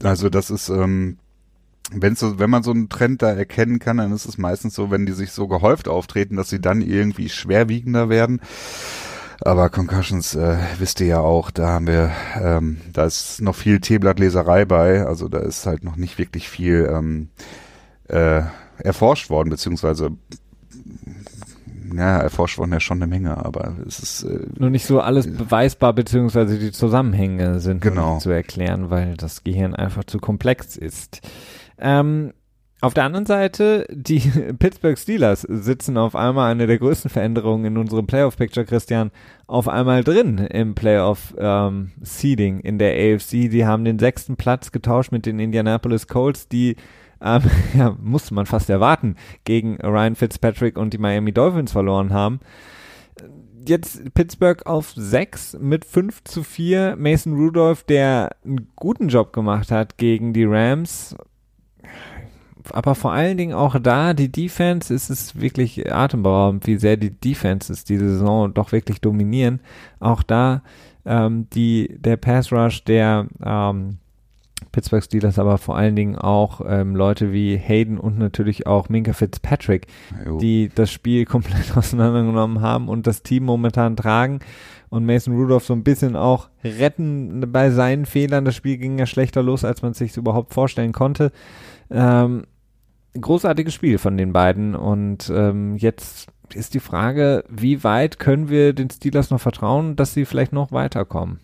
Also 0.03 0.31
das 0.31 0.51
ist, 0.51 0.69
ähm, 0.69 1.19
wenn 1.91 2.17
so, 2.17 2.39
wenn 2.39 2.51
man 2.51 2.63
so 2.63 2.71
einen 2.71 2.89
Trend 2.89 3.23
da 3.23 3.31
erkennen 3.31 3.79
kann, 3.79 3.97
dann 3.99 4.13
ist 4.13 4.27
es 4.27 4.39
meistens 4.39 4.75
so, 4.75 4.91
wenn 4.91 5.07
die 5.07 5.13
sich 5.13 5.33
so 5.33 5.49
gehäuft 5.49 5.89
auftreten, 5.89 6.37
dass 6.37 6.51
sie 6.51 6.61
dann 6.61 6.83
irgendwie 6.83 7.29
schwerwiegender 7.29 8.09
werden. 8.09 8.41
Aber 9.41 9.71
Concussions 9.71 10.35
äh, 10.35 10.57
wisst 10.79 11.01
ihr 11.01 11.07
ja 11.07 11.21
auch, 11.21 11.51
da 11.51 11.69
haben 11.69 11.87
wir, 11.87 12.11
ähm, 12.43 12.79
da 12.93 13.05
ist 13.05 13.41
noch 13.41 13.55
viel 13.55 13.81
Teeblattleserei 13.81 14.65
bei, 14.65 15.07
also 15.07 15.29
da 15.29 15.39
ist 15.39 15.65
halt 15.67 15.85
noch 15.85 15.97
nicht 15.97 16.19
wirklich 16.19 16.49
viel 16.49 16.91
ähm, 16.93 17.29
äh, 18.09 18.43
erforscht 18.79 19.31
worden, 19.31 19.51
beziehungsweise 19.51 20.11
ja, 21.95 22.19
erforscht 22.19 22.59
worden 22.59 22.73
ja 22.73 22.81
schon 22.81 22.99
eine 22.99 23.07
Menge, 23.07 23.45
aber 23.45 23.77
es 23.87 23.99
ist 24.01 24.23
äh, 24.25 24.47
nur 24.57 24.71
nicht 24.71 24.87
so 24.87 25.01
alles 25.01 25.33
beweisbar, 25.33 25.93
beziehungsweise 25.93 26.59
die 26.59 26.73
Zusammenhänge 26.73 27.61
sind 27.61 27.81
genau. 27.81 28.19
zu 28.19 28.31
erklären, 28.31 28.91
weil 28.91 29.15
das 29.17 29.45
Gehirn 29.45 29.75
einfach 29.75 30.05
zu 30.05 30.19
komplex 30.19 30.77
ist. 30.77 31.21
Ähm, 31.79 32.33
auf 32.81 32.95
der 32.95 33.05
anderen 33.05 33.27
Seite, 33.27 33.87
die 33.91 34.21
Pittsburgh 34.59 34.97
Steelers 34.97 35.43
sitzen 35.43 35.97
auf 35.97 36.15
einmal 36.15 36.53
eine 36.53 36.69
der 36.69 36.79
größten 36.79 37.11
Veränderungen 37.11 37.65
in 37.65 37.77
unserem 37.77 38.07
Playoff-Picture, 38.07 38.65
Christian, 38.65 39.11
auf 39.49 39.69
einmal 39.69 40.05
drin 40.05 40.39
im 40.39 40.77
Playoff-Seeding 40.77 42.55
ähm, 42.57 42.61
in 42.63 42.79
der 42.79 42.93
AFC. 42.93 43.51
Die 43.51 43.67
haben 43.67 43.85
den 43.85 43.99
sechsten 43.99 44.37
Platz 44.37 44.71
getauscht 44.71 45.11
mit 45.11 45.27
den 45.27 45.41
Indianapolis 45.41 46.07
Colts, 46.07 46.47
die 46.47 46.77
ähm, 47.21 47.43
ja, 47.75 47.97
musste 48.01 48.35
man 48.35 48.47
fast 48.47 48.71
erwarten, 48.71 49.17
gegen 49.43 49.77
Ryan 49.81 50.15
Fitzpatrick 50.15 50.79
und 50.79 50.93
die 50.93 50.99
Miami 50.99 51.33
Dolphins 51.33 51.73
verloren 51.73 52.13
haben. 52.13 52.39
Jetzt 53.67 54.15
Pittsburgh 54.15 54.65
auf 54.67 54.93
6 54.95 55.59
mit 55.61 55.85
5 55.85 56.25
zu 56.25 56.43
4. 56.45 56.97
Mason 56.97 57.35
Rudolph, 57.35 57.83
der 57.83 58.37
einen 58.45 58.69
guten 58.77 59.09
Job 59.09 59.33
gemacht 59.33 59.73
hat 59.73 59.99
gegen 59.99 60.33
die 60.33 60.45
Rams 60.45 61.17
aber 62.73 62.95
vor 62.95 63.13
allen 63.13 63.37
Dingen 63.37 63.55
auch 63.55 63.79
da, 63.79 64.15
die 64.15 64.31
Defense, 64.31 64.93
ist 64.93 65.11
es 65.11 65.41
wirklich 65.41 65.93
atemberaubend, 65.93 66.67
wie 66.67 66.77
sehr 66.77 66.97
die 66.97 67.11
Defenses 67.11 67.85
diese 67.85 68.09
Saison 68.09 68.53
doch 68.53 68.73
wirklich 68.73 69.01
dominieren. 69.01 69.61
Auch 70.01 70.23
da 70.23 70.63
ähm, 71.05 71.47
die, 71.55 71.97
der 71.99 72.17
Pass 72.17 72.53
Rush 72.53 72.85
der 72.85 73.27
ähm, 73.45 73.99
Pittsburgh 74.73 75.03
Steelers, 75.03 75.39
aber 75.39 75.59
vor 75.59 75.77
allen 75.77 75.97
Dingen 75.97 76.17
auch 76.17 76.61
ähm, 76.67 76.95
Leute 76.95 77.33
wie 77.33 77.57
Hayden 77.57 77.99
und 77.99 78.19
natürlich 78.19 78.67
auch 78.67 78.89
Minka 78.89 79.13
Fitzpatrick, 79.13 79.87
jo. 80.25 80.39
die 80.39 80.71
das 80.75 80.91
Spiel 80.91 81.25
komplett 81.27 81.77
auseinandergenommen 81.77 82.61
haben 82.61 82.89
und 82.89 83.07
das 83.07 83.23
Team 83.23 83.45
momentan 83.45 83.97
tragen 83.97 84.41
und 84.91 85.05
Mason 85.05 85.35
Rudolph 85.35 85.65
so 85.65 85.75
ein 85.75 85.85
bisschen 85.85 86.17
auch 86.17 86.49
retten 86.65 87.53
bei 87.53 87.71
seinen 87.71 88.07
Fehlern. 88.07 88.45
Das 88.45 88.55
Spiel 88.55 88.79
ging 88.79 88.99
ja 88.99 89.07
schlechter 89.07 89.43
los, 89.43 89.65
als 89.65 89.83
man 89.83 89.95
sich 89.95 90.17
überhaupt 90.17 90.55
vorstellen 90.55 90.93
konnte. 90.93 91.33
Ähm, 91.91 92.45
großartiges 93.19 93.75
Spiel 93.75 93.99
von 93.99 94.17
den 94.17 94.33
beiden 94.33 94.75
und 94.75 95.31
ähm, 95.35 95.77
jetzt 95.77 96.29
ist 96.55 96.75
die 96.75 96.81
Frage, 96.81 97.45
wie 97.49 97.85
weit 97.85 98.19
können 98.19 98.49
wir 98.49 98.73
den 98.73 98.91
Steelers 98.91 99.31
noch 99.31 99.41
vertrauen, 99.41 99.97
dass 99.97 100.15
sie 100.15 100.25
vielleicht 100.25 100.53
noch 100.53 100.73
weiterkommen? 100.73 101.41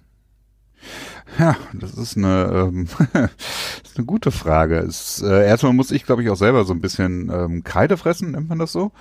Ja, 1.39 1.57
das 1.73 1.95
ist 1.95 2.17
eine, 2.17 2.69
ähm, 2.73 2.89
das 3.13 3.31
ist 3.85 3.97
eine 3.97 4.07
gute 4.07 4.31
Frage. 4.31 4.79
Es, 4.79 5.23
äh, 5.23 5.47
erstmal 5.47 5.73
muss 5.73 5.91
ich, 5.91 6.05
glaube 6.05 6.23
ich, 6.23 6.31
auch 6.31 6.37
selber 6.37 6.65
so 6.65 6.73
ein 6.73 6.81
bisschen 6.81 7.31
ähm, 7.33 7.65
Kreide 7.65 7.97
fressen, 7.97 8.33
nennt 8.33 8.49
man 8.49 8.59
das 8.59 8.73
so? 8.73 8.93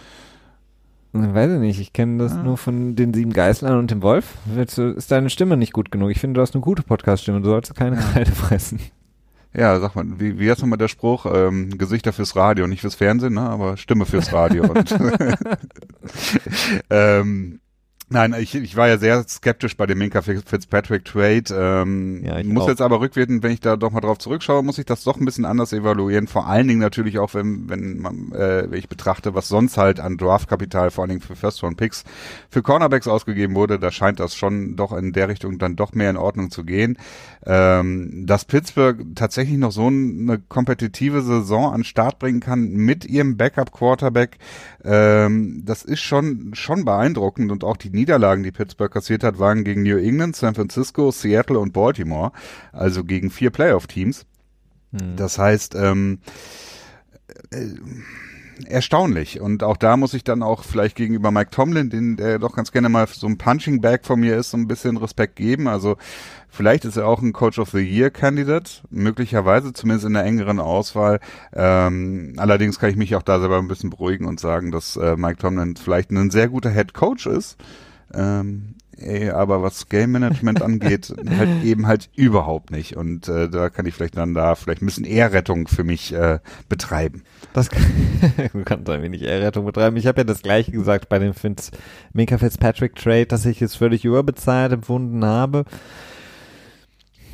Weiß 1.15 1.51
ich 1.51 1.59
nicht, 1.59 1.79
ich 1.79 1.93
kenne 1.93 2.23
das 2.23 2.33
ja. 2.33 2.41
nur 2.41 2.57
von 2.57 2.95
den 2.95 3.13
sieben 3.13 3.33
Geißlern 3.33 3.77
und 3.77 3.91
dem 3.91 4.01
Wolf. 4.01 4.35
Ist 4.57 5.11
deine 5.11 5.29
Stimme 5.29 5.57
nicht 5.57 5.71
gut 5.71 5.91
genug? 5.91 6.09
Ich 6.09 6.19
finde, 6.19 6.39
du 6.39 6.41
hast 6.41 6.55
eine 6.55 6.61
gute 6.61 6.81
Podcast-Stimme, 6.81 7.41
du 7.41 7.49
sollst 7.49 7.75
keine 7.75 7.97
Kreide 7.97 8.31
fressen. 8.31 8.79
Ja, 9.55 9.79
sag 9.79 9.95
mal, 9.95 10.05
wie, 10.19 10.39
wie 10.39 10.49
heißt 10.49 10.61
nochmal 10.61 10.79
der 10.79 10.87
Spruch? 10.87 11.27
Ähm, 11.31 11.77
Gesichter 11.77 12.11
fürs 12.11 12.35
Radio, 12.35 12.65
nicht 12.65 12.81
fürs 12.81 12.95
Fernsehen, 12.95 13.35
ne? 13.35 13.41
aber 13.41 13.77
Stimme 13.77 14.05
fürs 14.05 14.33
Radio. 14.33 14.63
und, 14.71 14.95
ähm, 16.89 17.59
Nein, 18.13 18.35
ich, 18.39 18.53
ich 18.53 18.75
war 18.75 18.87
ja 18.87 18.99
sehr 18.99 19.27
skeptisch 19.27 19.75
bei 19.75 19.87
dem 19.87 19.97
Minka 19.97 20.21
Fitzpatrick 20.21 21.03
Trade. 21.03 21.45
Ähm, 21.51 22.23
ja, 22.23 22.37
ich 22.37 22.45
muss 22.45 22.65
auch. 22.65 22.67
jetzt 22.67 22.81
aber 22.81 22.99
rückwirkend, 22.99 23.41
wenn 23.41 23.51
ich 23.51 23.59
da 23.59 23.75
doch 23.75 23.89
mal 23.89 24.01
drauf 24.01 24.19
zurückschaue, 24.19 24.61
muss 24.61 24.77
ich 24.77 24.85
das 24.85 25.03
doch 25.03 25.19
ein 25.19 25.25
bisschen 25.25 25.45
anders 25.45 25.73
evaluieren. 25.73 26.27
Vor 26.27 26.45
allen 26.45 26.67
Dingen 26.67 26.79
natürlich 26.79 27.17
auch, 27.17 27.33
wenn, 27.33 27.67
wenn 27.69 27.97
man, 27.97 28.31
äh, 28.31 28.69
wenn 28.69 28.77
ich 28.77 28.87
betrachte, 28.87 29.33
was 29.33 29.47
sonst 29.47 29.77
halt 29.77 29.99
an 29.99 30.17
Draftkapital, 30.17 30.91
vor 30.91 31.01
allen 31.01 31.09
Dingen 31.09 31.21
für 31.21 31.35
First 31.35 31.63
Round 31.63 31.75
Picks, 31.75 32.03
für 32.51 32.61
Cornerbacks 32.61 33.07
ausgegeben 33.07 33.55
wurde. 33.55 33.79
Da 33.79 33.89
scheint 33.89 34.19
das 34.19 34.35
schon 34.35 34.75
doch 34.75 34.93
in 34.93 35.11
der 35.11 35.27
Richtung 35.27 35.57
dann 35.57 35.75
doch 35.75 35.93
mehr 35.93 36.11
in 36.11 36.17
Ordnung 36.17 36.51
zu 36.51 36.65
gehen. 36.65 36.99
Ähm, 37.47 38.27
dass 38.27 38.45
Pittsburgh 38.45 39.15
tatsächlich 39.15 39.57
noch 39.57 39.71
so 39.71 39.87
eine 39.87 40.37
kompetitive 40.37 41.23
Saison 41.23 41.73
an 41.73 41.83
Start 41.83 42.19
bringen 42.19 42.41
kann 42.41 42.69
mit 42.73 43.05
ihrem 43.05 43.37
Backup 43.37 43.71
Quarterback, 43.71 44.37
ähm, 44.83 45.61
das 45.65 45.83
ist 45.83 46.01
schon 46.01 46.51
schon 46.53 46.85
beeindruckend 46.85 47.51
und 47.51 47.63
auch 47.63 47.77
die 47.77 47.89
Niederlagen, 47.89 48.43
die 48.43 48.51
Pittsburgh 48.51 48.91
kassiert 48.91 49.23
hat, 49.23 49.39
waren 49.39 49.63
gegen 49.63 49.83
New 49.83 49.97
England, 49.97 50.35
San 50.35 50.55
Francisco, 50.55 51.11
Seattle 51.11 51.59
und 51.59 51.73
Baltimore, 51.73 52.31
also 52.71 53.03
gegen 53.03 53.29
vier 53.29 53.49
Playoff-Teams. 53.49 54.25
Hm. 54.91 55.15
Das 55.15 55.37
heißt, 55.37 55.75
ähm, 55.75 56.19
äh, 57.51 57.67
erstaunlich. 58.67 59.39
Und 59.39 59.63
auch 59.63 59.77
da 59.77 59.97
muss 59.97 60.13
ich 60.13 60.23
dann 60.23 60.43
auch 60.43 60.63
vielleicht 60.63 60.95
gegenüber 60.95 61.31
Mike 61.31 61.51
Tomlin, 61.51 61.89
den 61.89 62.15
der 62.15 62.39
doch 62.39 62.55
ganz 62.55 62.71
gerne 62.71 62.89
mal 62.89 63.07
so 63.07 63.27
ein 63.27 63.37
Punching 63.37 63.81
Bag 63.81 64.01
von 64.03 64.19
mir 64.19 64.37
ist, 64.37 64.51
so 64.51 64.57
ein 64.57 64.67
bisschen 64.67 64.97
Respekt 64.97 65.35
geben. 65.35 65.67
Also 65.67 65.97
vielleicht 66.49 66.85
ist 66.85 66.97
er 66.97 67.07
auch 67.07 67.21
ein 67.21 67.33
Coach 67.33 67.59
of 67.59 67.71
the 67.71 67.79
Year 67.79 68.09
Candidate, 68.09 68.81
möglicherweise 68.89 69.73
zumindest 69.73 70.05
in 70.05 70.13
der 70.13 70.23
engeren 70.23 70.59
Auswahl. 70.59 71.19
Ähm, 71.53 72.33
allerdings 72.37 72.79
kann 72.79 72.89
ich 72.89 72.95
mich 72.95 73.15
auch 73.15 73.23
da 73.23 73.39
selber 73.39 73.57
ein 73.57 73.67
bisschen 73.67 73.89
beruhigen 73.89 74.25
und 74.25 74.39
sagen, 74.39 74.71
dass 74.71 74.95
äh, 74.97 75.15
Mike 75.15 75.37
Tomlin 75.37 75.75
vielleicht 75.75 76.11
ein 76.11 76.31
sehr 76.31 76.49
guter 76.49 76.69
Head 76.69 76.93
Coach 76.93 77.25
ist. 77.27 77.57
Ähm, 78.13 78.75
Ey, 79.03 79.29
aber 79.29 79.61
was 79.61 79.89
Game 79.89 80.11
Management 80.11 80.61
angeht, 80.63 81.13
halt 81.37 81.63
eben 81.63 81.87
halt 81.87 82.09
überhaupt 82.15 82.71
nicht. 82.71 82.95
Und 82.95 83.27
äh, 83.27 83.49
da 83.49 83.69
kann 83.69 83.85
ich 83.85 83.93
vielleicht 83.93 84.17
dann 84.17 84.33
da 84.33 84.55
vielleicht 84.55 84.81
ein 84.81 84.85
bisschen 84.85 85.05
Ehrrettung 85.05 85.67
für 85.67 85.83
mich 85.83 86.13
äh, 86.13 86.39
betreiben. 86.69 87.23
Das 87.53 87.69
kann, 87.69 87.83
du 88.53 88.63
kannst 88.63 88.89
ein 88.89 89.01
wenig 89.01 89.21
Ehrrettung 89.21 89.65
betreiben. 89.65 89.97
Ich 89.97 90.07
habe 90.07 90.21
ja 90.21 90.23
das 90.23 90.41
gleiche 90.41 90.71
gesagt 90.71 91.09
bei 91.09 91.19
dem 91.19 91.33
Fitz, 91.33 91.71
Minka 92.13 92.37
Fitzpatrick 92.37 92.95
Trade, 92.95 93.27
dass 93.27 93.45
ich 93.45 93.61
es 93.61 93.75
völlig 93.75 94.05
überbezahlt 94.05 94.71
empfunden 94.71 95.25
habe. 95.25 95.65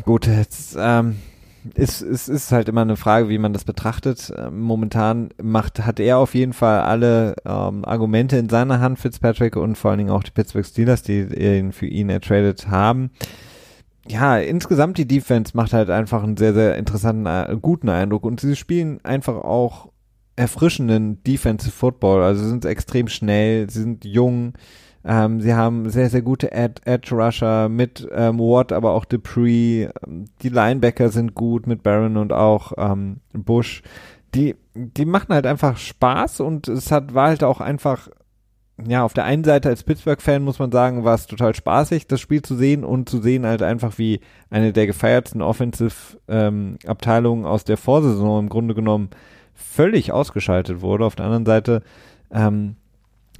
gut, 0.06 0.28
jetzt 0.28 0.76
ähm, 0.80 1.18
ist, 1.73 2.02
ist, 2.02 2.27
ist 2.27 2.52
halt 2.52 2.69
immer 2.69 2.81
eine 2.81 2.95
Frage, 2.95 3.30
wie 3.30 3.38
man 3.38 3.53
das 3.53 3.64
betrachtet. 3.64 4.31
Ähm, 4.38 4.60
momentan 4.60 5.30
macht, 5.41 5.86
hat 5.86 5.99
er 5.99 6.18
auf 6.18 6.36
jeden 6.36 6.53
Fall 6.53 6.81
alle 6.81 7.36
ähm, 7.45 7.86
Argumente 7.86 8.38
in 8.38 8.49
seiner 8.49 8.80
Hand, 8.80 8.99
Fitzpatrick, 8.99 9.56
und 9.56 9.77
vor 9.77 9.91
allen 9.91 9.99
Dingen 9.99 10.10
auch 10.10 10.23
die 10.23 10.31
Pittsburgh 10.31 10.65
Steelers, 10.65 11.03
die 11.03 11.22
ihn 11.22 11.72
für 11.72 11.88
ihn 11.88 12.10
ertradet 12.10 12.69
haben. 12.69 13.11
Ja, 14.07 14.38
insgesamt 14.38 14.98
die 14.98 15.07
Defense 15.07 15.52
macht 15.56 15.73
halt 15.73 15.90
einfach 15.90 16.23
einen 16.23 16.38
sehr, 16.38 16.53
sehr 16.53 16.77
interessanten, 16.77 17.26
äh, 17.26 17.56
guten 17.61 17.90
Eindruck 17.90 18.26
und 18.26 18.40
sie 18.40 18.56
spielen 18.56 18.99
einfach 19.03 19.36
auch 19.36 19.90
erfrischenden 20.36 21.22
Defensive 21.23 21.72
Football. 21.72 22.23
Also 22.23 22.44
sie 22.44 22.49
sind 22.49 22.65
extrem 22.65 23.07
schnell, 23.07 23.69
sie 23.69 23.81
sind 23.81 24.06
jung, 24.06 24.53
ähm, 25.10 25.41
sie 25.41 25.56
haben 25.56 25.90
sehr, 25.90 26.11
sehr 26.11 26.22
gute 26.22 26.52
Ed 26.52 26.81
Edge 26.86 27.15
Rusher 27.15 27.68
mit 27.68 28.07
ähm, 28.11 28.38
Watt, 28.38 28.72
aber 28.72 28.91
auch 28.91 29.06
Dupree. 29.06 29.90
Die 30.44 30.49
Linebacker 30.49 31.10
sind 31.10 31.34
gut 31.34 31.65
mit 31.65 31.81
Barron 31.81 32.15
und 32.15 32.31
auch 32.31 32.73
ähm, 32.77 33.22
Bush. 33.34 33.81
Die, 34.36 34.56
die 34.76 35.06
machen 35.06 35.34
halt 35.34 35.48
einfach 35.48 35.77
Spaß 35.77 36.41
und 36.41 36.68
es 36.68 36.91
hat, 36.91 37.15
war 37.15 37.30
halt 37.30 37.44
auch 37.44 37.60
einfach, 37.60 38.07
ja, 38.86 39.03
auf 39.03 39.15
der 39.15 39.23
einen 39.23 39.44
Seite 39.44 39.69
als 39.69 39.81
Pittsburgh-Fan 39.81 40.44
muss 40.44 40.60
man 40.60 40.72
sagen, 40.72 41.03
war 41.03 41.15
es 41.15 41.26
total 41.26 41.56
spaßig, 41.56 42.06
das 42.06 42.22
Spiel 42.22 42.44
zu 42.44 42.56
sehen 42.56 42.84
und 42.84 43.10
zu 43.10 43.19
sehen 43.19 43.48
halt 43.48 43.64
einfach, 43.64 43.98
wie 43.98 44.19
eine 44.52 44.73
der 44.73 44.86
gefeiertsten 44.86 45.41
Offensive-Abteilungen 45.41 47.45
ähm, 47.45 47.49
aus 47.49 47.64
der 47.64 47.77
Vorsaison 47.77 48.41
im 48.41 48.49
Grunde 48.49 48.76
genommen 48.76 49.10
völlig 49.56 50.11
ausgeschaltet 50.11 50.81
wurde. 50.81 51.06
Auf 51.06 51.15
der 51.15 51.26
anderen 51.26 51.48
Seite 51.48 51.81
ähm, 52.31 52.76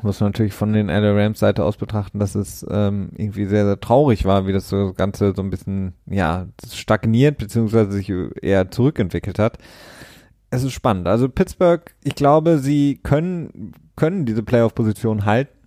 muss 0.04 0.20
man 0.20 0.30
natürlich 0.30 0.54
von 0.54 0.74
den 0.74 0.88
LA 0.88 1.14
Rams 1.14 1.40
Seite 1.40 1.64
aus 1.64 1.78
betrachten, 1.78 2.20
dass 2.20 2.36
es 2.36 2.66
ähm, 2.70 3.10
irgendwie 3.16 3.46
sehr, 3.46 3.66
sehr 3.66 3.80
traurig 3.80 4.26
war, 4.26 4.48
wie 4.48 4.54
das 4.54 4.70
so 4.70 4.94
Ganze 4.94 5.34
so 5.36 5.42
ein 5.42 5.50
bisschen, 5.50 5.94
ja, 6.06 6.48
stagniert, 6.72 7.38
beziehungsweise 7.38 7.92
sich 7.92 8.12
eher 8.42 8.72
zurückentwickelt 8.72 9.40
hat. 9.40 9.58
Es 10.52 10.64
ist 10.64 10.74
spannend. 10.74 11.08
Also 11.08 11.30
Pittsburgh, 11.30 11.94
ich 12.04 12.16
glaube, 12.16 12.60
sie 12.60 13.00
können, 13.04 13.74
können 13.96 14.26
diese 14.26 14.44
Playoff-Position 14.44 15.26
halten. 15.26 15.59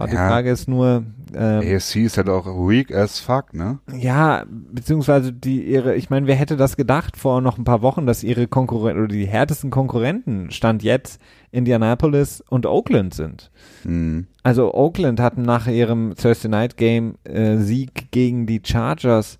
Aber 0.00 0.12
ja. 0.12 0.24
die 0.24 0.32
Frage 0.32 0.50
ist 0.50 0.66
nur. 0.66 1.04
Ähm, 1.34 1.76
AFC 1.76 1.96
ist 1.96 2.16
halt 2.16 2.28
auch 2.28 2.46
weak 2.46 2.92
as 2.92 3.20
fuck, 3.20 3.52
ne? 3.52 3.78
Ja, 3.94 4.44
beziehungsweise 4.48 5.32
die 5.32 5.62
ihre, 5.62 5.94
ich 5.94 6.08
meine, 6.10 6.26
wer 6.26 6.34
hätte 6.34 6.56
das 6.56 6.76
gedacht 6.76 7.16
vor 7.16 7.40
noch 7.40 7.58
ein 7.58 7.64
paar 7.64 7.82
Wochen, 7.82 8.06
dass 8.06 8.24
ihre 8.24 8.48
Konkurrenten 8.48 9.04
oder 9.04 9.14
die 9.14 9.26
härtesten 9.26 9.70
Konkurrenten 9.70 10.50
Stand 10.50 10.82
jetzt 10.82 11.20
Indianapolis 11.52 12.42
und 12.48 12.66
Oakland 12.66 13.14
sind. 13.14 13.50
Mhm. 13.84 14.26
Also 14.42 14.72
Oakland 14.74 15.20
hatten 15.20 15.42
nach 15.42 15.66
ihrem 15.66 16.14
Thursday 16.16 16.50
Night 16.50 16.76
Game 16.78 17.16
äh, 17.24 17.58
Sieg 17.58 18.10
gegen 18.10 18.46
die 18.46 18.62
Chargers 18.64 19.36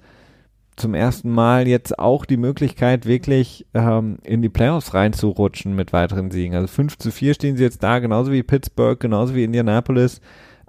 zum 0.77 0.95
ersten 0.95 1.31
Mal 1.31 1.69
jetzt 1.69 1.99
auch 1.99 2.24
die 2.24 2.37
Möglichkeit, 2.37 3.07
wirklich 3.07 3.66
ähm, 3.74 4.19
in 4.24 4.43
die 4.43 4.49
Playoffs 4.49 4.95
reinzurutschen 4.95 5.74
mit 5.74 5.93
weiteren 5.93 6.31
Siegen. 6.31 6.55
Also 6.55 6.69
5 6.69 6.99
zu 6.99 7.11
4 7.11 7.35
stehen 7.35 7.57
sie 7.57 7.62
jetzt 7.65 7.82
da, 7.82 7.99
genauso 7.99 8.32
wie 8.32 8.43
Pittsburgh, 8.43 8.99
genauso 8.99 9.35
wie 9.35 9.45
Indianapolis. 9.45 10.20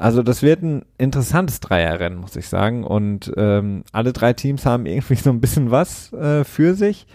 Also 0.01 0.23
das 0.23 0.41
wird 0.41 0.63
ein 0.63 0.83
interessantes 0.97 1.59
Dreierrennen, 1.59 2.17
muss 2.17 2.35
ich 2.35 2.49
sagen. 2.49 2.83
Und 2.83 3.31
ähm, 3.37 3.83
alle 3.91 4.13
drei 4.13 4.33
Teams 4.33 4.65
haben 4.65 4.87
irgendwie 4.87 5.13
so 5.13 5.29
ein 5.29 5.39
bisschen 5.39 5.69
was 5.69 6.11
äh, 6.13 6.43
für 6.43 6.73
sich. 6.73 7.05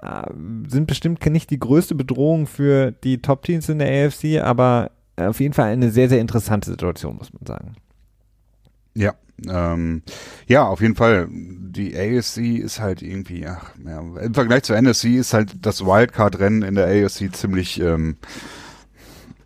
Äh, 0.00 0.22
sind 0.66 0.86
bestimmt 0.86 1.24
nicht 1.26 1.50
die 1.50 1.60
größte 1.60 1.94
Bedrohung 1.94 2.46
für 2.46 2.92
die 2.92 3.20
Top-Teams 3.20 3.68
in 3.68 3.78
der 3.78 4.06
AFC, 4.06 4.40
aber 4.42 4.90
auf 5.16 5.38
jeden 5.38 5.52
Fall 5.52 5.70
eine 5.70 5.90
sehr, 5.90 6.08
sehr 6.08 6.22
interessante 6.22 6.70
Situation, 6.70 7.18
muss 7.18 7.30
man 7.30 7.44
sagen. 7.44 7.74
Ja, 8.94 9.12
ähm, 9.46 10.00
ja, 10.46 10.66
auf 10.66 10.80
jeden 10.80 10.96
Fall. 10.96 11.28
Die 11.30 11.94
ASC 11.94 12.38
ist 12.38 12.80
halt 12.80 13.02
irgendwie, 13.02 13.46
ach, 13.46 13.72
ja, 13.84 14.00
im 14.00 14.32
Vergleich 14.32 14.62
zur 14.62 14.76
NSC 14.76 15.16
ist 15.16 15.34
halt 15.34 15.56
das 15.60 15.84
Wildcard-Rennen 15.84 16.62
in 16.62 16.74
der 16.74 16.86
ASC 16.86 17.34
ziemlich 17.34 17.78
ähm, 17.82 18.16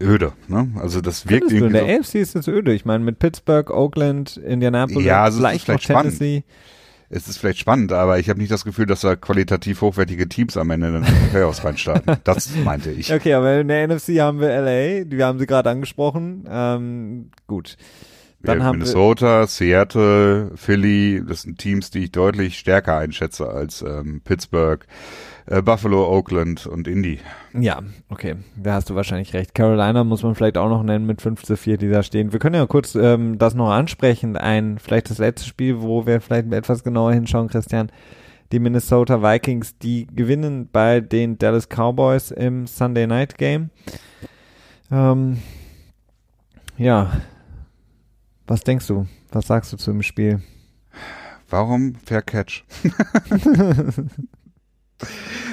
öde. 0.01 0.33
Ne? 0.49 0.69
Also 0.81 1.01
das 1.01 1.29
wirkt 1.29 1.53
irgendwie. 1.53 1.59
Du, 1.61 1.67
in 1.67 1.73
der 1.73 1.87
so 1.87 2.01
AFC 2.01 2.15
ist 2.17 2.37
es 2.37 2.49
öde. 2.49 2.73
Ich 2.73 2.85
meine, 2.85 3.05
mit 3.05 3.19
Pittsburgh, 3.19 3.71
Oakland, 3.71 4.37
Indianapolis, 4.37 5.05
ja, 5.05 5.25
also 5.25 5.39
vielleicht, 5.39 5.65
vielleicht 5.65 5.89
noch 5.89 6.03
Tennessee. 6.03 6.39
Spannend. 6.41 6.75
Es 7.11 7.29
ist 7.29 7.39
vielleicht 7.39 7.59
spannend, 7.59 7.93
aber 7.93 8.19
ich 8.19 8.29
habe 8.29 8.41
nicht 8.41 8.51
das 8.51 8.65
Gefühl, 8.65 8.87
dass 8.87 9.03
da 9.03 9.15
qualitativ 9.15 9.83
hochwertige 9.83 10.29
Teams 10.29 10.57
am 10.57 10.71
Ende 10.71 10.89
in 10.89 10.95
den 10.95 11.05
Playoffs 11.31 11.63
reinstarten. 11.63 12.17
Das 12.25 12.51
meinte 12.65 12.91
ich. 12.91 13.13
Okay, 13.13 13.35
aber 13.35 13.61
in 13.61 13.69
der 13.69 13.87
NFC 13.87 14.19
haben 14.19 14.41
wir 14.41 14.49
LA, 14.49 15.05
die 15.05 15.23
haben 15.23 15.39
sie 15.39 15.47
gerade 15.47 15.71
angesprochen. 15.71 16.45
Ähm, 16.51 17.31
gut. 17.47 17.77
Dann 18.41 18.63
haben 18.63 18.79
Minnesota, 18.79 19.47
Seattle, 19.47 20.51
Philly, 20.57 21.23
das 21.27 21.43
sind 21.43 21.59
Teams, 21.59 21.91
die 21.91 22.05
ich 22.05 22.13
deutlich 22.13 22.59
stärker 22.59 22.99
einschätze 22.99 23.49
als 23.49 23.83
ähm, 23.83 24.21
Pittsburgh, 24.23 24.85
äh, 25.47 25.63
Buffalo, 25.63 26.09
Oakland 26.09 26.67
und 26.67 26.89
Indy. 26.89 27.21
Ja, 27.53 27.83
okay, 28.09 28.37
da 28.57 28.75
hast 28.75 28.91
du 28.91 28.95
wahrscheinlich 28.95 29.35
recht. 29.35 29.55
Carolina 29.55 30.05
muss 30.05 30.23
man 30.23 30.35
vielleicht 30.35 30.57
auch 30.57 30.69
noch 30.69 30.83
nennen 30.83 31.07
mit 31.07 31.21
5 31.21 31.43
zu 31.43 31.57
4, 31.57 31.77
die 31.77 31.91
da 31.91 32.03
stehen. 32.03 32.33
Wir 32.33 32.39
können 32.39 32.55
ja 32.55 32.67
kurz 32.67 32.95
ähm, 32.95 33.39
das 33.39 33.55
noch 33.55 33.71
ansprechen. 33.71 34.37
Ein, 34.37 34.79
vielleicht 34.79 35.11
das 35.11 35.19
letzte 35.19 35.47
Spiel, 35.47 35.83
wo 35.83 36.07
wir 36.07 36.21
vielleicht 36.21 36.53
etwas 36.53 36.83
genauer 36.83 37.13
hinschauen, 37.13 37.49
Christian. 37.49 37.91
Die 38.53 38.59
Minnesota 38.59 39.23
Vikings, 39.23 39.79
die 39.79 40.07
gewinnen 40.07 40.69
bei 40.71 41.01
den 41.01 41.39
Dallas 41.39 41.69
Cowboys 41.69 42.31
im 42.31 42.67
Sunday 42.67 43.07
Night 43.07 43.37
Game. 43.37 43.71
Ähm, 44.91 45.39
ja, 46.77 47.11
was 48.47 48.63
denkst 48.63 48.87
du? 48.87 49.07
Was 49.33 49.47
sagst 49.47 49.73
du 49.73 49.77
zu 49.77 49.91
dem 49.91 50.03
Spiel? 50.03 50.41
Warum 51.49 51.95
Fair 52.05 52.23
Catch? 52.23 52.65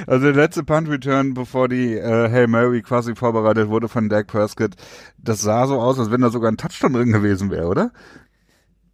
also 0.07 0.25
der 0.25 0.35
letzte 0.35 0.63
Punt 0.63 0.89
Return, 0.89 1.33
bevor 1.33 1.67
die 1.67 1.95
äh, 1.95 2.29
Hail 2.29 2.47
Mary 2.47 2.81
quasi 2.81 3.15
vorbereitet 3.15 3.69
wurde 3.69 3.87
von 3.87 4.09
Dak 4.09 4.27
Prescott, 4.27 4.75
das 5.17 5.41
sah 5.41 5.67
so 5.67 5.79
aus, 5.79 5.99
als 5.99 6.11
wenn 6.11 6.21
da 6.21 6.29
sogar 6.29 6.51
ein 6.51 6.57
Touchdown 6.57 6.93
drin 6.93 7.11
gewesen 7.11 7.51
wäre, 7.51 7.67
oder? 7.67 7.91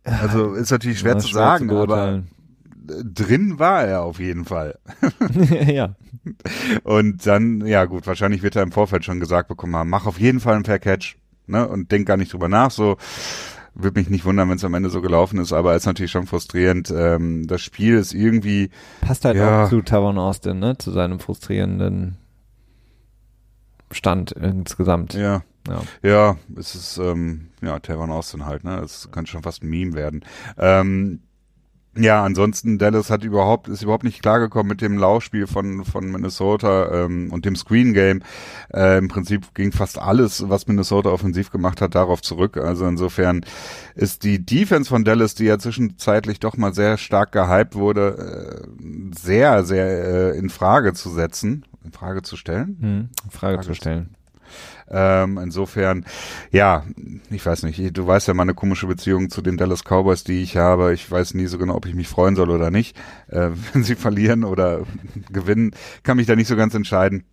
Also 0.03 0.53
ist 0.53 0.71
natürlich 0.71 0.99
schwer 0.99 1.13
ja, 1.13 1.19
zu 1.19 1.27
schwer 1.27 1.41
sagen, 1.41 1.69
zu 1.69 1.77
aber 1.77 2.23
drin 2.87 3.59
war 3.59 3.83
er 3.83 4.03
auf 4.03 4.19
jeden 4.19 4.45
Fall. 4.45 4.79
ja. 5.67 5.95
Und 6.83 7.25
dann, 7.25 7.65
ja 7.65 7.85
gut, 7.85 8.07
wahrscheinlich 8.07 8.43
wird 8.43 8.55
er 8.55 8.63
im 8.63 8.71
Vorfeld 8.71 9.03
schon 9.05 9.19
gesagt 9.19 9.49
bekommen 9.49 9.75
haben, 9.75 9.89
mach 9.89 10.05
auf 10.05 10.19
jeden 10.19 10.39
Fall 10.39 10.55
einen 10.55 10.65
Fair 10.65 10.79
Catch, 10.79 11.17
ne? 11.45 11.67
Und 11.67 11.91
denk 11.91 12.07
gar 12.07 12.17
nicht 12.17 12.33
drüber 12.33 12.49
nach, 12.49 12.71
so 12.71 12.97
würde 13.77 13.99
mich 13.99 14.09
nicht 14.09 14.25
wundern, 14.25 14.49
wenn 14.49 14.57
es 14.57 14.63
am 14.63 14.73
Ende 14.73 14.89
so 14.89 15.01
gelaufen 15.01 15.39
ist, 15.39 15.53
aber 15.53 15.75
ist 15.75 15.85
natürlich 15.85 16.11
schon 16.11 16.25
frustrierend. 16.27 16.91
Ähm, 16.91 17.47
das 17.47 17.61
Spiel 17.61 17.95
ist 17.97 18.13
irgendwie. 18.13 18.69
Passt 19.01 19.25
halt 19.25 19.37
ja, 19.37 19.65
auch 19.65 19.69
zu 19.69 19.81
Tavon 19.81 20.17
Austin, 20.17 20.59
ne? 20.59 20.77
Zu 20.77 20.91
seinem 20.91 21.19
frustrierenden 21.19 22.17
Stand 23.91 24.31
insgesamt. 24.31 25.13
Ja. 25.13 25.43
Ja, 25.67 25.81
ja 26.01 26.37
es 26.55 26.75
ist, 26.75 26.97
ähm, 26.97 27.49
ja, 27.61 27.79
Tavon 27.79 28.09
Austin 28.09 28.45
halt, 28.45 28.63
ne? 28.63 28.79
Es 28.79 29.09
kann 29.11 29.25
schon 29.25 29.43
fast 29.43 29.63
ein 29.63 29.69
Meme 29.69 29.93
werden. 29.93 30.23
Ähm, 30.57 31.21
ja, 31.97 32.23
ansonsten 32.23 32.77
Dallas 32.77 33.09
hat 33.09 33.23
überhaupt 33.23 33.67
ist 33.67 33.83
überhaupt 33.83 34.03
nicht 34.03 34.21
klargekommen 34.21 34.69
mit 34.69 34.81
dem 34.81 34.97
Laufspiel 34.97 35.47
von 35.47 35.85
von 35.85 36.11
Minnesota 36.11 37.05
ähm, 37.05 37.31
und 37.31 37.45
dem 37.45 37.55
Screen 37.55 37.93
Game. 37.93 38.21
Äh, 38.73 38.97
Im 38.97 39.07
Prinzip 39.07 39.53
ging 39.53 39.71
fast 39.71 39.97
alles, 39.99 40.49
was 40.49 40.67
Minnesota 40.67 41.09
offensiv 41.09 41.51
gemacht 41.51 41.81
hat, 41.81 41.95
darauf 41.95 42.21
zurück. 42.21 42.57
Also 42.57 42.85
insofern 42.85 43.45
ist 43.95 44.23
die 44.23 44.45
Defense 44.45 44.89
von 44.89 45.03
Dallas, 45.03 45.35
die 45.35 45.45
ja 45.45 45.59
zwischenzeitlich 45.59 46.39
doch 46.39 46.57
mal 46.57 46.73
sehr 46.73 46.97
stark 46.97 47.31
gehypt 47.31 47.75
wurde, 47.75 48.65
äh, 48.79 49.15
sehr 49.17 49.63
sehr 49.63 50.33
äh, 50.33 50.37
in 50.37 50.49
Frage 50.49 50.93
zu 50.93 51.09
setzen, 51.09 51.65
in 51.83 51.91
Frage 51.91 52.21
zu 52.21 52.35
stellen, 52.35 52.77
hm, 52.79 53.09
in 53.23 53.31
Frage, 53.31 53.55
Frage 53.55 53.67
zu 53.67 53.73
stellen. 53.75 54.16
Ähm, 54.89 55.37
insofern, 55.37 56.05
ja, 56.51 56.85
ich 57.29 57.45
weiß 57.45 57.63
nicht, 57.63 57.97
du 57.97 58.07
weißt 58.07 58.27
ja 58.27 58.33
meine 58.33 58.53
komische 58.53 58.87
Beziehung 58.87 59.29
zu 59.29 59.41
den 59.41 59.57
Dallas 59.57 59.83
Cowboys, 59.83 60.23
die 60.23 60.41
ich 60.41 60.57
habe. 60.57 60.93
Ich 60.93 61.09
weiß 61.09 61.33
nie 61.33 61.47
so 61.47 61.57
genau, 61.57 61.75
ob 61.75 61.85
ich 61.85 61.95
mich 61.95 62.07
freuen 62.07 62.35
soll 62.35 62.49
oder 62.49 62.71
nicht. 62.71 62.97
Äh, 63.27 63.49
wenn 63.73 63.83
sie 63.83 63.95
verlieren 63.95 64.43
oder 64.43 64.83
gewinnen, 65.31 65.71
kann 66.03 66.17
mich 66.17 66.27
da 66.27 66.35
nicht 66.35 66.47
so 66.47 66.55
ganz 66.55 66.73
entscheiden. 66.73 67.25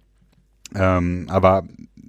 Ähm, 0.74 1.26
aber 1.28 1.64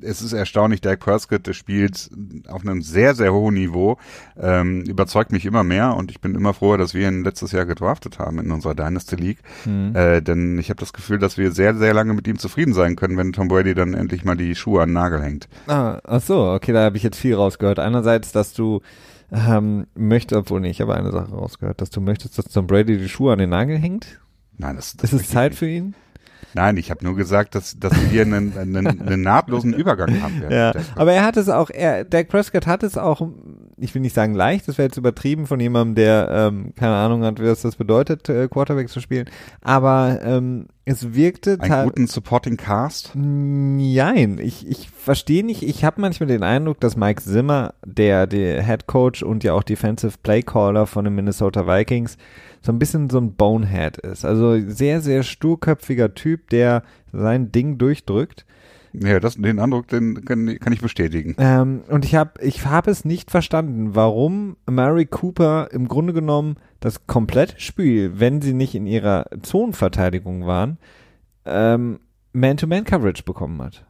es 0.06 0.22
ist 0.22 0.34
erstaunlich, 0.34 0.82
Dak 0.82 1.00
Prescott, 1.00 1.48
der 1.48 1.54
spielt 1.54 2.10
auf 2.48 2.62
einem 2.62 2.82
sehr, 2.82 3.16
sehr 3.16 3.34
hohen 3.34 3.56
Niveau, 3.56 3.98
ähm, 4.40 4.84
überzeugt 4.84 5.32
mich 5.32 5.46
immer 5.46 5.64
mehr 5.64 5.96
und 5.96 6.12
ich 6.12 6.22
bin 6.22 6.36
immer 6.36 6.54
froh, 6.54 6.78
dass 6.78 6.94
wir 6.94 7.08
ihn 7.08 7.24
letztes 7.24 7.52
Jahr 7.52 7.66
gedraftet 7.66 8.20
haben 8.20 8.40
in 8.40 8.52
unserer 8.52 8.76
Dynasty 8.76 9.16
League, 9.16 9.40
mhm. 9.66 9.96
äh, 9.96 10.22
denn 10.22 10.58
ich 10.60 10.70
habe 10.70 10.80
das 10.80 10.94
Gefühl, 10.94 11.20
dass 11.20 11.38
wir 11.38 11.52
sehr, 11.52 11.76
sehr 11.76 11.94
lange 11.94 12.14
mit 12.14 12.28
ihm 12.28 12.38
zufrieden 12.38 12.74
sein 12.74 12.96
können, 12.96 13.18
wenn 13.18 13.34
Tom 13.34 13.48
Brady 13.48 13.74
dann 13.74 13.94
endlich 13.94 14.24
mal 14.24 14.38
die 14.38 14.56
Schuhe 14.56 14.82
an 14.82 14.90
den 14.90 14.94
Nagel 14.94 15.22
hängt. 15.22 15.48
Ah, 15.68 16.00
ach 16.04 16.22
so, 16.22 16.52
okay, 16.52 16.72
da 16.72 16.84
habe 16.84 16.98
ich 16.98 17.04
jetzt 17.04 17.18
viel 17.18 17.36
rausgehört. 17.36 17.80
Einerseits, 17.80 18.32
dass 18.32 18.54
du 18.54 18.82
ähm, 19.32 19.88
möchtest, 19.96 20.38
obwohl 20.40 20.62
nicht, 20.62 20.72
ich 20.72 20.82
habe 20.82 20.96
eine 20.96 21.12
Sache 21.12 21.32
rausgehört, 21.32 21.82
dass 21.82 21.90
du 21.90 22.02
möchtest, 22.02 22.38
dass 22.38 22.46
Tom 22.46 22.68
Brady 22.68 22.98
die 22.98 23.10
Schuhe 23.10 23.34
an 23.34 23.40
den 23.40 23.50
Nagel 23.50 23.78
hängt? 23.78 24.20
Nein, 24.58 24.76
das, 24.76 24.96
das 24.96 25.14
ist 25.14 25.22
es 25.22 25.30
Zeit 25.30 25.56
für 25.56 25.68
ihn? 25.68 25.96
Nein, 26.56 26.78
ich 26.78 26.90
habe 26.90 27.04
nur 27.04 27.16
gesagt, 27.16 27.54
dass, 27.54 27.78
dass 27.78 27.94
wir 28.12 28.22
einen, 28.22 28.58
einen, 28.58 28.88
einen 28.88 29.22
nahtlosen 29.22 29.74
Übergang 29.74 30.22
haben 30.22 30.42
werden. 30.42 30.54
Ja, 30.54 30.74
aber 30.96 31.12
er 31.14 31.24
hat 31.24 31.38
es 31.38 31.50
auch, 31.50 31.70
er, 31.70 32.06
Dak 32.06 32.30
Prescott 32.30 32.66
hat 32.66 32.82
es 32.82 32.98
auch 32.98 33.22
ich 33.78 33.94
will 33.94 34.02
nicht 34.02 34.16
sagen 34.16 34.34
leicht, 34.34 34.68
das 34.68 34.78
wäre 34.78 34.88
jetzt 34.88 34.98
übertrieben 34.98 35.48
von 35.48 35.60
jemandem, 35.60 35.96
der 35.96 36.30
ähm, 36.32 36.74
keine 36.76 36.96
Ahnung 36.96 37.24
hat, 37.24 37.42
was 37.42 37.62
das 37.62 37.76
bedeutet, 37.76 38.30
äh, 38.30 38.48
Quarterback 38.48 38.90
zu 38.90 39.02
spielen. 39.02 39.30
Aber 39.62 40.20
ähm, 40.24 40.68
es 40.86 41.14
wirkte 41.14 41.58
Einen 41.60 41.86
guten 41.86 42.08
Supporting 42.08 42.58
Cast? 42.58 43.12
Nein, 43.16 44.40
ich, 44.42 44.68
ich 44.68 44.90
verstehe 44.90 45.46
nicht. 45.46 45.64
Ich 45.64 45.84
habe 45.84 46.00
manchmal 46.00 46.28
den 46.28 46.44
Eindruck, 46.44 46.80
dass 46.80 46.96
Mike 46.96 47.22
Zimmer, 47.22 47.74
der, 47.86 48.28
der 48.28 48.64
Head 48.64 48.88
Coach 48.88 49.24
und 49.24 49.44
ja 49.44 49.54
auch 49.54 49.64
Defensive 49.64 50.18
Play 50.24 50.42
Caller 50.42 50.88
von 50.88 51.06
den 51.06 51.16
Minnesota 51.16 51.68
Vikings, 51.68 52.18
so 52.66 52.72
ein 52.72 52.80
bisschen 52.80 53.10
so 53.10 53.20
ein 53.20 53.34
Bonehead 53.34 53.98
ist. 53.98 54.26
Also 54.26 54.60
sehr, 54.60 55.02
sehr 55.02 55.24
sturköpfiger 55.24 56.16
Typ, 56.16 56.50
der 56.50 56.84
sein 57.14 57.52
Ding 57.52 57.78
durchdrückt. 57.78 58.46
Ja, 58.94 59.20
das, 59.20 59.36
den 59.36 59.60
Eindruck, 59.60 59.88
den 59.90 60.24
kann, 60.26 60.58
kann 60.60 60.74
ich 60.74 60.82
bestätigen. 60.82 61.36
Ähm, 61.38 61.84
und 61.90 62.06
ich 62.06 62.16
habe 62.16 62.42
ich 62.42 62.66
hab 62.66 62.88
es 62.88 63.06
nicht 63.06 63.30
verstanden, 63.30 63.94
warum 63.94 64.56
Mary 64.70 65.06
Cooper 65.06 65.70
im 65.72 65.88
Grunde 65.88 66.14
genommen 66.14 66.56
das 66.80 67.06
komplette 67.06 67.60
Spiel, 67.60 68.14
wenn 68.20 68.42
sie 68.42 68.54
nicht 68.54 68.74
in 68.74 68.88
ihrer 68.88 69.26
Zonenverteidigung 69.42 70.46
waren, 70.46 70.78
ähm, 71.46 72.00
Man-to-Man-Coverage 72.34 73.24
bekommen 73.24 73.62
hat. 73.62 73.86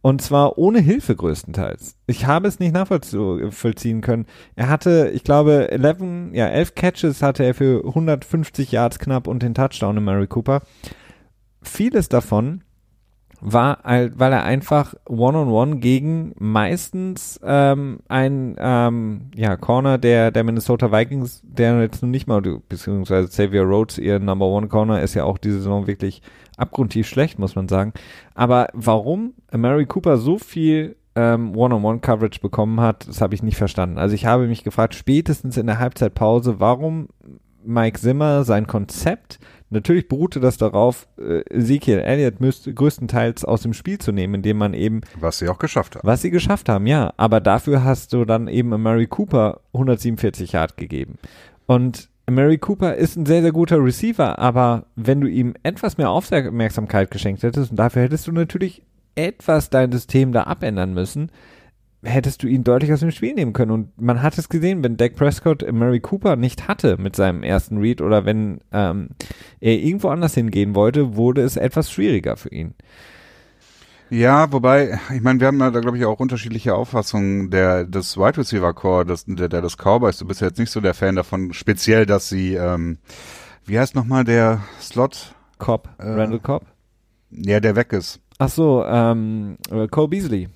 Und 0.00 0.22
zwar 0.22 0.58
ohne 0.58 0.78
Hilfe 0.78 1.16
größtenteils. 1.16 1.96
Ich 2.06 2.26
habe 2.26 2.46
es 2.46 2.60
nicht 2.60 2.72
nachvollziehen 2.72 4.00
können. 4.00 4.26
Er 4.54 4.68
hatte, 4.68 5.10
ich 5.12 5.24
glaube, 5.24 5.70
11, 5.72 6.32
ja, 6.32 6.46
11 6.46 6.74
Catches 6.76 7.22
hatte 7.22 7.44
er 7.44 7.54
für 7.54 7.84
150 7.84 8.70
Yards 8.70 9.00
knapp 9.00 9.26
und 9.26 9.42
den 9.42 9.54
Touchdown 9.54 9.96
in 9.96 10.04
Mary 10.04 10.28
Cooper. 10.28 10.62
Vieles 11.62 12.08
davon 12.08 12.62
war, 13.40 13.78
weil 13.84 14.32
er 14.32 14.44
einfach 14.44 14.94
One-on-One 15.08 15.72
-on 15.72 15.74
-one 15.74 15.80
gegen 15.80 16.34
meistens 16.38 17.38
ähm, 17.44 18.00
ein 18.08 18.56
ähm, 18.58 19.30
ja, 19.34 19.56
Corner 19.56 19.98
der, 19.98 20.30
der 20.30 20.44
Minnesota 20.44 20.90
Vikings, 20.90 21.42
der 21.44 21.80
jetzt 21.80 22.02
nun 22.02 22.10
nicht 22.10 22.26
mal, 22.26 22.40
beziehungsweise 22.40 23.28
Xavier 23.28 23.62
Rhodes, 23.62 23.98
ihr 23.98 24.18
Number 24.18 24.46
One 24.46 24.68
Corner, 24.68 25.02
ist 25.02 25.14
ja 25.14 25.24
auch 25.24 25.38
diese 25.38 25.58
Saison 25.58 25.86
wirklich 25.86 26.22
abgrundtief 26.58 27.08
schlecht, 27.08 27.38
muss 27.38 27.56
man 27.56 27.68
sagen. 27.68 27.92
Aber 28.34 28.68
warum 28.74 29.34
Mary 29.50 29.86
Cooper 29.86 30.18
so 30.18 30.38
viel 30.38 30.96
ähm, 31.14 31.56
One-on-One-Coverage 31.56 32.40
bekommen 32.40 32.80
hat, 32.80 33.08
das 33.08 33.20
habe 33.20 33.34
ich 33.34 33.42
nicht 33.42 33.56
verstanden. 33.56 33.98
Also 33.98 34.14
ich 34.14 34.26
habe 34.26 34.46
mich 34.46 34.64
gefragt, 34.64 34.94
spätestens 34.94 35.56
in 35.56 35.66
der 35.66 35.78
Halbzeitpause, 35.78 36.60
warum 36.60 37.08
Mike 37.64 37.98
Zimmer 37.98 38.44
sein 38.44 38.66
Konzept 38.66 39.38
Natürlich 39.70 40.08
beruhte 40.08 40.40
das 40.40 40.56
darauf, 40.56 41.06
äh, 41.18 41.40
Ezekiel 41.50 41.98
Elliott 41.98 42.40
müsste 42.40 42.72
größtenteils 42.72 43.44
aus 43.44 43.62
dem 43.62 43.74
Spiel 43.74 43.98
zu 43.98 44.12
nehmen, 44.12 44.34
indem 44.34 44.56
man 44.56 44.72
eben. 44.72 45.02
Was 45.20 45.38
sie 45.38 45.48
auch 45.48 45.58
geschafft 45.58 45.96
haben. 45.96 46.06
Was 46.06 46.22
sie 46.22 46.30
geschafft 46.30 46.68
haben, 46.68 46.86
ja. 46.86 47.12
Aber 47.18 47.40
dafür 47.40 47.84
hast 47.84 48.14
du 48.14 48.24
dann 48.24 48.48
eben 48.48 48.70
Mary 48.70 49.06
Cooper 49.06 49.60
147 49.74 50.52
Yard 50.52 50.78
gegeben. 50.78 51.18
Und 51.66 52.08
Mary 52.30 52.58
Cooper 52.58 52.94
ist 52.94 53.16
ein 53.16 53.26
sehr, 53.26 53.42
sehr 53.42 53.52
guter 53.52 53.82
Receiver, 53.82 54.38
aber 54.38 54.86
wenn 54.96 55.20
du 55.20 55.28
ihm 55.28 55.54
etwas 55.62 55.96
mehr 55.96 56.10
Aufmerksamkeit 56.10 57.10
geschenkt 57.10 57.42
hättest, 57.42 57.70
und 57.70 57.76
dafür 57.78 58.02
hättest 58.02 58.26
du 58.26 58.32
natürlich 58.32 58.82
etwas 59.14 59.70
dein 59.70 59.90
System 59.92 60.32
da 60.32 60.44
abändern 60.44 60.94
müssen, 60.94 61.30
hättest 62.04 62.42
du 62.42 62.46
ihn 62.46 62.64
deutlich 62.64 62.92
aus 62.92 63.00
dem 63.00 63.10
Spiel 63.10 63.34
nehmen 63.34 63.52
können. 63.52 63.72
Und 63.72 64.00
man 64.00 64.22
hat 64.22 64.38
es 64.38 64.48
gesehen, 64.48 64.84
wenn 64.84 64.96
Dak 64.96 65.16
Prescott 65.16 65.64
Mary 65.72 66.00
Cooper 66.00 66.36
nicht 66.36 66.68
hatte 66.68 66.96
mit 66.98 67.16
seinem 67.16 67.42
ersten 67.42 67.78
Read 67.78 68.00
oder 68.00 68.24
wenn 68.24 68.60
ähm, 68.72 69.08
er 69.60 69.74
irgendwo 69.74 70.08
anders 70.08 70.34
hingehen 70.34 70.74
wollte, 70.74 71.16
wurde 71.16 71.42
es 71.42 71.56
etwas 71.56 71.90
schwieriger 71.90 72.36
für 72.36 72.50
ihn. 72.50 72.74
Ja, 74.10 74.50
wobei, 74.52 74.98
ich 75.14 75.20
meine, 75.20 75.40
wir 75.40 75.48
haben 75.48 75.58
da, 75.58 75.68
glaube 75.68 75.98
ich, 75.98 76.04
auch 76.06 76.18
unterschiedliche 76.18 76.74
Auffassungen 76.74 77.50
der 77.50 77.84
des 77.84 78.16
Wide 78.16 78.38
Receiver 78.38 78.72
Core, 78.72 79.04
des, 79.04 79.24
der, 79.26 79.48
der 79.48 79.60
des 79.60 79.76
Cowboys. 79.76 80.18
Du 80.18 80.26
bist 80.26 80.40
ja 80.40 80.46
jetzt 80.46 80.58
nicht 80.58 80.70
so 80.70 80.80
der 80.80 80.94
Fan 80.94 81.16
davon, 81.16 81.52
speziell, 81.52 82.06
dass 82.06 82.28
sie, 82.28 82.54
ähm, 82.54 82.98
wie 83.66 83.78
heißt 83.78 83.94
nochmal 83.94 84.24
der 84.24 84.60
Slot? 84.80 85.34
Cobb, 85.58 85.88
äh, 85.98 86.08
Randall 86.08 86.40
Cobb? 86.40 86.64
Ja, 87.30 87.60
der 87.60 87.76
weg 87.76 87.92
ist. 87.92 88.20
Ach 88.38 88.48
so, 88.48 88.84
ähm, 88.86 89.58
Cole 89.90 90.08
Beasley. 90.08 90.48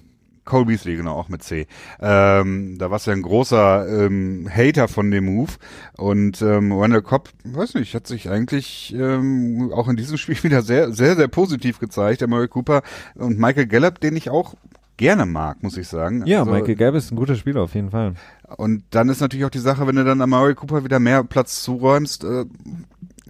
Cole 0.44 0.66
Beasley, 0.66 0.96
genau, 0.96 1.14
auch 1.14 1.28
mit 1.28 1.42
C. 1.42 1.66
Ähm, 2.00 2.76
da 2.78 2.90
warst 2.90 3.06
du 3.06 3.12
ja 3.12 3.16
ein 3.16 3.22
großer 3.22 4.06
ähm, 4.06 4.48
Hater 4.52 4.88
von 4.88 5.10
dem 5.10 5.26
Move. 5.26 5.52
Und 5.96 6.42
ähm, 6.42 6.72
Randall 6.72 7.02
Cobb, 7.02 7.28
weiß 7.44 7.74
nicht, 7.74 7.94
hat 7.94 8.06
sich 8.06 8.28
eigentlich 8.28 8.94
ähm, 8.96 9.70
auch 9.72 9.88
in 9.88 9.96
diesem 9.96 10.16
Spiel 10.18 10.42
wieder 10.42 10.62
sehr, 10.62 10.92
sehr, 10.92 11.14
sehr 11.16 11.28
positiv 11.28 11.78
gezeigt. 11.78 12.20
Der 12.20 12.28
Murray 12.28 12.48
Cooper 12.48 12.82
und 13.14 13.38
Michael 13.38 13.66
Gallup, 13.66 14.00
den 14.00 14.16
ich 14.16 14.30
auch 14.30 14.54
gerne 14.96 15.26
mag, 15.26 15.62
muss 15.62 15.76
ich 15.76 15.88
sagen. 15.88 16.26
Ja, 16.26 16.40
also, 16.40 16.52
Michael 16.52 16.74
Gallup 16.74 16.96
ist 16.96 17.12
ein 17.12 17.16
guter 17.16 17.36
Spieler 17.36 17.62
auf 17.62 17.74
jeden 17.74 17.90
Fall. 17.90 18.14
Und 18.56 18.84
dann 18.90 19.08
ist 19.08 19.20
natürlich 19.20 19.46
auch 19.46 19.50
die 19.50 19.58
Sache, 19.58 19.86
wenn 19.86 19.96
du 19.96 20.04
dann 20.04 20.18
Murray 20.28 20.54
Cooper 20.54 20.84
wieder 20.84 20.98
mehr 20.98 21.24
Platz 21.24 21.62
zuräumst, 21.62 22.24
äh, 22.24 22.44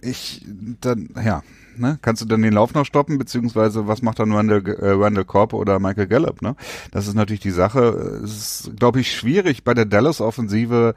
ich, 0.01 0.45
dann, 0.81 1.09
ja, 1.23 1.43
Ne? 1.77 1.97
Kannst 2.01 2.21
du 2.21 2.25
dann 2.25 2.41
den 2.41 2.53
Lauf 2.53 2.73
noch 2.73 2.85
stoppen, 2.85 3.17
beziehungsweise 3.17 3.87
was 3.87 4.01
macht 4.01 4.19
dann 4.19 4.31
Randall, 4.31 4.63
äh, 4.65 4.91
Randall 4.91 5.25
Cobb 5.25 5.53
oder 5.53 5.79
Michael 5.79 6.07
Gallup? 6.07 6.41
Ne? 6.41 6.55
Das 6.91 7.07
ist 7.07 7.15
natürlich 7.15 7.41
die 7.41 7.51
Sache. 7.51 8.21
Es 8.23 8.31
ist, 8.65 8.77
glaube 8.77 8.99
ich, 8.99 9.15
schwierig 9.15 9.63
bei 9.63 9.73
der 9.73 9.85
Dallas-Offensive 9.85 10.95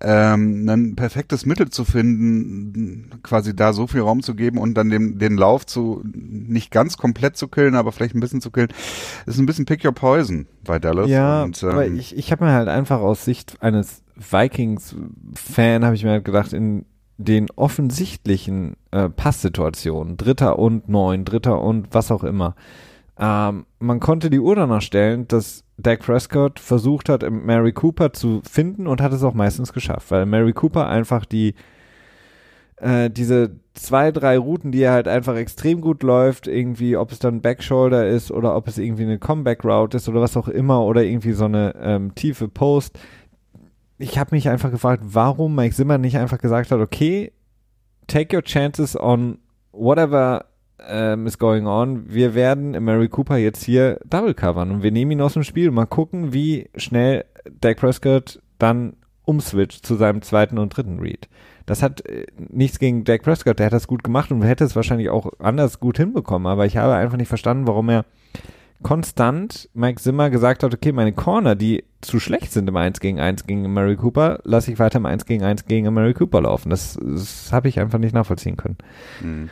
ähm, 0.00 0.68
ein 0.68 0.96
perfektes 0.96 1.46
Mittel 1.46 1.70
zu 1.70 1.84
finden, 1.84 3.10
quasi 3.22 3.56
da 3.56 3.72
so 3.72 3.86
viel 3.86 4.02
Raum 4.02 4.22
zu 4.22 4.34
geben 4.34 4.58
und 4.58 4.74
dann 4.74 4.90
den, 4.90 5.18
den 5.18 5.36
Lauf 5.36 5.64
zu 5.64 6.02
nicht 6.04 6.70
ganz 6.70 6.96
komplett 6.96 7.36
zu 7.36 7.48
killen, 7.48 7.76
aber 7.76 7.92
vielleicht 7.92 8.14
ein 8.14 8.20
bisschen 8.20 8.40
zu 8.40 8.50
killen. 8.50 8.68
Das 9.24 9.36
ist 9.36 9.40
ein 9.40 9.46
bisschen 9.46 9.64
Pick 9.64 9.84
Your 9.84 9.92
Poison 9.92 10.46
bei 10.64 10.78
Dallas. 10.78 11.08
Ja, 11.08 11.44
und, 11.44 11.62
ähm, 11.62 11.70
aber 11.70 11.86
ich, 11.86 12.16
ich 12.16 12.30
habe 12.32 12.44
mir 12.44 12.52
halt 12.52 12.68
einfach 12.68 13.00
aus 13.00 13.24
Sicht 13.24 13.56
eines 13.60 14.02
Vikings-Fan, 14.16 15.84
habe 15.84 15.94
ich 15.94 16.04
mir 16.04 16.10
halt 16.10 16.24
gedacht, 16.24 16.52
in 16.52 16.84
den 17.18 17.48
offensichtlichen 17.56 18.76
äh, 18.90 19.08
Passsituationen, 19.08 20.16
Dritter 20.16 20.58
und 20.58 20.88
Neun, 20.88 21.24
Dritter 21.24 21.60
und 21.60 21.88
was 21.92 22.10
auch 22.10 22.24
immer, 22.24 22.54
ähm, 23.18 23.64
man 23.78 24.00
konnte 24.00 24.28
die 24.28 24.40
Uhr 24.40 24.56
danach 24.56 24.82
stellen, 24.82 25.26
dass 25.28 25.64
Dak 25.78 26.00
Prescott 26.00 26.60
versucht 26.60 27.08
hat, 27.08 27.28
Mary 27.30 27.72
Cooper 27.72 28.12
zu 28.12 28.42
finden 28.48 28.86
und 28.86 29.00
hat 29.00 29.12
es 29.12 29.22
auch 29.22 29.34
meistens 29.34 29.72
geschafft, 29.72 30.10
weil 30.10 30.26
Mary 30.26 30.52
Cooper 30.52 30.86
einfach 30.86 31.24
die 31.24 31.54
äh, 32.76 33.10
diese 33.10 33.52
zwei, 33.74 34.12
drei 34.12 34.36
Routen, 34.38 34.70
die 34.70 34.82
er 34.82 34.92
halt 34.92 35.08
einfach 35.08 35.36
extrem 35.36 35.80
gut 35.80 36.02
läuft, 36.02 36.46
irgendwie, 36.46 36.96
ob 36.96 37.10
es 37.10 37.18
dann 37.18 37.40
Backshoulder 37.40 38.06
ist 38.06 38.30
oder 38.30 38.54
ob 38.54 38.68
es 38.68 38.78
irgendwie 38.78 39.04
eine 39.04 39.18
Comeback-Route 39.18 39.96
ist 39.96 40.08
oder 40.08 40.20
was 40.20 40.36
auch 40.36 40.48
immer 40.48 40.82
oder 40.84 41.02
irgendwie 41.02 41.32
so 41.32 41.46
eine 41.46 41.74
ähm, 41.80 42.14
tiefe 42.14 42.48
Post, 42.48 42.98
ich 43.98 44.18
habe 44.18 44.34
mich 44.34 44.48
einfach 44.48 44.70
gefragt, 44.70 45.02
warum 45.06 45.54
Mike 45.54 45.74
Zimmer 45.74 45.98
nicht 45.98 46.18
einfach 46.18 46.38
gesagt 46.38 46.70
hat, 46.70 46.80
okay, 46.80 47.32
take 48.06 48.34
your 48.36 48.42
chances 48.42 48.98
on 48.98 49.38
whatever 49.72 50.44
um, 50.78 51.26
is 51.26 51.38
going 51.38 51.66
on. 51.66 52.12
Wir 52.12 52.34
werden 52.34 52.72
Mary 52.84 53.08
Cooper 53.08 53.36
jetzt 53.36 53.64
hier 53.64 53.98
double 54.04 54.34
covern 54.34 54.70
und 54.70 54.82
wir 54.82 54.92
nehmen 54.92 55.12
ihn 55.12 55.20
aus 55.20 55.34
dem 55.34 55.44
Spiel. 55.44 55.70
Mal 55.70 55.86
gucken, 55.86 56.32
wie 56.32 56.68
schnell 56.76 57.24
Dak 57.60 57.78
Prescott 57.78 58.40
dann 58.58 58.96
umswitcht 59.24 59.84
zu 59.84 59.96
seinem 59.96 60.22
zweiten 60.22 60.58
und 60.58 60.76
dritten 60.76 61.00
Read. 61.00 61.28
Das 61.64 61.82
hat 61.82 62.06
äh, 62.06 62.26
nichts 62.36 62.78
gegen 62.78 63.04
Dak 63.04 63.22
Prescott, 63.22 63.58
der 63.58 63.66
hat 63.66 63.72
das 63.72 63.88
gut 63.88 64.04
gemacht 64.04 64.30
und 64.30 64.42
hätte 64.42 64.64
es 64.64 64.76
wahrscheinlich 64.76 65.10
auch 65.10 65.32
anders 65.38 65.80
gut 65.80 65.96
hinbekommen, 65.96 66.46
aber 66.46 66.64
ich 66.66 66.76
habe 66.76 66.94
einfach 66.94 67.16
nicht 67.16 67.28
verstanden, 67.28 67.66
warum 67.66 67.88
er 67.88 68.04
konstant 68.82 69.68
Mike 69.74 70.00
Zimmer 70.00 70.30
gesagt 70.30 70.62
hat, 70.62 70.72
okay, 70.74 70.92
meine 70.92 71.12
Corner, 71.12 71.54
die 71.54 71.84
zu 72.00 72.20
schlecht 72.20 72.52
sind 72.52 72.68
im 72.68 72.76
1 72.76 73.00
gegen 73.00 73.20
1 73.20 73.46
gegen 73.46 73.72
Mary 73.72 73.96
Cooper, 73.96 74.40
lasse 74.44 74.72
ich 74.72 74.78
weiter 74.78 74.98
im 74.98 75.06
1 75.06 75.24
gegen 75.26 75.44
1 75.44 75.66
gegen 75.66 75.92
Mary 75.92 76.14
Cooper 76.14 76.42
laufen. 76.42 76.70
Das, 76.70 76.98
das 77.00 77.52
habe 77.52 77.68
ich 77.68 77.80
einfach 77.80 77.98
nicht 77.98 78.14
nachvollziehen 78.14 78.56
können. 78.56 78.76
Mhm. 79.20 79.50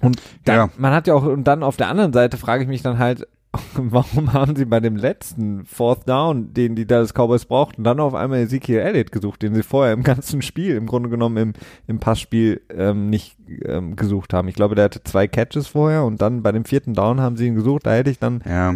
Und 0.00 0.20
dann, 0.44 0.56
ja. 0.56 0.68
man 0.76 0.92
hat 0.92 1.06
ja 1.06 1.14
auch, 1.14 1.24
und 1.24 1.44
dann 1.44 1.62
auf 1.62 1.76
der 1.76 1.88
anderen 1.88 2.12
Seite 2.12 2.36
frage 2.36 2.62
ich 2.62 2.68
mich 2.68 2.82
dann 2.82 2.98
halt, 2.98 3.26
warum 3.74 4.32
haben 4.32 4.56
sie 4.56 4.64
bei 4.64 4.80
dem 4.80 4.96
letzten 4.96 5.64
Fourth 5.64 6.08
Down, 6.08 6.52
den 6.54 6.74
die 6.74 6.86
Dallas 6.86 7.12
Cowboys 7.12 7.44
brauchten, 7.44 7.84
dann 7.84 8.00
auf 8.00 8.14
einmal 8.14 8.40
Ezekiel 8.40 8.78
Elliott 8.78 9.12
gesucht, 9.12 9.42
den 9.42 9.54
sie 9.54 9.62
vorher 9.62 9.92
im 9.92 10.02
ganzen 10.02 10.42
Spiel, 10.42 10.76
im 10.76 10.86
Grunde 10.86 11.08
genommen 11.08 11.36
im, 11.36 11.52
im 11.86 11.98
Passspiel 11.98 12.60
ähm, 12.70 13.10
nicht 13.10 13.36
ähm, 13.64 13.96
gesucht 13.96 14.32
haben. 14.32 14.48
Ich 14.48 14.54
glaube, 14.54 14.74
der 14.74 14.86
hatte 14.86 15.02
zwei 15.04 15.26
Catches 15.28 15.68
vorher 15.68 16.04
und 16.04 16.20
dann 16.20 16.42
bei 16.42 16.52
dem 16.52 16.64
vierten 16.64 16.94
Down 16.94 17.20
haben 17.20 17.36
sie 17.36 17.46
ihn 17.46 17.54
gesucht. 17.54 17.86
Da 17.86 17.94
hätte 17.94 18.10
ich 18.10 18.18
dann. 18.18 18.42
Ja, 18.48 18.74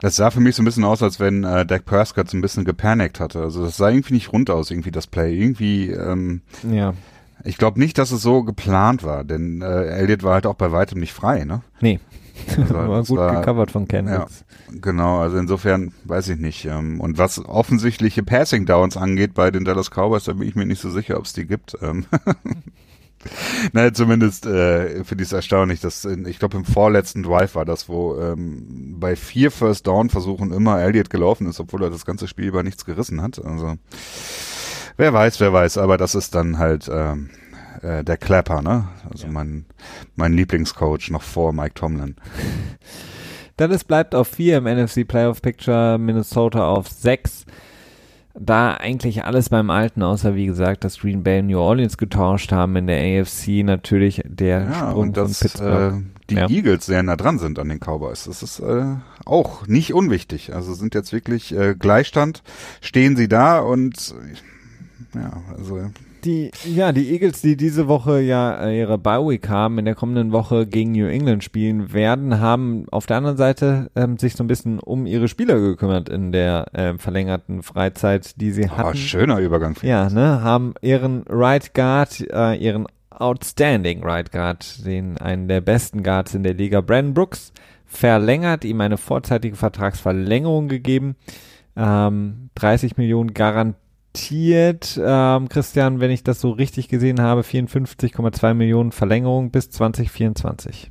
das 0.00 0.16
sah 0.16 0.30
für 0.30 0.40
mich 0.40 0.56
so 0.56 0.62
ein 0.62 0.64
bisschen 0.64 0.84
aus, 0.84 1.02
als 1.02 1.20
wenn 1.20 1.44
äh, 1.44 1.64
Dak 1.66 1.84
Prescott 1.84 2.30
so 2.30 2.36
ein 2.36 2.40
bisschen 2.40 2.64
gepanikt 2.64 3.20
hatte. 3.20 3.40
Also 3.40 3.64
das 3.64 3.76
sah 3.76 3.88
irgendwie 3.88 4.14
nicht 4.14 4.32
rund 4.32 4.50
aus, 4.50 4.70
irgendwie 4.70 4.90
das 4.90 5.06
Play. 5.06 5.36
Irgendwie. 5.38 5.90
Ähm, 5.90 6.42
ja. 6.70 6.94
Ich 7.44 7.56
glaube 7.56 7.78
nicht, 7.78 7.98
dass 7.98 8.10
es 8.10 8.20
so 8.20 8.42
geplant 8.42 9.04
war, 9.04 9.22
denn 9.22 9.62
äh, 9.62 9.84
Elliott 9.86 10.22
war 10.22 10.34
halt 10.34 10.46
auch 10.46 10.54
bei 10.54 10.72
weitem 10.72 10.98
nicht 10.98 11.12
frei, 11.12 11.44
ne? 11.44 11.62
Nee. 11.80 12.00
Also, 12.56 12.74
war 12.74 13.04
gut 13.04 13.18
war, 13.18 13.36
gecovert 13.36 13.70
von 13.70 13.88
Kendricks. 13.88 14.44
Ja, 14.70 14.78
genau, 14.80 15.18
also 15.18 15.36
insofern 15.36 15.92
weiß 16.04 16.28
ich 16.30 16.38
nicht. 16.38 16.64
Ähm, 16.64 17.00
und 17.00 17.18
was 17.18 17.44
offensichtliche 17.44 18.22
Passing 18.22 18.66
Downs 18.66 18.96
angeht 18.96 19.34
bei 19.34 19.50
den 19.50 19.64
Dallas 19.64 19.90
Cowboys, 19.90 20.24
da 20.24 20.32
bin 20.34 20.48
ich 20.48 20.54
mir 20.54 20.66
nicht 20.66 20.80
so 20.80 20.90
sicher, 20.90 21.18
ob 21.18 21.24
es 21.24 21.32
die 21.32 21.46
gibt. 21.46 21.76
Ähm. 21.82 22.06
naja, 23.72 23.92
zumindest 23.92 24.46
äh, 24.46 25.04
finde 25.04 25.22
ich 25.22 25.28
es 25.28 25.32
erstaunlich, 25.32 25.80
dass 25.80 26.04
in, 26.04 26.26
ich 26.26 26.38
glaube 26.38 26.56
im 26.56 26.64
vorletzten 26.64 27.22
Drive 27.22 27.54
war 27.54 27.64
das, 27.64 27.88
wo 27.88 28.18
ähm, 28.18 28.96
bei 28.98 29.16
vier 29.16 29.50
First 29.50 29.86
Down 29.86 30.10
Versuchen 30.10 30.52
immer 30.52 30.80
Elliott 30.80 31.10
gelaufen 31.10 31.46
ist, 31.46 31.60
obwohl 31.60 31.82
er 31.82 31.90
das 31.90 32.06
ganze 32.06 32.28
Spiel 32.28 32.46
über 32.46 32.62
nichts 32.62 32.84
gerissen 32.84 33.22
hat. 33.22 33.44
Also 33.44 33.76
wer 34.96 35.12
weiß, 35.12 35.40
wer 35.40 35.52
weiß, 35.52 35.78
aber 35.78 35.96
das 35.96 36.14
ist 36.14 36.34
dann 36.34 36.58
halt 36.58 36.88
ähm, 36.92 37.30
äh, 37.82 38.04
der 38.04 38.16
Clapper, 38.16 38.62
ne? 38.62 38.88
Also 39.10 39.26
ja. 39.26 39.32
mein 39.32 39.64
mein 40.16 40.32
Lieblingscoach 40.32 41.10
noch 41.10 41.22
vor 41.22 41.52
Mike 41.52 41.74
Tomlin. 41.74 42.16
Dallas 43.56 43.84
bleibt 43.84 44.14
auf 44.14 44.28
vier 44.28 44.58
im 44.58 44.64
NFC 44.64 45.06
Playoff 45.06 45.42
Picture, 45.42 45.98
Minnesota 45.98 46.68
auf 46.68 46.88
sechs 46.88 47.44
da 48.40 48.74
eigentlich 48.74 49.24
alles 49.24 49.48
beim 49.48 49.70
Alten, 49.70 50.02
außer 50.02 50.34
wie 50.34 50.46
gesagt, 50.46 50.84
dass 50.84 51.00
Green 51.00 51.22
Bay 51.22 51.42
New 51.42 51.58
Orleans 51.58 51.96
getauscht 51.96 52.52
haben 52.52 52.76
in 52.76 52.86
der 52.86 53.20
AFC 53.20 53.64
natürlich 53.64 54.22
der 54.24 54.62
ja, 54.62 54.74
Sprung 54.74 54.94
und 54.94 55.16
dass, 55.16 55.40
Pittsburgh. 55.40 55.94
Äh, 55.94 56.02
die 56.30 56.34
ja. 56.36 56.48
Eagles 56.48 56.86
sehr 56.86 57.02
nah 57.02 57.16
dran 57.16 57.38
sind 57.38 57.58
an 57.58 57.68
den 57.68 57.80
Cowboys. 57.80 58.24
Das 58.24 58.42
ist 58.42 58.60
äh, 58.60 58.96
auch 59.24 59.66
nicht 59.66 59.94
unwichtig. 59.94 60.54
Also 60.54 60.74
sind 60.74 60.94
jetzt 60.94 61.12
wirklich 61.12 61.56
äh, 61.56 61.74
Gleichstand, 61.74 62.42
stehen 62.80 63.16
sie 63.16 63.28
da 63.28 63.60
und 63.60 64.14
ja, 65.14 65.42
also 65.56 65.90
die, 66.24 66.50
ja, 66.64 66.92
die 66.92 67.12
Eagles, 67.12 67.40
die 67.40 67.56
diese 67.56 67.88
Woche 67.88 68.20
ja 68.20 68.66
äh, 68.66 68.78
ihre 68.78 68.98
Bye-Week 68.98 69.48
haben, 69.48 69.78
in 69.78 69.84
der 69.84 69.94
kommenden 69.94 70.32
Woche 70.32 70.66
gegen 70.66 70.92
New 70.92 71.06
England 71.06 71.44
spielen 71.44 71.92
werden, 71.92 72.40
haben 72.40 72.86
auf 72.90 73.06
der 73.06 73.16
anderen 73.16 73.36
Seite 73.36 73.90
ähm, 73.96 74.18
sich 74.18 74.34
so 74.34 74.44
ein 74.44 74.46
bisschen 74.46 74.78
um 74.78 75.06
ihre 75.06 75.28
Spieler 75.28 75.58
gekümmert 75.58 76.08
in 76.08 76.32
der 76.32 76.66
äh, 76.74 76.98
verlängerten 76.98 77.62
Freizeit, 77.62 78.40
die 78.40 78.52
sie 78.52 78.64
oh, 78.64 78.76
hatten. 78.76 78.96
schöner 78.96 79.38
Übergang. 79.38 79.76
Ja, 79.82 80.08
ne, 80.10 80.42
haben 80.42 80.74
ihren 80.80 81.24
Right 81.28 81.74
Guard, 81.74 82.20
äh, 82.30 82.54
ihren 82.56 82.86
Outstanding 83.10 84.02
Right 84.02 84.30
Guard, 84.30 84.86
den 84.86 85.18
einen 85.18 85.48
der 85.48 85.60
besten 85.60 86.02
Guards 86.02 86.34
in 86.34 86.42
der 86.42 86.54
Liga, 86.54 86.80
Brandon 86.80 87.14
Brooks, 87.14 87.52
verlängert, 87.86 88.64
ihm 88.64 88.80
eine 88.80 88.96
vorzeitige 88.96 89.56
Vertragsverlängerung 89.56 90.68
gegeben, 90.68 91.16
ähm, 91.76 92.50
30 92.54 92.96
Millionen 92.96 93.34
garantiert 93.34 93.87
investiert, 94.18 95.00
ähm, 95.02 95.48
Christian, 95.48 96.00
wenn 96.00 96.10
ich 96.10 96.24
das 96.24 96.40
so 96.40 96.50
richtig 96.50 96.88
gesehen 96.88 97.20
habe, 97.20 97.42
54,2 97.42 98.54
Millionen 98.54 98.92
Verlängerung 98.92 99.50
bis 99.50 99.70
2024. 99.70 100.90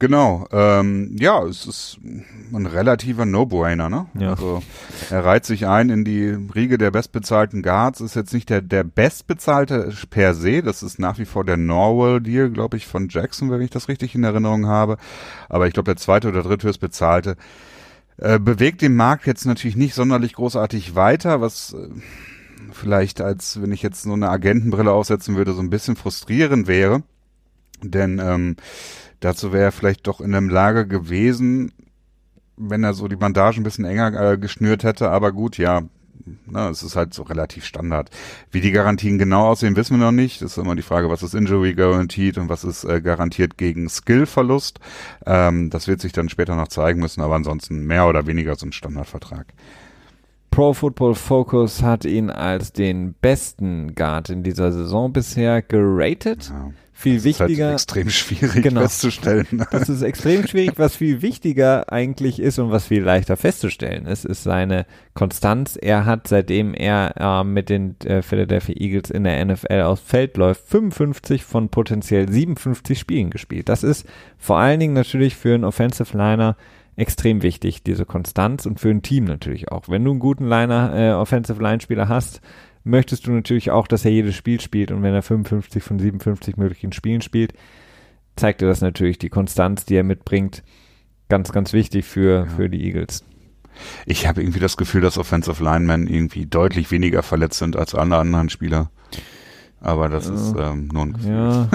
Genau, 0.00 0.46
ähm, 0.50 1.14
ja, 1.20 1.44
es 1.44 1.66
ist 1.66 1.98
ein 2.02 2.64
relativer 2.64 3.26
No-Brainer, 3.26 3.90
ne? 3.90 4.06
Ja. 4.18 4.30
Also 4.30 4.62
er 5.10 5.26
reiht 5.26 5.44
sich 5.44 5.66
ein 5.66 5.90
in 5.90 6.04
die 6.06 6.30
Riege 6.30 6.78
der 6.78 6.90
bestbezahlten 6.90 7.62
Guards, 7.62 8.00
ist 8.00 8.16
jetzt 8.16 8.32
nicht 8.32 8.48
der, 8.48 8.62
der 8.62 8.82
bestbezahlte 8.82 9.92
per 10.08 10.34
se, 10.34 10.62
das 10.62 10.82
ist 10.82 10.98
nach 10.98 11.18
wie 11.18 11.26
vor 11.26 11.44
der 11.44 11.58
Norwell-Deal, 11.58 12.48
glaube 12.48 12.78
ich, 12.78 12.86
von 12.86 13.08
Jackson, 13.10 13.50
wenn 13.50 13.60
ich 13.60 13.70
das 13.70 13.88
richtig 13.88 14.14
in 14.14 14.24
Erinnerung 14.24 14.66
habe. 14.66 14.96
Aber 15.50 15.66
ich 15.66 15.74
glaube, 15.74 15.92
der 15.92 15.96
zweite 15.96 16.28
oder 16.28 16.42
dritte 16.42 16.70
ist 16.70 16.78
bezahlte. 16.78 17.36
Äh, 18.20 18.38
bewegt 18.38 18.82
den 18.82 18.96
Markt 18.96 19.26
jetzt 19.26 19.46
natürlich 19.46 19.76
nicht 19.76 19.94
sonderlich 19.94 20.34
großartig 20.34 20.94
weiter, 20.94 21.40
was 21.40 21.72
äh, 21.72 21.88
vielleicht 22.70 23.22
als 23.22 23.62
wenn 23.62 23.72
ich 23.72 23.80
jetzt 23.82 24.04
nur 24.04 24.14
eine 24.14 24.28
Agentenbrille 24.28 24.92
aufsetzen 24.92 25.36
würde, 25.36 25.54
so 25.54 25.62
ein 25.62 25.70
bisschen 25.70 25.96
frustrierend 25.96 26.66
wäre. 26.66 27.02
Denn 27.82 28.18
ähm, 28.22 28.56
dazu 29.20 29.54
wäre 29.54 29.64
er 29.64 29.72
vielleicht 29.72 30.06
doch 30.06 30.20
in 30.20 30.34
einem 30.34 30.50
Lager 30.50 30.84
gewesen, 30.84 31.72
wenn 32.58 32.84
er 32.84 32.92
so 32.92 33.08
die 33.08 33.16
Bandagen 33.16 33.60
ein 33.60 33.64
bisschen 33.64 33.86
enger 33.86 34.32
äh, 34.32 34.36
geschnürt 34.36 34.84
hätte. 34.84 35.10
Aber 35.10 35.32
gut, 35.32 35.56
ja, 35.56 35.84
na, 36.46 36.68
es 36.68 36.82
ist 36.82 36.96
halt 36.96 37.14
so 37.14 37.22
relativ 37.22 37.64
Standard. 37.64 38.10
Wie 38.50 38.60
die 38.60 38.72
Garantien 38.72 39.18
genau 39.18 39.46
aussehen, 39.48 39.76
wissen 39.76 39.98
wir 39.98 40.06
noch 40.06 40.12
nicht. 40.12 40.42
Das 40.42 40.52
ist 40.52 40.58
immer 40.58 40.76
die 40.76 40.82
Frage, 40.82 41.10
was 41.10 41.22
ist 41.22 41.34
Injury 41.34 41.74
Guaranteed 41.74 42.38
und 42.38 42.48
was 42.48 42.64
ist 42.64 42.84
äh, 42.84 43.00
garantiert 43.00 43.56
gegen 43.56 43.88
Skillverlust. 43.88 44.80
Ähm, 45.26 45.70
das 45.70 45.88
wird 45.88 46.00
sich 46.00 46.12
dann 46.12 46.28
später 46.28 46.56
noch 46.56 46.68
zeigen 46.68 47.00
müssen, 47.00 47.20
aber 47.20 47.34
ansonsten 47.34 47.86
mehr 47.86 48.06
oder 48.06 48.26
weniger 48.26 48.54
so 48.56 48.66
ein 48.66 48.72
Standardvertrag. 48.72 49.46
Pro 50.50 50.72
Football 50.72 51.14
Focus 51.14 51.82
hat 51.82 52.04
ihn 52.04 52.28
als 52.28 52.72
den 52.72 53.14
besten 53.14 53.94
Guard 53.94 54.30
in 54.30 54.42
dieser 54.42 54.72
Saison 54.72 55.12
bisher 55.12 55.62
geratet. 55.62 56.50
Ja 56.52 56.72
viel 57.00 57.16
das 57.16 57.24
wichtiger. 57.24 57.74
Ist 57.74 57.90
halt 57.94 58.06
extrem 58.06 58.10
schwierig 58.10 58.62
genau, 58.62 58.82
festzustellen. 58.82 59.66
Das 59.70 59.88
ist 59.88 60.02
extrem 60.02 60.46
schwierig. 60.46 60.74
Was 60.76 60.96
viel 60.96 61.22
wichtiger 61.22 61.90
eigentlich 61.92 62.40
ist 62.40 62.58
und 62.58 62.70
was 62.70 62.86
viel 62.86 63.02
leichter 63.02 63.36
festzustellen 63.36 64.06
ist, 64.06 64.24
ist 64.24 64.42
seine 64.42 64.86
Konstanz. 65.14 65.78
Er 65.80 66.04
hat, 66.04 66.28
seitdem 66.28 66.74
er 66.74 67.14
äh, 67.16 67.44
mit 67.44 67.68
den 67.68 67.98
äh, 68.00 68.22
Philadelphia 68.22 68.74
Eagles 68.76 69.10
in 69.10 69.24
der 69.24 69.44
NFL 69.44 69.82
aufs 69.82 70.02
Feld 70.02 70.36
läuft, 70.36 70.68
55 70.68 71.44
von 71.44 71.68
potenziell 71.70 72.30
57 72.30 72.98
Spielen 72.98 73.30
gespielt. 73.30 73.68
Das 73.68 73.82
ist 73.82 74.06
vor 74.36 74.58
allen 74.58 74.80
Dingen 74.80 74.94
natürlich 74.94 75.36
für 75.36 75.54
einen 75.54 75.64
Offensive 75.64 76.16
Liner 76.16 76.56
extrem 76.96 77.42
wichtig, 77.42 77.82
diese 77.82 78.04
Konstanz 78.04 78.66
und 78.66 78.78
für 78.78 78.90
ein 78.90 79.02
Team 79.02 79.24
natürlich 79.24 79.72
auch. 79.72 79.88
Wenn 79.88 80.04
du 80.04 80.10
einen 80.10 80.20
guten 80.20 80.46
Liner, 80.46 80.92
äh, 80.94 81.12
Offensive 81.12 81.62
Line 81.62 81.80
Spieler 81.80 82.08
hast, 82.08 82.42
möchtest 82.84 83.26
du 83.26 83.32
natürlich 83.32 83.70
auch, 83.70 83.86
dass 83.86 84.04
er 84.04 84.10
jedes 84.10 84.34
Spiel 84.34 84.60
spielt 84.60 84.90
und 84.90 85.02
wenn 85.02 85.14
er 85.14 85.22
55 85.22 85.82
von 85.82 85.98
57 85.98 86.56
möglichen 86.56 86.92
Spielen 86.92 87.22
spielt, 87.22 87.52
zeigt 88.36 88.62
er 88.62 88.68
das 88.68 88.80
natürlich 88.80 89.18
die 89.18 89.28
Konstanz, 89.28 89.84
die 89.84 89.96
er 89.96 90.04
mitbringt, 90.04 90.62
ganz, 91.28 91.52
ganz 91.52 91.72
wichtig 91.72 92.04
für, 92.04 92.46
ja. 92.46 92.46
für 92.46 92.68
die 92.68 92.84
Eagles. 92.84 93.24
Ich 94.06 94.26
habe 94.26 94.42
irgendwie 94.42 94.60
das 94.60 94.76
Gefühl, 94.76 95.00
dass 95.00 95.18
Offensive 95.18 95.62
Linemen 95.62 96.06
irgendwie 96.06 96.46
deutlich 96.46 96.90
weniger 96.90 97.22
verletzt 97.22 97.58
sind 97.58 97.76
als 97.76 97.94
alle 97.94 98.16
anderen 98.16 98.48
Spieler. 98.48 98.90
Aber 99.80 100.10
das 100.10 100.26
ist 100.26 100.54
ähm, 100.58 100.88
nur 100.92 101.04
ein 101.04 101.12
Gefühl. 101.14 101.32
Ja. 101.32 101.68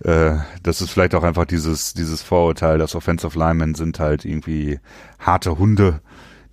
äh, 0.34 0.38
das 0.64 0.80
ist 0.80 0.90
vielleicht 0.90 1.14
auch 1.14 1.22
einfach 1.22 1.44
dieses, 1.44 1.94
dieses 1.94 2.22
Vorurteil, 2.22 2.78
dass 2.78 2.96
Offensive 2.96 3.38
Linemen 3.38 3.76
sind 3.76 4.00
halt 4.00 4.24
irgendwie 4.24 4.80
harte 5.20 5.58
Hunde 5.58 6.00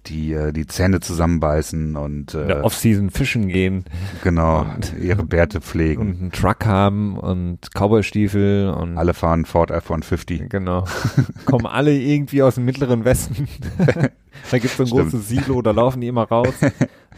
die 0.09 0.33
äh, 0.33 0.51
die 0.51 0.65
Zähne 0.65 0.99
zusammenbeißen 0.99 1.95
und 1.95 2.33
äh, 2.33 2.53
Offseason 2.53 3.09
fischen 3.09 3.47
gehen. 3.47 3.85
Genau, 4.23 4.65
ihre 5.01 5.23
Bärte 5.23 5.61
pflegen. 5.61 6.01
Und 6.01 6.19
einen 6.19 6.31
Truck 6.31 6.65
haben 6.65 7.17
und 7.17 7.69
Cowboystiefel 7.73 8.69
und 8.69 8.97
alle 8.97 9.13
fahren 9.13 9.45
Ford 9.45 9.71
F-150. 9.71 10.47
Genau. 10.47 10.85
Kommen 11.45 11.65
alle 11.65 11.93
irgendwie 11.97 12.41
aus 12.41 12.55
dem 12.55 12.65
mittleren 12.65 13.05
Westen. 13.05 13.47
da 13.77 14.57
gibt 14.59 14.65
es 14.65 14.77
so 14.77 14.83
ein 14.83 14.87
Stimmt. 14.87 15.11
großes 15.11 15.27
Silo, 15.27 15.61
da 15.61 15.71
laufen 15.71 16.01
die 16.01 16.07
immer 16.07 16.23
raus. 16.23 16.53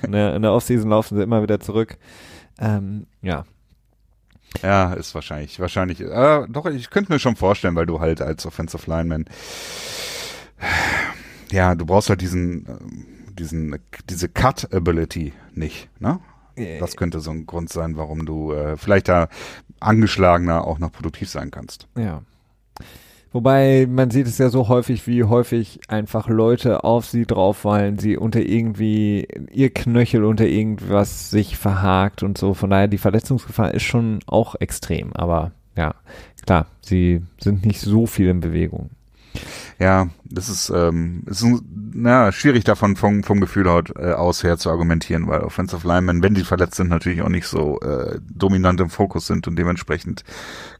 In 0.01 0.11
der, 0.11 0.35
in 0.35 0.41
der 0.41 0.53
Offseason 0.53 0.89
laufen 0.89 1.17
sie 1.17 1.23
immer 1.23 1.43
wieder 1.43 1.59
zurück. 1.59 1.97
Ähm, 2.59 3.07
ja. 3.21 3.45
Ja, 4.63 4.93
ist 4.93 5.13
wahrscheinlich, 5.13 5.59
wahrscheinlich, 5.59 6.01
äh, 6.01 6.47
doch, 6.49 6.65
ich 6.65 6.89
könnte 6.89 7.11
mir 7.11 7.19
schon 7.19 7.35
vorstellen, 7.35 7.75
weil 7.75 7.85
du 7.85 7.99
halt 7.99 8.21
als 8.21 8.45
Offensive 8.45 8.89
Lineman 8.89 9.25
ja, 11.51 11.75
du 11.75 11.85
brauchst 11.85 12.09
halt 12.09 12.21
diesen, 12.21 12.65
äh, 12.65 13.33
diesen, 13.33 13.75
diese 14.09 14.29
Cut-Ability 14.29 15.33
nicht, 15.53 15.89
ne? 15.99 16.19
Das 16.79 16.97
könnte 16.97 17.21
so 17.21 17.31
ein 17.31 17.45
Grund 17.45 17.69
sein, 17.69 17.95
warum 17.95 18.25
du 18.25 18.51
äh, 18.51 18.75
vielleicht 18.75 19.07
da 19.07 19.29
angeschlagener 19.79 20.65
auch 20.65 20.77
noch 20.79 20.91
produktiv 20.91 21.29
sein 21.29 21.51
kannst. 21.51 21.87
Ja. 21.97 22.21
Wobei 23.31 23.87
man 23.87 24.09
sieht 24.09 24.27
es 24.27 24.39
ja 24.39 24.49
so 24.49 24.67
häufig, 24.67 25.05
wie 25.05 25.23
häufig 25.23 25.79
einfach 25.87 26.27
Leute 26.27 26.83
auf 26.83 27.05
sie 27.05 27.25
drauffallen, 27.25 27.99
sie 27.99 28.17
unter 28.17 28.41
irgendwie, 28.41 29.27
ihr 29.51 29.69
Knöchel 29.69 30.23
unter 30.25 30.47
irgendwas 30.47 31.29
sich 31.29 31.55
verhakt 31.57 32.23
und 32.23 32.37
so. 32.39 32.55
Von 32.55 32.71
daher, 32.71 32.87
die 32.87 32.97
Verletzungsgefahr 32.97 33.73
ist 33.73 33.83
schon 33.83 34.19
auch 34.25 34.55
extrem. 34.55 35.13
Aber 35.13 35.51
ja, 35.77 35.93
klar, 36.43 36.65
sie 36.81 37.21
sind 37.39 37.65
nicht 37.65 37.79
so 37.79 38.07
viel 38.07 38.29
in 38.29 38.39
Bewegung. 38.39 38.89
Ja, 39.79 40.09
das 40.25 40.49
ist, 40.49 40.69
ähm, 40.69 41.23
ist 41.25 41.45
na, 41.93 42.31
schwierig 42.31 42.63
davon 42.63 42.95
vom, 42.95 43.23
vom 43.23 43.39
Gefühl 43.39 43.67
äh, 43.67 44.11
aus 44.11 44.43
her 44.43 44.57
zu 44.57 44.69
argumentieren, 44.69 45.27
weil 45.27 45.41
Offensive 45.41 45.87
Linemen, 45.87 46.21
wenn 46.21 46.33
die 46.33 46.43
verletzt 46.43 46.75
sind, 46.75 46.89
natürlich 46.89 47.21
auch 47.21 47.29
nicht 47.29 47.47
so 47.47 47.79
äh, 47.79 48.19
dominant 48.29 48.79
im 48.81 48.89
Fokus 48.89 49.27
sind 49.27 49.47
und 49.47 49.57
dementsprechend 49.57 50.23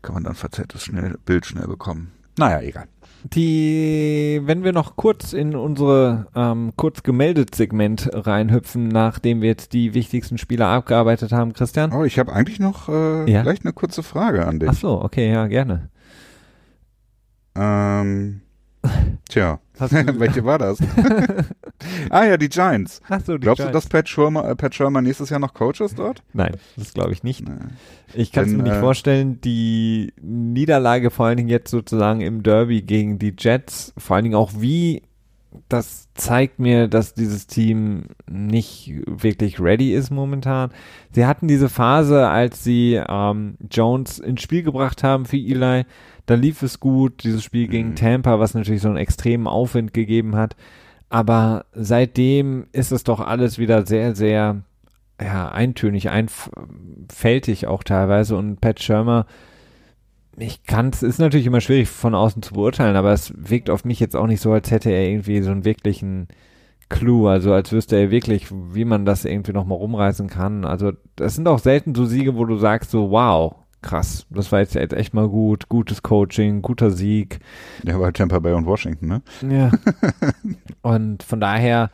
kann 0.02 0.16
man 0.16 0.24
dann 0.24 0.36
verzerrtes 0.36 0.84
schnell, 0.84 1.18
Bild 1.26 1.46
schnell 1.46 1.68
bekommen. 1.68 2.12
Naja, 2.38 2.62
egal. 2.62 2.86
Die, 3.24 4.40
wenn 4.46 4.64
wir 4.64 4.72
noch 4.72 4.96
kurz 4.96 5.34
in 5.34 5.54
unsere 5.54 6.28
ähm, 6.36 6.72
kurz 6.78 7.04
gemeldet 7.04 7.54
Segment 7.54 8.10
reinhüpfen, 8.14 8.88
nachdem 8.88 9.42
wir 9.42 9.50
jetzt 9.50 9.74
die 9.74 9.94
wichtigsten 9.94 10.38
Spieler 10.38 10.68
abgearbeitet 10.68 11.34
haben, 11.34 11.52
Christian. 11.52 11.92
Oh, 11.92 12.06
ich 12.06 12.18
habe 12.18 12.32
eigentlich 12.32 12.60
noch 12.60 12.88
äh, 12.88 13.30
ja? 13.30 13.42
vielleicht 13.42 13.66
eine 13.66 13.74
kurze 13.74 14.04
Frage 14.04 14.48
an 14.48 14.60
dich. 14.60 14.70
Ach 14.70 14.76
so, 14.76 15.02
okay, 15.02 15.32
ja, 15.32 15.48
gerne. 15.48 15.90
Ähm, 17.60 18.42
Tja, 19.28 19.60
welche 19.80 20.44
war 20.44 20.58
das? 20.58 20.80
ah 22.10 22.24
ja, 22.24 22.38
die 22.38 22.50
Giants. 22.50 23.02
Ach 23.10 23.22
so, 23.24 23.34
die 23.38 23.42
Glaubst 23.42 23.58
Giants. 23.58 23.72
du, 23.72 23.78
dass 23.78 23.88
Pat 23.88 24.10
Shermer, 24.10 24.50
äh, 24.50 24.56
Pat 24.56 24.74
Shermer 24.74 25.02
nächstes 25.02 25.30
Jahr 25.30 25.40
noch 25.40 25.54
Coach 25.54 25.82
ist 25.82 26.00
dort? 26.00 26.24
Nein, 26.34 26.56
das 26.78 26.94
glaube 26.94 27.12
ich 27.12 27.24
nicht. 27.24 27.48
Nee. 27.48 27.56
Ich 28.14 28.32
kann 28.32 28.46
es 28.46 28.54
mir 28.54 28.64
nicht 28.64 28.74
äh, 28.74 28.80
vorstellen, 28.80 29.42
die 29.42 30.14
Niederlage 30.22 31.12
vor 31.12 31.28
allen 31.28 31.38
Dingen 31.38 31.50
jetzt 31.50 31.70
sozusagen 31.70 32.22
im 32.22 32.42
Derby 32.42 32.82
gegen 32.82 33.20
die 33.20 33.36
Jets, 33.38 33.94
vor 33.98 34.16
allen 34.16 34.24
Dingen 34.24 34.36
auch 34.36 34.52
wie 34.56 35.04
das 35.68 36.10
zeigt 36.14 36.60
mir, 36.60 36.88
dass 36.88 37.14
dieses 37.14 37.48
Team 37.48 38.06
nicht 38.30 38.94
wirklich 39.08 39.60
ready 39.60 39.94
ist 39.94 40.12
momentan. 40.12 40.72
Sie 41.12 41.26
hatten 41.26 41.48
diese 41.48 41.70
Phase, 41.70 42.28
als 42.28 42.64
sie 42.64 43.02
ähm, 43.08 43.58
Jones 43.70 44.20
ins 44.20 44.42
Spiel 44.42 44.64
gebracht 44.64 45.04
haben 45.04 45.26
für 45.26 45.38
Eli. 45.38 45.86
Da 46.28 46.36
lief 46.36 46.62
es 46.62 46.80
gut, 46.80 47.24
dieses 47.24 47.44
Spiel 47.44 47.68
gegen 47.68 47.90
mhm. 47.90 47.96
Tampa, 47.96 48.40
was 48.40 48.54
natürlich 48.54 48.82
so 48.82 48.90
einen 48.90 48.98
extremen 48.98 49.48
Aufwind 49.48 49.94
gegeben 49.94 50.36
hat. 50.36 50.56
Aber 51.10 51.66
seitdem 51.74 52.68
ist 52.72 52.92
es 52.92 53.04
doch 53.04 53.20
alles 53.20 53.58
wieder 53.58 53.86
sehr, 53.88 54.16
sehr 54.16 54.62
ja, 55.20 55.50
eintönig, 55.50 56.12
einfältig 56.12 57.66
auch 57.66 57.84
teilweise. 57.84 58.38
Und 58.38 58.62
Pat 58.62 58.80
Shermer 58.82 59.26
ich 60.40 60.64
kann 60.64 60.90
es 60.90 61.04
ist 61.04 61.20
natürlich 61.20 61.46
immer 61.46 61.62
schwierig 61.62 61.90
von 61.90 62.16
außen 62.16 62.42
zu 62.42 62.54
beurteilen, 62.54 62.96
aber 62.96 63.12
es 63.12 63.34
wirkt 63.36 63.70
auf 63.70 63.86
mich 63.86 64.00
jetzt 64.00 64.16
auch 64.16 64.28
nicht 64.28 64.42
so, 64.42 64.52
als 64.52 64.72
hätte 64.72 64.90
er 64.90 65.08
irgendwie 65.08 65.42
so 65.42 65.52
einen 65.52 65.66
wirklichen 65.66 66.28
Clou, 66.90 67.28
also 67.28 67.54
als 67.54 67.72
wüsste 67.72 67.96
er 67.98 68.12
wirklich, 68.12 68.48
wie 68.52 68.86
man 68.86 69.06
das 69.06 69.26
irgendwie 69.26 69.54
nochmal 69.54 69.78
rumreißen 69.78 70.28
kann. 70.28 70.66
Also 70.66 70.92
das 71.16 71.36
sind 71.36 71.48
auch 71.48 71.60
selten 71.60 71.94
so 71.94 72.06
Siege, 72.06 72.36
wo 72.36 72.46
du 72.46 72.58
sagst 72.58 72.90
so, 72.90 73.12
wow, 73.12 73.56
krass, 73.82 74.26
das 74.30 74.52
war 74.52 74.60
jetzt 74.60 74.76
echt 74.76 75.14
mal 75.14 75.30
gut, 75.30 75.70
gutes 75.70 76.02
Coaching, 76.02 76.62
guter 76.62 76.90
Sieg. 76.90 77.40
Ja, 77.84 77.98
bei 77.98 78.12
Tampa 78.12 78.40
Bay 78.40 78.54
und 78.54 78.66
Washington, 78.66 79.08
ne? 79.08 79.22
Ja. 79.48 79.72
und 80.82 81.22
von 81.22 81.40
daher, 81.40 81.92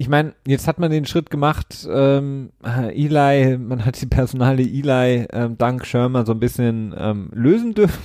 ich 0.00 0.08
meine, 0.08 0.32
jetzt 0.46 0.66
hat 0.66 0.78
man 0.78 0.90
den 0.90 1.04
Schritt 1.04 1.28
gemacht, 1.28 1.86
ähm, 1.92 2.52
Eli, 2.64 3.58
man 3.58 3.84
hat 3.84 4.00
die 4.00 4.06
Personale 4.06 4.62
Eli 4.62 5.26
ähm, 5.30 5.58
dank 5.58 5.84
Shermer 5.84 6.24
so 6.24 6.32
ein 6.32 6.40
bisschen 6.40 6.94
ähm, 6.96 7.28
lösen 7.34 7.74
dürfen. 7.74 8.00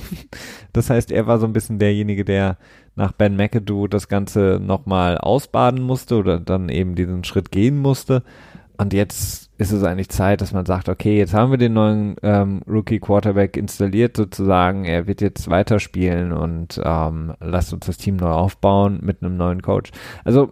Das 0.74 0.90
heißt, 0.90 1.10
er 1.10 1.26
war 1.26 1.40
so 1.40 1.46
ein 1.46 1.54
bisschen 1.54 1.80
derjenige, 1.80 2.26
der 2.26 2.58
nach 2.96 3.14
Ben 3.14 3.38
McAdoo 3.38 3.88
das 3.88 4.10
Ganze 4.10 4.60
nochmal 4.62 5.18
ausbaden 5.18 5.82
musste 5.82 6.18
oder 6.18 6.38
dann 6.38 6.68
eben 6.68 6.96
diesen 6.96 7.24
Schritt 7.24 7.50
gehen 7.50 7.78
musste. 7.78 8.24
Und 8.78 8.92
jetzt 8.92 9.50
ist 9.58 9.72
es 9.72 9.84
eigentlich 9.86 10.10
Zeit, 10.10 10.42
dass 10.42 10.52
man 10.52 10.66
sagt, 10.66 10.90
okay, 10.90 11.18
jetzt 11.18 11.34
haben 11.34 11.52
wir 11.52 11.58
den 11.58 11.72
neuen 11.72 12.18
ähm, 12.24 12.62
Rookie 12.68 13.00
Quarterback 13.00 13.56
installiert 13.56 14.18
sozusagen. 14.18 14.84
Er 14.84 15.08
wird 15.08 15.22
jetzt 15.22 15.50
weiterspielen 15.50 16.34
und 16.34 16.78
ähm, 16.84 17.36
lasst 17.40 17.72
uns 17.72 17.86
das 17.86 17.96
Team 17.96 18.18
neu 18.18 18.32
aufbauen 18.32 19.00
mit 19.02 19.24
einem 19.24 19.38
neuen 19.38 19.62
Coach. 19.62 19.92
Also 20.26 20.52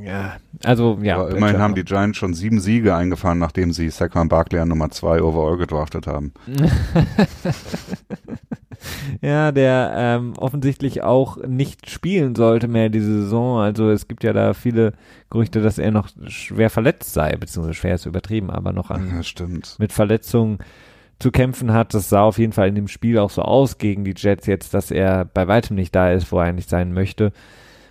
ja, 0.00 0.36
also 0.64 0.98
ja. 1.02 1.16
Aber 1.16 1.30
immerhin 1.30 1.58
haben 1.58 1.74
die 1.74 1.84
Giants 1.84 2.18
schon 2.18 2.34
sieben 2.34 2.60
Siege 2.60 2.94
eingefahren, 2.94 3.38
nachdem 3.38 3.72
sie 3.72 3.90
Saquon 3.90 4.28
Barkley 4.28 4.60
an 4.60 4.68
Nummer 4.68 4.90
zwei 4.90 5.22
overall 5.22 5.56
gedraftet 5.56 6.06
haben. 6.06 6.32
ja, 9.20 9.52
der 9.52 9.92
ähm, 9.96 10.34
offensichtlich 10.36 11.02
auch 11.02 11.36
nicht 11.46 11.90
spielen 11.90 12.34
sollte 12.34 12.68
mehr 12.68 12.88
diese 12.88 13.22
Saison. 13.22 13.60
Also 13.60 13.90
es 13.90 14.08
gibt 14.08 14.24
ja 14.24 14.32
da 14.32 14.54
viele 14.54 14.92
Gerüchte, 15.30 15.60
dass 15.60 15.78
er 15.78 15.90
noch 15.90 16.08
schwer 16.26 16.70
verletzt 16.70 17.12
sei, 17.12 17.36
beziehungsweise 17.36 17.74
schwer 17.74 17.94
ist 17.96 18.06
übertrieben, 18.06 18.50
aber 18.50 18.72
noch 18.72 18.90
an 18.90 19.22
ja, 19.22 19.46
mit 19.78 19.92
Verletzungen 19.92 20.58
zu 21.18 21.30
kämpfen 21.30 21.72
hat. 21.72 21.92
Das 21.94 22.08
sah 22.08 22.22
auf 22.22 22.38
jeden 22.38 22.52
Fall 22.52 22.68
in 22.68 22.74
dem 22.74 22.88
Spiel 22.88 23.18
auch 23.18 23.30
so 23.30 23.42
aus 23.42 23.78
gegen 23.78 24.04
die 24.04 24.14
Jets 24.16 24.46
jetzt, 24.46 24.74
dass 24.74 24.90
er 24.90 25.24
bei 25.24 25.48
weitem 25.48 25.76
nicht 25.76 25.94
da 25.94 26.10
ist, 26.10 26.32
wo 26.32 26.38
er 26.38 26.44
eigentlich 26.44 26.66
sein 26.66 26.92
möchte 26.92 27.32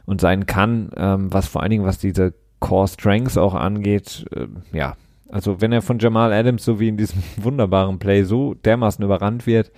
und 0.06 0.22
sein 0.22 0.46
kann, 0.46 0.92
ähm, 0.96 1.32
was 1.32 1.48
vor 1.48 1.62
allen 1.62 1.72
Dingen, 1.72 1.86
was 1.86 1.98
diese 1.98 2.34
Core 2.60 2.88
Strengths 2.88 3.38
auch 3.38 3.56
angeht, 3.56 4.26
äh, 4.36 4.48
ja, 4.76 4.96
also 5.30 5.62
wenn 5.62 5.72
er 5.72 5.82
von 5.82 6.00
Jamal 6.00 6.34
Adams 6.34 6.66
so 6.66 6.80
wie 6.80 6.90
in 6.90 6.98
diesem 6.98 7.24
wunderbaren 7.38 8.00
Play 8.00 8.24
so 8.24 8.54
dermaßen 8.54 9.04
überrannt 9.04 9.48
wird, 9.48 9.72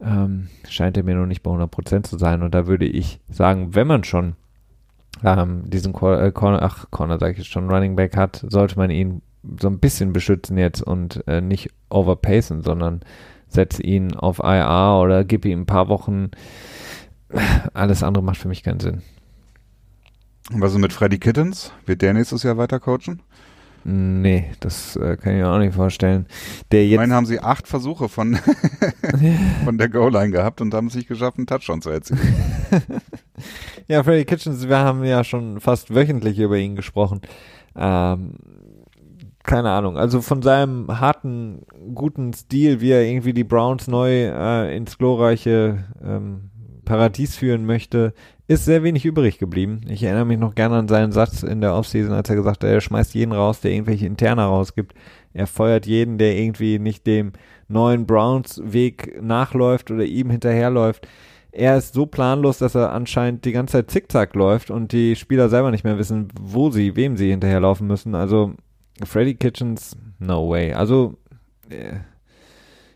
ähm, 0.00 0.48
scheint 0.68 0.96
er 0.96 1.02
mir 1.02 1.14
noch 1.14 1.26
nicht 1.26 1.42
bei 1.42 1.50
100% 1.50 2.04
zu 2.04 2.18
sein 2.18 2.42
und 2.42 2.54
da 2.54 2.66
würde 2.66 2.86
ich 2.86 3.20
sagen, 3.28 3.74
wenn 3.74 3.86
man 3.86 4.04
schon 4.04 4.34
ähm, 5.22 5.62
diesen 5.66 5.92
Cor 5.92 6.20
äh, 6.20 6.32
Corner, 6.32 6.62
ach 6.62 6.86
Corner 6.90 7.18
sage 7.18 7.32
ich 7.32 7.38
jetzt 7.38 7.50
schon, 7.50 7.70
Running 7.70 7.96
Back 7.96 8.16
hat, 8.16 8.44
sollte 8.48 8.76
man 8.76 8.90
ihn 8.90 9.22
so 9.60 9.68
ein 9.68 9.78
bisschen 9.78 10.12
beschützen 10.12 10.56
jetzt 10.58 10.82
und 10.82 11.26
äh, 11.26 11.40
nicht 11.40 11.70
overpacen, 11.90 12.62
sondern 12.62 13.00
setze 13.48 13.82
ihn 13.82 14.14
auf 14.14 14.38
IR 14.38 14.98
oder 15.02 15.24
gib 15.24 15.44
ihm 15.44 15.62
ein 15.62 15.66
paar 15.66 15.88
Wochen. 15.88 16.30
Alles 17.74 18.02
andere 18.02 18.24
macht 18.24 18.38
für 18.38 18.48
mich 18.48 18.62
keinen 18.62 18.80
Sinn. 18.80 19.02
Und 20.52 20.60
was 20.60 20.72
ist 20.72 20.78
mit 20.78 20.92
Freddy 20.92 21.18
Kittens? 21.18 21.72
Wird 21.86 22.02
der 22.02 22.12
nächstes 22.12 22.42
Jahr 22.42 22.58
weiter 22.58 22.78
coachen? 22.78 23.22
Nee, 23.86 24.50
das 24.60 24.96
äh, 24.96 25.16
kann 25.18 25.34
ich 25.34 25.40
mir 25.40 25.50
auch 25.50 25.58
nicht 25.58 25.74
vorstellen. 25.74 26.26
Der 26.72 26.86
jetzt 26.86 26.92
ich 26.92 26.98
meine, 26.98 27.14
haben 27.14 27.26
sie 27.26 27.40
acht 27.40 27.68
Versuche 27.68 28.08
von, 28.08 28.38
von 29.64 29.76
der 29.76 29.90
Goal-Line 29.90 30.30
gehabt 30.30 30.62
und 30.62 30.72
haben 30.72 30.86
es 30.86 30.94
nicht 30.94 31.08
geschafft, 31.08 31.36
einen 31.36 31.46
Touchdown 31.46 31.82
zu 31.82 31.90
erzielen. 31.90 32.20
ja, 33.88 34.02
Freddy 34.02 34.24
Kitchens, 34.24 34.66
wir 34.68 34.78
haben 34.78 35.04
ja 35.04 35.22
schon 35.22 35.60
fast 35.60 35.94
wöchentlich 35.94 36.38
über 36.38 36.56
ihn 36.56 36.76
gesprochen. 36.76 37.20
Ähm, 37.76 38.36
keine 39.42 39.70
Ahnung, 39.70 39.98
also 39.98 40.22
von 40.22 40.40
seinem 40.40 40.88
harten, 40.88 41.66
guten 41.94 42.32
Stil, 42.32 42.80
wie 42.80 42.90
er 42.90 43.02
irgendwie 43.02 43.34
die 43.34 43.44
Browns 43.44 43.86
neu 43.86 44.28
äh, 44.28 44.74
ins 44.74 44.96
glorreiche 44.96 45.84
ähm, 46.02 46.50
Paradies 46.84 47.36
führen 47.36 47.66
möchte, 47.66 48.14
ist 48.46 48.64
sehr 48.64 48.82
wenig 48.82 49.04
übrig 49.04 49.38
geblieben. 49.38 49.80
Ich 49.88 50.02
erinnere 50.02 50.26
mich 50.26 50.38
noch 50.38 50.54
gerne 50.54 50.76
an 50.76 50.88
seinen 50.88 51.12
Satz 51.12 51.42
in 51.42 51.60
der 51.60 51.74
Offseason, 51.74 52.12
als 52.12 52.28
er 52.28 52.36
gesagt 52.36 52.62
hat, 52.62 52.70
er 52.70 52.80
schmeißt 52.80 53.14
jeden 53.14 53.32
raus, 53.32 53.60
der 53.60 53.72
irgendwelche 53.72 54.06
Interna 54.06 54.46
rausgibt. 54.46 54.94
Er 55.32 55.46
feuert 55.46 55.86
jeden, 55.86 56.18
der 56.18 56.36
irgendwie 56.36 56.78
nicht 56.78 57.06
dem 57.06 57.32
neuen 57.68 58.06
Browns-Weg 58.06 59.20
nachläuft 59.22 59.90
oder 59.90 60.04
ihm 60.04 60.30
hinterherläuft. 60.30 61.08
Er 61.50 61.76
ist 61.76 61.94
so 61.94 62.06
planlos, 62.06 62.58
dass 62.58 62.74
er 62.74 62.92
anscheinend 62.92 63.44
die 63.44 63.52
ganze 63.52 63.72
Zeit 63.72 63.90
zickzack 63.90 64.34
läuft 64.34 64.70
und 64.70 64.92
die 64.92 65.16
Spieler 65.16 65.48
selber 65.48 65.70
nicht 65.70 65.84
mehr 65.84 65.98
wissen, 65.98 66.28
wo 66.40 66.70
sie, 66.70 66.96
wem 66.96 67.16
sie 67.16 67.30
hinterherlaufen 67.30 67.86
müssen. 67.86 68.14
Also 68.14 68.54
Freddy 69.04 69.34
Kitchens, 69.34 69.96
no 70.18 70.50
way. 70.50 70.72
Also 70.72 71.16
äh, 71.70 71.98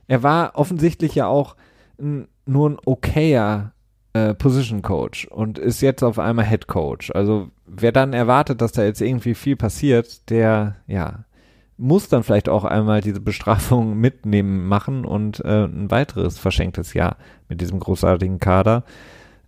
er 0.09 0.23
war 0.23 0.53
offensichtlich 0.55 1.15
ja 1.15 1.27
auch 1.27 1.57
n, 1.99 2.29
nur 2.47 2.71
ein 2.71 2.79
okayer 2.85 3.73
äh, 4.19 4.35
Position 4.35 4.83
Coach 4.83 5.27
und 5.27 5.59
ist 5.59 5.81
jetzt 5.81 6.03
auf 6.03 6.19
einmal 6.19 6.47
Head 6.47 6.67
Coach. 6.67 7.11
Also 7.13 7.49
wer 7.67 7.93
dann 7.93 8.13
erwartet, 8.13 8.61
dass 8.61 8.73
da 8.73 8.85
jetzt 8.85 9.01
irgendwie 9.01 9.35
viel 9.35 9.57
passiert, 9.57 10.31
der 10.31 10.77
ja 10.87 11.25
muss 11.81 12.09
dann 12.09 12.25
vielleicht 12.25 12.49
auch 12.49 12.65
einmal 12.65 13.01
diese 13.01 13.21
Bestrafung 13.21 13.97
mitnehmen 14.01 14.67
machen 14.67 15.05
und 15.05 15.41
äh, 15.45 15.65
ein 15.65 15.91
weiteres 15.91 16.39
verschenktes 16.39 16.93
Jahr 16.93 17.17
mit 17.49 17.61
diesem 17.61 17.79
großartigen 17.79 18.41
Kader 18.41 18.85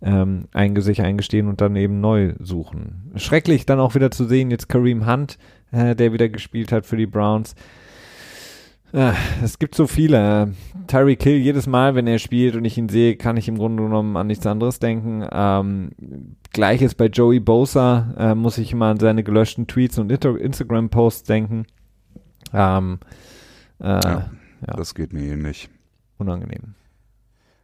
ähm, 0.01 0.47
sich 0.77 1.01
eingestehen 1.01 1.47
und 1.47 1.61
dann 1.61 1.75
eben 1.75 1.99
neu 2.01 2.33
suchen. 2.39 3.11
Schrecklich 3.15 3.65
dann 3.65 3.79
auch 3.79 3.95
wieder 3.95 4.11
zu 4.11 4.25
sehen, 4.25 4.49
jetzt 4.49 4.69
Kareem 4.69 5.05
Hunt, 5.05 5.37
äh, 5.71 5.95
der 5.95 6.13
wieder 6.13 6.29
gespielt 6.29 6.71
hat 6.71 6.85
für 6.85 6.97
die 6.97 7.05
Browns, 7.05 7.55
es 8.93 9.59
gibt 9.59 9.75
so 9.75 9.87
viele. 9.87 10.53
Tyree 10.87 11.15
Kill, 11.15 11.37
jedes 11.37 11.67
Mal, 11.67 11.95
wenn 11.95 12.07
er 12.07 12.19
spielt 12.19 12.55
und 12.55 12.65
ich 12.65 12.77
ihn 12.77 12.89
sehe, 12.89 13.15
kann 13.15 13.37
ich 13.37 13.47
im 13.47 13.57
Grunde 13.57 13.83
genommen 13.83 14.17
an 14.17 14.27
nichts 14.27 14.45
anderes 14.45 14.79
denken. 14.79 15.25
Ähm, 15.31 15.91
Gleiches 16.51 16.95
bei 16.95 17.05
Joey 17.05 17.39
Bosa, 17.39 18.13
äh, 18.17 18.35
muss 18.35 18.57
ich 18.57 18.73
immer 18.73 18.87
an 18.87 18.99
seine 18.99 19.23
gelöschten 19.23 19.67
Tweets 19.67 19.97
und 19.97 20.11
Instagram-Posts 20.11 21.23
denken. 21.23 21.65
Ähm, 22.53 22.99
äh, 23.79 23.87
ja, 23.87 24.31
ja, 24.67 24.73
Das 24.75 24.93
geht 24.93 25.13
mir 25.13 25.31
ähnlich. 25.31 25.69
Unangenehm. 26.17 26.75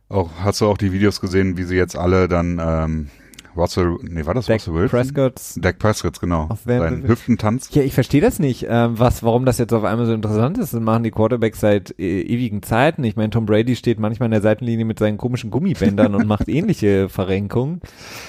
Auch, 0.09 0.31
hast 0.41 0.61
du 0.61 0.67
auch 0.67 0.77
die 0.77 0.93
Videos 0.93 1.19
gesehen, 1.19 1.57
wie 1.57 1.63
sie 1.63 1.75
jetzt 1.75 1.97
alle 1.97 2.29
dann 2.29 2.61
ähm, 2.63 3.09
Russell, 3.57 3.97
nee, 4.01 4.25
war 4.25 4.33
das 4.33 4.45
Dak 4.45 4.55
Russell 4.55 4.73
Wilson? 4.73 4.89
Prescott's 4.89 5.55
Dak 5.61 5.79
Prescott, 5.79 6.19
genau. 6.19 6.47
Auf 6.49 6.59
Sein 6.65 7.07
Hüftentanz. 7.07 7.69
Ja, 7.71 7.83
ich 7.83 7.93
verstehe 7.93 8.21
das 8.21 8.39
nicht, 8.39 8.65
ähm, 8.69 8.99
was, 8.99 9.23
warum 9.23 9.45
das 9.45 9.57
jetzt 9.57 9.73
auf 9.73 9.83
einmal 9.83 10.05
so 10.05 10.13
interessant 10.13 10.57
ist. 10.57 10.73
Das 10.73 10.81
machen 10.81 11.03
die 11.03 11.11
Quarterbacks 11.11 11.59
seit 11.59 11.97
äh, 11.99 12.21
ewigen 12.21 12.63
Zeiten. 12.63 13.03
Ich 13.03 13.15
meine, 13.15 13.29
Tom 13.29 13.45
Brady 13.45 13.75
steht 13.75 13.99
manchmal 13.99 14.27
in 14.27 14.31
der 14.31 14.41
Seitenlinie 14.41 14.85
mit 14.85 14.99
seinen 14.99 15.17
komischen 15.17 15.51
Gummibändern 15.51 16.15
und 16.15 16.27
macht 16.27 16.47
ähnliche 16.47 17.09
Verrenkungen. 17.09 17.81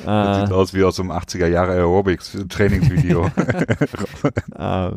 Das 0.04 0.38
äh, 0.38 0.40
sieht 0.42 0.52
aus 0.52 0.74
wie 0.74 0.84
aus 0.84 0.96
so 0.96 1.02
einem 1.02 1.12
80er 1.12 1.46
Jahre 1.46 1.72
Aerobics 1.72 2.36
Trainingsvideo. 2.48 3.26
äh, 4.58 4.90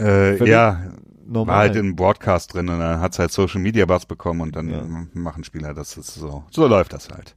äh, 0.00 0.48
ja, 0.48 0.80
normal. 1.26 1.54
War 1.54 1.60
halt 1.60 1.76
im 1.76 1.96
Broadcast 1.96 2.54
drin 2.54 2.68
und 2.68 2.78
dann 2.78 3.00
hat 3.00 3.12
es 3.12 3.18
halt 3.18 3.32
Social 3.32 3.60
Media 3.60 3.86
Buzz 3.86 4.06
bekommen 4.06 4.40
und 4.40 4.56
dann 4.56 4.68
ja. 4.68 4.82
machen 5.14 5.44
Spieler 5.44 5.74
das 5.74 5.96
ist 5.96 6.14
so. 6.14 6.44
So 6.50 6.66
läuft 6.66 6.92
das 6.92 7.08
halt. 7.08 7.36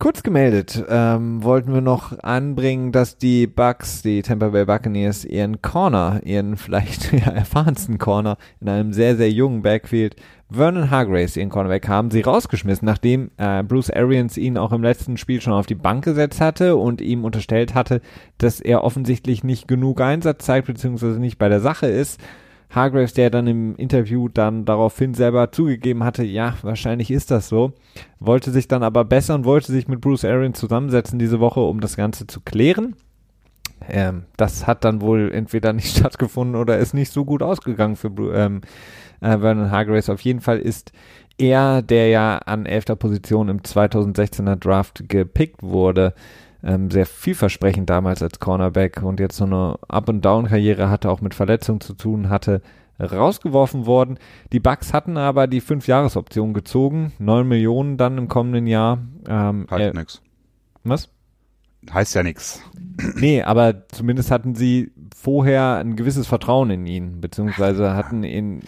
Kurz 0.00 0.22
gemeldet 0.22 0.82
ähm, 0.88 1.44
wollten 1.44 1.74
wir 1.74 1.82
noch 1.82 2.18
anbringen, 2.20 2.90
dass 2.90 3.18
die 3.18 3.46
Bucks, 3.46 4.00
die 4.00 4.22
Tampa 4.22 4.48
Bay 4.48 4.64
Buccaneers, 4.64 5.26
ihren 5.26 5.60
Corner, 5.60 6.22
ihren 6.24 6.56
vielleicht 6.56 7.12
ja, 7.12 7.30
erfahrensten 7.30 7.98
Corner 7.98 8.38
in 8.62 8.70
einem 8.70 8.94
sehr, 8.94 9.16
sehr 9.16 9.30
jungen 9.30 9.60
Backfield, 9.60 10.16
Vernon 10.50 10.90
Hargraves, 10.90 11.36
ihren 11.36 11.50
Cornerback, 11.50 11.86
haben 11.86 12.10
sie 12.10 12.22
rausgeschmissen, 12.22 12.86
nachdem 12.86 13.30
äh, 13.36 13.62
Bruce 13.62 13.90
Arians 13.90 14.38
ihn 14.38 14.56
auch 14.56 14.72
im 14.72 14.82
letzten 14.82 15.18
Spiel 15.18 15.42
schon 15.42 15.52
auf 15.52 15.66
die 15.66 15.74
Bank 15.74 16.02
gesetzt 16.02 16.40
hatte 16.40 16.76
und 16.76 17.02
ihm 17.02 17.26
unterstellt 17.26 17.74
hatte, 17.74 18.00
dass 18.38 18.58
er 18.58 18.82
offensichtlich 18.82 19.44
nicht 19.44 19.68
genug 19.68 20.00
Einsatz 20.00 20.46
zeigt, 20.46 20.66
beziehungsweise 20.66 21.20
nicht 21.20 21.36
bei 21.36 21.50
der 21.50 21.60
Sache 21.60 21.88
ist 21.88 22.18
Hargraves, 22.70 23.14
der 23.14 23.30
dann 23.30 23.46
im 23.46 23.76
Interview 23.76 24.28
dann 24.28 24.64
daraufhin 24.64 25.14
selber 25.14 25.50
zugegeben 25.52 26.04
hatte, 26.04 26.22
ja, 26.22 26.54
wahrscheinlich 26.62 27.10
ist 27.10 27.30
das 27.30 27.48
so, 27.48 27.72
wollte 28.20 28.52
sich 28.52 28.68
dann 28.68 28.82
aber 28.82 29.04
bessern, 29.04 29.44
wollte 29.44 29.72
sich 29.72 29.88
mit 29.88 30.00
Bruce 30.00 30.24
Arians 30.24 30.58
zusammensetzen 30.58 31.18
diese 31.18 31.40
Woche, 31.40 31.60
um 31.60 31.80
das 31.80 31.96
Ganze 31.96 32.26
zu 32.26 32.40
klären. 32.40 32.94
Ähm, 33.88 34.24
das 34.36 34.66
hat 34.66 34.84
dann 34.84 35.00
wohl 35.00 35.32
entweder 35.32 35.72
nicht 35.72 35.96
stattgefunden 35.96 36.54
oder 36.54 36.78
ist 36.78 36.94
nicht 36.94 37.12
so 37.12 37.24
gut 37.24 37.42
ausgegangen 37.42 37.96
für 37.96 38.10
ähm, 38.34 38.60
äh, 39.20 39.38
Vernon 39.38 39.70
Hargraves. 39.70 40.08
Auf 40.08 40.20
jeden 40.20 40.40
Fall 40.40 40.58
ist 40.58 40.92
er, 41.38 41.82
der 41.82 42.08
ja 42.08 42.38
an 42.38 42.66
elfter 42.66 42.96
Position 42.96 43.48
im 43.48 43.60
2016er 43.60 44.56
Draft 44.56 45.08
gepickt 45.08 45.62
wurde, 45.62 46.14
ähm, 46.62 46.90
sehr 46.90 47.06
vielversprechend 47.06 47.88
damals 47.88 48.22
als 48.22 48.38
Cornerback 48.38 49.02
und 49.02 49.20
jetzt 49.20 49.36
so 49.36 49.44
eine 49.44 49.78
Up-and-Down-Karriere 49.88 50.90
hatte, 50.90 51.10
auch 51.10 51.20
mit 51.20 51.34
Verletzungen 51.34 51.80
zu 51.80 51.94
tun 51.94 52.28
hatte, 52.28 52.62
rausgeworfen 53.00 53.86
worden. 53.86 54.18
Die 54.52 54.60
Bucks 54.60 54.92
hatten 54.92 55.16
aber 55.16 55.46
die 55.46 55.60
Fünf-Jahres-Option 55.60 56.52
gezogen, 56.52 57.12
neun 57.18 57.48
Millionen 57.48 57.96
dann 57.96 58.18
im 58.18 58.28
kommenden 58.28 58.66
Jahr. 58.66 58.98
Ähm, 59.26 59.66
heißt 59.70 59.94
äh, 59.94 59.98
nix. 59.98 60.22
Was? 60.84 61.08
Heißt 61.92 62.14
ja 62.14 62.22
nix. 62.22 62.62
Nee, 63.16 63.42
aber 63.42 63.88
zumindest 63.88 64.30
hatten 64.30 64.54
sie 64.54 64.92
vorher 65.16 65.76
ein 65.76 65.96
gewisses 65.96 66.26
Vertrauen 66.26 66.68
in 66.68 66.86
ihn, 66.86 67.22
beziehungsweise 67.22 67.94
hatten 67.94 68.24
ihn. 68.24 68.60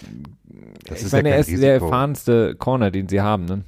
Das 0.86 1.02
ich 1.02 1.12
meine, 1.12 1.28
ja 1.28 1.34
er 1.34 1.40
ist 1.42 1.48
Risiko. 1.48 1.60
der 1.60 1.74
erfahrenste 1.74 2.54
Corner, 2.54 2.90
den 2.90 3.08
sie 3.08 3.20
haben, 3.20 3.44
ne? 3.44 3.64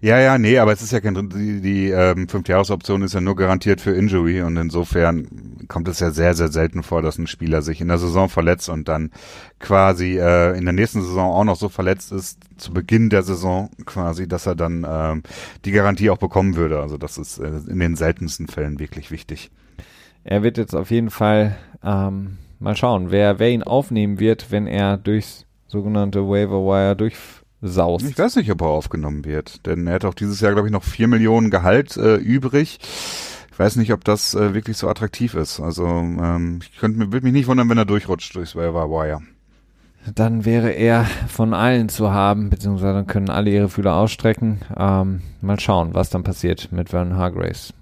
Ja, 0.00 0.18
ja, 0.18 0.38
nee, 0.38 0.58
aber 0.58 0.72
es 0.72 0.82
ist 0.82 0.92
ja 0.92 1.00
kein, 1.00 1.28
die, 1.30 1.60
die 1.60 1.90
ähm, 1.90 2.28
Fünfjahresoption 2.28 3.02
ist 3.02 3.14
ja 3.14 3.20
nur 3.20 3.36
garantiert 3.36 3.80
für 3.80 3.92
Injury 3.92 4.42
und 4.42 4.56
insofern 4.56 5.66
kommt 5.68 5.88
es 5.88 6.00
ja 6.00 6.10
sehr, 6.10 6.34
sehr 6.34 6.48
selten 6.48 6.82
vor, 6.82 7.02
dass 7.02 7.18
ein 7.18 7.26
Spieler 7.26 7.62
sich 7.62 7.80
in 7.80 7.88
der 7.88 7.98
Saison 7.98 8.28
verletzt 8.28 8.68
und 8.68 8.88
dann 8.88 9.10
quasi 9.58 10.18
äh, 10.18 10.56
in 10.56 10.64
der 10.64 10.74
nächsten 10.74 11.02
Saison 11.02 11.32
auch 11.32 11.44
noch 11.44 11.56
so 11.56 11.68
verletzt 11.68 12.12
ist, 12.12 12.38
zu 12.56 12.72
Beginn 12.72 13.10
der 13.10 13.22
Saison 13.22 13.70
quasi, 13.86 14.28
dass 14.28 14.46
er 14.46 14.54
dann 14.54 14.86
ähm, 14.88 15.22
die 15.64 15.72
Garantie 15.72 16.10
auch 16.10 16.18
bekommen 16.18 16.56
würde. 16.56 16.80
Also 16.80 16.96
das 16.96 17.18
ist 17.18 17.38
äh, 17.38 17.48
in 17.68 17.78
den 17.78 17.96
seltensten 17.96 18.46
Fällen 18.46 18.78
wirklich 18.78 19.10
wichtig. 19.10 19.50
Er 20.24 20.42
wird 20.42 20.58
jetzt 20.58 20.74
auf 20.74 20.90
jeden 20.90 21.10
Fall 21.10 21.56
ähm, 21.82 22.38
mal 22.58 22.76
schauen, 22.76 23.10
wer, 23.10 23.38
wer 23.38 23.50
ihn 23.50 23.62
aufnehmen 23.62 24.18
wird, 24.18 24.50
wenn 24.50 24.66
er 24.66 24.96
durchs 24.96 25.46
sogenannte 25.66 26.26
Waiver 26.28 26.64
Wire 26.64 26.96
durch 26.96 27.16
saust. 27.64 28.08
Ich 28.08 28.18
weiß 28.18 28.36
nicht, 28.36 28.50
ob 28.50 28.60
er 28.60 28.68
aufgenommen 28.68 29.24
wird, 29.24 29.66
denn 29.66 29.86
er 29.86 29.94
hat 29.94 30.04
auch 30.04 30.14
dieses 30.14 30.40
Jahr, 30.40 30.52
glaube 30.52 30.68
ich, 30.68 30.72
noch 30.72 30.84
vier 30.84 31.08
Millionen 31.08 31.50
Gehalt 31.50 31.96
äh, 31.96 32.16
übrig. 32.16 32.78
Ich 33.50 33.58
weiß 33.58 33.76
nicht, 33.76 33.92
ob 33.92 34.04
das 34.04 34.34
äh, 34.34 34.52
wirklich 34.52 34.76
so 34.76 34.88
attraktiv 34.88 35.34
ist. 35.34 35.60
Also 35.60 35.86
ähm, 35.86 36.60
ich 36.62 36.78
könnte 36.78 37.12
würde 37.12 37.24
mich 37.24 37.32
nicht 37.32 37.46
wundern, 37.46 37.68
wenn 37.68 37.78
er 37.78 37.84
durchrutscht 37.84 38.34
durchs 38.34 38.56
Waiver 38.56 38.90
Wire. 38.90 39.20
Dann 40.12 40.44
wäre 40.44 40.70
er 40.70 41.04
von 41.28 41.54
allen 41.54 41.88
zu 41.88 42.12
haben, 42.12 42.50
beziehungsweise 42.50 42.92
dann 42.92 43.06
können 43.06 43.30
alle 43.30 43.50
ihre 43.50 43.70
Fühler 43.70 43.96
ausstrecken. 43.96 44.60
Ähm, 44.76 45.22
mal 45.40 45.58
schauen, 45.58 45.94
was 45.94 46.10
dann 46.10 46.24
passiert 46.24 46.70
mit 46.72 46.90
Vernon 46.90 47.16
Hargraves. 47.16 47.72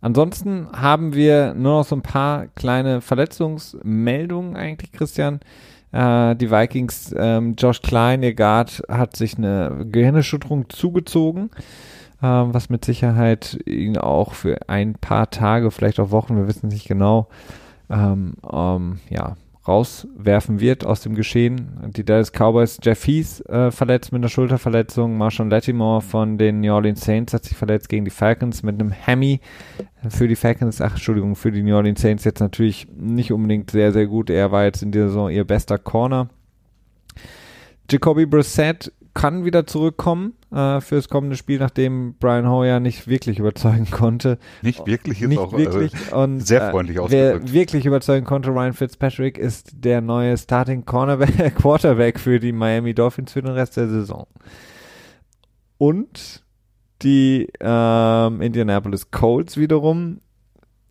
Ansonsten 0.00 0.68
haben 0.70 1.14
wir 1.14 1.54
nur 1.54 1.78
noch 1.78 1.86
so 1.86 1.96
ein 1.96 2.02
paar 2.02 2.46
kleine 2.48 3.00
Verletzungsmeldungen 3.00 4.54
eigentlich, 4.54 4.92
Christian. 4.92 5.40
Äh, 5.94 6.34
die 6.34 6.50
Vikings, 6.50 7.14
ähm, 7.16 7.54
Josh 7.56 7.80
Klein, 7.80 8.24
ihr 8.24 8.34
Guard, 8.34 8.82
hat 8.88 9.16
sich 9.16 9.38
eine 9.38 9.86
Gehirnerschütterung 9.88 10.68
zugezogen, 10.68 11.50
äh, 12.20 12.26
was 12.26 12.68
mit 12.68 12.84
Sicherheit 12.84 13.56
ihn 13.64 13.96
auch 13.96 14.34
für 14.34 14.68
ein 14.68 14.94
paar 14.94 15.30
Tage, 15.30 15.70
vielleicht 15.70 16.00
auch 16.00 16.10
Wochen, 16.10 16.36
wir 16.36 16.48
wissen 16.48 16.66
nicht 16.68 16.88
genau, 16.88 17.28
ähm, 17.88 18.34
ähm, 18.52 18.98
ja, 19.08 19.36
rauswerfen 19.66 20.60
wird 20.60 20.84
aus 20.84 21.00
dem 21.00 21.14
Geschehen. 21.14 21.92
Die 21.96 22.04
Dallas 22.04 22.32
Cowboys, 22.32 22.78
Jeff 22.82 23.06
Heath 23.06 23.40
äh, 23.48 23.70
verletzt 23.70 24.12
mit 24.12 24.20
einer 24.20 24.28
Schulterverletzung, 24.28 25.16
Marshawn 25.16 25.50
Lattimore 25.50 26.02
von 26.02 26.36
den 26.36 26.60
New 26.60 26.72
Orleans 26.72 27.00
Saints 27.00 27.32
hat 27.32 27.44
sich 27.44 27.56
verletzt 27.56 27.88
gegen 27.88 28.04
die 28.04 28.10
Falcons 28.10 28.62
mit 28.62 28.80
einem 28.80 28.92
Hammy 28.92 29.40
für 30.08 30.28
die 30.28 30.36
Falcons, 30.36 30.80
ach 30.80 30.92
Entschuldigung, 30.92 31.34
für 31.34 31.50
die 31.50 31.62
New 31.62 31.74
Orleans 31.74 32.00
Saints 32.00 32.24
jetzt 32.24 32.40
natürlich 32.40 32.86
nicht 32.94 33.32
unbedingt 33.32 33.70
sehr, 33.70 33.92
sehr 33.92 34.06
gut. 34.06 34.30
Er 34.30 34.52
war 34.52 34.64
jetzt 34.64 34.82
in 34.82 34.92
dieser 34.92 35.08
Saison 35.08 35.30
ihr 35.30 35.44
bester 35.44 35.78
Corner. 35.78 36.28
Jacoby 37.90 38.26
Brissett 38.26 38.92
kann 39.14 39.44
wieder 39.44 39.66
zurückkommen 39.66 40.34
äh, 40.50 40.80
für 40.80 40.96
das 40.96 41.08
kommende 41.08 41.36
Spiel, 41.36 41.58
nachdem 41.58 42.14
Brian 42.18 42.48
Hoyer 42.48 42.80
nicht 42.80 43.06
wirklich 43.08 43.38
überzeugen 43.38 43.88
konnte. 43.90 44.38
Nicht 44.60 44.86
wirklich 44.86 45.22
ist 45.22 45.28
nicht 45.28 45.38
auch 45.38 45.52
wirklich. 45.52 45.94
Also 45.94 46.16
und, 46.18 46.40
sehr 46.40 46.70
freundlich 46.70 46.96
äh, 46.96 47.00
ausgedrückt. 47.00 47.42
Wer 47.44 47.52
wirklich 47.52 47.86
überzeugen 47.86 48.26
konnte, 48.26 48.50
Ryan 48.50 48.72
Fitzpatrick 48.72 49.38
ist 49.38 49.72
der 49.84 50.00
neue 50.00 50.36
Starting 50.36 50.84
Cornerback, 50.84 51.54
Quarterback 51.56 52.18
für 52.18 52.40
die 52.40 52.52
Miami 52.52 52.92
Dolphins 52.92 53.32
für 53.32 53.42
den 53.42 53.52
Rest 53.52 53.76
der 53.76 53.88
Saison. 53.88 54.26
Und 55.78 56.42
die 57.02 57.48
ähm, 57.60 58.40
Indianapolis 58.40 59.10
Colts 59.10 59.56
wiederum 59.56 60.20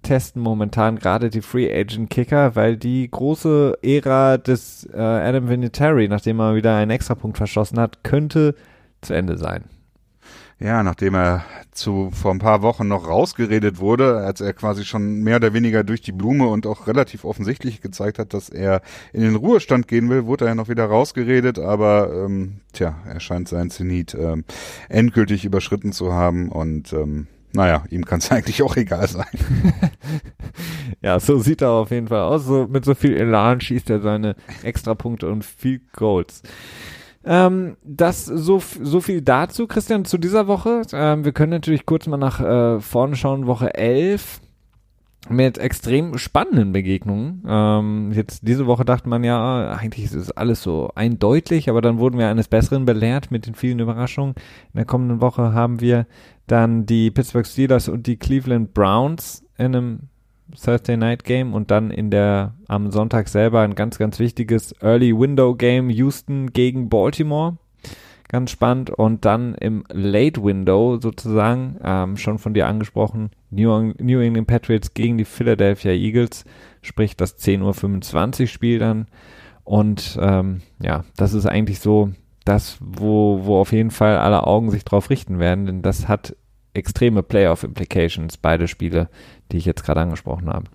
testen 0.04 0.42
momentan 0.42 1.00
gerade 1.00 1.30
die 1.30 1.42
Free 1.42 1.74
Agent 1.74 2.10
Kicker, 2.10 2.56
weil 2.56 2.78
die 2.78 3.10
große 3.10 3.80
Ära 3.82 4.38
des 4.38 4.88
äh, 4.94 4.98
Adam 4.98 5.50
Vinatieri, 5.50 6.08
nachdem 6.08 6.40
er 6.40 6.56
wieder 6.56 6.76
einen 6.76 6.92
Extrapunkt 6.92 7.38
verschossen 7.38 7.80
hat, 7.80 8.04
könnte 8.04 8.56
zu 9.02 9.14
Ende 9.14 9.38
sein. 9.38 9.64
Ja, 10.60 10.84
nachdem 10.84 11.16
er 11.16 11.44
zu 11.72 12.10
vor 12.12 12.32
ein 12.32 12.40
paar 12.40 12.62
Wochen 12.62 12.88
noch 12.88 13.08
rausgeredet 13.08 13.80
wurde, 13.80 14.18
als 14.18 14.40
er 14.40 14.54
quasi 14.54 14.86
schon 14.86 15.22
mehr 15.22 15.38
oder 15.38 15.54
weniger 15.54 15.84
durch 15.84 16.02
die 16.02 16.12
Blume 16.12 16.48
und 16.48 16.68
auch 16.68 16.88
relativ 16.88 17.26
offensichtlich 17.26 17.82
gezeigt 17.82 18.20
hat, 18.20 18.34
dass 18.34 18.50
er 18.50 18.82
in 19.12 19.22
den 19.22 19.36
Ruhestand 19.36 19.88
gehen 19.88 20.10
will, 20.10 20.26
wurde 20.26 20.46
er 20.46 20.50
ja 20.50 20.56
noch 20.56 20.70
wieder 20.70 20.86
rausgeredet, 20.86 21.60
aber 21.60 22.14
ähm, 22.14 22.62
tja, 22.72 22.96
er 23.06 23.20
scheint 23.20 23.50
sein 23.50 23.72
Zenit 23.72 24.16
ähm, 24.16 24.46
endgültig 24.88 25.44
überschritten 25.44 25.92
zu 25.92 26.14
haben 26.14 26.50
und 26.50 26.94
ähm, 26.94 27.28
naja, 27.54 27.84
ihm 27.90 28.06
kann 28.06 28.20
es 28.20 28.32
eigentlich 28.32 28.62
auch 28.64 28.76
egal 28.76 29.08
sein. 29.08 29.26
ja, 31.02 31.20
so 31.20 31.40
sieht 31.40 31.62
er 31.62 31.70
auf 31.70 31.92
jeden 31.92 32.08
Fall 32.08 32.22
aus. 32.22 32.46
So, 32.46 32.68
mit 32.70 32.86
so 32.86 32.96
viel 32.96 33.16
Elan 33.16 33.62
schießt 33.62 33.90
er 33.90 34.02
seine 34.02 34.36
Extrapunkte 34.64 35.30
und 35.30 35.46
viel 35.46 35.82
Goals. 35.94 36.42
Ähm, 37.26 37.78
das 37.84 38.26
so, 38.26 38.62
so 38.82 39.00
viel 39.00 39.22
dazu, 39.22 39.68
Christian, 39.68 40.06
zu 40.06 40.18
dieser 40.18 40.48
Woche. 40.48 40.82
Ähm, 40.92 41.24
wir 41.24 41.32
können 41.32 41.52
natürlich 41.52 41.86
kurz 41.86 42.08
mal 42.08 42.18
nach 42.18 42.42
äh, 42.42 42.80
vorne 42.82 43.16
schauen, 43.16 43.48
Woche 43.48 43.74
11 43.74 44.42
mit 45.30 45.58
extrem 45.58 46.18
spannenden 46.18 46.74
Begegnungen. 46.74 47.44
Ähm, 47.48 48.12
jetzt 48.12 48.46
diese 48.46 48.68
Woche 48.68 48.84
dachte 48.84 49.08
man 49.08 49.24
ja, 49.24 49.72
eigentlich 49.72 50.06
ist 50.06 50.16
es 50.16 50.32
alles 50.32 50.62
so 50.62 50.92
eindeutig, 50.96 51.70
aber 51.70 51.82
dann 51.82 51.98
wurden 51.98 52.18
wir 52.18 52.28
eines 52.28 52.50
Besseren 52.50 52.84
belehrt 52.84 53.32
mit 53.32 53.46
den 53.46 53.56
vielen 53.56 53.80
Überraschungen. 53.80 54.36
In 54.74 54.78
der 54.78 54.86
kommenden 54.86 55.22
Woche 55.22 55.54
haben 55.54 55.80
wir 55.80 56.08
dann 56.48 56.86
die 56.86 57.12
Pittsburgh 57.12 57.46
Steelers 57.46 57.88
und 57.88 58.08
die 58.08 58.18
Cleveland 58.18 58.74
Browns 58.74 59.46
in 59.58 59.76
einem 59.76 60.00
Thursday 60.62 60.98
Night 60.98 61.24
Game 61.24 61.54
und 61.54 61.72
dann 61.72 61.90
in 61.90 62.12
der 62.12 62.54
am 62.68 62.92
Sonntag 62.92 63.28
selber 63.28 63.62
ein 63.62 63.76
ganz, 63.76 63.98
ganz 63.98 64.20
wichtiges 64.20 64.74
Early 64.82 65.18
Window 65.18 65.56
Game 65.56 65.90
Houston 65.90 66.52
gegen 66.52 66.90
Baltimore. 66.90 67.58
Ganz 68.28 68.52
spannend. 68.52 68.90
Und 68.90 69.26
dann 69.26 69.54
im 69.56 69.84
Late 69.92 70.44
Window 70.44 71.00
sozusagen, 71.00 71.78
ähm, 71.84 72.18
schon 72.18 72.40
von 72.40 72.54
dir 72.54 72.68
angesprochen, 72.68 73.30
New, 73.52 73.94
New 74.00 74.20
England 74.20 74.48
Patriots 74.48 74.94
gegen 74.94 75.18
die 75.18 75.26
Philadelphia 75.26 75.92
Eagles, 75.92 76.44
sprich 76.82 77.16
das 77.16 77.38
10.25 77.38 78.42
Uhr 78.42 78.48
Spiel 78.48 78.80
dann. 78.80 79.08
Und 79.64 80.18
ähm, 80.20 80.62
ja, 80.82 81.06
das 81.16 81.34
ist 81.34 81.46
eigentlich 81.46 81.80
so 81.80 82.12
das, 82.46 82.78
wo, 82.80 83.46
wo 83.46 83.60
auf 83.60 83.72
jeden 83.72 83.92
Fall 83.92 84.18
alle 84.18 84.46
Augen 84.46 84.72
sich 84.72 84.86
drauf 84.86 85.10
richten 85.10 85.40
werden, 85.40 85.66
denn 85.66 85.82
das 85.82 86.08
hat 86.08 86.36
extreme 86.74 87.24
Playoff-Implications, 87.24 88.38
beide 88.38 88.68
Spiele, 88.68 89.10
die 89.52 89.58
ich 89.58 89.66
jetzt 89.66 89.84
gerade 89.84 90.02
angesprochen 90.02 90.50
habe. 90.50 90.66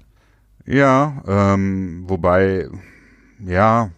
Ja, 0.65 1.23
ähm, 1.27 2.05
wobei, 2.07 2.69
ja, 3.45 3.91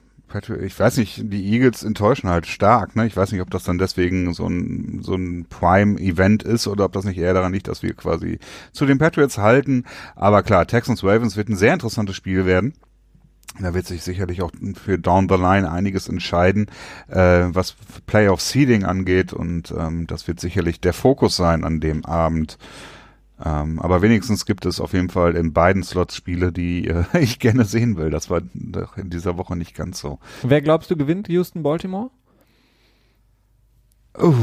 ich 0.63 0.79
weiß 0.79 0.99
nicht, 0.99 1.23
die 1.33 1.53
Eagles 1.53 1.83
enttäuschen 1.83 2.31
halt 2.31 2.47
stark, 2.47 2.95
ne? 2.95 3.07
Ich 3.07 3.17
weiß 3.17 3.33
nicht, 3.33 3.41
ob 3.41 3.51
das 3.51 3.65
dann 3.65 3.79
deswegen 3.79 4.33
so 4.33 4.47
ein, 4.47 5.01
so 5.03 5.17
ein 5.17 5.47
Prime-Event 5.51 6.45
ist 6.45 6.69
oder 6.69 6.85
ob 6.85 6.93
das 6.93 7.05
nicht 7.05 7.19
eher 7.19 7.35
daran 7.35 7.53
liegt, 7.53 7.67
dass 7.67 7.83
wir 7.83 7.95
quasi 7.95 8.39
zu 8.73 8.87
den 8.87 8.99
Patriots 8.99 9.39
halten. 9.39 9.85
Aber 10.15 10.45
klar, 10.45 10.67
Texans 10.67 11.03
Ravens 11.03 11.37
wird 11.37 11.49
ein 11.49 11.57
sehr 11.57 11.73
interessantes 11.73 12.15
Spiel 12.15 12.47
werden. 12.47 12.75
Da 13.59 13.75
wird 13.75 13.87
sich 13.87 14.03
sicherlich 14.03 14.43
auch 14.43 14.53
für 14.75 14.99
Down 14.99 15.29
the 15.29 15.35
Line 15.35 15.71
einiges 15.71 16.09
entscheiden, 16.09 16.67
äh, 17.09 17.47
was 17.49 17.75
Playoff 18.07 18.41
Seeding 18.41 18.85
angeht 18.85 19.33
und 19.33 19.75
ähm, 19.77 20.07
das 20.07 20.29
wird 20.29 20.41
sicherlich 20.41 20.81
der 20.81 20.93
Fokus 20.93 21.37
sein 21.37 21.65
an 21.65 21.81
dem 21.81 22.05
Abend. 22.05 22.59
Ähm, 23.43 23.79
aber 23.79 24.03
wenigstens 24.03 24.45
gibt 24.45 24.67
es 24.67 24.81
auf 24.81 24.93
jeden 24.93 25.09
Fall 25.09 25.35
in 25.35 25.53
beiden 25.53 25.83
Slots 25.83 26.15
Spiele, 26.15 26.53
die 26.53 26.87
äh, 26.87 27.05
ich 27.19 27.39
gerne 27.39 27.65
sehen 27.65 27.97
will. 27.97 28.11
Das 28.11 28.31
war 28.31 28.43
doch 28.55 28.97
in 28.97 29.11
dieser 29.11 29.37
Woche 29.37 29.57
nicht 29.57 29.75
ganz 29.75 30.01
so. 30.01 30.19
Wer 30.43 30.61
glaubst 30.61 30.91
du 30.91 30.97
gewinnt 30.97 31.29
Houston 31.29 31.63
Baltimore? 31.63 32.11
Uh, 34.19 34.35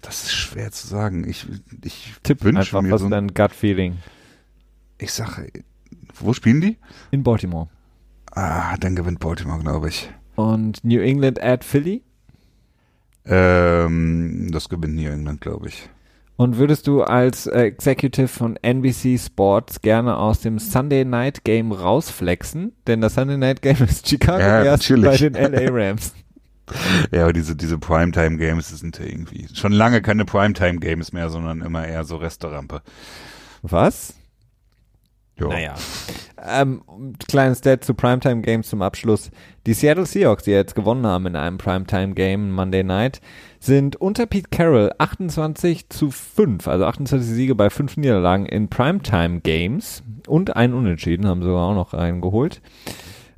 das 0.00 0.24
ist 0.24 0.32
schwer 0.32 0.70
zu 0.72 0.86
sagen. 0.86 1.28
Ich, 1.28 1.46
ich 1.84 2.14
Tipp 2.22 2.42
wünsche 2.42 2.60
einfach, 2.60 2.82
mir 2.82 2.92
was 2.92 3.00
so 3.00 3.06
ein 3.06 3.10
dein 3.10 3.34
Gut 3.34 3.52
Feeling. 3.52 3.98
Ich 4.96 5.12
sage, 5.12 5.52
wo 6.20 6.32
spielen 6.32 6.60
die? 6.60 6.76
In 7.10 7.22
Baltimore. 7.22 7.68
Ah, 8.32 8.76
dann 8.78 8.96
gewinnt 8.96 9.20
Baltimore, 9.20 9.60
glaube 9.60 9.88
ich. 9.88 10.10
Und 10.36 10.84
New 10.84 11.00
England 11.00 11.42
at 11.42 11.64
Philly? 11.64 12.02
Ähm, 13.24 14.48
das 14.52 14.68
gewinnt 14.68 14.94
New 14.94 15.10
England, 15.10 15.40
glaube 15.40 15.68
ich. 15.68 15.88
Und 16.36 16.56
würdest 16.56 16.86
du 16.86 17.02
als 17.02 17.48
Executive 17.48 18.28
von 18.28 18.54
NBC 18.54 19.18
Sports 19.18 19.80
gerne 19.82 20.16
aus 20.16 20.40
dem 20.40 20.60
Sunday 20.60 21.04
Night 21.04 21.42
Game 21.42 21.72
rausflexen? 21.72 22.72
Denn 22.86 23.00
das 23.00 23.14
Sunday 23.14 23.36
Night 23.36 23.60
Game 23.60 23.76
ist 23.88 24.08
Chicago 24.08 24.38
Ja, 24.38 24.62
erst 24.62 24.88
bei 24.88 25.16
den 25.16 25.34
LA 25.34 25.68
Rams. 25.70 26.14
Ja, 27.10 27.22
aber 27.22 27.32
diese, 27.32 27.56
diese 27.56 27.78
Primetime-Games 27.78 28.68
sind 28.68 29.00
irgendwie 29.00 29.48
schon 29.54 29.72
lange 29.72 30.02
keine 30.02 30.26
Primetime-Games 30.26 31.14
mehr, 31.14 31.30
sondern 31.30 31.62
immer 31.62 31.88
eher 31.88 32.04
so 32.04 32.16
Restaurante. 32.16 32.82
Was? 33.62 34.17
Jo. 35.38 35.48
Naja. 35.48 35.74
Ähm, 36.46 36.82
kleines 37.28 37.58
Stat 37.58 37.84
zu 37.84 37.94
Primetime 37.94 38.42
Games 38.42 38.68
zum 38.68 38.82
Abschluss. 38.82 39.30
Die 39.66 39.74
Seattle 39.74 40.06
Seahawks, 40.06 40.44
die 40.44 40.52
jetzt 40.52 40.74
gewonnen 40.74 41.06
haben 41.06 41.26
in 41.26 41.36
einem 41.36 41.58
Primetime 41.58 42.14
Game 42.14 42.52
Monday 42.52 42.84
Night, 42.84 43.20
sind 43.60 43.96
unter 43.96 44.26
Pete 44.26 44.48
Carroll 44.50 44.92
28 44.98 45.88
zu 45.88 46.10
5, 46.10 46.68
also 46.68 46.84
28 46.84 47.28
Siege 47.28 47.54
bei 47.54 47.70
5 47.70 47.96
Niederlagen 47.96 48.46
in 48.46 48.68
Primetime 48.68 49.40
Games 49.40 50.02
und 50.26 50.56
ein 50.56 50.74
Unentschieden 50.74 51.26
haben 51.26 51.42
sie 51.42 51.48
sogar 51.48 51.68
auch 51.68 51.74
noch 51.74 51.92
reingeholt. 51.92 52.60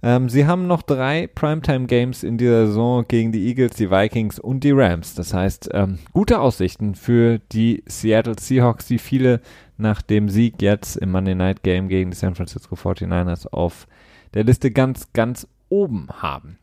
Ähm, 0.02 0.28
sie 0.28 0.46
haben 0.46 0.66
noch 0.66 0.82
drei 0.82 1.26
Primetime 1.26 1.86
Games 1.86 2.22
in 2.22 2.38
dieser 2.38 2.66
Saison 2.68 3.04
gegen 3.06 3.32
die 3.32 3.48
Eagles, 3.48 3.76
die 3.76 3.90
Vikings 3.90 4.38
und 4.38 4.64
die 4.64 4.70
Rams. 4.70 5.14
Das 5.14 5.34
heißt, 5.34 5.70
ähm, 5.74 5.98
gute 6.12 6.40
Aussichten 6.40 6.94
für 6.94 7.38
die 7.52 7.82
Seattle 7.86 8.36
Seahawks, 8.38 8.86
die 8.86 8.98
viele 8.98 9.40
nach 9.80 10.02
dem 10.02 10.28
Sieg 10.28 10.60
jetzt 10.62 10.96
im 10.96 11.10
Monday 11.10 11.34
Night 11.34 11.62
Game 11.62 11.88
gegen 11.88 12.10
die 12.10 12.16
San 12.16 12.34
Francisco 12.34 12.74
49ers 12.76 13.46
auf 13.48 13.86
der 14.34 14.44
Liste 14.44 14.70
ganz, 14.70 15.12
ganz 15.12 15.46
oben 15.68 16.08
haben. 16.20 16.58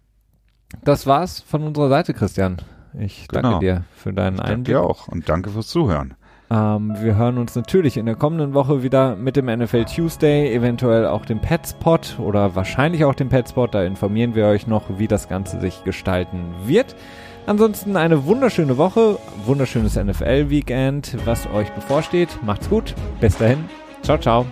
Das 0.83 1.07
war's 1.07 1.39
von 1.39 1.63
unserer 1.63 1.89
Seite, 1.89 2.13
Christian. 2.13 2.57
Ich 2.97 3.27
danke 3.27 3.47
Genau. 3.49 3.59
dir 3.59 3.83
für 3.95 4.13
deinen 4.13 4.37
Danke 4.37 4.51
Einblick. 4.51 4.65
dir 4.75 4.81
auch 4.81 5.07
und 5.07 5.27
danke 5.29 5.49
fürs 5.49 5.67
Zuhören. 5.67 6.15
Ähm, 6.49 6.95
wir 7.01 7.15
hören 7.17 7.37
uns 7.37 7.55
natürlich 7.55 7.97
in 7.97 8.05
der 8.05 8.15
kommenden 8.15 8.53
Woche 8.53 8.81
wieder 8.81 9.15
mit 9.17 9.35
dem 9.35 9.47
NFL 9.47 9.83
Tuesday, 9.85 10.53
eventuell 10.53 11.05
auch 11.05 11.25
dem 11.25 11.39
Petspot 11.41 12.17
oder 12.19 12.55
wahrscheinlich 12.55 13.03
auch 13.03 13.15
dem 13.15 13.27
Petspot. 13.29 13.73
Da 13.75 13.83
informieren 13.83 14.33
wir 14.33 14.45
euch 14.45 14.65
noch, 14.65 14.97
wie 14.97 15.07
das 15.07 15.27
Ganze 15.27 15.59
sich 15.59 15.83
gestalten 15.83 16.53
wird. 16.65 16.95
Ansonsten 17.47 17.95
eine 17.95 18.25
wunderschöne 18.25 18.77
Woche, 18.77 19.17
wunderschönes 19.45 19.95
NFL-Weekend, 19.95 21.15
was 21.25 21.47
euch 21.47 21.71
bevorsteht. 21.71 22.29
Macht's 22.43 22.69
gut. 22.69 22.93
Bis 23.21 23.37
dahin. 23.37 23.63
Ciao, 24.03 24.17
ciao. 24.17 24.45